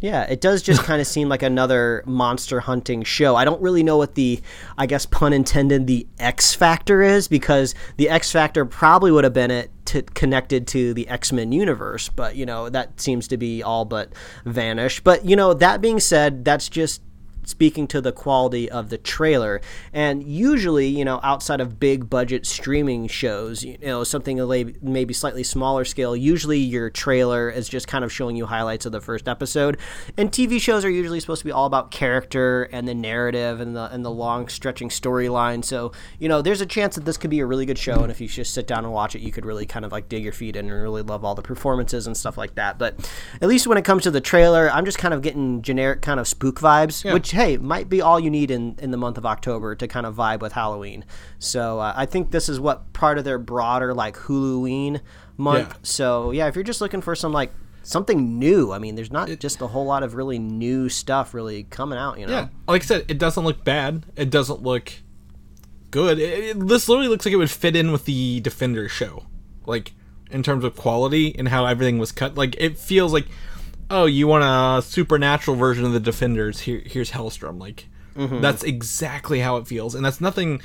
Yeah, 0.00 0.22
it 0.24 0.40
does 0.40 0.62
just 0.62 0.82
kind 0.84 1.00
of 1.00 1.08
seem 1.08 1.28
like 1.28 1.42
another 1.42 2.04
monster 2.06 2.60
hunting 2.60 3.02
show. 3.02 3.34
I 3.34 3.44
don't 3.44 3.60
really 3.60 3.82
know 3.82 3.96
what 3.96 4.14
the, 4.14 4.40
I 4.76 4.86
guess 4.86 5.06
pun 5.06 5.32
intended, 5.32 5.88
the 5.88 6.06
X 6.20 6.54
factor 6.54 7.02
is 7.02 7.26
because 7.26 7.74
the 7.96 8.08
X 8.08 8.30
factor 8.30 8.64
probably 8.64 9.10
would 9.10 9.24
have 9.24 9.32
been 9.32 9.50
it 9.50 9.72
to, 9.86 10.02
connected 10.02 10.68
to 10.68 10.94
the 10.94 11.08
X 11.08 11.32
Men 11.32 11.50
universe, 11.50 12.08
but 12.10 12.36
you 12.36 12.46
know 12.46 12.68
that 12.68 13.00
seems 13.00 13.26
to 13.28 13.36
be 13.36 13.62
all 13.62 13.84
but 13.84 14.12
vanished. 14.44 15.02
But 15.02 15.24
you 15.24 15.34
know 15.34 15.52
that 15.54 15.80
being 15.80 15.98
said, 15.98 16.44
that's 16.44 16.68
just 16.68 17.02
speaking 17.48 17.86
to 17.88 18.00
the 18.00 18.12
quality 18.12 18.70
of 18.70 18.90
the 18.90 18.98
trailer. 18.98 19.60
And 19.92 20.22
usually, 20.22 20.86
you 20.86 21.04
know, 21.04 21.18
outside 21.22 21.60
of 21.60 21.80
big 21.80 22.10
budget 22.10 22.44
streaming 22.44 23.08
shows, 23.08 23.64
you 23.64 23.78
know, 23.78 24.04
something 24.04 24.36
maybe 24.82 25.14
slightly 25.14 25.42
smaller 25.42 25.84
scale, 25.84 26.14
usually 26.14 26.58
your 26.58 26.90
trailer 26.90 27.48
is 27.48 27.68
just 27.68 27.88
kind 27.88 28.04
of 28.04 28.12
showing 28.12 28.36
you 28.36 28.46
highlights 28.46 28.84
of 28.84 28.92
the 28.92 29.00
first 29.00 29.28
episode. 29.28 29.78
And 30.18 30.30
TV 30.30 30.60
shows 30.60 30.84
are 30.84 30.90
usually 30.90 31.20
supposed 31.20 31.40
to 31.40 31.46
be 31.46 31.52
all 31.52 31.66
about 31.66 31.90
character 31.90 32.64
and 32.64 32.86
the 32.86 32.94
narrative 32.94 33.60
and 33.60 33.74
the 33.74 33.88
and 33.90 34.04
the 34.04 34.10
long 34.10 34.48
stretching 34.48 34.90
storyline. 34.90 35.64
So, 35.64 35.92
you 36.18 36.28
know, 36.28 36.42
there's 36.42 36.60
a 36.60 36.66
chance 36.66 36.96
that 36.96 37.04
this 37.06 37.16
could 37.16 37.30
be 37.30 37.40
a 37.40 37.46
really 37.46 37.64
good 37.64 37.78
show 37.78 38.02
and 38.02 38.10
if 38.10 38.20
you 38.20 38.28
just 38.28 38.52
sit 38.52 38.66
down 38.66 38.84
and 38.84 38.92
watch 38.92 39.14
it, 39.14 39.22
you 39.22 39.32
could 39.32 39.46
really 39.46 39.64
kind 39.64 39.84
of 39.84 39.92
like 39.92 40.08
dig 40.08 40.22
your 40.22 40.32
feet 40.32 40.56
in 40.56 40.70
and 40.70 40.82
really 40.82 41.02
love 41.02 41.24
all 41.24 41.34
the 41.34 41.42
performances 41.42 42.06
and 42.06 42.16
stuff 42.16 42.36
like 42.36 42.54
that. 42.56 42.78
But 42.78 43.10
at 43.40 43.48
least 43.48 43.66
when 43.66 43.78
it 43.78 43.84
comes 43.84 44.02
to 44.02 44.10
the 44.10 44.20
trailer, 44.20 44.70
I'm 44.70 44.84
just 44.84 44.98
kind 44.98 45.14
of 45.14 45.22
getting 45.22 45.62
generic 45.62 46.02
kind 46.02 46.20
of 46.20 46.28
spook 46.28 46.60
vibes, 46.60 47.10
which 47.10 47.30
hey, 47.38 47.56
might 47.56 47.88
be 47.88 48.00
all 48.00 48.18
you 48.18 48.30
need 48.30 48.50
in, 48.50 48.74
in 48.80 48.90
the 48.90 48.96
month 48.96 49.16
of 49.16 49.24
October 49.24 49.76
to 49.76 49.86
kind 49.86 50.04
of 50.06 50.16
vibe 50.16 50.40
with 50.40 50.52
Halloween. 50.52 51.04
So 51.38 51.78
uh, 51.78 51.92
I 51.94 52.04
think 52.04 52.32
this 52.32 52.48
is 52.48 52.58
what 52.58 52.92
part 52.92 53.16
of 53.16 53.24
their 53.24 53.38
broader 53.38 53.94
like 53.94 54.16
Halloween 54.16 55.00
month. 55.36 55.68
Yeah. 55.70 55.76
So 55.82 56.30
yeah, 56.32 56.48
if 56.48 56.56
you're 56.56 56.64
just 56.64 56.80
looking 56.80 57.00
for 57.00 57.14
some 57.14 57.32
like 57.32 57.52
something 57.84 58.38
new, 58.40 58.72
I 58.72 58.78
mean, 58.80 58.96
there's 58.96 59.12
not 59.12 59.28
just 59.38 59.60
a 59.62 59.68
whole 59.68 59.84
lot 59.86 60.02
of 60.02 60.14
really 60.14 60.38
new 60.38 60.88
stuff 60.88 61.32
really 61.32 61.62
coming 61.62 61.98
out. 61.98 62.18
You 62.18 62.26
know. 62.26 62.32
Yeah, 62.32 62.48
like 62.66 62.82
I 62.82 62.84
said, 62.86 63.04
it 63.08 63.18
doesn't 63.18 63.44
look 63.44 63.64
bad. 63.64 64.04
It 64.16 64.30
doesn't 64.30 64.62
look 64.62 64.92
good. 65.90 66.18
It, 66.18 66.44
it- 66.56 66.66
this 66.68 66.88
literally 66.88 67.08
looks 67.08 67.24
like 67.24 67.32
it 67.32 67.36
would 67.36 67.50
fit 67.52 67.76
in 67.76 67.92
with 67.92 68.04
the 68.04 68.40
Defender 68.40 68.88
show, 68.88 69.26
like 69.64 69.94
in 70.30 70.42
terms 70.42 70.64
of 70.64 70.76
quality 70.76 71.34
and 71.38 71.48
how 71.48 71.64
everything 71.66 71.98
was 71.98 72.10
cut. 72.12 72.34
Like 72.34 72.54
it 72.58 72.76
feels 72.78 73.12
like, 73.12 73.26
oh, 73.90 74.06
you 74.06 74.26
want 74.26 74.44
a 74.44 74.82
supernatural 74.86 75.56
version 75.56 75.84
of 75.84 75.92
the 75.92 76.00
Defenders? 76.00 76.60
Here, 76.60 76.82
here's 76.84 77.10
Helstrom. 77.12 77.60
Like 77.60 77.86
Mm-hmm. 78.16 78.40
that's 78.40 78.64
exactly 78.64 79.38
how 79.38 79.58
it 79.58 79.68
feels, 79.68 79.94
and 79.94 80.04
that's 80.04 80.20
nothing 80.20 80.60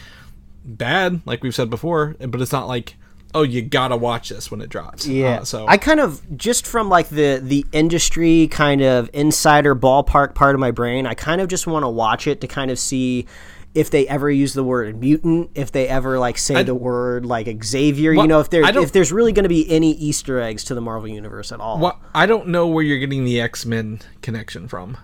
bad, 0.65 1.21
like 1.25 1.43
we've 1.43 1.53
said 1.53 1.69
before. 1.69 2.15
But 2.19 2.41
it's 2.41 2.51
not 2.51 2.67
like, 2.67 2.95
oh, 3.35 3.43
you 3.43 3.61
gotta 3.61 3.95
watch 3.95 4.29
this 4.29 4.49
when 4.49 4.59
it 4.59 4.69
drops. 4.69 5.05
Yeah. 5.05 5.41
Uh, 5.41 5.43
so 5.43 5.67
I 5.67 5.77
kind 5.77 5.99
of 5.99 6.35
just 6.35 6.65
from 6.65 6.89
like 6.89 7.09
the 7.09 7.39
the 7.43 7.63
industry 7.71 8.47
kind 8.47 8.81
of 8.81 9.07
insider 9.13 9.75
ballpark 9.75 10.33
part 10.33 10.55
of 10.55 10.59
my 10.59 10.71
brain, 10.71 11.05
I 11.05 11.13
kind 11.13 11.41
of 11.41 11.47
just 11.47 11.67
want 11.67 11.83
to 11.83 11.89
watch 11.89 12.25
it 12.25 12.41
to 12.41 12.47
kind 12.47 12.71
of 12.71 12.79
see 12.79 13.27
if 13.73 13.89
they 13.89 14.07
ever 14.07 14.29
use 14.29 14.53
the 14.53 14.63
word 14.63 14.99
mutant, 14.99 15.49
if 15.55 15.71
they 15.71 15.87
ever 15.87 16.19
like 16.19 16.37
say 16.37 16.63
the 16.63 16.75
word 16.75 17.25
like 17.25 17.63
Xavier, 17.63 18.13
Well, 18.13 18.25
you 18.25 18.27
know, 18.27 18.39
if 18.39 18.49
there 18.49 18.63
if 18.63 18.91
there's 18.91 19.11
really 19.11 19.31
going 19.31 19.43
to 19.43 19.49
be 19.49 19.69
any 19.69 19.91
Easter 19.91 20.39
eggs 20.39 20.63
to 20.65 20.75
the 20.75 20.81
Marvel 20.81 21.07
universe 21.07 21.51
at 21.51 21.59
all. 21.59 21.79
Well, 21.79 21.99
I 22.13 22.25
don't 22.25 22.47
know 22.47 22.67
where 22.67 22.83
you're 22.83 22.99
getting 22.99 23.25
the 23.25 23.41
X 23.41 23.65
Men 23.65 24.01
connection 24.21 24.67
from. 24.67 24.97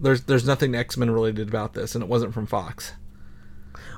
There's 0.00 0.22
there's 0.22 0.46
nothing 0.46 0.74
X 0.74 0.96
Men 0.96 1.10
related 1.10 1.48
about 1.48 1.74
this, 1.74 1.94
and 1.94 2.02
it 2.02 2.08
wasn't 2.08 2.34
from 2.34 2.46
Fox. 2.46 2.92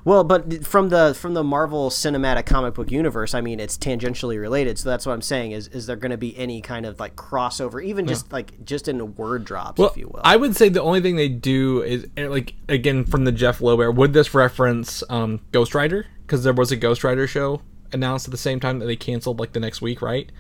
Well, 0.07 0.23
but 0.23 0.65
from 0.65 0.91
the 0.91 1.15
from 1.15 1.35
the 1.35 1.43
Marvel 1.43 1.91
Cinematic 1.91 2.47
Comic 2.47 2.75
Book 2.75 2.93
universe, 2.93 3.35
I 3.35 3.41
mean, 3.41 3.59
it's 3.59 3.77
tangentially 3.77 4.41
related. 4.41 4.79
So 4.79 4.89
that's 4.89 5.05
what 5.05 5.13
I'm 5.15 5.21
saying 5.21 5.51
is 5.51 5.67
is 5.67 5.87
there 5.87 5.97
going 5.97 6.13
to 6.13 6.17
be 6.17 6.39
any 6.39 6.61
kind 6.63 6.87
of 6.87 7.01
like 7.01 7.17
crossover, 7.17 7.85
even 7.85 8.07
just 8.07 8.33
like 8.33 8.65
just 8.65 8.87
in 8.87 9.17
word 9.17 9.45
drops, 9.45 9.81
Well, 9.81 9.91
if 9.91 9.97
you 9.97 10.07
will? 10.07 10.21
I 10.23 10.37
would 10.37 10.55
say 10.55 10.69
the 10.69 10.81
only 10.81 11.01
thing 11.01 11.17
they 11.17 11.29
do 11.29 11.83
is 11.83 12.07
like 12.17 12.55
again 12.69 13.05
from 13.05 13.25
the 13.25 13.33
Jeph 13.33 13.61
Loeb 13.61 13.81
era. 13.81 13.91
Would 13.91 14.13
this 14.13 14.33
reference 14.33 15.03
um, 15.11 15.41
Ghost 15.51 15.75
Rider? 15.75 16.07
Because 16.25 16.45
there 16.45 16.53
was 16.53 16.71
a 16.71 16.77
Ghost 16.77 17.03
Rider 17.03 17.27
show 17.27 17.63
announced 17.93 18.29
at 18.29 18.31
the 18.31 18.39
same 18.39 18.61
time 18.61 18.79
that 18.79 18.87
they 18.87 18.95
canceled 18.95 19.41
like 19.41 19.55
the 19.55 19.61
next 19.61 19.83
week, 19.83 20.01
right? 20.01 20.31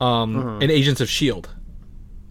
Um, 0.00 0.34
Mm-hmm. 0.34 0.62
And 0.62 0.70
Agents 0.72 1.00
of 1.00 1.08
Shield 1.08 1.50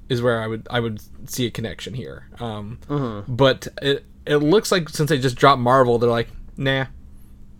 is 0.09 0.21
where 0.21 0.41
I 0.41 0.47
would 0.47 0.67
I 0.69 0.82
would 0.82 0.99
see 1.30 1.45
a 1.45 1.51
connection 1.51 1.93
here. 1.93 2.28
Um, 2.41 2.80
Mm-hmm. 2.89 3.34
But 3.34 3.69
it 3.82 4.05
it 4.26 4.38
looks 4.38 4.73
like 4.73 4.89
since 4.89 5.09
they 5.09 5.19
just 5.19 5.38
dropped 5.38 5.61
Marvel, 5.61 5.99
they're 5.99 6.09
like, 6.09 6.28
nah. 6.57 6.85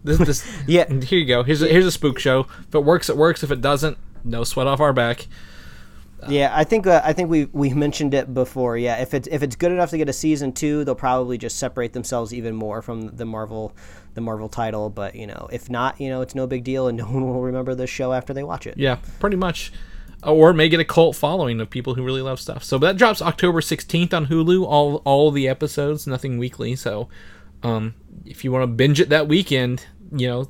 This, 0.04 0.18
this 0.20 0.58
Yeah. 0.68 0.92
Here 0.92 1.20
you 1.20 1.26
go. 1.26 1.44
Here's 1.44 1.62
a, 1.62 1.68
here's 1.68 1.86
a 1.86 1.92
spook 1.92 2.20
show. 2.20 2.48
If 2.68 2.76
it 2.76 2.84
works, 2.84 3.10
it 3.10 3.18
works. 3.18 3.44
If 3.44 3.52
it 3.52 3.62
doesn't, 3.62 3.98
no 4.24 4.44
sweat 4.44 4.68
off 4.68 4.80
our 4.80 4.94
back. 4.94 5.28
Yeah, 6.28 6.52
I 6.54 6.64
think 6.64 6.88
uh, 6.88 7.02
I 7.04 7.14
think 7.14 7.30
we 7.30 7.46
we 7.46 7.74
mentioned 7.74 8.14
it 8.14 8.34
before. 8.34 8.78
Yeah, 8.78 9.02
if 9.02 9.14
it's 9.14 9.28
if 9.28 9.44
it's 9.44 9.56
good 9.56 9.72
enough 9.72 9.90
to 9.92 9.98
get 9.98 10.10
a 10.10 10.14
season 10.14 10.54
two, 10.54 10.84
they'll 10.84 10.96
probably 10.96 11.38
just 11.38 11.58
separate 11.58 11.94
themselves 11.94 12.34
even 12.34 12.56
more 12.56 12.82
from 12.82 13.10
the 13.16 13.26
Marvel 13.26 13.74
the 14.14 14.22
Marvel 14.22 14.50
title. 14.50 14.90
But 14.90 15.16
you 15.16 15.28
know, 15.28 15.48
if 15.52 15.70
not, 15.70 16.00
you 16.00 16.10
know, 16.10 16.22
it's 16.22 16.36
no 16.36 16.48
big 16.48 16.64
deal, 16.64 16.88
and 16.88 16.98
no 16.98 17.06
one 17.06 17.28
will 17.28 17.42
remember 17.42 17.76
this 17.76 17.90
show 17.90 18.14
after 18.14 18.34
they 18.34 18.44
watch 18.44 18.66
it. 18.68 18.78
Yeah, 18.78 18.98
pretty 19.20 19.38
much. 19.38 19.72
Or 20.24 20.54
may 20.54 20.70
get 20.70 20.80
a 20.80 20.86
cult 20.86 21.16
following 21.16 21.62
of 21.62 21.70
people 21.70 21.94
who 21.94 22.04
really 22.04 22.22
love 22.22 22.40
stuff. 22.40 22.64
So 22.64 22.80
that 22.80 22.98
drops 22.98 23.22
October 23.22 23.62
16th 23.62 24.12
on 24.12 24.26
Hulu. 24.28 24.66
All 24.66 24.98
all 25.06 25.30
the 25.30 25.48
episodes, 25.48 26.08
nothing 26.08 26.40
weekly. 26.40 26.76
So 26.76 27.10
um, 27.66 27.96
if 28.26 28.44
you 28.44 28.52
want 28.52 28.64
to 28.64 28.68
binge 28.68 29.00
it 29.00 29.10
that 29.10 29.28
weekend, 29.28 29.86
you 30.16 30.28
know, 30.28 30.50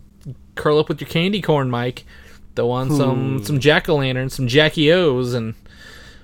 curl 0.56 0.80
up 0.80 0.90
with 0.90 1.00
your 1.02 1.10
candy 1.10 1.42
corn, 1.42 1.70
Mike. 1.70 2.06
Throw 2.56 2.72
on 2.72 2.90
some 2.90 3.44
some 3.44 3.60
jack 3.60 3.90
o' 3.90 3.98
lanterns, 3.98 4.34
some 4.34 4.48
Jackie 4.48 4.90
O's, 4.92 5.34
and 5.34 5.56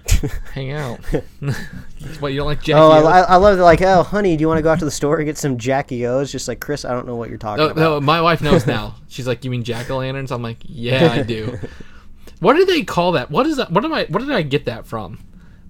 hang 0.54 0.72
out. 0.72 1.00
what 2.20 2.32
you 2.32 2.38
don't 2.38 2.46
like 2.46 2.60
Jackie 2.62 2.74
Oh, 2.74 2.90
I 2.90 3.20
I 3.22 3.36
love 3.36 3.60
it. 3.60 3.62
Like, 3.62 3.82
oh, 3.82 4.04
honey, 4.04 4.38
do 4.38 4.42
you 4.42 4.48
want 4.48 4.58
to 4.58 4.62
go 4.62 4.72
out 4.72 4.80
to 4.80 4.86
the 4.86 4.92
store 4.92 5.18
and 5.18 5.26
get 5.26 5.38
some 5.38 5.58
Jackie 5.58 6.06
O's? 6.06 6.32
Just 6.32 6.48
like 6.48 6.62
Chris, 6.62 6.86
I 6.86 6.92
don't 6.94 7.06
know 7.06 7.18
what 7.18 7.28
you're 7.28 7.38
talking 7.38 7.64
Oh, 7.64 7.68
about. 7.70 7.78
no, 7.78 8.00
my 8.00 8.22
wife 8.22 8.42
knows 8.42 8.66
now. 8.66 8.96
She's 9.10 9.28
like, 9.28 9.44
"You 9.44 9.52
mean 9.52 9.64
jack 9.64 9.90
o' 9.90 9.98
lanterns?" 9.98 10.32
I'm 10.32 10.42
like, 10.42 10.60
"Yeah, 10.64 11.12
I 11.12 11.24
do." 11.24 11.60
what 12.40 12.56
do 12.56 12.66
they 12.66 12.84
call 12.84 13.12
that? 13.14 13.30
What 13.30 13.46
is 13.46 13.58
that? 13.58 13.70
What 13.72 13.84
am 13.84 13.94
I? 13.94 14.06
What 14.06 14.20
did 14.20 14.32
I 14.32 14.42
get 14.42 14.64
that 14.66 14.86
from? 14.86 15.20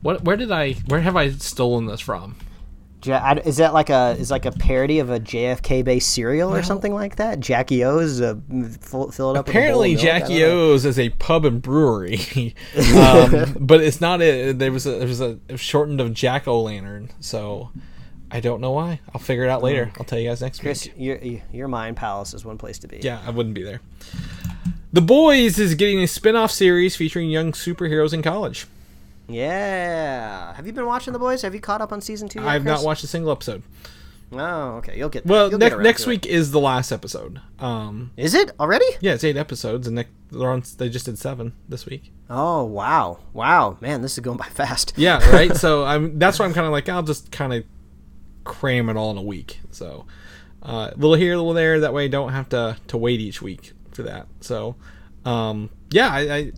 What? 0.03 0.23
Where 0.23 0.37
did 0.37 0.51
I? 0.51 0.73
Where 0.87 1.01
have 1.01 1.15
I 1.15 1.31
stolen 1.31 1.87
this 1.87 2.01
from? 2.01 2.35
Is 3.07 3.57
that 3.57 3.73
like 3.73 3.89
a 3.89 4.15
is 4.19 4.31
like 4.31 4.45
a 4.45 4.51
parody 4.51 4.99
of 4.99 5.09
a 5.09 5.19
JFK 5.19 5.83
based 5.83 6.09
cereal 6.09 6.53
or 6.53 6.63
something 6.63 6.93
like 6.93 7.17
that? 7.17 7.39
Jackie 7.39 7.83
O's, 7.83 8.21
uh, 8.21 8.35
fill, 8.79 9.09
it 9.09 9.19
up. 9.19 9.47
Apparently, 9.47 9.95
with 9.95 10.03
a 10.03 10.05
bowl 10.05 10.15
of 10.15 10.19
milk? 10.19 10.29
Jackie. 10.29 10.43
O's 10.43 10.85
is 10.85 10.99
a 10.99 11.09
pub 11.09 11.45
and 11.45 11.61
brewery, 11.61 12.19
um, 12.95 13.55
but 13.59 13.81
it's 13.81 14.01
not. 14.01 14.21
A, 14.21 14.51
there 14.51 14.71
was 14.71 14.85
a, 14.85 14.91
there 14.91 15.07
was 15.07 15.21
a 15.21 15.39
shortened 15.57 15.99
of 16.01 16.13
Jack 16.13 16.47
o' 16.47 16.61
Lantern. 16.61 17.09
So 17.19 17.71
I 18.29 18.39
don't 18.39 18.61
know 18.61 18.71
why. 18.71 18.99
I'll 19.13 19.21
figure 19.21 19.43
it 19.43 19.49
out 19.49 19.61
later. 19.63 19.91
I'll 19.97 20.05
tell 20.05 20.19
you 20.19 20.29
guys 20.29 20.41
next. 20.41 20.59
Chris, 20.59 20.85
week. 20.85 20.93
your 20.97 21.17
your 21.51 21.67
mind 21.67 21.97
palace 21.97 22.33
is 22.33 22.45
one 22.45 22.57
place 22.57 22.79
to 22.79 22.87
be. 22.87 22.99
Yeah, 23.01 23.21
I 23.25 23.31
wouldn't 23.31 23.55
be 23.55 23.63
there. 23.63 23.81
The 24.93 25.01
Boys 25.01 25.57
is 25.57 25.75
getting 25.75 26.01
a 26.01 26.07
spin-off 26.07 26.51
series 26.51 26.97
featuring 26.97 27.29
young 27.29 27.53
superheroes 27.53 28.13
in 28.13 28.21
college. 28.21 28.67
Yeah. 29.27 30.53
Have 30.55 30.67
you 30.67 30.73
been 30.73 30.85
watching 30.85 31.13
the 31.13 31.19
boys? 31.19 31.41
Have 31.41 31.53
you 31.53 31.61
caught 31.61 31.81
up 31.81 31.91
on 31.91 32.01
season 32.01 32.27
two? 32.29 32.39
Yet, 32.39 32.47
I've 32.49 32.65
not 32.65 32.83
watched 32.83 33.03
a 33.03 33.07
single 33.07 33.31
episode. 33.31 33.63
Oh, 34.33 34.75
okay. 34.77 34.97
You'll 34.97 35.09
get. 35.09 35.25
Well, 35.25 35.49
you'll 35.49 35.59
ne- 35.59 35.69
get 35.69 35.79
next 35.79 36.05
week 36.05 36.25
is 36.25 36.51
the 36.51 36.59
last 36.59 36.91
episode. 36.91 37.41
Um, 37.59 38.11
Is 38.15 38.33
it 38.33 38.51
already? 38.59 38.85
yeah, 39.01 39.13
it's 39.13 39.23
eight 39.25 39.35
episodes, 39.35 39.87
and 39.87 39.97
ne- 39.97 40.05
they're 40.31 40.49
on, 40.49 40.63
they 40.77 40.87
just 40.87 41.05
did 41.05 41.19
seven 41.19 41.53
this 41.67 41.85
week. 41.85 42.13
Oh 42.29 42.63
wow, 42.63 43.19
wow, 43.33 43.77
man, 43.81 44.01
this 44.01 44.13
is 44.13 44.19
going 44.19 44.37
by 44.37 44.45
fast. 44.49 44.93
Yeah, 44.95 45.19
right. 45.31 45.53
so 45.55 45.83
I'm 45.83 46.17
that's 46.17 46.39
why 46.39 46.45
I'm 46.45 46.53
kind 46.53 46.65
of 46.65 46.71
like 46.71 46.87
I'll 46.87 47.03
just 47.03 47.31
kind 47.31 47.51
of 47.53 47.65
cram 48.45 48.87
it 48.89 48.95
all 48.95 49.11
in 49.11 49.17
a 49.17 49.21
week. 49.21 49.59
So 49.71 50.05
uh, 50.63 50.91
a 50.93 50.95
little 50.97 51.15
here, 51.15 51.33
a 51.33 51.37
little 51.37 51.53
there. 51.53 51.81
That 51.81 51.93
way, 51.93 52.05
I 52.05 52.07
don't 52.07 52.31
have 52.31 52.47
to 52.49 52.77
to 52.87 52.97
wait 52.97 53.19
each 53.19 53.41
week 53.41 53.73
for 53.91 54.03
that. 54.03 54.27
So 54.39 54.77
um, 55.25 55.69
yeah, 55.91 56.07
I, 56.07 56.19
I 56.35 56.51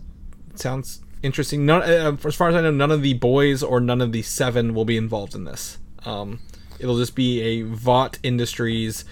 sounds 0.54 1.00
interesting. 1.24 1.66
None, 1.66 1.82
uh, 1.82 2.16
as 2.24 2.34
far 2.34 2.48
as 2.48 2.54
I 2.54 2.60
know, 2.60 2.70
none 2.70 2.90
of 2.90 3.02
the 3.02 3.14
boys 3.14 3.62
or 3.62 3.80
none 3.80 4.00
of 4.00 4.12
the 4.12 4.22
seven 4.22 4.74
will 4.74 4.84
be 4.84 4.96
involved 4.96 5.34
in 5.34 5.44
this. 5.44 5.78
Um, 6.04 6.40
it'll 6.78 6.98
just 6.98 7.14
be 7.14 7.40
a 7.40 7.62
Vought 7.62 8.18
Industries 8.22 9.04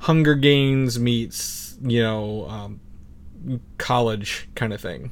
Hunger 0.00 0.34
Games 0.34 0.98
meets 0.98 1.76
you 1.82 2.02
know 2.02 2.48
um, 2.48 2.80
college 3.78 4.48
kind 4.54 4.72
of 4.72 4.80
thing. 4.80 5.10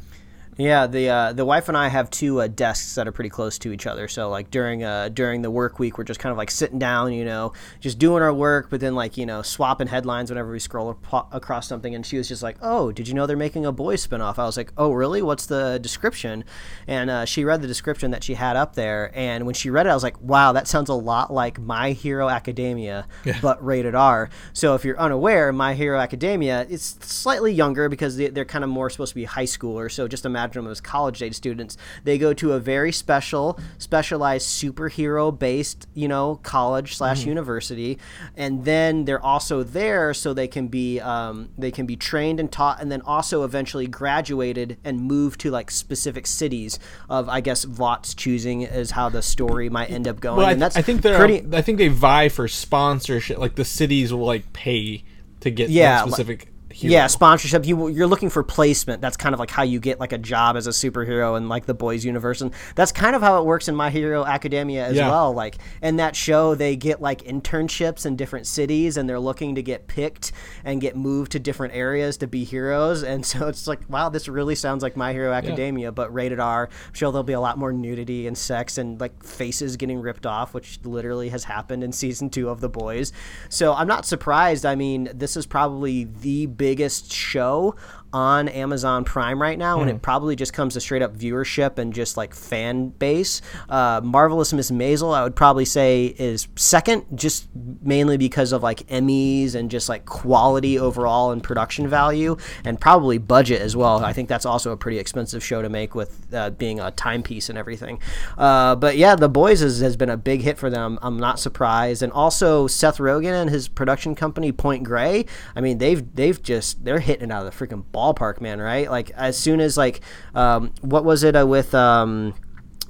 Yeah, 0.58 0.86
the 0.86 1.08
uh, 1.10 1.32
the 1.34 1.44
wife 1.44 1.68
and 1.68 1.76
I 1.76 1.88
have 1.88 2.08
two 2.08 2.40
uh, 2.40 2.46
desks 2.46 2.94
that 2.94 3.06
are 3.06 3.12
pretty 3.12 3.28
close 3.28 3.58
to 3.58 3.72
each 3.72 3.86
other. 3.86 4.08
So 4.08 4.30
like 4.30 4.50
during 4.50 4.82
uh, 4.82 5.10
during 5.10 5.42
the 5.42 5.50
work 5.50 5.78
week, 5.78 5.98
we're 5.98 6.04
just 6.04 6.18
kind 6.18 6.30
of 6.30 6.38
like 6.38 6.50
sitting 6.50 6.78
down, 6.78 7.12
you 7.12 7.26
know, 7.26 7.52
just 7.80 7.98
doing 7.98 8.22
our 8.22 8.32
work, 8.32 8.70
but 8.70 8.80
then 8.80 8.94
like 8.94 9.18
you 9.18 9.26
know 9.26 9.42
swapping 9.42 9.86
headlines 9.86 10.30
whenever 10.30 10.50
we 10.50 10.58
scroll 10.58 10.98
ap- 11.12 11.34
across 11.34 11.68
something. 11.68 11.94
And 11.94 12.06
she 12.06 12.16
was 12.16 12.26
just 12.26 12.42
like, 12.42 12.56
"Oh, 12.62 12.90
did 12.90 13.06
you 13.06 13.12
know 13.12 13.26
they're 13.26 13.36
making 13.36 13.66
a 13.66 13.72
boys 13.72 14.06
spinoff?" 14.06 14.38
I 14.38 14.46
was 14.46 14.56
like, 14.56 14.72
"Oh, 14.78 14.92
really? 14.92 15.20
What's 15.20 15.44
the 15.44 15.78
description?" 15.78 16.42
And 16.86 17.10
uh, 17.10 17.26
she 17.26 17.44
read 17.44 17.60
the 17.60 17.68
description 17.68 18.10
that 18.12 18.24
she 18.24 18.32
had 18.32 18.56
up 18.56 18.76
there, 18.76 19.10
and 19.14 19.44
when 19.44 19.54
she 19.54 19.68
read 19.68 19.84
it, 19.84 19.90
I 19.90 19.94
was 19.94 20.02
like, 20.02 20.18
"Wow, 20.22 20.52
that 20.52 20.66
sounds 20.66 20.88
a 20.88 20.94
lot 20.94 21.30
like 21.30 21.60
My 21.60 21.92
Hero 21.92 22.30
Academia, 22.30 23.06
but 23.42 23.62
rated 23.62 23.94
R." 23.94 24.30
So 24.54 24.74
if 24.74 24.86
you're 24.86 24.98
unaware, 24.98 25.52
My 25.52 25.74
Hero 25.74 26.00
Academia 26.00 26.64
is 26.70 26.96
slightly 27.00 27.52
younger 27.52 27.90
because 27.90 28.16
they, 28.16 28.28
they're 28.28 28.46
kind 28.46 28.64
of 28.64 28.70
more 28.70 28.88
supposed 28.88 29.10
to 29.10 29.16
be 29.16 29.24
high 29.24 29.44
schoolers. 29.44 29.92
So 29.92 30.08
just 30.08 30.24
imagine 30.54 30.70
as 30.70 30.80
college 30.80 31.22
age 31.22 31.34
students. 31.34 31.76
They 32.04 32.18
go 32.18 32.32
to 32.34 32.52
a 32.52 32.60
very 32.60 32.92
special, 32.92 33.58
specialized 33.78 34.46
superhero 34.46 35.36
based, 35.36 35.86
you 35.94 36.08
know, 36.08 36.36
college 36.42 36.96
slash 36.96 37.24
university, 37.24 37.98
and 38.36 38.64
then 38.64 39.04
they're 39.04 39.24
also 39.24 39.62
there 39.62 40.14
so 40.14 40.32
they 40.32 40.48
can 40.48 40.68
be 40.68 41.00
um, 41.00 41.50
they 41.58 41.70
can 41.70 41.86
be 41.86 41.96
trained 41.96 42.40
and 42.40 42.50
taught, 42.50 42.80
and 42.80 42.90
then 42.90 43.02
also 43.02 43.44
eventually 43.44 43.86
graduated 43.86 44.78
and 44.84 45.00
moved 45.00 45.40
to 45.40 45.50
like 45.50 45.70
specific 45.70 46.26
cities 46.26 46.78
of 47.08 47.28
I 47.28 47.40
guess 47.40 47.64
Vought's 47.64 48.14
choosing 48.14 48.62
is 48.62 48.92
how 48.92 49.08
the 49.08 49.22
story 49.22 49.68
might 49.68 49.90
end 49.90 50.08
up 50.08 50.20
going. 50.20 50.38
Well, 50.38 50.46
I, 50.46 50.52
and 50.52 50.62
that's 50.62 50.76
I 50.76 50.82
think 50.82 51.02
they're. 51.02 51.18
pretty. 51.18 51.46
I 51.56 51.62
think 51.62 51.78
they 51.78 51.88
vie 51.88 52.28
for 52.28 52.48
sponsorship. 52.48 53.38
Like 53.38 53.54
the 53.54 53.64
cities 53.64 54.12
will 54.12 54.26
like 54.26 54.52
pay 54.52 55.04
to 55.40 55.50
get 55.50 55.70
Yeah, 55.70 56.02
specific. 56.02 56.48
Hero. 56.76 56.92
Yeah, 56.92 57.06
sponsorship. 57.06 57.66
You 57.66 57.88
you're 57.88 58.06
looking 58.06 58.30
for 58.30 58.42
placement. 58.42 59.00
That's 59.00 59.16
kind 59.16 59.34
of 59.34 59.38
like 59.40 59.50
how 59.50 59.62
you 59.62 59.80
get 59.80 59.98
like 59.98 60.12
a 60.12 60.18
job 60.18 60.56
as 60.56 60.66
a 60.66 60.70
superhero 60.70 61.36
in 61.36 61.48
like 61.48 61.66
the 61.66 61.74
boys 61.74 62.04
universe, 62.04 62.40
and 62.40 62.52
that's 62.74 62.92
kind 62.92 63.16
of 63.16 63.22
how 63.22 63.40
it 63.40 63.44
works 63.46 63.68
in 63.68 63.74
My 63.74 63.90
Hero 63.90 64.24
Academia 64.24 64.86
as 64.86 64.96
Yeah. 64.96 65.08
well. 65.08 65.32
Like 65.32 65.56
in 65.82 65.96
that 65.96 66.14
show, 66.14 66.54
they 66.54 66.76
get 66.76 67.00
like 67.00 67.22
internships 67.22 68.04
in 68.06 68.16
different 68.16 68.46
cities, 68.46 68.96
and 68.96 69.08
they're 69.08 69.18
looking 69.20 69.54
to 69.54 69.62
get 69.62 69.86
picked 69.86 70.32
and 70.64 70.80
get 70.80 70.96
moved 70.96 71.32
to 71.32 71.38
different 71.38 71.74
areas 71.74 72.16
to 72.18 72.26
be 72.26 72.44
heroes. 72.44 73.02
And 73.02 73.24
so 73.24 73.48
it's 73.48 73.66
like, 73.66 73.80
wow, 73.88 74.08
this 74.08 74.28
really 74.28 74.54
sounds 74.54 74.82
like 74.82 74.96
My 74.96 75.12
Hero 75.12 75.32
Academia, 75.32 75.92
but 75.92 76.12
rated 76.12 76.40
R. 76.40 76.68
I'm 76.86 76.94
sure 76.94 77.10
there'll 77.10 77.22
be 77.24 77.32
a 77.32 77.40
lot 77.40 77.58
more 77.58 77.72
nudity 77.72 78.26
and 78.26 78.36
sex 78.36 78.78
and 78.78 79.00
like 79.00 79.22
faces 79.24 79.76
getting 79.76 80.00
ripped 80.00 80.26
off, 80.26 80.54
which 80.54 80.78
literally 80.84 81.30
has 81.30 81.44
happened 81.44 81.82
in 81.82 81.92
season 81.92 82.30
two 82.30 82.48
of 82.48 82.60
The 82.60 82.68
Boys. 82.68 83.12
So 83.48 83.72
I'm 83.74 83.86
not 83.88 84.04
surprised. 84.04 84.66
I 84.66 84.74
mean, 84.74 85.08
this 85.14 85.36
is 85.36 85.46
probably 85.46 86.04
the 86.04 86.46
biggest 86.66 87.12
show 87.12 87.76
on 88.16 88.48
Amazon 88.48 89.04
Prime 89.04 89.40
right 89.42 89.58
now, 89.58 89.82
and 89.82 89.90
it 89.90 90.00
probably 90.00 90.34
just 90.36 90.54
comes 90.54 90.72
to 90.72 90.80
straight 90.80 91.02
up 91.02 91.14
viewership 91.14 91.78
and 91.78 91.92
just 91.92 92.16
like 92.16 92.34
fan 92.34 92.88
base. 92.88 93.42
Uh, 93.68 94.00
Marvelous 94.02 94.54
Miss 94.54 94.70
Maisel, 94.70 95.14
I 95.14 95.22
would 95.22 95.36
probably 95.36 95.66
say 95.66 96.06
is 96.18 96.48
second, 96.56 97.04
just 97.14 97.46
mainly 97.82 98.16
because 98.16 98.52
of 98.52 98.62
like 98.62 98.86
Emmys 98.86 99.54
and 99.54 99.70
just 99.70 99.90
like 99.90 100.06
quality 100.06 100.78
overall 100.78 101.30
and 101.30 101.42
production 101.42 101.88
value, 101.88 102.38
and 102.64 102.80
probably 102.80 103.18
budget 103.18 103.60
as 103.60 103.76
well. 103.76 104.02
I 104.02 104.14
think 104.14 104.30
that's 104.30 104.46
also 104.46 104.72
a 104.72 104.78
pretty 104.78 104.98
expensive 104.98 105.44
show 105.44 105.60
to 105.60 105.68
make 105.68 105.94
with 105.94 106.26
uh, 106.32 106.48
being 106.50 106.80
a 106.80 106.92
timepiece 106.92 107.50
and 107.50 107.58
everything. 107.58 108.00
Uh, 108.38 108.76
but 108.76 108.96
yeah, 108.96 109.14
The 109.14 109.28
Boys 109.28 109.60
has, 109.60 109.80
has 109.80 109.94
been 109.94 110.08
a 110.08 110.16
big 110.16 110.40
hit 110.40 110.56
for 110.56 110.70
them. 110.70 110.98
I'm 111.02 111.18
not 111.18 111.38
surprised, 111.38 112.02
and 112.02 112.12
also 112.14 112.66
Seth 112.66 112.96
Rogen 112.96 113.42
and 113.42 113.50
his 113.50 113.68
production 113.68 114.14
company 114.14 114.52
Point 114.52 114.84
Grey. 114.84 115.26
I 115.54 115.60
mean, 115.60 115.76
they've 115.76 116.02
they've 116.14 116.42
just 116.42 116.82
they're 116.82 117.00
hitting 117.00 117.30
it 117.30 117.32
out 117.32 117.44
of 117.44 117.52
the 117.52 117.66
freaking 117.66 117.84
ballpark, 118.14 118.40
man. 118.40 118.60
Right? 118.60 118.90
Like 118.90 119.10
as 119.10 119.36
soon 119.36 119.60
as 119.60 119.76
like 119.76 120.00
um, 120.34 120.72
what 120.80 121.04
was 121.04 121.22
it 121.22 121.36
uh, 121.36 121.46
with 121.46 121.74
um, 121.74 122.34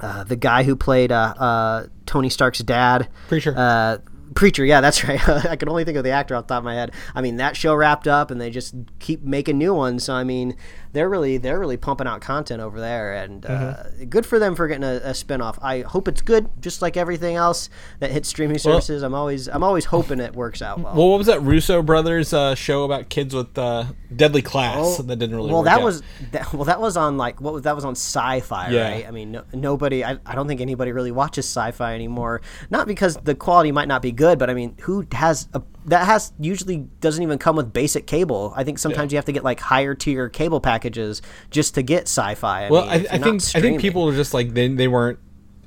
uh, 0.01 0.25
the 0.25 0.37
guy 0.37 0.63
who 0.63 0.77
played 0.77 1.13
uh, 1.13 1.35
uh, 1.39 1.87
Tony 2.07 2.29
Stark's 2.29 2.61
dad? 2.61 3.09
Preacher. 3.29 3.55
Uh, 3.57 3.99
Preacher, 4.35 4.65
yeah, 4.65 4.81
that's 4.81 5.03
right. 5.09 5.29
I 5.29 5.57
can 5.57 5.69
only 5.69 5.85
think 5.85 5.97
of 5.97 6.05
the 6.05 6.11
actor 6.11 6.35
off 6.35 6.47
the 6.47 6.55
top 6.55 6.59
of 6.59 6.65
my 6.65 6.75
head. 6.75 6.93
I 7.15 7.23
mean, 7.23 7.37
that 7.37 7.57
show 7.57 7.75
wrapped 7.75 8.07
up, 8.07 8.31
and 8.31 8.41
they 8.41 8.51
just 8.51 8.75
keep 8.99 9.23
making 9.23 9.57
new 9.57 9.73
ones. 9.73 10.05
So 10.05 10.15
I 10.15 10.25
mean, 10.25 10.57
they're 10.97 11.11
really 11.11 11.37
they're 11.37 11.59
really 11.61 11.77
pumping 11.77 12.07
out 12.07 12.23
content 12.23 12.63
over 12.63 12.81
there, 12.81 13.13
and 13.17 13.45
uh, 13.45 13.83
good 14.09 14.25
for 14.25 14.39
them 14.39 14.57
for 14.57 14.67
getting 14.67 14.83
a, 14.83 14.97
a 15.05 15.11
spinoff. 15.11 15.59
I 15.61 15.81
hope 15.83 16.09
it's 16.09 16.23
good, 16.23 16.49
just 16.63 16.81
like 16.81 16.97
everything 16.97 17.37
else 17.37 17.69
that 18.01 18.11
hits 18.11 18.31
streaming 18.31 18.57
services. 18.57 19.03
I'm 19.03 19.13
always 19.13 19.47
I'm 19.47 19.63
always 19.63 19.85
hoping 19.85 20.21
it 20.21 20.35
works 20.35 20.63
out 20.63 20.81
well. 20.81 20.95
well, 20.95 21.09
what 21.11 21.19
was 21.19 21.27
that 21.27 21.43
Russo 21.43 21.83
brothers 21.83 22.33
uh, 22.33 22.55
show 22.55 22.85
about 22.85 23.11
kids 23.11 23.35
with 23.35 23.59
uh, 23.59 23.85
deadly 24.15 24.41
class 24.41 24.97
that 24.97 25.17
didn't 25.19 25.37
really 25.37 25.51
well, 25.51 25.59
work 25.59 25.67
that 25.67 25.81
out? 25.81 25.85
was 25.85 26.03
that, 26.33 26.53
well, 26.55 26.65
that 26.65 26.81
was 26.81 26.97
on 26.97 27.19
like 27.19 27.43
what 27.43 27.53
was 27.53 27.63
that 27.65 27.77
was 27.77 27.85
on 27.85 27.93
Syfy, 27.95 28.71
Yeah. 28.71 28.91
right? 28.91 29.07
I 29.07 29.11
mean, 29.11 29.33
no, 29.33 29.45
nobody. 29.53 30.03
I, 30.03 30.19
I 30.25 30.35
don't 30.35 30.49
think 30.49 30.63
anybody 30.63 30.93
really 30.93 31.13
watches 31.13 31.45
Syfy 31.47 31.95
anymore. 31.95 32.41
Not 32.71 32.87
because 32.87 33.17
the 33.19 33.35
quality 33.35 33.71
might 33.71 33.89
not 33.89 34.01
be 34.01 34.13
good, 34.13 34.39
but 34.39 34.49
I 34.49 34.55
mean, 34.55 34.75
who 34.81 35.07
has 35.13 35.47
a 35.53 35.61
that 35.87 36.05
has 36.05 36.33
usually 36.39 36.79
doesn't 37.01 37.23
even 37.23 37.39
come 37.39 37.57
with 37.57 37.73
basic 37.73 38.07
cable. 38.07 38.53
I 38.57 38.65
think 38.65 38.79
sometimes 38.79 39.13
you 39.13 39.17
have 39.19 39.25
to 39.27 39.33
get 39.33 39.45
like 39.45 39.61
higher 39.61 39.95
tier 39.95 40.29
cable 40.29 40.61
packages 40.61 41.23
just 41.51 41.75
to 41.77 41.83
get 41.83 42.07
Syfy. 42.07 42.45
I 42.45 42.71
Well, 42.71 42.83
mean, 42.87 43.07
I, 43.11 43.15
I 43.15 43.19
think 43.19 43.43
I 43.55 43.61
think 43.61 43.81
people 43.81 44.09
are 44.09 44.15
just 44.15 44.35
like 44.35 44.55
they 44.55 44.69
they 44.69 44.89
weren't 44.89 45.19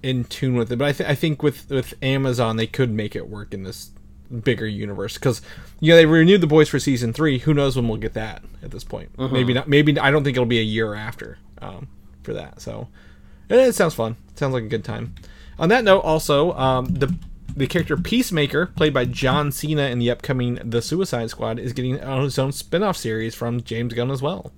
in 0.03 0.25
tune 0.25 0.55
with 0.55 0.71
it, 0.71 0.77
but 0.77 0.85
I 0.87 0.93
think 0.93 1.09
I 1.09 1.15
think 1.15 1.41
with 1.41 1.69
with 1.69 1.93
Amazon 2.01 2.57
they 2.57 2.67
could 2.67 2.91
make 2.91 3.15
it 3.15 3.29
work 3.29 3.53
in 3.53 3.63
this 3.63 3.91
bigger 4.43 4.67
universe 4.67 5.15
because 5.15 5.41
you 5.79 5.91
know 5.91 5.95
they 5.95 6.05
renewed 6.05 6.41
the 6.41 6.47
boys 6.47 6.69
for 6.69 6.79
season 6.79 7.13
three. 7.13 7.39
Who 7.39 7.53
knows 7.53 7.75
when 7.75 7.87
we'll 7.87 7.97
get 7.97 8.13
that 8.13 8.43
at 8.61 8.71
this 8.71 8.83
point? 8.83 9.09
Uh-huh. 9.17 9.33
Maybe 9.33 9.53
not. 9.53 9.67
Maybe 9.67 9.97
I 9.99 10.11
don't 10.11 10.23
think 10.23 10.35
it'll 10.35 10.45
be 10.45 10.59
a 10.59 10.63
year 10.63 10.93
after 10.93 11.37
um, 11.61 11.87
for 12.23 12.33
that. 12.33 12.61
So 12.61 12.89
eh, 13.49 13.67
it 13.67 13.73
sounds 13.73 13.93
fun. 13.95 14.17
sounds 14.35 14.53
like 14.53 14.63
a 14.63 14.67
good 14.67 14.83
time. 14.83 15.15
On 15.57 15.69
that 15.69 15.83
note, 15.83 16.01
also 16.01 16.53
um, 16.53 16.85
the 16.85 17.13
the 17.55 17.67
character 17.67 17.97
Peacemaker, 17.97 18.67
played 18.67 18.93
by 18.93 19.05
John 19.05 19.51
Cena 19.51 19.83
in 19.83 19.99
the 19.99 20.09
upcoming 20.11 20.59
The 20.63 20.81
Suicide 20.81 21.29
Squad, 21.29 21.59
is 21.59 21.73
getting 21.73 21.97
his 21.99 22.39
own 22.39 22.51
spin-off 22.51 22.97
series 22.97 23.35
from 23.35 23.61
James 23.63 23.93
Gunn 23.93 24.11
as 24.11 24.21
well. 24.21 24.51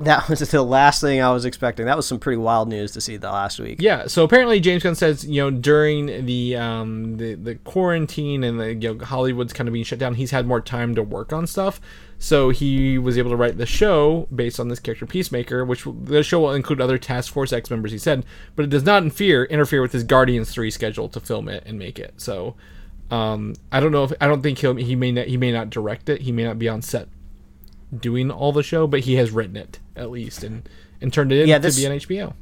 that 0.00 0.28
was 0.28 0.40
the 0.40 0.62
last 0.62 1.00
thing 1.00 1.22
I 1.22 1.32
was 1.32 1.44
expecting. 1.44 1.86
That 1.86 1.96
was 1.96 2.06
some 2.06 2.18
pretty 2.18 2.38
wild 2.38 2.68
news 2.68 2.90
to 2.92 3.00
see 3.00 3.16
the 3.16 3.30
last 3.30 3.60
week. 3.60 3.76
Yeah, 3.80 4.06
so 4.08 4.24
apparently 4.24 4.58
James 4.58 4.82
Gunn 4.82 4.96
says, 4.96 5.24
you 5.24 5.40
know, 5.42 5.50
during 5.50 6.26
the 6.26 6.56
um 6.56 7.18
the, 7.18 7.34
the 7.34 7.54
quarantine 7.56 8.42
and 8.42 8.58
the 8.58 8.74
you 8.74 8.94
know 8.94 9.04
Hollywood's 9.04 9.52
kind 9.52 9.68
of 9.68 9.72
being 9.72 9.84
shut 9.84 9.98
down, 10.00 10.14
he's 10.14 10.32
had 10.32 10.46
more 10.46 10.60
time 10.60 10.94
to 10.96 11.02
work 11.02 11.32
on 11.32 11.46
stuff. 11.46 11.80
So 12.24 12.50
he 12.50 12.98
was 12.98 13.18
able 13.18 13.30
to 13.32 13.36
write 13.36 13.58
the 13.58 13.66
show 13.66 14.28
based 14.32 14.60
on 14.60 14.68
this 14.68 14.78
character 14.78 15.06
Peacemaker, 15.06 15.64
which 15.64 15.84
the 16.04 16.22
show 16.22 16.38
will 16.38 16.52
include 16.52 16.80
other 16.80 16.96
Task 16.96 17.32
Force 17.32 17.52
X 17.52 17.68
members. 17.68 17.90
He 17.90 17.98
said, 17.98 18.24
but 18.54 18.64
it 18.64 18.70
does 18.70 18.84
not 18.84 19.02
interfere 19.02 19.44
interfere 19.46 19.82
with 19.82 19.90
his 19.92 20.04
Guardians 20.04 20.48
three 20.52 20.70
schedule 20.70 21.08
to 21.08 21.18
film 21.18 21.48
it 21.48 21.64
and 21.66 21.80
make 21.80 21.98
it. 21.98 22.14
So 22.20 22.54
um, 23.10 23.54
I 23.72 23.80
don't 23.80 23.90
know 23.90 24.04
if 24.04 24.12
I 24.20 24.28
don't 24.28 24.40
think 24.40 24.58
he'll 24.58 24.76
he 24.76 24.94
may 24.94 25.10
not 25.10 25.26
he 25.26 25.36
may 25.36 25.50
not 25.50 25.68
direct 25.70 26.08
it. 26.08 26.20
He 26.20 26.30
may 26.30 26.44
not 26.44 26.60
be 26.60 26.68
on 26.68 26.80
set 26.80 27.08
doing 27.92 28.30
all 28.30 28.52
the 28.52 28.62
show, 28.62 28.86
but 28.86 29.00
he 29.00 29.16
has 29.16 29.32
written 29.32 29.56
it 29.56 29.80
at 29.96 30.08
least 30.12 30.44
and 30.44 30.68
and 31.00 31.12
turned 31.12 31.32
it 31.32 31.40
in 31.42 31.48
Yeah, 31.48 31.56
to 31.58 31.62
this- 31.62 31.76
be 31.80 31.86
on 31.88 31.92
HBO. 31.92 32.34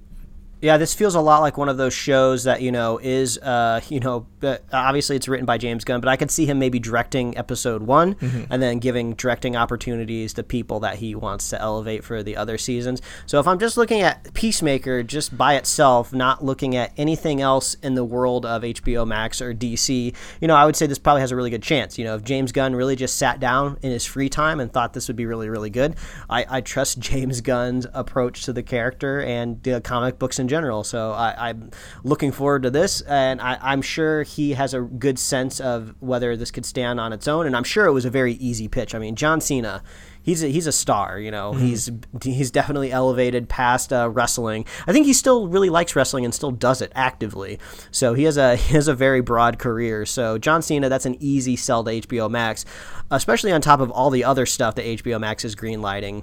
Yeah, 0.63 0.77
this 0.77 0.93
feels 0.93 1.15
a 1.15 1.21
lot 1.21 1.41
like 1.41 1.57
one 1.57 1.71
of 1.71 1.79
those 1.79 1.95
shows 1.95 2.45
that 2.45 2.61
you 2.61 2.71
know 2.71 2.99
is, 3.03 3.39
uh, 3.39 3.81
you 3.89 4.01
know, 4.01 4.27
uh, 4.43 4.59
obviously 4.73 5.17
it's 5.17 5.29
written 5.29 5.47
by 5.47 5.59
James 5.59 5.85
Gunn, 5.85 6.01
but 6.01 6.09
I 6.09 6.17
could 6.17 6.31
see 6.31 6.45
him 6.45 6.59
maybe 6.59 6.79
directing 6.79 7.37
episode 7.37 7.83
one 7.83 8.17
and 8.51 8.63
then 8.63 8.79
giving 8.79 9.15
directing 9.15 9.57
opportunities 9.57 10.35
to 10.35 10.43
people 10.43 10.81
that 10.81 10.97
he 10.97 11.15
wants 11.15 11.49
to 11.51 11.61
elevate 11.61 12.05
for 12.05 12.23
the 12.23 12.37
other 12.37 12.59
seasons. 12.59 13.01
So 13.27 13.41
if 13.41 13.47
I'm 13.47 13.59
just 13.59 13.77
looking 13.77 14.03
at 14.03 14.35
Peacemaker 14.35 15.03
just 15.03 15.37
by 15.37 15.55
itself, 15.55 16.13
not 16.13 16.45
looking 16.45 16.77
at 16.77 16.93
anything 16.97 17.41
else 17.41 17.75
in 17.75 17.95
the 17.95 18.05
world 18.05 18.45
of 18.45 18.63
HBO 18.63 19.07
Max 19.07 19.41
or 19.41 19.55
DC, 19.55 20.15
you 20.41 20.49
know, 20.49 20.57
I 20.57 20.67
would 20.67 20.77
say 20.77 20.87
this 20.87 20.99
probably 20.99 21.23
has 21.23 21.33
a 21.33 21.37
really 21.37 21.51
good 21.51 21.63
chance. 21.63 21.99
You 21.99 22.05
know, 22.05 22.17
if 22.17 22.25
James 22.25 22.53
Gunn 22.53 22.77
really 22.77 22.97
just 22.97 23.17
sat 23.17 23.41
down 23.41 23.79
in 23.83 23.91
his 23.91 24.05
free 24.05 24.29
time 24.29 24.61
and 24.61 24.71
thought 24.71 24.93
this 24.93 25.09
would 25.09 25.17
be 25.17 25.27
really, 25.27 25.49
really 25.49 25.71
good, 25.71 25.97
I, 26.29 26.45
I 26.49 26.61
trust 26.61 26.99
James 27.11 27.41
Gunn's 27.41 27.87
approach 27.95 28.45
to 28.45 28.53
the 28.53 28.63
character 28.63 29.23
and 29.23 29.63
the 29.63 29.81
comic 29.81 30.19
books 30.19 30.39
in 30.39 30.49
general. 30.51 30.85
So 30.85 31.13
I, 31.13 31.49
I'm 31.49 31.71
looking 32.05 32.33
forward 32.33 32.65
to 32.65 32.71
this, 32.71 33.01
and 33.03 33.41
I, 33.41 33.59
I'm 33.63 33.81
sure 33.81 34.25
he 34.25 34.53
has 34.53 34.75
a 34.75 34.83
good 34.83 35.19
sense 35.19 35.61
of 35.61 35.95
whether 36.01 36.37
this 36.37 36.51
could 36.51 36.67
stand 36.67 37.01
on 37.01 37.15
its 37.15 37.27
own. 37.27 37.47
And 37.47 37.57
I'm 37.57 37.65
sure 37.65 37.87
it 37.87 37.93
was 37.93 38.05
a 38.05 38.11
very 38.11 38.35
easy 38.35 38.69
pitch. 38.69 38.95
I 38.95 38.99
mean, 38.99 39.17
John 39.17 39.41
Cena. 39.41 39.83
He's 40.23 40.43
a, 40.43 40.49
he's 40.49 40.67
a 40.67 40.73
star, 40.73 41.19
you 41.19 41.31
know. 41.31 41.55
He's 41.55 41.91
he's 42.23 42.51
definitely 42.51 42.93
elevated 42.93 43.49
past 43.49 43.91
uh, 43.91 44.11
wrestling. 44.11 44.67
I 44.87 44.93
think 44.93 45.07
he 45.07 45.15
still 45.15 45.49
really 45.49 45.71
likes 45.71 45.97
wrestling 45.97 46.27
and 46.27 46.35
still 46.35 46.51
does 46.51 46.83
it 46.83 46.93
actively. 46.95 47.59
So 47.91 48.13
he 48.13 48.25
has 48.25 48.37
a 48.37 48.57
he 48.67 48.75
has 48.75 48.87
a 48.87 48.95
very 48.95 49.23
broad 49.23 49.59
career. 49.59 50.05
So 50.05 50.37
John 50.37 50.61
Cena, 50.61 50.91
that's 50.91 51.07
an 51.07 51.17
easy 51.21 51.57
sell 51.57 51.83
to 51.85 51.91
HBO 51.91 52.31
Max, 52.31 52.67
especially 53.11 53.51
on 53.51 53.63
top 53.63 53.81
of 53.81 53.91
all 53.91 54.11
the 54.11 54.25
other 54.25 54.45
stuff 54.45 54.75
that 54.75 54.85
HBO 54.85 55.19
Max 55.19 55.43
is 55.43 55.57
greenlighting. 55.57 56.23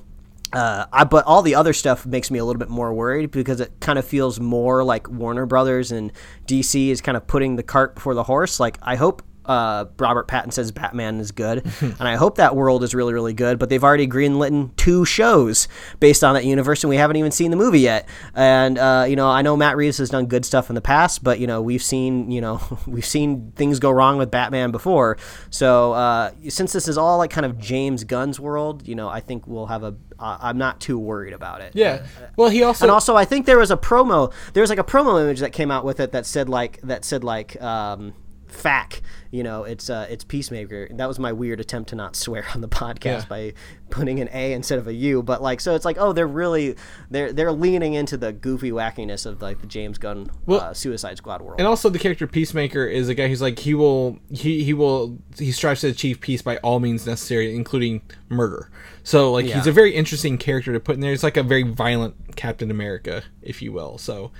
Uh, 0.54 0.86
I, 0.94 1.04
but 1.04 1.26
all 1.26 1.42
the 1.42 1.56
other 1.56 1.74
stuff 1.74 2.06
makes 2.06 2.32
me 2.32 2.40
a 2.40 2.46
little 2.46 2.60
bit 2.60 2.70
more 2.70 2.94
worried 2.94 3.32
because 3.32 3.60
it 3.60 3.72
kind 3.82 4.00
of 4.00 4.06
feels 4.06 4.40
more 4.40 4.84
like 4.84 5.10
Warner 5.10 5.46
Brothers 5.46 5.92
and 5.92 6.12
DC 6.46 6.90
is 6.90 7.02
kind 7.02 7.18
of 7.18 7.28
putting 7.28 7.58
the 7.58 7.64
cart 7.64 7.96
before 7.96 8.14
the 8.14 8.24
horse. 8.24 8.60
Like 8.60 8.78
I 8.82 8.96
hope 8.96 9.24
uh, 9.48 9.86
Robert 9.98 10.28
Pattinson's 10.28 10.72
Batman 10.72 11.20
is 11.20 11.32
good, 11.32 11.66
and 11.82 12.02
I 12.02 12.16
hope 12.16 12.36
that 12.36 12.56
world 12.56 12.84
is 12.84 12.94
really 12.94 13.14
really 13.14 13.34
good. 13.34 13.60
But 13.60 13.70
they've 13.70 13.84
already 13.84 14.08
greenlit 14.08 14.76
two 14.78 15.06
shows 15.06 15.68
based 16.00 16.24
on 16.24 16.34
that 16.36 16.46
universe, 16.46 16.84
and 16.84 16.90
we 16.90 16.98
haven't 16.98 17.18
even 17.18 17.32
seen 17.32 17.52
the 17.52 17.58
movie 17.58 17.80
yet. 17.80 18.08
And 18.36 18.78
uh, 18.78 19.06
you 19.08 19.16
know, 19.16 19.30
I 19.30 19.42
know 19.42 19.58
Matt 19.58 19.78
Reeves 19.78 19.98
has 19.98 20.10
done 20.10 20.26
good 20.28 20.46
stuff 20.46 20.70
in 20.70 20.76
the 20.76 20.82
past, 20.82 21.24
but 21.24 21.40
you 21.40 21.48
know, 21.48 21.62
we've 21.62 21.84
seen 21.84 22.30
you 22.32 22.42
know 22.42 22.62
we've 22.88 23.06
seen 23.06 23.52
things 23.56 23.80
go 23.80 23.92
wrong 23.92 24.18
with 24.18 24.32
Batman 24.32 24.72
before. 24.72 25.18
So 25.50 25.94
uh, 25.94 26.32
since 26.50 26.74
this 26.74 26.88
is 26.88 26.98
all 26.98 27.18
like 27.18 27.32
kind 27.32 27.46
of 27.46 27.58
James 27.58 28.04
Gunn's 28.04 28.40
world, 28.40 28.88
you 28.88 28.96
know, 28.96 29.10
I 29.10 29.20
think 29.20 29.48
we'll 29.48 29.68
have 29.68 29.84
a. 29.84 29.96
Uh, 30.20 30.38
I'm 30.42 30.58
not 30.58 30.82
too 30.82 30.98
worried 30.98 31.34
about 31.34 31.62
it. 31.62 31.74
Yeah. 31.76 32.06
Well, 32.38 32.50
he 32.50 32.64
also 32.64 32.86
And 32.86 32.92
also, 32.92 33.16
I 33.16 33.24
think 33.24 33.46
there 33.46 33.60
was 33.60 33.70
a 33.70 33.78
promo. 33.78 34.34
There 34.54 34.62
was 34.62 34.70
like 34.70 34.80
a 34.80 34.84
promo 34.84 35.22
image 35.22 35.40
that 35.42 35.54
came 35.54 35.70
out 35.70 35.86
with 35.86 36.00
it 36.00 36.12
that 36.12 36.26
said 36.26 36.50
like 36.50 36.82
that 36.82 37.06
said 37.06 37.24
like 37.24 37.62
um, 37.62 38.14
"fac." 38.48 39.02
You 39.30 39.44
know, 39.44 39.64
it's 39.64 39.90
uh, 39.90 40.08
it's 40.10 40.24
Peacemaker. 40.24 40.88
That 40.92 41.08
was 41.08 41.20
my 41.20 41.34
weird 41.34 41.60
attempt 41.60 41.90
to 41.90 41.96
not 41.96 42.16
swear 42.16 42.46
on 42.56 42.62
the 42.62 42.68
podcast 42.70 43.04
Yeah. 43.06 43.26
by 43.28 43.54
putting 43.90 44.20
an 44.20 44.30
A 44.34 44.54
instead 44.54 44.80
of 44.80 44.88
a 44.88 44.94
U. 44.94 45.22
But 45.22 45.42
like, 45.42 45.60
so 45.60 45.76
it's 45.76 45.84
like, 45.86 45.98
oh, 46.00 46.14
they're 46.14 46.26
really 46.28 46.76
they're 47.10 47.34
they're 47.34 47.52
leaning 47.52 47.94
into 47.94 48.16
the 48.18 48.32
goofy 48.32 48.72
wackiness 48.72 49.26
of 49.26 49.42
like 49.42 49.60
the 49.62 49.68
James 49.68 49.98
Gunn 49.98 50.30
Well- 50.46 50.62
uh, 50.62 50.74
Suicide 50.74 51.18
Squad 51.18 51.42
world. 51.42 51.60
and 51.60 51.68
also 51.68 51.90
the 51.90 52.00
character 52.00 52.26
Peacemaker 52.28 52.86
is 52.86 53.10
a 53.10 53.14
guy 53.16 53.28
who's 53.28 53.42
like 53.42 53.60
he 53.60 53.74
will 53.74 54.18
he 54.32 54.64
he 54.64 54.74
will 54.74 55.18
he 55.38 55.52
strives 55.52 55.82
to 55.82 55.88
achieve 55.88 56.22
peace 56.22 56.42
by 56.42 56.58
all 56.58 56.80
means 56.80 57.06
necessary, 57.06 57.54
including 57.56 58.02
murder. 58.30 58.70
So 59.04 59.32
like 59.32 59.46
he's 59.46 59.68
a 59.68 59.72
very 59.72 59.94
interesting 59.94 60.38
character 60.38 60.72
to 60.74 60.80
put 60.80 60.96
in 60.96 61.02
there. 61.02 61.12
It's 61.14 61.24
like 61.24 61.38
a 61.38 61.44
very 61.44 61.64
violent 61.64 62.36
Captain 62.38 62.72
America, 62.72 63.24
if 63.42 63.62
you 63.62 63.72
will. 63.74 63.98
So 63.98 64.32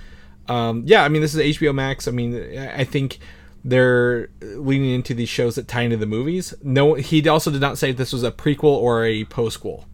um, 0.48 0.82
yeah, 0.86 1.04
I 1.04 1.08
mean 1.10 1.20
this 1.20 1.34
is 1.34 1.58
HBO 1.58 1.74
Max. 1.74 2.08
I 2.08 2.10
mean 2.10 2.58
I 2.58 2.84
think 2.84 3.18
they're 3.64 4.28
leaning 4.40 4.90
into 4.90 5.14
these 5.14 5.28
shows 5.28 5.54
that 5.56 5.68
tie 5.68 5.82
into 5.82 5.96
the 5.96 6.06
movies. 6.06 6.54
No, 6.62 6.94
he 6.94 7.26
also 7.28 7.50
did 7.50 7.60
not 7.60 7.78
say 7.78 7.92
this 7.92 8.12
was 8.12 8.22
a 8.22 8.30
prequel 8.30 8.64
or 8.64 9.04
a 9.04 9.24
postquel, 9.26 9.84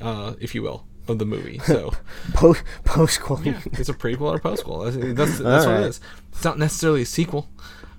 uh, 0.00 0.34
if 0.40 0.54
you 0.54 0.62
will, 0.62 0.84
of 1.08 1.18
the 1.18 1.24
movie. 1.26 1.58
So. 1.60 1.92
post 2.34 2.62
post 2.84 3.20
it's 3.46 3.88
a 3.88 3.94
prequel 3.94 4.22
or 4.32 4.38
postquel. 4.38 4.84
That's 4.84 4.96
that's, 5.16 5.38
that's 5.38 5.66
what 5.66 5.72
right. 5.72 5.82
it 5.84 5.88
is. 5.88 6.00
It's 6.32 6.44
not 6.44 6.58
necessarily 6.58 7.02
a 7.02 7.06
sequel. 7.06 7.48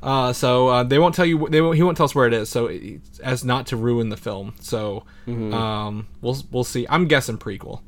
Uh, 0.02 0.34
so 0.34 0.68
uh, 0.68 0.84
they 0.84 1.00
won't 1.00 1.16
tell 1.16 1.26
you. 1.26 1.48
They 1.50 1.62
won't, 1.62 1.78
he 1.78 1.84
won't 1.84 1.96
tell 1.96 2.04
us 2.06 2.14
where 2.14 2.28
it 2.28 2.34
is. 2.34 2.50
So 2.50 2.68
it, 2.68 3.00
as 3.24 3.46
not 3.46 3.68
to 3.68 3.78
ruin 3.78 4.10
the 4.10 4.18
film. 4.18 4.54
So 4.60 5.04
Mm-hmm. 5.26 5.54
um, 5.54 6.08
we'll 6.22 6.36
we'll 6.52 6.66
see. 6.66 6.86
I'm 6.90 7.08
guessing 7.08 7.38
prequel. 7.38 7.80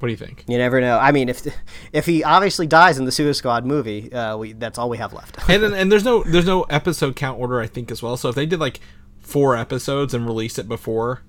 What 0.00 0.06
do 0.06 0.12
you 0.12 0.16
think? 0.16 0.44
You 0.48 0.56
never 0.56 0.80
know. 0.80 0.98
I 0.98 1.12
mean, 1.12 1.28
if 1.28 1.46
if 1.92 2.06
he 2.06 2.24
obviously 2.24 2.66
dies 2.66 2.98
in 2.98 3.04
the 3.04 3.12
Suicide 3.12 3.38
Squad 3.38 3.66
movie, 3.66 4.10
uh, 4.12 4.36
we 4.38 4.54
that's 4.54 4.78
all 4.78 4.88
we 4.88 4.96
have 4.96 5.12
left. 5.12 5.38
And 5.48 5.62
then, 5.62 5.74
and 5.74 5.92
there's 5.92 6.04
no 6.04 6.22
there's 6.26 6.46
no 6.46 6.62
episode 6.64 7.16
count 7.16 7.38
order 7.38 7.60
I 7.60 7.66
think 7.66 7.90
as 7.90 8.02
well. 8.02 8.16
So 8.16 8.30
if 8.30 8.34
they 8.34 8.46
did 8.46 8.60
like 8.60 8.80
four 9.18 9.56
episodes 9.56 10.14
and 10.14 10.26
released 10.26 10.58
it 10.58 10.68
before 10.68 11.20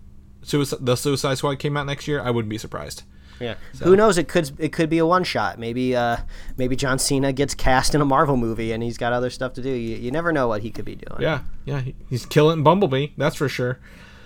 Suicide, 0.41 0.85
the 0.85 0.95
Suicide 0.95 1.37
Squad 1.37 1.59
came 1.59 1.75
out 1.75 1.85
next 1.85 2.07
year, 2.07 2.21
I 2.21 2.31
wouldn't 2.31 2.49
be 2.49 2.57
surprised. 2.57 3.03
Yeah. 3.41 3.55
Who 3.83 3.97
knows? 3.97 4.17
It 4.17 4.29
could 4.29 4.51
it 4.57 4.71
could 4.71 4.89
be 4.89 4.99
a 4.99 5.05
one 5.05 5.25
shot. 5.25 5.59
Maybe 5.59 5.93
uh 5.93 6.17
maybe 6.55 6.77
John 6.77 6.97
Cena 6.97 7.33
gets 7.33 7.53
cast 7.53 7.93
in 7.93 7.99
a 7.99 8.05
Marvel 8.05 8.37
movie 8.37 8.71
and 8.71 8.81
he's 8.81 8.97
got 8.97 9.11
other 9.11 9.29
stuff 9.29 9.53
to 9.53 9.61
do. 9.61 9.69
You, 9.69 9.97
you 9.97 10.11
never 10.11 10.31
know 10.31 10.47
what 10.47 10.61
he 10.61 10.71
could 10.71 10.85
be 10.85 10.95
doing. 10.95 11.21
Yeah, 11.21 11.41
yeah, 11.65 11.81
he's 12.09 12.25
killing 12.25 12.63
Bumblebee, 12.63 13.07
that's 13.17 13.35
for 13.35 13.49
sure. 13.49 13.79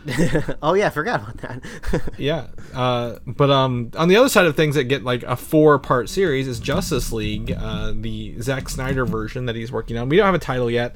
oh 0.62 0.74
yeah, 0.74 0.88
I 0.88 0.90
forgot 0.90 1.22
about 1.22 1.38
that. 1.38 2.12
Yeah, 2.18 2.48
uh, 2.74 3.18
but 3.26 3.50
um, 3.50 3.92
on 3.98 4.08
the 4.08 4.16
other 4.18 4.30
side 4.30 4.46
of 4.46 4.56
things 4.56 4.76
that 4.76 4.86
get 4.86 5.04
like 5.04 5.24
a 5.24 5.36
four-part 5.36 6.10
series 6.10 6.48
is 6.48 6.60
Justice 6.60 7.12
League, 7.12 7.52
uh, 7.52 7.94
the 7.96 8.40
Zack 8.42 8.70
Snyder 8.70 9.06
version 9.06 9.46
that 9.48 9.56
he's 9.56 9.72
working 9.72 9.98
on. 9.98 10.10
We 10.10 10.18
don't 10.18 10.26
have 10.26 10.36
a 10.36 10.40
title 10.40 10.70
yet. 10.70 10.96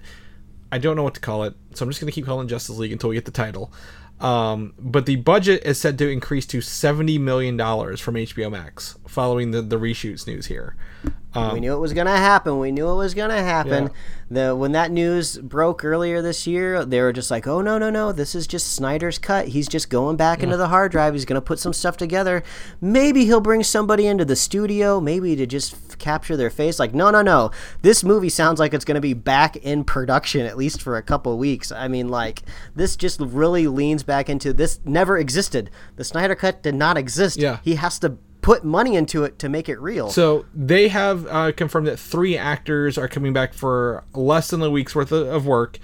I 0.71 0.77
don't 0.77 0.95
know 0.95 1.03
what 1.03 1.15
to 1.15 1.19
call 1.19 1.43
it, 1.43 1.55
so 1.73 1.83
I'm 1.83 1.89
just 1.89 1.99
gonna 1.99 2.11
keep 2.11 2.25
calling 2.25 2.47
it 2.47 2.49
Justice 2.49 2.77
League 2.77 2.91
until 2.91 3.09
we 3.09 3.15
get 3.15 3.25
the 3.25 3.31
title. 3.31 3.73
Um, 4.19 4.73
but 4.77 5.05
the 5.05 5.15
budget 5.15 5.63
is 5.65 5.79
said 5.79 5.97
to 5.99 6.09
increase 6.09 6.45
to 6.47 6.61
seventy 6.61 7.17
million 7.17 7.57
dollars 7.57 7.99
from 8.01 8.15
HBO 8.15 8.51
Max 8.51 8.97
following 9.07 9.51
the 9.51 9.61
the 9.61 9.77
reshoots 9.77 10.27
news 10.27 10.47
here. 10.47 10.75
We 11.35 11.41
um, 11.41 11.59
knew 11.59 11.73
it 11.73 11.79
was 11.79 11.93
gonna 11.93 12.17
happen. 12.17 12.57
We 12.57 12.71
knew 12.71 12.89
it 12.89 12.95
was 12.95 13.13
gonna 13.13 13.41
happen. 13.43 13.83
Yeah. 13.85 13.89
The 14.31 14.55
when 14.55 14.71
that 14.71 14.89
news 14.91 15.37
broke 15.37 15.85
earlier 15.85 16.21
this 16.23 16.47
year, 16.47 16.83
they 16.83 17.01
were 17.01 17.13
just 17.13 17.29
like, 17.29 17.45
"Oh 17.45 17.61
no, 17.61 17.77
no, 17.77 17.91
no! 17.91 18.11
This 18.11 18.33
is 18.33 18.47
just 18.47 18.73
Snyder's 18.73 19.19
cut. 19.19 19.49
He's 19.49 19.67
just 19.67 19.89
going 19.91 20.17
back 20.17 20.41
into 20.41 20.57
the 20.57 20.67
hard 20.69 20.91
drive. 20.91 21.13
He's 21.13 21.25
gonna 21.25 21.41
put 21.41 21.59
some 21.59 21.73
stuff 21.73 21.97
together. 21.97 22.41
Maybe 22.81 23.25
he'll 23.25 23.41
bring 23.41 23.63
somebody 23.63 24.07
into 24.07 24.25
the 24.25 24.35
studio, 24.35 24.99
maybe 24.99 25.35
to 25.35 25.45
just 25.45 25.73
f- 25.73 25.97
capture 25.99 26.35
their 26.35 26.49
face. 26.49 26.79
Like, 26.79 26.93
no, 26.95 27.11
no, 27.11 27.21
no! 27.21 27.51
This 27.83 28.03
movie 28.03 28.29
sounds 28.29 28.59
like 28.59 28.73
it's 28.73 28.85
gonna 28.85 29.01
be 29.01 29.13
back 29.13 29.55
in 29.57 29.83
production 29.83 30.45
at 30.47 30.57
least 30.57 30.81
for 30.81 30.97
a 30.97 31.03
couple 31.03 31.37
weeks. 31.37 31.71
I 31.71 31.87
mean, 31.87 32.09
like 32.09 32.41
this 32.75 32.95
just 32.95 33.19
really 33.19 33.67
leans 33.67 34.01
back 34.01 34.29
into 34.29 34.51
this 34.51 34.79
never 34.83 35.17
existed. 35.17 35.69
The 35.95 36.03
Snyder 36.03 36.35
cut 36.35 36.63
did 36.63 36.75
not 36.75 36.97
exist. 36.97 37.37
Yeah. 37.37 37.59
he 37.63 37.75
has 37.75 37.99
to 37.99 38.17
put 38.41 38.63
money 38.63 38.95
into 38.95 39.23
it 39.23 39.39
to 39.39 39.49
make 39.49 39.69
it 39.69 39.79
real. 39.79 40.09
So 40.09 40.45
they 40.53 40.87
have 40.87 41.27
uh, 41.27 41.51
confirmed 41.51 41.87
that 41.87 41.99
three 41.99 42.37
actors 42.37 42.97
are 42.97 43.07
coming 43.07 43.33
back 43.33 43.53
for 43.53 44.03
less 44.13 44.49
than 44.49 44.61
a 44.61 44.69
week's 44.69 44.95
worth 44.95 45.11
of, 45.11 45.45
work. 45.45 45.79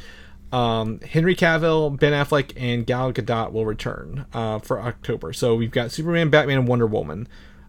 Um, 0.52 1.00
Henry 1.02 1.36
Cavill, 1.36 2.00
Ben 2.00 2.14
Affleck, 2.14 2.54
and 2.56 2.86
Gal 2.86 3.12
Gadot 3.12 3.52
will 3.52 3.66
return 3.66 4.26
uh, 4.34 4.60
for 4.60 4.80
October. 4.80 5.34
So 5.34 5.56
we've 5.56 5.72
got 5.72 5.92
Superman, 5.92 6.30
Batman, 6.30 6.60
and 6.60 6.68
Wonder 6.68 6.88
Woman 6.88 7.28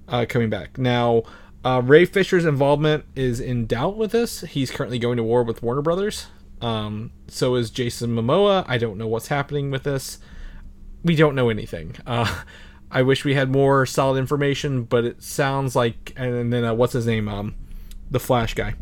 uh, 0.09 0.27
coming 0.29 0.51
back. 0.51 0.79
Now, 0.79 1.25
uh, 1.65 1.83
Ray 1.85 2.05
Fisher's 2.05 2.45
involvement 2.45 3.05
is 3.17 3.41
in 3.41 3.67
doubt 3.67 3.97
with 3.97 4.13
this. 4.13 4.43
He's 4.43 4.71
currently 4.71 4.99
going 4.99 5.17
to 5.17 5.25
war 5.25 5.43
with 5.43 5.63
Warner 5.63 5.83
Brothers. 5.83 6.27
Um, 6.61 7.11
so 7.27 7.57
is 7.57 7.71
Jason 7.71 8.15
Momoa. 8.15 8.65
I 8.69 8.79
don't 8.79 8.99
know 8.99 9.09
what's 9.09 9.29
happening 9.29 9.71
with 9.71 9.83
this 9.83 10.19
we 11.07 11.15
don't 11.15 11.37
know 11.37 11.49
anything. 11.49 11.95
Uh, 12.91 12.99
I 12.99 13.03
wish 13.03 13.25
we 13.25 13.35
had 13.35 13.51
more 13.51 13.87
solid 13.87 14.19
information, 14.19 14.85
but 14.85 15.05
it 15.05 15.23
sounds 15.23 15.77
like 15.77 16.13
and 16.17 16.53
then 16.53 16.65
uh, 16.65 16.75
what's 16.75 16.93
his 16.93 17.07
name? 17.07 17.29
Um, 17.29 17.55
the 18.11 18.21
Flash 18.21 18.55
guy, 18.55 18.75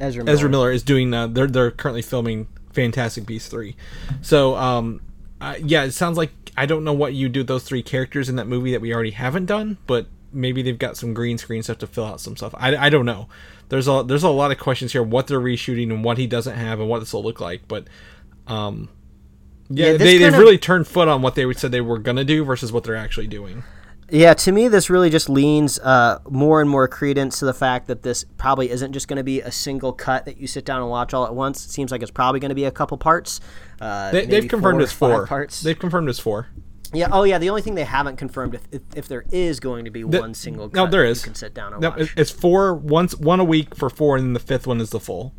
Ezra 0.00 0.24
Miller. 0.24 0.34
Ezra 0.34 0.48
Miller 0.48 0.72
is 0.72 0.82
doing. 0.82 1.12
Uh, 1.12 1.26
they're 1.26 1.46
they're 1.46 1.70
currently 1.70 2.02
filming 2.02 2.48
Fantastic 2.72 3.26
Beasts 3.26 3.48
three. 3.48 3.76
So 4.22 4.56
um, 4.56 5.00
uh, 5.40 5.56
yeah, 5.62 5.84
it 5.84 5.92
sounds 5.92 6.16
like 6.16 6.30
I 6.56 6.66
don't 6.66 6.84
know 6.84 6.92
what 6.92 7.14
you 7.14 7.28
do 7.28 7.40
with 7.40 7.46
those 7.48 7.64
three 7.64 7.82
characters 7.82 8.28
in 8.28 8.36
that 8.36 8.46
movie 8.46 8.72
that 8.72 8.80
we 8.80 8.94
already 8.94 9.10
haven't 9.10 9.46
done, 9.46 9.78
but 9.86 10.06
maybe 10.32 10.62
they've 10.62 10.78
got 10.78 10.96
some 10.96 11.14
green 11.14 11.38
screen 11.38 11.62
stuff 11.62 11.78
to 11.78 11.86
fill 11.86 12.06
out 12.06 12.20
some 12.20 12.36
stuff. 12.36 12.54
I, 12.56 12.76
I 12.76 12.90
don't 12.90 13.06
know. 13.06 13.28
There's 13.68 13.88
a 13.88 14.02
there's 14.06 14.22
a 14.22 14.30
lot 14.30 14.50
of 14.50 14.58
questions 14.58 14.92
here. 14.92 15.02
What 15.02 15.26
they're 15.26 15.40
reshooting 15.40 15.90
and 15.90 16.02
what 16.02 16.18
he 16.18 16.26
doesn't 16.26 16.56
have 16.56 16.80
and 16.80 16.88
what 16.88 17.00
this 17.00 17.12
will 17.12 17.22
look 17.22 17.40
like, 17.40 17.68
but 17.68 17.86
um. 18.46 18.88
Yeah, 19.68 19.86
Yeah, 19.86 19.92
they, 19.92 19.98
they've 19.98 20.20
kinda- 20.20 20.38
really 20.38 20.58
turned 20.58 20.86
foot 20.86 21.08
on 21.08 21.22
what 21.22 21.34
they 21.34 21.50
said 21.54 21.72
they 21.72 21.80
were 21.80 21.98
gonna 21.98 22.24
do 22.24 22.44
versus 22.44 22.72
what 22.72 22.84
they're 22.84 22.96
actually 22.96 23.26
doing. 23.26 23.62
Yeah, 24.08 24.34
to 24.34 24.52
me, 24.52 24.68
this 24.68 24.88
really 24.88 25.10
just 25.10 25.28
leans 25.28 25.80
uh, 25.80 26.20
more 26.30 26.60
and 26.60 26.70
more 26.70 26.86
credence 26.86 27.40
to 27.40 27.44
the 27.44 27.52
fact 27.52 27.88
that 27.88 28.04
this 28.04 28.24
probably 28.38 28.70
isn't 28.70 28.92
just 28.92 29.08
going 29.08 29.16
to 29.16 29.24
be 29.24 29.40
a 29.40 29.50
single 29.50 29.92
cut 29.92 30.26
that 30.26 30.36
you 30.36 30.46
sit 30.46 30.64
down 30.64 30.80
and 30.80 30.88
watch 30.88 31.12
all 31.12 31.26
at 31.26 31.34
once. 31.34 31.66
It 31.66 31.70
seems 31.72 31.90
like 31.90 32.02
it's 32.02 32.12
probably 32.12 32.38
going 32.38 32.50
to 32.50 32.54
be 32.54 32.66
a 32.66 32.70
couple 32.70 32.96
parts. 32.98 33.40
Uh, 33.80 34.12
they, 34.12 34.24
they've 34.26 34.46
confirmed 34.48 34.80
it's 34.80 34.92
four. 34.92 35.26
parts. 35.26 35.60
They've 35.60 35.76
confirmed 35.76 36.08
it's 36.08 36.20
four. 36.20 36.46
yeah. 36.92 37.08
Oh, 37.10 37.24
yeah. 37.24 37.38
The 37.38 37.50
only 37.50 37.62
thing 37.62 37.74
they 37.74 37.82
haven't 37.82 38.14
confirmed 38.14 38.54
if, 38.54 38.60
if, 38.70 38.82
if 38.94 39.08
there 39.08 39.24
is 39.32 39.58
going 39.58 39.84
to 39.86 39.90
be 39.90 40.04
The- 40.04 40.20
one 40.20 40.34
single. 40.34 40.68
Cut 40.68 40.84
no, 40.84 40.86
there 40.88 41.04
is. 41.04 41.22
You 41.22 41.24
can 41.24 41.34
sit 41.34 41.52
down 41.52 41.72
and 41.72 41.82
No, 41.82 41.90
watch. 41.90 42.14
it's 42.16 42.30
four 42.30 42.74
once 42.74 43.16
one 43.16 43.40
a 43.40 43.44
week 43.44 43.74
for 43.74 43.90
four, 43.90 44.14
and 44.16 44.24
then 44.26 44.32
the 44.34 44.38
fifth 44.38 44.68
one 44.68 44.80
is 44.80 44.90
the 44.90 45.00
full. 45.00 45.34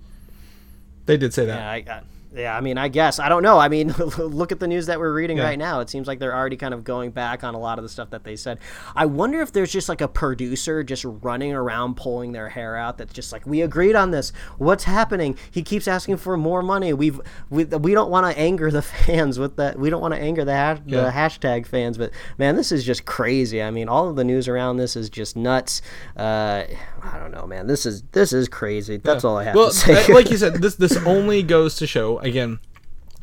They 1.06 1.16
did 1.16 1.34
say 1.34 1.46
that. 1.46 1.86
Yeah, 1.86 1.94
I, 1.94 2.00
I, 2.00 2.02
yeah, 2.38 2.56
I 2.56 2.62
mean, 2.62 2.78
I 2.78 2.88
guess 2.88 3.20
I 3.20 3.30
don't 3.30 3.44
know. 3.44 3.58
I 3.58 3.68
mean, 3.70 3.90
look 4.18 4.52
at 4.52 4.60
the 4.60 4.68
news 4.68 4.86
that 4.86 5.00
we're 5.00 5.14
reading 5.14 5.38
Yeah. 5.38 5.44
right 5.44 5.58
now. 5.60 5.80
It 5.80 5.90
seems 5.90 6.08
like 6.08 6.20
they're 6.20 6.36
already 6.36 6.58
kind 6.58 6.74
of 6.74 6.84
going 6.84 7.12
back 7.12 7.44
on 7.44 7.54
a 7.56 7.60
lot 7.60 7.80
of 7.80 7.84
the 7.84 7.90
stuff 7.90 8.10
that 8.12 8.24
they 8.24 8.36
said. 8.36 8.60
I 8.96 9.06
wonder 9.06 9.42
if 9.42 9.52
there's 9.52 9.72
just 9.72 9.90
like 9.90 10.02
a 10.02 10.08
producer 10.08 10.84
just 10.84 11.04
running 11.06 11.54
around 11.54 11.96
pulling 11.98 12.32
their 12.32 12.50
hair 12.50 12.76
out. 12.76 12.98
That's 12.98 13.14
just 13.14 13.32
like, 13.32 13.46
we 13.46 13.62
agreed 13.62 13.96
on 13.96 14.12
this. 14.12 14.32
What's 14.58 14.84
happening? 14.86 15.38
He 15.52 15.64
keeps 15.64 15.88
asking 15.88 16.18
for 16.18 16.38
more 16.38 16.62
money. 16.62 16.94
We've 16.94 17.20
we, 17.50 17.66
we 17.66 17.94
don't 17.94 18.10
want 18.10 18.32
to 18.32 18.40
anger 18.40 18.72
the 18.72 18.82
fans 18.84 19.40
with 19.40 19.56
that. 19.58 19.80
We 19.80 19.90
don't 19.90 20.02
want 20.02 20.14
to 20.14 20.20
anger 20.20 20.46
the 20.46 20.52
Yeah. 20.86 21.02
the 21.02 21.10
hashtag 21.12 21.66
fans. 21.66 21.98
But 21.98 22.12
man, 22.38 22.56
this 22.56 22.72
is 22.72 22.84
just 22.84 23.06
crazy. 23.06 23.62
I 23.62 23.72
mean, 23.72 23.90
all 23.90 24.10
of 24.10 24.16
the 24.16 24.24
news 24.24 24.48
around 24.48 24.78
this 24.78 24.96
is 24.96 25.10
just 25.10 25.36
nuts. 25.36 25.82
Uh, 26.16 26.64
I 27.04 27.20
don't 27.20 27.32
know, 27.32 27.46
man. 27.48 27.68
This 27.68 27.86
is 27.86 28.04
this 28.12 28.34
is 28.34 28.48
crazy. 28.50 28.98
That's 28.98 29.24
all 29.24 29.38
I 29.38 29.44
have 29.46 29.56
well, 29.56 29.70
to 29.70 29.76
say. 29.76 30.14
like 30.14 30.30
you 30.30 30.38
said, 30.44 30.56
this 30.56 30.76
this 30.76 30.98
only 31.06 31.44
goes 31.44 31.76
to 31.78 31.88
show 31.88 32.20
again. 32.28 32.60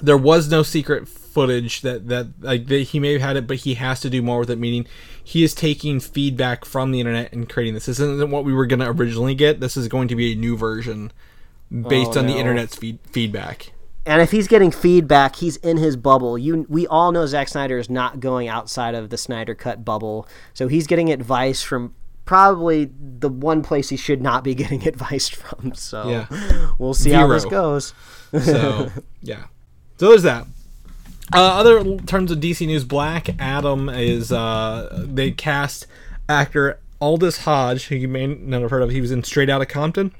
There 0.02 0.16
was 0.18 0.50
no 0.50 0.62
secret 0.64 1.06
footage 1.06 1.82
that 1.82 2.08
that 2.08 2.28
like 2.40 2.66
that 2.66 2.80
he 2.82 2.98
may 3.00 3.12
have 3.12 3.22
had 3.22 3.36
it, 3.36 3.46
but 3.46 3.58
he 3.58 3.74
has 3.74 4.00
to 4.00 4.10
do 4.10 4.22
more 4.22 4.40
with 4.40 4.50
it. 4.50 4.58
Meaning, 4.58 4.86
he 5.22 5.44
is 5.44 5.54
taking 5.54 6.00
feedback 6.00 6.64
from 6.64 6.90
the 6.90 7.00
internet 7.00 7.32
and 7.32 7.48
creating 7.48 7.74
this. 7.74 7.86
This 7.86 8.00
isn't 8.00 8.30
what 8.30 8.44
we 8.44 8.52
were 8.52 8.66
going 8.66 8.80
to 8.80 8.90
originally 8.90 9.34
get. 9.34 9.60
This 9.60 9.76
is 9.76 9.86
going 9.88 10.08
to 10.08 10.16
be 10.16 10.32
a 10.32 10.36
new 10.36 10.56
version 10.56 11.12
based 11.70 12.16
Oh, 12.16 12.20
on 12.20 12.26
the 12.26 12.34
internet's 12.36 12.74
feed, 12.76 12.98
feedback. 13.10 13.72
And 14.06 14.20
if 14.20 14.32
he's 14.32 14.48
getting 14.48 14.70
feedback, 14.70 15.36
he's 15.36 15.56
in 15.58 15.78
his 15.78 15.96
bubble. 15.96 16.36
You, 16.36 16.66
we 16.68 16.86
all 16.88 17.10
know 17.10 17.24
Zack 17.24 17.48
Snyder 17.48 17.78
is 17.78 17.88
not 17.88 18.20
going 18.20 18.48
outside 18.48 18.94
of 18.94 19.08
the 19.10 19.16
Snyder 19.16 19.54
Cut 19.54 19.82
bubble, 19.84 20.28
so 20.52 20.68
he's 20.68 20.86
getting 20.86 21.10
advice 21.10 21.62
from 21.62 21.94
probably 22.26 22.90
the 23.18 23.28
one 23.30 23.62
place 23.62 23.88
he 23.88 23.96
should 23.96 24.20
not 24.20 24.44
be 24.44 24.54
getting 24.62 24.86
advice 24.86 25.28
from. 25.28 25.72
So 25.74 26.08
Yeah. 26.10 26.70
we'll 26.78 26.94
see 26.94 27.10
how 27.12 27.26
this 27.28 27.44
goes. 27.46 27.94
So 28.42 28.90
yeah. 29.22 29.44
So 29.98 30.08
there's 30.08 30.22
that. 30.24 30.46
Uh, 31.32 31.38
other 31.40 31.96
terms 31.98 32.30
of 32.30 32.38
DC 32.38 32.66
news, 32.66 32.84
Black 32.84 33.30
Adam 33.40 33.88
is 33.88 34.30
uh, 34.30 35.04
they 35.06 35.30
cast 35.30 35.86
actor 36.28 36.78
Aldis 37.00 37.38
Hodge, 37.38 37.86
who 37.88 37.96
you 37.96 38.08
may 38.08 38.26
not 38.26 38.62
have 38.62 38.70
heard 38.70 38.82
of. 38.82 38.90
He 38.90 39.00
was 39.00 39.10
in 39.10 39.24
Straight 39.24 39.48
Outta 39.50 39.66
Compton 39.66 40.12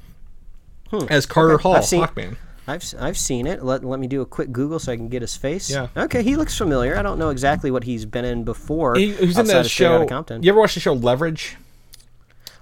as 1.11 1.27
Carter 1.27 1.59
Hall, 1.59 1.73
Hmm. 1.73 1.79
I've 1.79 1.85
seen- 1.85 2.03
Hawkman. 2.03 2.37
I've, 2.67 2.83
I've 2.99 3.19
seen 3.19 3.47
it. 3.47 3.63
Let, 3.63 3.85
let 3.85 4.01
me 4.01 4.07
do 4.07 4.23
a 4.23 4.27
quick 4.27 4.51
Google 4.51 4.79
so 4.79 4.91
I 4.91 4.97
can 4.97 5.11
get 5.11 5.21
his 5.21 5.37
face. 5.37 5.69
Yeah. 5.71 5.89
Okay, 5.95 6.23
he 6.23 6.35
looks 6.35 6.57
familiar. 6.57 6.97
I 6.97 7.03
don't 7.03 7.19
know 7.19 7.29
exactly 7.29 7.71
what 7.71 7.85
he's 7.85 8.07
been 8.07 8.25
in 8.25 8.43
before. 8.43 8.95
He, 8.97 9.13
he 9.13 9.27
was 9.27 9.37
in 9.37 9.47
that 9.49 9.67
of 9.67 9.71
Straight 9.71 9.89
Outta 9.89 10.05
show. 10.05 10.09
Compton. 10.09 10.43
You 10.43 10.51
ever 10.51 10.61
watch 10.61 10.73
the 10.73 10.81
show 10.81 10.95
Leverage? 10.95 11.57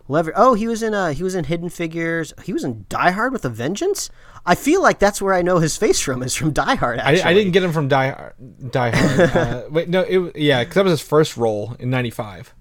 Lever- 0.09 0.33
oh, 0.35 0.55
he 0.55 0.67
was 0.67 0.83
in 0.83 0.95
uh 0.95 1.11
he 1.13 1.23
was 1.23 1.35
in 1.35 1.45
Hidden 1.45 1.69
Figures. 1.71 2.33
He 2.45 2.53
was 2.53 2.65
in 2.65 2.87
Die 2.89 3.11
Hard 3.11 3.33
with 3.33 3.45
a 3.45 3.49
Vengeance. 3.49 4.11
I 4.45 4.55
feel 4.55 4.83
like 4.83 4.99
that's 4.99 5.23
where 5.23 5.35
I 5.35 5.43
know 5.43 5.59
his 5.59 5.77
face 5.77 6.01
from 6.01 6.23
is 6.23 6.35
from 6.35 6.53
Die 6.53 6.75
Hard. 6.75 6.99
I, 6.99 7.13
Actually, 7.13 7.23
I 7.23 7.35
didn't 7.35 7.53
get 7.53 7.63
him 7.63 7.73
from 7.73 7.89
Die 7.89 8.11
Hard. 8.11 8.35
Die 8.73 8.91
Hard. 8.91 9.37
uh, 9.37 9.63
wait, 9.71 9.89
no, 9.89 10.01
it, 10.01 10.37
yeah, 10.37 10.63
because 10.65 10.75
that 10.75 10.85
was 10.85 10.93
his 11.01 11.09
first 11.09 11.37
role 11.37 11.77
in 11.79 11.91
'95. 11.91 12.55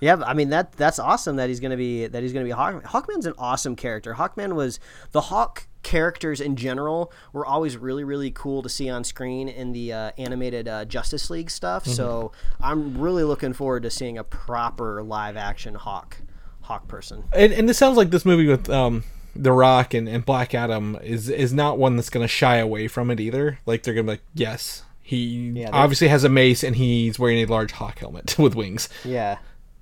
Yeah, 0.00 0.16
I 0.26 0.34
mean 0.34 0.48
that 0.48 0.72
that's 0.72 0.98
awesome 0.98 1.36
that 1.36 1.48
he's 1.48 1.60
gonna 1.60 1.76
be 1.76 2.06
that 2.06 2.22
he's 2.22 2.32
gonna 2.32 2.44
be 2.44 2.50
Hawk. 2.50 2.82
Hawkman's 2.82 3.26
an 3.26 3.34
awesome 3.38 3.76
character. 3.76 4.14
Hawkman 4.14 4.54
was 4.54 4.80
the 5.12 5.20
Hawk 5.20 5.68
characters 5.82 6.40
in 6.40 6.56
general 6.56 7.12
were 7.32 7.44
always 7.44 7.76
really 7.76 8.04
really 8.04 8.30
cool 8.30 8.62
to 8.62 8.68
see 8.68 8.88
on 8.88 9.04
screen 9.04 9.48
in 9.48 9.72
the 9.72 9.92
uh, 9.92 10.10
animated 10.18 10.68
uh, 10.68 10.84
Justice 10.84 11.28
League 11.30 11.50
stuff. 11.50 11.86
So 11.86 12.32
I'm 12.60 12.98
really 12.98 13.24
looking 13.24 13.52
forward 13.52 13.82
to 13.84 13.90
seeing 13.90 14.18
a 14.18 14.24
proper 14.24 15.02
live 15.02 15.36
action 15.36 15.74
Hawk 15.74 16.18
Hawk 16.62 16.86
person. 16.88 17.24
And, 17.32 17.52
and 17.52 17.68
it 17.68 17.74
sounds 17.74 17.96
like 17.96 18.10
this 18.10 18.24
movie 18.24 18.46
with 18.46 18.70
um, 18.70 19.04
The 19.34 19.52
Rock 19.52 19.94
and, 19.94 20.08
and 20.08 20.24
Black 20.24 20.54
Adam 20.54 20.96
is 21.02 21.28
is 21.28 21.52
not 21.52 21.78
one 21.78 21.96
that's 21.96 22.10
going 22.10 22.24
to 22.24 22.28
shy 22.28 22.56
away 22.56 22.86
from 22.88 23.10
it 23.10 23.18
either. 23.20 23.58
Like 23.66 23.82
they're 23.82 23.94
going 23.94 24.06
to 24.06 24.12
be 24.12 24.14
like, 24.14 24.24
yes, 24.34 24.84
he 25.02 25.50
they- 25.50 25.66
obviously 25.66 26.08
has 26.08 26.22
a 26.24 26.28
mace 26.28 26.62
and 26.62 26.76
he's 26.76 27.18
wearing 27.18 27.38
a 27.38 27.46
large 27.46 27.72
hawk 27.72 27.98
helmet 27.98 28.38
with 28.38 28.54
wings. 28.54 28.88
Yeah. 29.04 29.38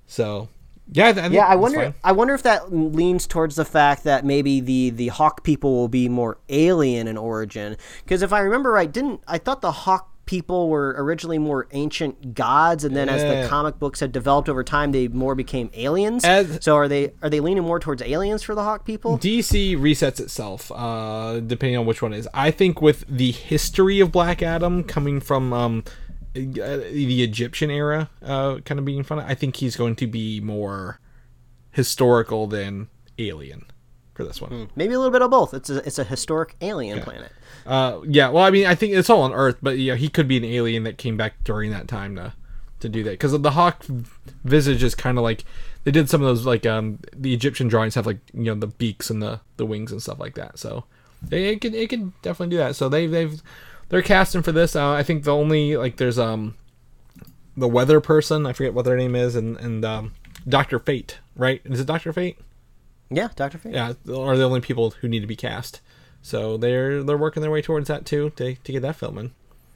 So 0.07 0.49
yeah, 0.91 1.07
I, 1.09 1.13
th- 1.13 1.31
Yeah, 1.31 1.45
I 1.45 1.55
wonder. 1.55 1.93
I 2.03 2.11
wonder 2.11 2.33
if 2.33 2.43
that 2.43 2.73
leans 2.73 3.25
towards 3.27 3.55
the 3.55 3.65
fact 3.65 4.03
that 4.03 4.25
maybe 4.25 4.59
the 4.59 4.89
the 4.91 5.07
Hawk 5.07 5.43
people 5.43 5.73
will 5.73 5.87
be 5.87 6.09
more 6.09 6.37
alien 6.49 7.07
in 7.07 7.17
origin. 7.17 7.77
Because 8.03 8.21
if 8.21 8.33
I 8.33 8.39
remember 8.39 8.71
right, 8.71 8.91
didn't 8.91 9.21
I 9.27 9.37
thought 9.37 9.61
the 9.61 9.71
Hawk 9.71 10.09
people 10.27 10.69
were 10.69 10.95
originally 10.97 11.37
more 11.39 11.67
ancient 11.71 12.35
gods, 12.35 12.83
and 12.85 12.95
then 12.95 13.09
as 13.09 13.21
the 13.21 13.49
comic 13.49 13.79
books 13.79 13.99
have 13.99 14.11
developed 14.13 14.47
over 14.47 14.63
time, 14.63 14.91
they 14.93 15.07
more 15.09 15.35
became 15.35 15.69
aliens. 15.73 16.23
As- 16.23 16.59
so 16.63 16.75
are 16.75 16.87
they 16.87 17.11
are 17.21 17.29
they 17.29 17.39
leaning 17.39 17.63
more 17.63 17.79
towards 17.79 18.01
aliens 18.01 18.43
for 18.43 18.53
the 18.55 18.63
Hawk 18.63 18.85
people? 18.85 19.17
DC 19.17 19.77
resets 19.77 20.19
itself, 20.19 20.71
uh, 20.73 21.39
depending 21.39 21.77
on 21.77 21.85
which 21.85 22.01
one 22.01 22.13
it 22.13 22.19
is. 22.19 22.27
I 22.33 22.51
think 22.51 22.81
with 22.81 23.03
the 23.09 23.31
history 23.31 23.99
of 23.99 24.11
Black 24.11 24.41
Adam 24.41 24.83
coming 24.83 25.19
from 25.19 25.51
um, 25.53 25.83
the 26.33 27.23
Egyptian 27.23 27.69
era, 27.69 28.09
uh, 28.21 28.59
kind 28.59 28.79
of 28.79 28.85
being 28.85 29.03
fun, 29.03 29.19
I 29.19 29.35
think 29.35 29.57
he's 29.57 29.75
going 29.75 29.95
to 29.97 30.07
be 30.07 30.39
more 30.39 30.99
historical 31.71 32.47
than 32.47 32.89
alien 33.17 33.65
for 34.13 34.23
this 34.23 34.41
one. 34.41 34.69
Maybe 34.75 34.93
a 34.93 34.97
little 34.97 35.11
bit 35.11 35.21
of 35.21 35.31
both. 35.31 35.53
It's 35.53 35.69
a 35.69 35.85
it's 35.85 35.99
a 35.99 36.03
historic 36.03 36.55
alien 36.61 37.01
planet. 37.01 37.31
Uh, 37.65 38.01
yeah, 38.07 38.29
well, 38.29 38.43
I 38.43 38.49
mean, 38.49 38.65
I 38.65 38.75
think 38.75 38.93
it's 38.93 39.09
all 39.09 39.21
on 39.21 39.33
Earth, 39.33 39.57
but 39.61 39.77
yeah, 39.77 39.95
he 39.95 40.09
could 40.09 40.27
be 40.27 40.37
an 40.37 40.45
alien 40.45 40.83
that 40.83 40.97
came 40.97 41.17
back 41.17 41.43
during 41.43 41.71
that 41.71 41.87
time 41.87 42.15
to 42.15 42.33
to 42.79 42.89
do 42.89 43.03
that 43.03 43.11
because 43.11 43.39
the 43.39 43.51
hawk 43.51 43.85
visage 44.43 44.81
is 44.81 44.95
kind 44.95 45.19
of 45.19 45.23
like 45.23 45.45
they 45.83 45.91
did 45.91 46.09
some 46.09 46.21
of 46.21 46.27
those 46.27 46.45
like 46.45 46.65
um 46.65 46.99
the 47.13 47.33
Egyptian 47.33 47.67
drawings 47.67 47.95
have 47.95 48.07
like 48.07 48.19
you 48.33 48.45
know 48.45 48.55
the 48.55 48.67
beaks 48.67 49.09
and 49.09 49.21
the 49.21 49.39
the 49.57 49.65
wings 49.65 49.91
and 49.91 50.01
stuff 50.01 50.19
like 50.19 50.35
that. 50.35 50.57
So 50.57 50.85
it 51.29 51.61
could 51.61 51.75
it 51.75 51.89
could 51.89 52.19
definitely 52.21 52.55
do 52.55 52.57
that. 52.57 52.75
So 52.75 52.89
they 52.89 53.07
they've 53.07 53.41
they're 53.91 54.01
casting 54.01 54.41
for 54.41 54.53
this. 54.53 54.75
Uh, 54.75 54.93
I 54.93 55.03
think 55.03 55.25
the 55.25 55.35
only 55.35 55.77
like 55.77 55.97
there's 55.97 56.17
um 56.17 56.55
the 57.55 57.67
weather 57.67 57.99
person 57.99 58.45
I 58.45 58.53
forget 58.53 58.73
what 58.73 58.85
their 58.85 58.97
name 58.97 59.15
is 59.15 59.35
and 59.35 59.57
and 59.57 59.85
um 59.85 60.13
Doctor 60.47 60.79
Fate 60.79 61.19
right? 61.35 61.61
Is 61.65 61.79
it 61.79 61.87
Doctor 61.87 62.11
Fate? 62.11 62.39
Yeah, 63.09 63.27
Doctor 63.35 63.57
Fate. 63.57 63.73
yeah 63.73 63.89
are 63.89 64.37
the 64.37 64.43
only 64.43 64.61
people 64.61 64.91
who 65.01 65.07
need 65.07 65.19
to 65.19 65.27
be 65.27 65.35
cast. 65.35 65.81
So 66.21 66.57
they're 66.57 67.03
they're 67.03 67.17
working 67.17 67.41
their 67.41 67.51
way 67.51 67.61
towards 67.61 67.89
that 67.89 68.05
too 68.05 68.31
to, 68.37 68.55
to 68.55 68.71
get 68.71 68.81
that 68.81 68.95
filming. 68.95 69.33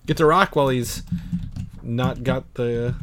Get 0.07 0.17
to 0.17 0.25
rock 0.25 0.55
while 0.55 0.69
he's 0.69 1.03
not 1.83 2.23
got 2.23 2.53
the 2.55 2.95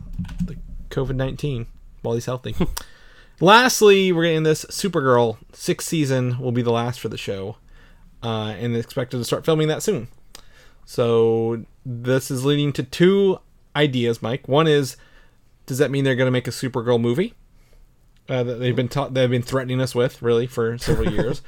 the 0.45 0.57
covid-19 0.89 1.67
while 2.01 2.15
he's 2.15 2.27
healthy. 2.27 2.57
Lastly 3.41 4.13
we're 4.13 4.25
getting 4.25 4.45
this 4.45 4.65
supergirl 4.67 5.37
sixth 5.53 5.89
season 5.89 6.39
will 6.39 6.53
be 6.53 6.63
the 6.63 6.73
last 6.73 7.01
for 7.01 7.11
the 7.11 7.19
show. 7.19 7.57
Uh, 8.23 8.55
and 8.57 8.77
expected 8.77 9.19
to 9.19 9.25
start 9.25 9.45
filming 9.45 9.67
that 9.67 9.83
soon 9.83 10.07
so 10.85 11.65
this 11.85 12.31
is 12.31 12.45
leading 12.45 12.73
to 12.73 12.83
two 12.83 13.39
ideas 13.75 14.23
mike 14.23 14.47
one 14.49 14.67
is 14.67 14.97
does 15.67 15.79
that 15.79 15.91
mean 15.91 16.05
they're 16.05 16.17
going 16.17 16.27
to 16.27 16.33
make 16.33 16.49
a 16.49 16.51
supergirl 16.51 17.01
movie 17.01 17.35
uh, 18.29 18.43
that 18.43 18.55
they've 18.55 18.77
been 18.77 18.89
ta- 18.89 19.09
they've 19.09 19.31
been 19.31 19.43
threatening 19.43 19.81
us 19.81 19.95
with 19.95 20.23
really 20.23 20.47
for 20.47 20.79
several 20.79 21.13
years, 21.13 21.43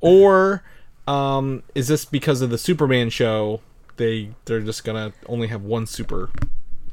or 0.00 0.62
um, 1.06 1.62
is 1.74 1.88
this 1.88 2.04
because 2.04 2.42
of 2.42 2.50
the 2.50 2.58
Superman 2.58 3.10
show? 3.10 3.60
They 3.96 4.30
they're 4.44 4.60
just 4.60 4.84
gonna 4.84 5.12
only 5.26 5.48
have 5.48 5.62
one 5.62 5.86
super 5.86 6.30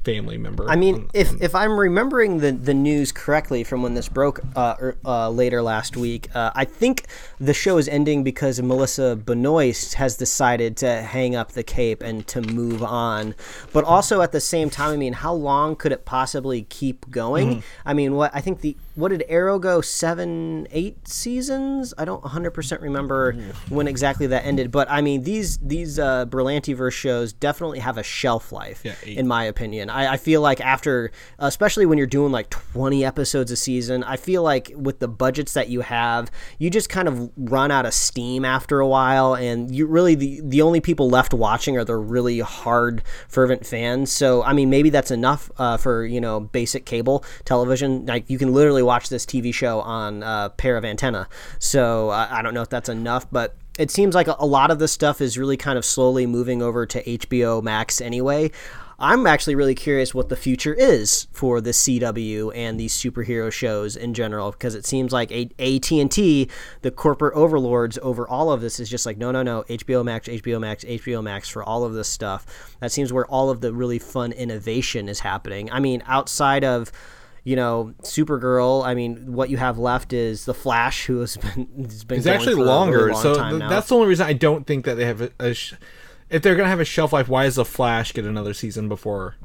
family 0.05 0.37
member. 0.37 0.69
I 0.69 0.75
mean, 0.75 0.95
on- 0.95 1.09
if 1.13 1.31
on- 1.31 1.37
if 1.41 1.55
I'm 1.55 1.77
remembering 1.77 2.39
the 2.39 2.51
the 2.51 2.73
news 2.73 3.11
correctly 3.11 3.63
from 3.63 3.81
when 3.81 3.95
this 3.95 4.07
broke 4.07 4.39
uh, 4.55 4.75
er, 4.79 4.97
uh, 5.03 5.29
later 5.29 5.61
last 5.61 5.97
week, 5.97 6.29
uh, 6.33 6.51
I 6.55 6.63
think 6.63 7.05
the 7.39 7.53
show 7.53 7.77
is 7.77 7.89
ending 7.89 8.23
because 8.23 8.61
Melissa 8.61 9.15
Benoist 9.17 9.95
has 9.95 10.15
decided 10.15 10.77
to 10.77 11.01
hang 11.01 11.35
up 11.35 11.51
the 11.53 11.63
cape 11.63 12.01
and 12.01 12.25
to 12.27 12.41
move 12.41 12.83
on. 12.83 13.35
But 13.73 13.83
also 13.83 14.21
at 14.21 14.31
the 14.31 14.39
same 14.39 14.69
time, 14.69 14.91
I 14.93 14.97
mean, 14.97 15.13
how 15.13 15.33
long 15.33 15.75
could 15.75 15.91
it 15.91 16.05
possibly 16.05 16.61
keep 16.69 17.09
going? 17.09 17.63
I 17.85 17.93
mean, 17.93 18.15
what 18.15 18.31
I 18.33 18.41
think 18.41 18.61
the 18.61 18.77
what 18.95 19.09
did 19.09 19.23
Arrow 19.27 19.59
go 19.59 19.81
seven, 19.81 20.67
eight 20.71 21.07
seasons? 21.07 21.93
I 21.97 22.05
don't 22.05 22.23
100 22.23 22.51
percent 22.51 22.81
remember 22.81 23.33
when 23.69 23.87
exactly 23.87 24.27
that 24.27 24.45
ended. 24.45 24.71
But 24.71 24.89
I 24.89 25.01
mean, 25.01 25.23
these 25.23 25.57
these 25.57 25.99
uh, 25.99 26.25
Berlantiverse 26.25 26.93
shows 26.93 27.33
definitely 27.33 27.79
have 27.79 27.97
a 27.97 28.03
shelf 28.03 28.51
life, 28.51 28.81
Yeah, 28.83 28.95
in 29.05 29.27
my 29.27 29.43
opinion. 29.43 29.89
I, 29.89 30.13
I 30.13 30.17
feel 30.17 30.41
like 30.41 30.61
after, 30.61 31.11
especially 31.39 31.85
when 31.85 31.97
you're 31.97 32.07
doing 32.07 32.31
like 32.31 32.49
20 32.49 33.03
episodes 33.03 33.51
a 33.51 33.55
season, 33.57 34.03
I 34.03 34.15
feel 34.15 34.43
like 34.43 34.71
with 34.75 34.99
the 34.99 35.07
budgets 35.07 35.53
that 35.53 35.67
you 35.67 35.81
have, 35.81 36.31
you 36.57 36.69
just 36.69 36.89
kind 36.89 37.07
of 37.07 37.31
run 37.35 37.71
out 37.71 37.85
of 37.85 37.93
steam 37.93 38.45
after 38.45 38.79
a 38.79 38.87
while, 38.87 39.35
and 39.35 39.75
you 39.75 39.87
really 39.87 40.15
the 40.15 40.41
the 40.41 40.61
only 40.61 40.79
people 40.79 41.09
left 41.09 41.33
watching 41.33 41.77
are 41.77 41.83
the 41.83 41.97
really 41.97 42.39
hard 42.39 43.03
fervent 43.27 43.65
fans. 43.65 44.09
So 44.11 44.41
I 44.43 44.53
mean, 44.53 44.69
maybe 44.69 44.89
that's 44.89 45.11
enough 45.11 45.51
uh, 45.57 45.75
for 45.75 46.05
you 46.05 46.21
know 46.21 46.39
basic 46.39 46.85
cable 46.85 47.25
television. 47.43 48.05
Like 48.05 48.29
you 48.29 48.37
can 48.37 48.53
literally 48.53 48.84
watch 48.85 49.09
this 49.09 49.25
TV 49.25 49.53
show 49.53 49.81
on 49.81 50.23
a 50.23 50.51
pair 50.55 50.77
of 50.77 50.85
antenna. 50.85 51.27
So 51.59 52.09
uh, 52.09 52.27
I 52.29 52.41
don't 52.41 52.53
know 52.53 52.61
if 52.61 52.69
that's 52.69 52.89
enough, 52.89 53.27
but 53.31 53.55
it 53.77 53.91
seems 53.91 54.15
like 54.15 54.27
a, 54.27 54.45
lot 54.45 54.71
of 54.71 54.79
this 54.79 54.91
stuff 54.91 55.19
is 55.19 55.37
really 55.37 55.57
kind 55.57 55.77
of 55.77 55.83
slowly 55.83 56.25
moving 56.25 56.61
over 56.61 56.85
to 56.85 57.03
HBO 57.03 57.61
Max 57.61 57.99
anyway. 57.99 58.51
I'm 58.97 59.27
actually 59.27 59.55
really 59.55 59.75
curious 59.75 60.15
what 60.15 60.29
the 60.29 60.37
future 60.37 60.73
is 60.73 61.27
for 61.33 61.59
the 61.59 61.71
CW 61.71 62.55
and 62.55 62.79
these 62.79 62.93
superhero 62.93 63.51
shows 63.51 63.97
in 63.97 64.13
general 64.13 64.51
because 64.51 64.73
it 64.73 64.85
seems 64.85 65.11
like 65.11 65.33
AT&T, 65.33 66.49
the 66.81 66.91
corporate 66.91 67.35
overlords 67.35 67.99
over 68.01 68.25
all 68.25 68.53
of 68.53 68.61
this 68.61 68.79
is 68.79 68.89
just 68.89 69.05
like 69.05 69.17
no 69.17 69.31
no 69.31 69.43
no 69.43 69.63
HBO 69.63 70.05
Max, 70.05 70.29
HBO 70.29 70.61
Max, 70.61 70.85
HBO 70.85 71.21
Max 71.21 71.49
for 71.49 71.61
all 71.61 71.83
of 71.83 71.93
this 71.93 72.07
stuff. 72.07 72.77
That 72.79 72.93
seems 72.93 73.11
where 73.11 73.25
all 73.25 73.49
of 73.49 73.59
the 73.59 73.73
really 73.73 73.99
fun 73.99 74.31
innovation 74.31 75.09
is 75.09 75.19
happening. 75.19 75.69
I 75.71 75.81
mean, 75.81 76.01
outside 76.07 76.63
of 76.63 76.89
you 77.45 77.55
know, 77.55 77.93
Supergirl. 78.01 78.83
I 78.85 78.93
mean, 78.95 79.31
what 79.31 79.49
you 79.49 79.55
have 79.55 79.77
left 79.77 80.11
is 80.11 80.43
the 80.43 80.53
Flash, 80.53 81.05
who 81.05 81.19
has 81.19 81.37
been 81.37 81.69
has 81.83 82.03
been 82.03 82.17
it's 82.17 82.27
actually 82.27 82.53
a 82.53 82.57
really 82.57 82.67
longer. 82.67 83.13
long 83.13 83.21
so 83.21 83.33
th- 83.35 83.69
that's 83.69 83.87
the 83.87 83.95
only 83.95 84.07
reason 84.09 84.25
I 84.27 84.33
don't 84.33 84.67
think 84.67 84.83
that 84.83 84.95
they 84.95 85.05
have 85.05 85.21
a. 85.21 85.31
a 85.39 85.53
sh- 85.53 85.75
if 86.29 86.41
they're 86.41 86.55
gonna 86.55 86.69
have 86.69 86.79
a 86.79 86.85
shelf 86.85 87.13
life, 87.13 87.29
why 87.29 87.43
does 87.45 87.55
the 87.55 87.63
Flash 87.63 88.11
get 88.11 88.25
another 88.25 88.53
season 88.53 88.89
before? 88.89 89.35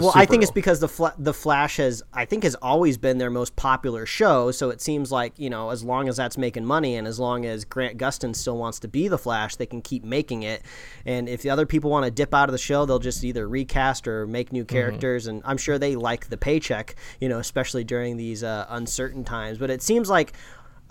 Well, 0.00 0.12
I 0.14 0.24
think 0.26 0.42
it's 0.42 0.52
because 0.52 0.80
the 0.80 0.88
Fla- 0.88 1.14
the 1.18 1.34
Flash 1.34 1.76
has 1.76 2.02
I 2.12 2.24
think 2.24 2.44
has 2.44 2.54
always 2.56 2.96
been 2.96 3.18
their 3.18 3.30
most 3.30 3.56
popular 3.56 4.06
show. 4.06 4.50
So 4.50 4.70
it 4.70 4.80
seems 4.80 5.12
like 5.12 5.32
you 5.38 5.50
know 5.50 5.70
as 5.70 5.84
long 5.84 6.08
as 6.08 6.16
that's 6.16 6.38
making 6.38 6.64
money 6.64 6.96
and 6.96 7.06
as 7.06 7.18
long 7.20 7.44
as 7.44 7.64
Grant 7.64 7.98
Gustin 7.98 8.34
still 8.34 8.56
wants 8.56 8.78
to 8.80 8.88
be 8.88 9.08
the 9.08 9.18
Flash, 9.18 9.56
they 9.56 9.66
can 9.66 9.82
keep 9.82 10.02
making 10.04 10.42
it. 10.44 10.62
And 11.04 11.28
if 11.28 11.42
the 11.42 11.50
other 11.50 11.66
people 11.66 11.90
want 11.90 12.04
to 12.04 12.10
dip 12.10 12.32
out 12.32 12.48
of 12.48 12.52
the 12.52 12.58
show, 12.58 12.86
they'll 12.86 12.98
just 12.98 13.22
either 13.22 13.48
recast 13.48 14.08
or 14.08 14.26
make 14.26 14.50
new 14.52 14.62
Mm-hmm. 14.64 14.74
characters. 14.76 15.26
And 15.26 15.42
I'm 15.44 15.56
sure 15.58 15.78
they 15.78 15.96
like 15.96 16.28
the 16.28 16.36
paycheck, 16.36 16.94
you 17.20 17.28
know, 17.28 17.38
especially 17.38 17.84
during 17.84 18.16
these 18.16 18.42
uh, 18.44 18.66
uncertain 18.68 19.24
times. 19.24 19.58
But 19.58 19.70
it 19.70 19.82
seems 19.82 20.08
like. 20.08 20.32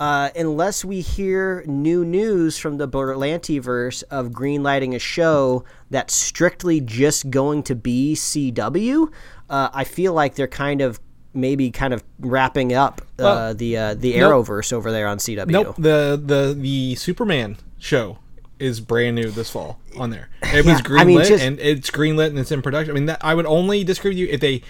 Uh, 0.01 0.31
unless 0.35 0.83
we 0.83 0.99
hear 0.99 1.63
new 1.67 2.03
news 2.03 2.57
from 2.57 2.77
the 2.79 2.87
Berlantiverse 2.87 4.01
of 4.09 4.29
greenlighting 4.29 4.95
a 4.95 4.99
show 4.99 5.63
that's 5.91 6.15
strictly 6.15 6.81
just 6.81 7.29
going 7.29 7.61
to 7.61 7.75
be 7.75 8.15
CW, 8.15 9.11
uh, 9.47 9.69
I 9.71 9.83
feel 9.83 10.13
like 10.13 10.33
they're 10.33 10.47
kind 10.47 10.81
of 10.81 10.99
maybe 11.35 11.69
kind 11.69 11.93
of 11.93 12.03
wrapping 12.19 12.73
up 12.73 13.01
uh, 13.01 13.05
Well, 13.19 13.53
the 13.53 13.77
uh, 13.77 13.93
the 13.93 14.17
nope. 14.17 14.47
Arrowverse 14.47 14.73
over 14.73 14.91
there 14.91 15.07
on 15.07 15.19
CW. 15.19 15.45
Nope. 15.45 15.75
The 15.77 16.19
the 16.19 16.55
the 16.57 16.95
Superman 16.95 17.57
show 17.77 18.17
is 18.57 18.79
brand 18.79 19.17
new 19.17 19.29
this 19.29 19.51
fall 19.51 19.79
on 19.99 20.09
there. 20.09 20.29
It 20.41 20.65
was 20.65 20.79
Yeah, 20.79 20.81
greenlit 20.81 20.99
I 20.99 21.03
mean, 21.03 21.23
just- 21.25 21.43
and 21.43 21.59
it's 21.59 21.91
greenlit 21.91 22.29
and 22.29 22.39
it's 22.39 22.51
in 22.51 22.63
production. 22.63 22.89
I 22.89 22.95
mean, 22.95 23.05
that, 23.05 23.23
I 23.23 23.35
would 23.35 23.45
only 23.45 23.83
disagree 23.83 24.09
with 24.09 24.17
you 24.17 24.27
if 24.31 24.39
they 24.39 24.63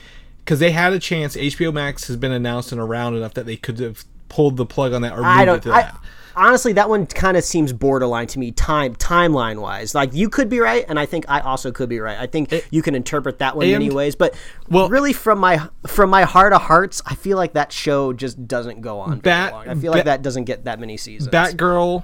because 0.44 0.60
they 0.60 0.72
had 0.72 0.92
a 0.92 1.00
chance. 1.00 1.38
HBO 1.38 1.72
Max 1.74 2.08
has 2.08 2.18
been 2.18 2.34
announced 2.34 2.74
and 2.74 2.82
around 2.82 3.16
enough 3.16 3.34
that 3.36 3.46
they 3.46 3.56
could 3.56 3.80
have 3.80 4.04
pulled 4.32 4.58
the 4.58 4.66
plug 4.66 4.94
on 4.94 5.02
that 5.04 5.14
or 5.14 5.18
moved 5.18 5.28
I 5.28 5.46
don't. 5.46 5.62
to 5.64 5.72
I, 5.74 5.82
that. 5.84 5.98
honestly, 6.36 6.74
that 6.74 6.88
one 6.90 7.06
kind 7.06 7.36
of 7.36 7.44
seems 7.44 7.74
borderline 7.74 8.28
to 8.28 8.40
me, 8.40 8.52
time 8.52 8.96
timeline 8.96 9.60
wise. 9.62 9.94
Like 9.94 10.14
you 10.14 10.30
could 10.30 10.48
be 10.50 10.60
right, 10.60 10.86
and 10.88 10.98
I 10.98 11.06
think 11.06 11.26
I 11.28 11.42
also 11.42 11.72
could 11.72 11.90
be 11.90 12.00
right. 12.00 12.18
I 12.18 12.28
think 12.28 12.54
you 12.72 12.82
can 12.82 12.96
interpret 12.96 13.40
that 13.40 13.56
one 13.58 13.70
many 13.70 13.90
ways, 13.90 14.16
but 14.16 14.34
well- 14.70 14.88
really 14.90 15.14
from 15.14 15.40
my 15.40 15.68
from 15.86 16.10
my 16.10 16.24
heart 16.24 16.54
of 16.54 16.62
hearts, 16.62 17.02
I 17.06 17.16
feel 17.16 17.38
like 17.38 17.54
that 17.54 17.72
show 17.74 18.14
just 18.14 18.48
doesn't 18.48 18.82
go 18.82 19.00
on. 19.00 19.20
Bat- 19.20 19.52
long. 19.54 19.68
I 19.68 19.76
feel 19.76 19.92
like 19.92 20.06
that 20.06 20.22
doesn't 20.22 20.46
get 20.46 20.64
that 20.66 20.80
many 20.80 20.96
seasons. 20.98 21.32
Batgirl, 21.32 22.04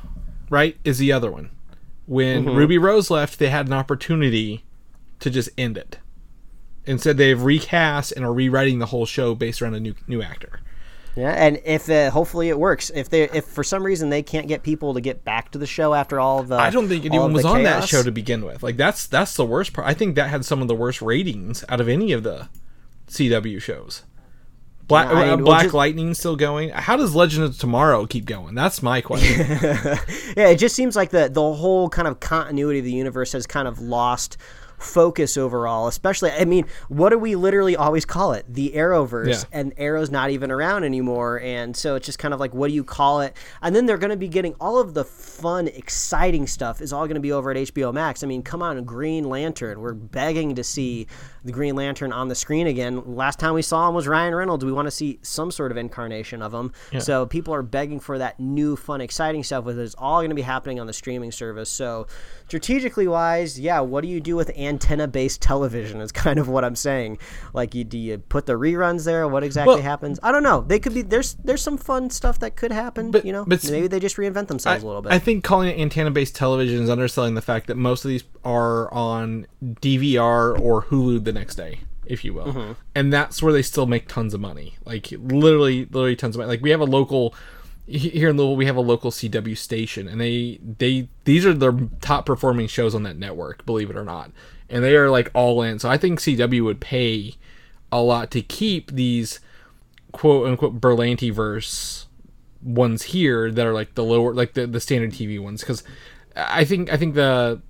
right, 0.50 0.76
is 0.84 0.98
the 0.98 1.12
other 1.14 1.32
one. 1.32 1.50
When 2.06 2.44
Mm-hmm. 2.46 2.56
Ruby 2.58 2.78
Rose 2.78 3.10
left, 3.10 3.40
they 3.40 3.50
had 3.50 3.68
an 3.68 3.74
opportunity 3.74 4.64
to 5.20 5.30
just 5.30 5.50
end 5.58 5.78
it. 5.78 5.98
Instead, 6.86 7.18
they've 7.18 7.42
recast 7.42 8.14
and 8.14 8.24
are 8.24 8.32
rewriting 8.34 8.80
the 8.80 8.86
whole 8.86 9.06
show 9.06 9.36
based 9.36 9.62
around 9.62 9.74
a 9.76 9.80
new 9.80 9.94
new 10.08 10.22
actor. 10.22 10.62
Yeah, 11.18 11.32
and 11.32 11.60
if 11.66 11.90
uh, 11.90 12.12
hopefully 12.12 12.50
it 12.50 12.60
works. 12.60 12.92
If 12.94 13.10
they 13.10 13.24
if 13.24 13.46
for 13.46 13.64
some 13.64 13.84
reason 13.84 14.10
they 14.10 14.22
can't 14.22 14.48
get 14.48 14.62
people 14.62 14.94
to 14.94 15.02
get 15.02 15.26
back 15.26 15.50
to 15.52 15.58
the 15.58 15.66
show 15.66 15.96
after 15.96 16.20
all 16.20 16.44
the 16.44 16.56
I 16.58 16.70
don't 16.70 16.88
think 16.88 17.06
anyone 17.06 17.34
was 17.34 17.44
on 17.44 17.64
that 17.64 17.90
show 17.90 18.04
to 18.04 18.12
begin 18.12 18.46
with. 18.46 18.62
Like 18.62 18.78
that's 18.78 19.08
that's 19.08 19.36
the 19.36 19.46
worst 19.46 19.74
part. 19.74 19.88
I 19.88 19.96
think 19.96 20.16
that 20.16 20.30
had 20.30 20.46
some 20.46 20.62
of 20.62 20.68
the 20.68 20.76
worst 20.76 21.02
ratings 21.02 21.66
out 21.70 21.82
of 21.82 21.90
any 21.90 22.12
of 22.12 22.22
the 22.22 22.50
CW 23.08 23.60
shows. 23.60 24.04
Black 24.88 25.10
Yeah, 25.10 25.18
I 25.18 25.30
uh, 25.30 25.36
mean, 25.36 25.46
Black 25.46 25.64
just- 25.64 25.74
Lightning 25.74 26.14
still 26.14 26.36
going. 26.36 26.70
How 26.70 26.96
does 26.96 27.16
Legend 27.16 27.46
of 27.46 27.58
Tomorrow 27.58 28.06
keep 28.06 28.26
going? 28.26 28.54
That's 28.54 28.84
my 28.84 29.02
question. 29.10 29.40
Yeah, 30.38 30.50
it 30.50 30.60
just 30.60 30.76
seems 30.76 30.96
like 30.96 31.10
the 31.10 31.30
the 31.30 31.42
whole 31.42 31.90
kind 31.90 32.08
of 32.08 32.20
continuity 32.20 32.80
of 32.80 32.86
the 32.86 32.94
universe 32.94 33.32
has 33.32 33.48
kind 33.48 33.68
of 33.68 33.80
lost 33.80 34.38
focus 34.78 35.38
overall. 35.38 35.88
Especially, 35.88 36.32
I 36.32 36.46
mean, 36.46 36.66
what 36.88 37.10
do 37.10 37.18
we 37.18 37.36
literally 37.36 37.76
always 37.76 38.06
call 38.06 38.34
it? 38.34 38.46
The 38.48 38.74
Arrowverse, 38.76 39.28
Yeah. 39.28 39.60
and 39.60 39.74
Arrow's 39.78 40.12
not 40.12 40.30
even 40.30 40.52
around 40.52 40.84
anymore, 40.84 41.40
and 41.42 41.76
so 41.76 41.96
it's 41.96 42.06
just 42.06 42.20
kind 42.20 42.34
of 42.34 42.40
like, 42.40 42.54
what 42.54 42.68
do 42.68 42.74
you 42.74 42.84
call 42.84 43.22
it? 43.22 43.36
And 43.62 43.76
then 43.76 43.86
they're 43.86 43.98
going 43.98 44.12
to 44.12 44.18
be 44.18 44.28
getting 44.28 44.54
all 44.60 44.80
of 44.80 44.94
the 44.94 45.04
fun, 45.04 45.68
exciting 45.68 46.48
stuff 46.48 46.82
is 46.82 46.94
all 46.94 47.06
going 47.06 47.16
to 47.16 47.22
be 47.22 47.32
over 47.32 47.52
at 47.52 47.58
HBO 47.58 47.92
Max. 47.94 48.24
I 48.24 48.28
mean, 48.28 48.44
come 48.44 48.62
on, 48.62 48.84
Green 48.84 49.24
Lantern. 49.30 49.82
We're 49.82 49.94
begging 49.94 50.56
to 50.56 50.64
see 50.64 51.08
the 51.48 51.54
Green 51.54 51.76
Lantern 51.76 52.12
on 52.12 52.28
the 52.28 52.36
screen 52.36 52.68
again. 52.68 53.16
Last 53.16 53.40
time 53.40 53.54
we 53.54 53.62
saw 53.62 53.88
him 53.88 53.96
was 53.96 54.06
Ryan 54.06 54.36
Reynolds. 54.36 54.66
We 54.66 54.72
want 54.74 54.86
to 54.86 54.92
see 54.92 55.18
some 55.22 55.50
sort 55.50 55.72
of 55.72 55.78
incarnation 55.78 56.42
of 56.42 56.54
him. 56.54 56.74
So 57.00 57.26
people 57.26 57.54
are 57.54 57.64
begging 57.64 58.00
for 58.00 58.18
that 58.18 58.40
new, 58.40 58.76
fun, 58.76 59.00
exciting 59.02 59.44
stuff. 59.44 59.64
With 59.64 59.80
it. 59.80 59.84
it's 59.84 59.96
all 59.98 60.20
going 60.20 60.30
to 60.30 60.36
be 60.36 60.42
happening 60.42 60.80
on 60.80 60.88
the 60.88 60.94
streaming 60.94 61.32
service. 61.32 61.70
So 61.70 62.08
strategically 62.48 63.08
wise, 63.08 63.60
yeah, 63.60 63.80
what 63.80 64.02
do 64.02 64.10
you 64.10 64.20
do 64.20 64.36
with 64.36 64.50
antenna-based 64.58 65.42
television? 65.42 66.02
Is 66.02 66.12
kind 66.28 66.38
of 66.38 66.50
what 66.50 66.64
I'm 66.66 66.76
saying. 66.76 67.18
Like, 67.54 67.74
you 67.74 67.84
do 67.84 67.98
you 67.98 68.18
put 68.18 68.46
the 68.46 68.54
reruns 68.54 69.06
there? 69.06 69.28
What 69.28 69.44
exactly 69.44 69.76
Well- 69.76 69.84
happens? 69.84 70.20
I 70.22 70.32
don't 70.32 70.44
know. 70.44 70.62
They 70.62 70.80
could 70.80 70.94
be 70.94 71.02
there's 71.02 71.36
there's 71.44 71.62
some 71.62 71.78
fun 71.78 72.10
stuff 72.10 72.40
that 72.40 72.56
could 72.58 72.72
happen. 72.74 73.12
But- 73.12 73.26
you 73.26 73.32
know, 73.32 73.46
but 73.46 73.64
maybe 73.70 73.88
they 73.88 74.00
just 74.00 74.18
reinvent 74.18 74.48
themselves 74.48 74.84
a 74.84 74.88
little 74.88 75.02
bit. 75.02 75.12
I 75.14 75.20
think 75.20 75.44
calling 75.46 75.70
it 75.70 75.80
antenna 75.80 76.12
based 76.12 76.36
television 76.36 76.84
is 76.84 76.90
underselling 76.90 77.36
the 77.36 77.42
fact 77.42 77.68
that 77.68 77.76
most 77.78 78.04
of 78.04 78.10
these 78.10 78.24
are 78.44 78.94
on 78.94 79.48
DVR 79.64 80.60
or 80.60 80.84
Hulu 80.84 81.24
the 81.24 81.34
next 81.38 81.56
day, 81.56 81.80
if 82.06 82.24
you 82.24 82.34
will. 82.34 82.46
Mm-hmm. 82.46 82.72
And 82.96 83.14
that's 83.14 83.42
where 83.42 83.54
they 83.54 83.62
still 83.62 83.86
make 83.86 84.08
tons 84.08 84.34
of 84.34 84.42
money. 84.42 84.78
Like 84.86 85.12
literally, 85.12 85.86
literally 85.86 86.16
tons 86.16 86.36
of 86.36 86.40
money. 86.40 86.50
Like 86.50 86.62
we 86.62 86.72
have 86.72 86.82
a 86.82 86.86
local 86.86 87.34
here 87.88 88.30
in 88.30 88.38
Louisville, 88.38 88.58
we 88.58 88.66
have 88.66 88.76
a 88.76 88.82
local 88.82 89.12
CW 89.12 89.58
station, 89.58 90.08
and 90.08 90.20
they 90.20 90.60
they 90.62 91.08
these 91.24 91.46
are 91.46 91.54
their 91.54 91.74
top 92.02 92.26
performing 92.26 92.68
shows 92.68 92.94
on 92.94 93.04
that 93.04 93.18
network, 93.18 93.66
believe 93.66 93.90
it 93.90 93.96
or 93.96 94.04
not. 94.04 94.32
And 94.70 94.84
they 94.84 94.96
are 94.96 95.10
like 95.10 95.32
all 95.34 95.62
in. 95.62 95.80
So 95.80 95.90
I 95.90 95.98
think 95.98 96.20
CW 96.20 96.64
would 96.66 96.82
pay 96.82 97.36
a 97.92 98.02
lot 98.02 98.30
to 98.32 98.42
keep 98.42 98.92
these 98.92 99.40
quote 100.12 100.48
unquote 100.48 100.82
Berlanti 100.82 101.32
verse 101.32 102.08
ones 102.62 103.04
here 103.04 103.52
that 103.52 103.66
are 103.66 103.74
like 103.74 103.94
the 103.96 104.04
lower 104.04 104.34
like 104.34 104.54
the, 104.54 104.68
the 104.68 104.82
standard 104.82 105.12
TV 105.12 105.42
ones 105.42 105.62
because 105.62 105.84
I 106.36 106.66
think 106.66 106.92
I 106.92 106.98
think 106.98 107.16
the 107.16 107.62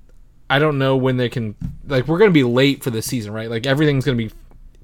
I 0.50 0.60
don't 0.60 0.78
know 0.78 0.96
when 0.96 1.18
they 1.18 1.30
can 1.30 1.56
like 1.86 2.08
we're 2.08 2.18
gonna 2.18 2.32
be 2.32 2.44
late 2.44 2.84
for 2.84 2.90
the 2.90 3.02
season 3.02 3.34
right? 3.34 3.50
Like 3.50 3.66
everything's 3.66 4.06
gonna 4.06 4.18
be 4.18 4.32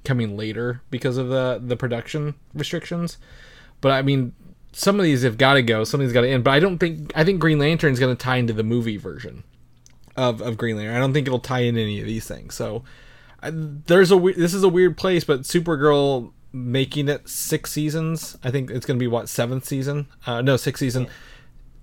coming 0.04 0.36
later 0.36 0.82
because 0.90 1.18
of 1.18 1.30
the 1.30 1.62
the 1.64 1.78
production 1.78 2.36
restrictions. 2.54 3.18
But 3.82 3.92
I 3.92 4.02
mean 4.02 4.34
some 4.72 5.00
of 5.00 5.04
these 5.04 5.22
have 5.24 5.38
got 5.38 5.54
to 5.54 5.62
go 5.62 5.84
some 5.84 6.00
of 6.02 6.08
these 6.08 6.14
got 6.14 6.22
to 6.22 6.30
end 6.30 6.44
but 6.44 6.52
I 6.52 6.60
don't 6.60 6.80
think 6.80 7.12
I 7.16 7.24
think 7.24 7.40
Green 7.40 7.60
Lantern's 7.60 8.00
gonna 8.00 8.16
tie 8.16 8.38
into 8.38 8.54
the 8.54 8.64
movie 8.64 8.98
version 8.98 9.44
of 10.16 10.42
of 10.42 10.58
Green 10.58 10.78
Lantern. 10.78 10.96
I 10.96 11.00
don't 11.00 11.14
think 11.14 11.28
it'll 11.28 11.40
tie 11.40 11.62
in 11.62 11.78
any 11.78 12.00
of 12.00 12.06
these 12.06 12.28
things. 12.28 12.56
So 12.56 12.84
I, 13.42 13.52
there's 13.52 14.12
a 14.12 14.18
this 14.18 14.54
is 14.54 14.64
a 14.64 14.70
weird 14.70 14.98
place, 14.98 15.24
but 15.24 15.42
Supergirl 15.42 16.32
making 16.54 17.10
it 17.10 17.28
six 17.28 17.72
seasons. 17.72 18.38
I 18.44 18.52
think 18.52 18.70
it's 18.70 18.86
going 18.86 18.98
to 18.98 19.04
be 19.04 19.08
what 19.08 19.28
seventh 19.28 19.66
season? 19.66 20.08
Uh, 20.26 20.42
no, 20.42 20.56
sixth 20.56 20.80
season 20.80 21.08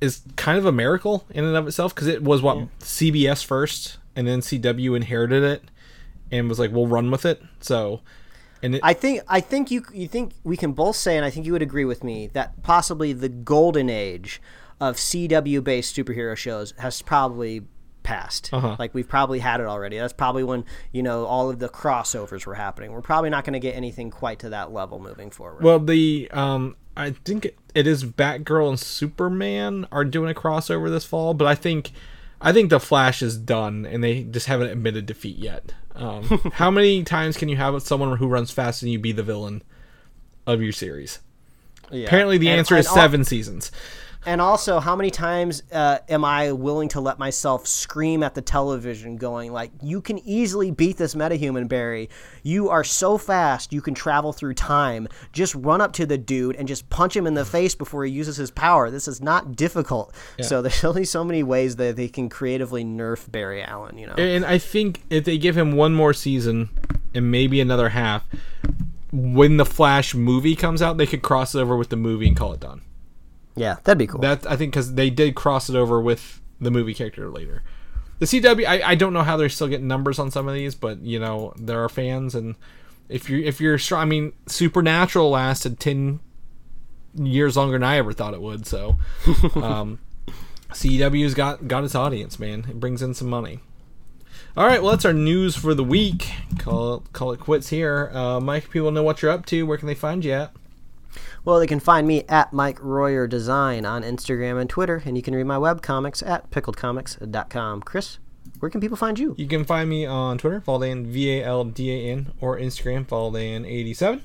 is 0.01 0.23
kind 0.37 0.59
of 0.59 0.67
a 0.67 0.73
miracle 0.73 1.25
in 1.31 1.45
and 1.45 1.57
of 1.57 1.67
itself 1.67 1.95
because 1.95 2.09
it 2.09 2.23
was 2.23 2.43
what 2.43 2.57
CBS 2.81 3.45
first, 3.45 3.99
and 4.17 4.27
then 4.27 4.41
CW 4.41 4.97
inherited 4.97 5.43
it 5.43 5.65
and 6.31 6.49
was 6.49 6.59
like, 6.59 6.73
"We'll 6.73 6.87
run 6.87 7.11
with 7.11 7.25
it." 7.25 7.43
So, 7.61 8.01
and 8.63 8.77
it, 8.77 8.81
I 8.83 8.95
think 8.95 9.23
I 9.29 9.41
think 9.41 9.71
you 9.71 9.85
you 9.93 10.09
think 10.09 10.33
we 10.45 10.57
can 10.57 10.73
both 10.73 10.97
say, 10.97 11.17
and 11.17 11.25
I 11.25 11.31
think 11.31 11.47
you 11.47 11.53
would 11.53 11.63
agree 11.63 11.85
with 11.85 12.03
me 12.03 12.29
that 12.29 12.63
possibly 12.63 13.13
the 13.13 13.29
golden 13.29 13.91
age 13.91 14.41
of 14.81 14.97
CW 14.97 15.63
based 15.63 15.95
superhero 15.95 16.37
shows 16.37 16.73
has 16.79 17.03
probably 17.03 17.63
passed. 18.03 18.51
Uh-huh. 18.53 18.77
Like 18.79 18.95
we've 18.95 19.09
probably 19.09 19.39
had 19.39 19.61
it 19.61 19.67
already. 19.67 19.99
That's 19.99 20.13
probably 20.13 20.45
when 20.45 20.65
you 20.93 21.03
know 21.03 21.27
all 21.27 21.51
of 21.51 21.59
the 21.59 21.69
crossovers 21.69 22.47
were 22.47 22.55
happening. 22.55 22.93
We're 22.93 23.03
probably 23.03 23.31
not 23.31 23.45
going 23.45 23.55
to 23.55 23.61
get 23.61 23.75
anything 23.75 24.11
quite 24.11 24.39
to 24.41 24.51
that 24.51 24.73
level 24.73 24.99
moving 24.99 25.31
forward. 25.31 25.63
well, 25.63 25.79
the 25.79 26.29
um, 26.33 26.77
I 26.97 27.11
think 27.25 27.45
it, 27.47 27.59
it 27.75 27.87
is 27.87 28.05
Batgirl 28.05 28.69
and 28.71 28.79
Superman 28.81 29.87
are 29.93 30.05
doing 30.05 30.31
a 30.31 30.35
crossover 30.35 30.91
this 30.91 31.05
fall, 31.05 31.35
but 31.35 31.47
I 31.47 31.55
think. 31.55 31.93
I 32.43 32.55
think 32.55 32.71
the 32.71 32.81
Flash 32.81 33.21
is 33.21 33.37
done, 33.37 33.85
and 33.85 34.03
they 34.03 34.23
just 34.23 34.47
haven't 34.47 34.69
admitted 34.71 35.05
defeat 35.05 35.37
yet. 35.37 35.75
Um, 35.95 36.23
how 36.55 36.71
many 36.71 37.05
times 37.05 37.37
can 37.37 37.51
you 37.51 37.57
have 37.59 37.83
someone 37.83 38.17
who 38.17 38.29
runs 38.29 38.51
faster 38.51 38.87
than 38.87 38.93
you 38.93 38.99
be 38.99 39.13
the 39.13 39.23
villain 39.23 39.63
of 40.47 40.63
your 40.63 40.73
series? 40.73 41.19
Yeah. 41.91 42.07
Apparently, 42.07 42.39
the 42.39 42.49
And- 42.49 42.61
answer 42.61 42.77
and 42.77 42.85
is 42.87 42.91
seven 42.91 43.25
seasons. 43.25 43.71
And 44.27 44.41
also, 44.41 44.81
how 44.81 44.95
many 44.95 45.11
times 45.11 45.63
uh, 45.73 45.99
am 46.09 46.27
I 46.27 46.53
willing 46.53 46.89
to 46.91 47.01
let 47.01 47.19
myself 47.19 47.67
scream 47.67 48.23
at 48.23 48.35
the 48.35 48.43
television, 48.43 49.17
going 49.17 49.51
like, 49.51 49.71
"You 49.83 50.03
can 50.03 50.19
easily 50.27 50.71
beat 50.71 50.99
this 50.99 51.15
metahuman, 51.15 51.69
Barry. 51.69 52.11
You 52.43 52.69
are 52.69 52.85
so 52.85 53.17
fast, 53.17 53.73
you 53.73 53.81
can 53.81 53.95
travel 53.95 54.33
through 54.33 54.55
time. 54.55 55.09
Just 55.33 55.55
run 55.55 55.81
up 55.81 55.95
to 55.95 56.05
the 56.05 56.19
dude 56.19 56.57
and 56.57 56.69
just 56.69 56.91
punch 56.91 57.17
him 57.17 57.27
in 57.27 57.35
the 57.35 57.47
face 57.47 57.75
before 57.75 58.05
he 58.05 58.13
uses 58.13 58.37
his 58.37 58.51
power. 58.51 58.91
This 58.91 59.09
is 59.09 59.23
not 59.23 59.57
difficult." 59.57 60.15
So 60.43 60.61
there's 60.63 60.85
only 60.85 61.05
so 61.05 61.25
many 61.25 61.43
ways 61.43 61.77
that 61.77 61.97
they 61.97 62.09
can 62.09 62.29
creatively 62.29 62.85
nerf 62.85 63.31
Barry 63.31 63.63
Allen. 63.63 63.97
You 63.97 64.09
know. 64.09 64.15
And 64.15 64.45
I 64.45 64.59
think 64.59 65.03
if 65.09 65.25
they 65.25 65.39
give 65.39 65.57
him 65.57 65.73
one 65.73 65.95
more 65.95 66.13
season 66.13 66.69
and 67.15 67.31
maybe 67.31 67.59
another 67.59 67.89
half, 67.89 68.27
when 69.13 69.57
the 69.57 69.65
Flash 69.65 70.15
movie 70.15 70.55
comes 70.55 70.83
out, 70.83 70.99
they 70.99 71.07
could 71.07 71.23
cross 71.23 71.55
over 71.55 71.75
with 71.77 71.89
the 71.89 71.97
movie 71.97 72.29
and 72.29 72.37
call 72.37 72.53
it 72.53 72.61
done. 72.61 72.83
Yeah, 73.57 73.77
that'd 73.85 73.99
be 73.99 74.07
cool. 74.07 74.21
That 74.21 74.47
I 74.47 74.57
think 74.57 74.73
because 74.73 74.95
they 74.95 75.11
did 75.11 75.35
cross 75.35 75.69
it 75.69 75.77
over 75.77 76.01
with 76.01 76.41
the 76.61 76.71
movie 76.71 76.95
character 76.95 77.29
later. 77.29 77.63
The 78.19 78.27
CW, 78.27 78.67
I, 78.67 78.83
I 78.91 78.95
don't 78.97 79.15
know 79.15 79.23
how 79.23 79.39
they're 79.39 79.49
still 79.49 79.69
getting 79.69 79.89
numbers 79.89 80.19
on 80.19 80.31
some 80.31 80.47
of 80.47 80.55
these, 80.55 80.75
but 80.75 81.01
you 81.01 81.19
know 81.19 81.55
there 81.57 81.83
are 81.83 81.89
fans, 81.89 82.35
and 82.35 82.55
if 83.09 83.31
you 83.31 83.43
if 83.43 83.61
you're 83.61 83.79
strong, 83.79 84.03
I 84.03 84.05
mean, 84.05 84.33
Supernatural 84.47 85.31
lasted 85.31 85.81
ten 85.81 86.21
years 87.15 87.57
longer 87.57 87.73
than 87.73 87.83
I 87.83 87.97
ever 87.97 88.13
thought 88.13 88.35
it 88.35 88.43
would. 88.43 88.67
So, 88.67 88.99
um, 89.55 89.99
CW's 90.71 91.35
got 91.35 91.67
got 91.67 91.85
its 91.85 91.95
audience, 91.95 92.39
man. 92.39 92.67
It 92.69 92.79
brings 92.79 93.03
in 93.03 93.15
some 93.15 93.29
money. 93.29 93.61
All 94.57 94.67
right, 94.67 94.83
well 94.83 94.91
that's 94.91 95.05
our 95.05 95.13
news 95.13 95.57
for 95.57 95.75
the 95.75 95.85
week. 95.85 96.29
Call 96.59 96.97
it, 96.97 97.13
call 97.13 97.33
it 97.33 97.41
quits 97.41 97.69
here. 97.69 98.11
Uh, 98.13 98.41
Mike, 98.41 98.69
people 98.71 98.91
know 98.91 99.03
what 99.03 99.23
you're 99.23 99.31
up 99.31 99.47
to. 99.47 99.65
Where 99.65 99.79
can 99.79 99.87
they 99.87 99.95
find 99.95 100.25
you 100.25 100.33
at? 100.33 100.53
Well, 101.45 101.59
they 101.59 101.67
can 101.67 101.81
find 101.81 102.07
me 102.07 102.25
at 102.29 102.53
Mike 102.53 102.79
Royer 102.83 103.27
Design 103.27 103.87
on 103.87 104.03
Instagram 104.03 104.61
and 104.61 104.69
Twitter, 104.69 105.03
and 105.07 105.17
you 105.17 105.23
can 105.23 105.35
read 105.35 105.47
my 105.47 105.57
webcomics 105.57 106.27
at 106.27 106.51
pickledcomics.com. 106.51 107.83
Chris, 107.83 108.19
where 108.59 108.71
can 108.71 108.81
people 108.81 108.97
find 108.97 109.19
you? 109.19 109.35
You 109.39 109.47
can 109.47 109.65
find 109.65 109.89
me 109.89 110.05
on 110.05 110.37
Twitter, 110.37 110.61
Valdan 110.61 111.07
V 111.07 111.41
A 111.41 111.45
L 111.45 111.65
D 111.65 111.91
A 111.91 112.13
N, 112.13 112.33
or 112.41 112.59
Instagram, 112.59 113.07
Valdan87. 113.07 114.21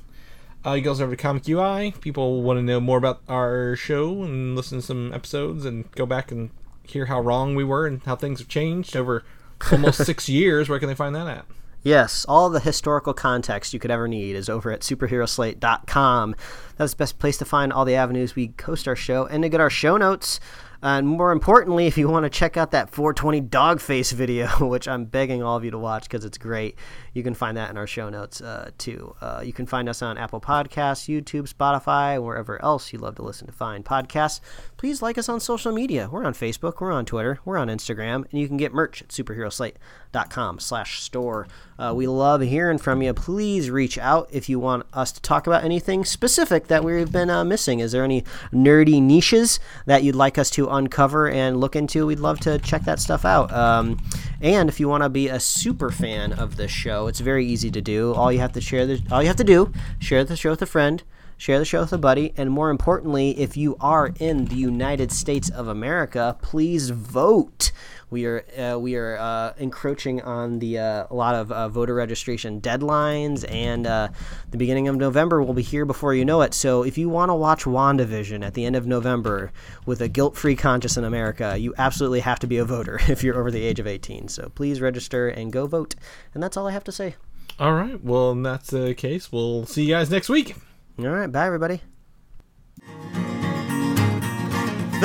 Uh, 0.66 0.74
you 0.74 0.82
can 0.82 0.90
also 0.90 1.04
over 1.04 1.16
to 1.16 1.22
Comic 1.22 1.48
UI. 1.48 1.94
People 2.02 2.42
want 2.42 2.58
to 2.58 2.64
know 2.64 2.80
more 2.80 2.98
about 2.98 3.22
our 3.30 3.76
show 3.76 4.24
and 4.24 4.56
listen 4.56 4.80
to 4.80 4.86
some 4.86 5.14
episodes 5.14 5.64
and 5.64 5.90
go 5.92 6.06
back 6.06 6.32
and 6.32 6.50
hear 6.84 7.06
how 7.06 7.22
wrong 7.22 7.56
we 7.56 7.64
were 7.64 7.88
and 7.88 8.04
how 8.04 8.16
things 8.16 8.40
have 8.40 8.48
changed 8.48 8.96
over 8.96 9.24
almost 9.72 10.00
six 10.06 10.28
years. 10.28 10.68
Where 10.68 10.80
can 10.80 10.90
they 10.90 10.96
find 10.96 11.16
that 11.16 11.28
at? 11.28 11.46
Yes, 11.86 12.26
all 12.28 12.50
the 12.50 12.60
historical 12.60 13.14
context 13.14 13.72
you 13.72 13.80
could 13.80 13.92
ever 13.92 14.08
need 14.08 14.36
is 14.36 14.50
over 14.50 14.72
at 14.72 14.80
superheroslate.com. 14.80 16.36
That's 16.78 16.94
the 16.94 16.98
best 16.98 17.20
place 17.20 17.38
to 17.38 17.46
find 17.46 17.72
all 17.72 17.86
the 17.86 17.94
avenues 17.94 18.36
we 18.36 18.56
host 18.60 18.88
our 18.88 18.96
show 18.96 19.28
and 19.28 19.44
to 19.44 19.50
get 19.50 19.62
our 19.62 19.70
show 19.70 19.96
notes. 19.96 20.40
And 20.82 21.08
more 21.08 21.32
importantly, 21.32 21.86
if 21.86 21.96
you 21.96 22.10
want 22.10 22.24
to 22.24 22.30
check 22.32 22.58
out 22.58 22.72
that 22.72 22.90
420 22.90 23.40
dog 23.42 23.80
face 23.80 24.12
video, 24.14 24.48
which 24.68 24.88
I'm 24.88 25.06
begging 25.06 25.44
all 25.44 25.58
of 25.58 25.64
you 25.64 25.70
to 25.70 25.78
watch 25.78 26.06
because 26.06 26.26
it's 26.26 26.40
great, 26.40 26.76
you 27.16 27.24
can 27.24 27.34
find 27.34 27.56
that 27.56 27.70
in 27.70 27.78
our 27.78 27.88
show 27.88 28.10
notes 28.10 28.42
uh, 28.42 28.72
too. 28.78 29.16
Uh, 29.22 29.42
you 29.44 29.54
can 29.54 29.66
find 29.66 29.88
us 29.88 30.02
on 30.02 30.18
Apple 30.18 30.42
Podcasts, 30.42 31.08
YouTube, 31.08 31.52
Spotify, 31.52 32.22
wherever 32.22 32.62
else 32.62 32.92
you 32.92 33.00
love 33.00 33.16
to 33.16 33.22
listen 33.22 33.48
to 33.48 33.54
find 33.54 33.86
podcasts. 33.86 34.42
Please 34.76 35.02
like 35.02 35.18
us 35.18 35.30
on 35.30 35.40
social 35.40 35.72
media. 35.72 36.10
We're 36.12 36.26
on 36.26 36.34
Facebook, 36.34 36.82
we're 36.82 36.92
on 36.92 37.06
Twitter, 37.06 37.40
we're 37.46 37.58
on 37.58 37.70
Instagram, 37.70 38.30
and 38.30 38.40
you 38.40 38.50
can 38.50 38.58
get 38.58 38.74
merch 38.74 39.02
at 39.02 39.08
superheroslate.com 39.08 40.60
slash 40.60 41.02
store. 41.02 41.48
Uh, 41.80 41.94
we 41.96 42.06
love 42.06 42.42
hearing 42.42 42.78
from 42.78 43.02
you. 43.02 43.14
Please 43.14 43.70
reach 43.70 43.98
out 43.98 44.28
if 44.32 44.50
you 44.50 44.60
want 44.60 44.86
us 44.94 45.14
to 45.14 45.22
talk 45.22 45.48
about 45.48 45.64
anything 45.64 46.04
specific 46.04 46.68
that 46.68 46.84
we've 46.84 47.12
been 47.12 47.30
uh, 47.30 47.46
missing. 47.46 47.80
Is 47.80 47.94
there 47.94 48.04
any 48.04 48.26
nerdy 48.52 49.02
niches 49.02 49.60
that 49.86 50.04
you'd 50.04 50.16
like 50.16 50.38
us 50.38 50.50
to 50.52 50.68
uncover 50.68 51.30
and 51.30 51.62
look 51.62 51.78
into? 51.78 52.06
We'd 52.06 52.20
love 52.20 52.42
to 52.42 52.60
check 52.60 52.84
that 52.84 53.00
stuff 53.00 53.24
out. 53.24 53.54
Um, 53.54 54.02
and 54.42 54.68
if 54.68 54.80
you 54.80 54.90
want 54.90 55.04
to 55.04 55.10
be 55.10 55.30
a 55.30 55.40
super 55.40 55.92
fan 55.92 56.34
of 56.34 56.58
this 56.58 56.72
show, 56.72 57.05
it's 57.08 57.20
very 57.20 57.46
easy 57.46 57.72
to 57.72 57.82
do. 57.82 58.14
All 58.14 58.32
you 58.32 58.40
have 58.40 58.54
to 58.54 58.62
share 58.62 58.86
the, 58.86 59.02
all 59.12 59.22
you 59.22 59.28
have 59.28 59.38
to 59.38 59.44
do, 59.44 59.72
share 60.00 60.24
the 60.24 60.36
show 60.36 60.52
with 60.52 60.62
a 60.62 60.68
friend 60.68 61.04
share 61.38 61.60
the 61.60 61.66
show 61.66 61.82
with 61.82 61.94
a 61.94 61.98
buddy, 61.98 62.34
and 62.38 62.50
more 62.50 62.70
importantly, 62.70 63.38
if 63.38 63.58
you 63.58 63.76
are 63.80 64.14
in 64.20 64.46
the 64.46 64.56
United 64.56 65.12
States 65.12 65.50
of 65.50 65.68
America, 65.68 66.38
please 66.42 66.90
vote. 66.90 67.72
We 68.10 68.26
are 68.26 68.46
uh, 68.58 68.78
we 68.80 68.96
are 68.96 69.18
uh, 69.18 69.54
encroaching 69.58 70.22
on 70.22 70.60
the 70.60 70.80
uh, 70.80 71.08
a 71.10 71.16
lot 71.16 71.36
of 71.36 71.52
uh, 71.52 71.70
voter 71.70 71.96
registration 71.96 72.62
deadlines, 72.62 73.50
and 73.52 73.88
uh, 73.88 74.10
the 74.52 74.58
beginning 74.58 74.88
of 74.88 74.96
November 74.96 75.42
will 75.42 75.54
be 75.54 75.62
here 75.62 75.86
before 75.86 76.14
you 76.14 76.26
know 76.26 76.42
it. 76.42 76.54
So 76.54 76.84
if 76.84 76.98
you 76.98 77.10
want 77.10 77.30
to 77.30 77.36
watch 77.36 77.64
WandaVision 77.64 78.46
at 78.46 78.54
the 78.54 78.66
end 78.66 78.76
of 78.76 78.86
November 78.86 79.52
with 79.86 80.02
a 80.02 80.08
guilt-free 80.08 80.56
conscience 80.56 80.98
in 80.98 81.04
America, 81.04 81.58
you 81.58 81.74
absolutely 81.78 82.20
have 82.22 82.40
to 82.40 82.48
be 82.48 82.58
a 82.58 82.66
voter 82.66 83.00
if 83.08 83.24
you're 83.24 83.40
over 83.40 83.52
the 83.52 83.64
age 83.64 83.80
of 83.80 83.88
18. 83.88 84.28
So 84.28 84.52
please 84.56 84.82
register 84.82 85.28
and 85.28 85.52
go 85.52 85.68
vote. 85.68 85.96
And 86.34 86.42
that's 86.44 86.58
all 86.58 86.68
I 86.68 86.72
have 86.72 86.84
to 86.86 86.92
say. 86.92 87.16
All 87.60 87.74
right. 87.74 88.04
Well, 88.04 88.32
in 88.32 88.44
that's 88.44 88.70
the 88.70 88.94
case, 88.94 89.32
we'll 89.32 89.66
see 89.66 89.84
you 89.86 89.94
guys 89.94 90.10
next 90.12 90.30
week. 90.30 90.56
All 91.00 91.08
right, 91.08 91.32
bye 91.32 91.46
everybody. 91.46 91.82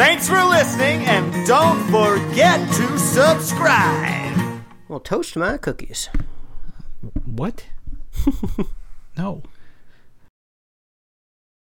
Thanks 0.01 0.27
for 0.27 0.43
listening, 0.43 1.05
and 1.05 1.47
don't 1.47 1.79
forget 1.91 2.59
to 2.73 2.99
subscribe. 2.99 4.63
Well, 4.89 4.99
toast 4.99 5.37
my 5.37 5.59
cookies. 5.59 6.09
What? 7.27 7.67
no. 9.19 9.43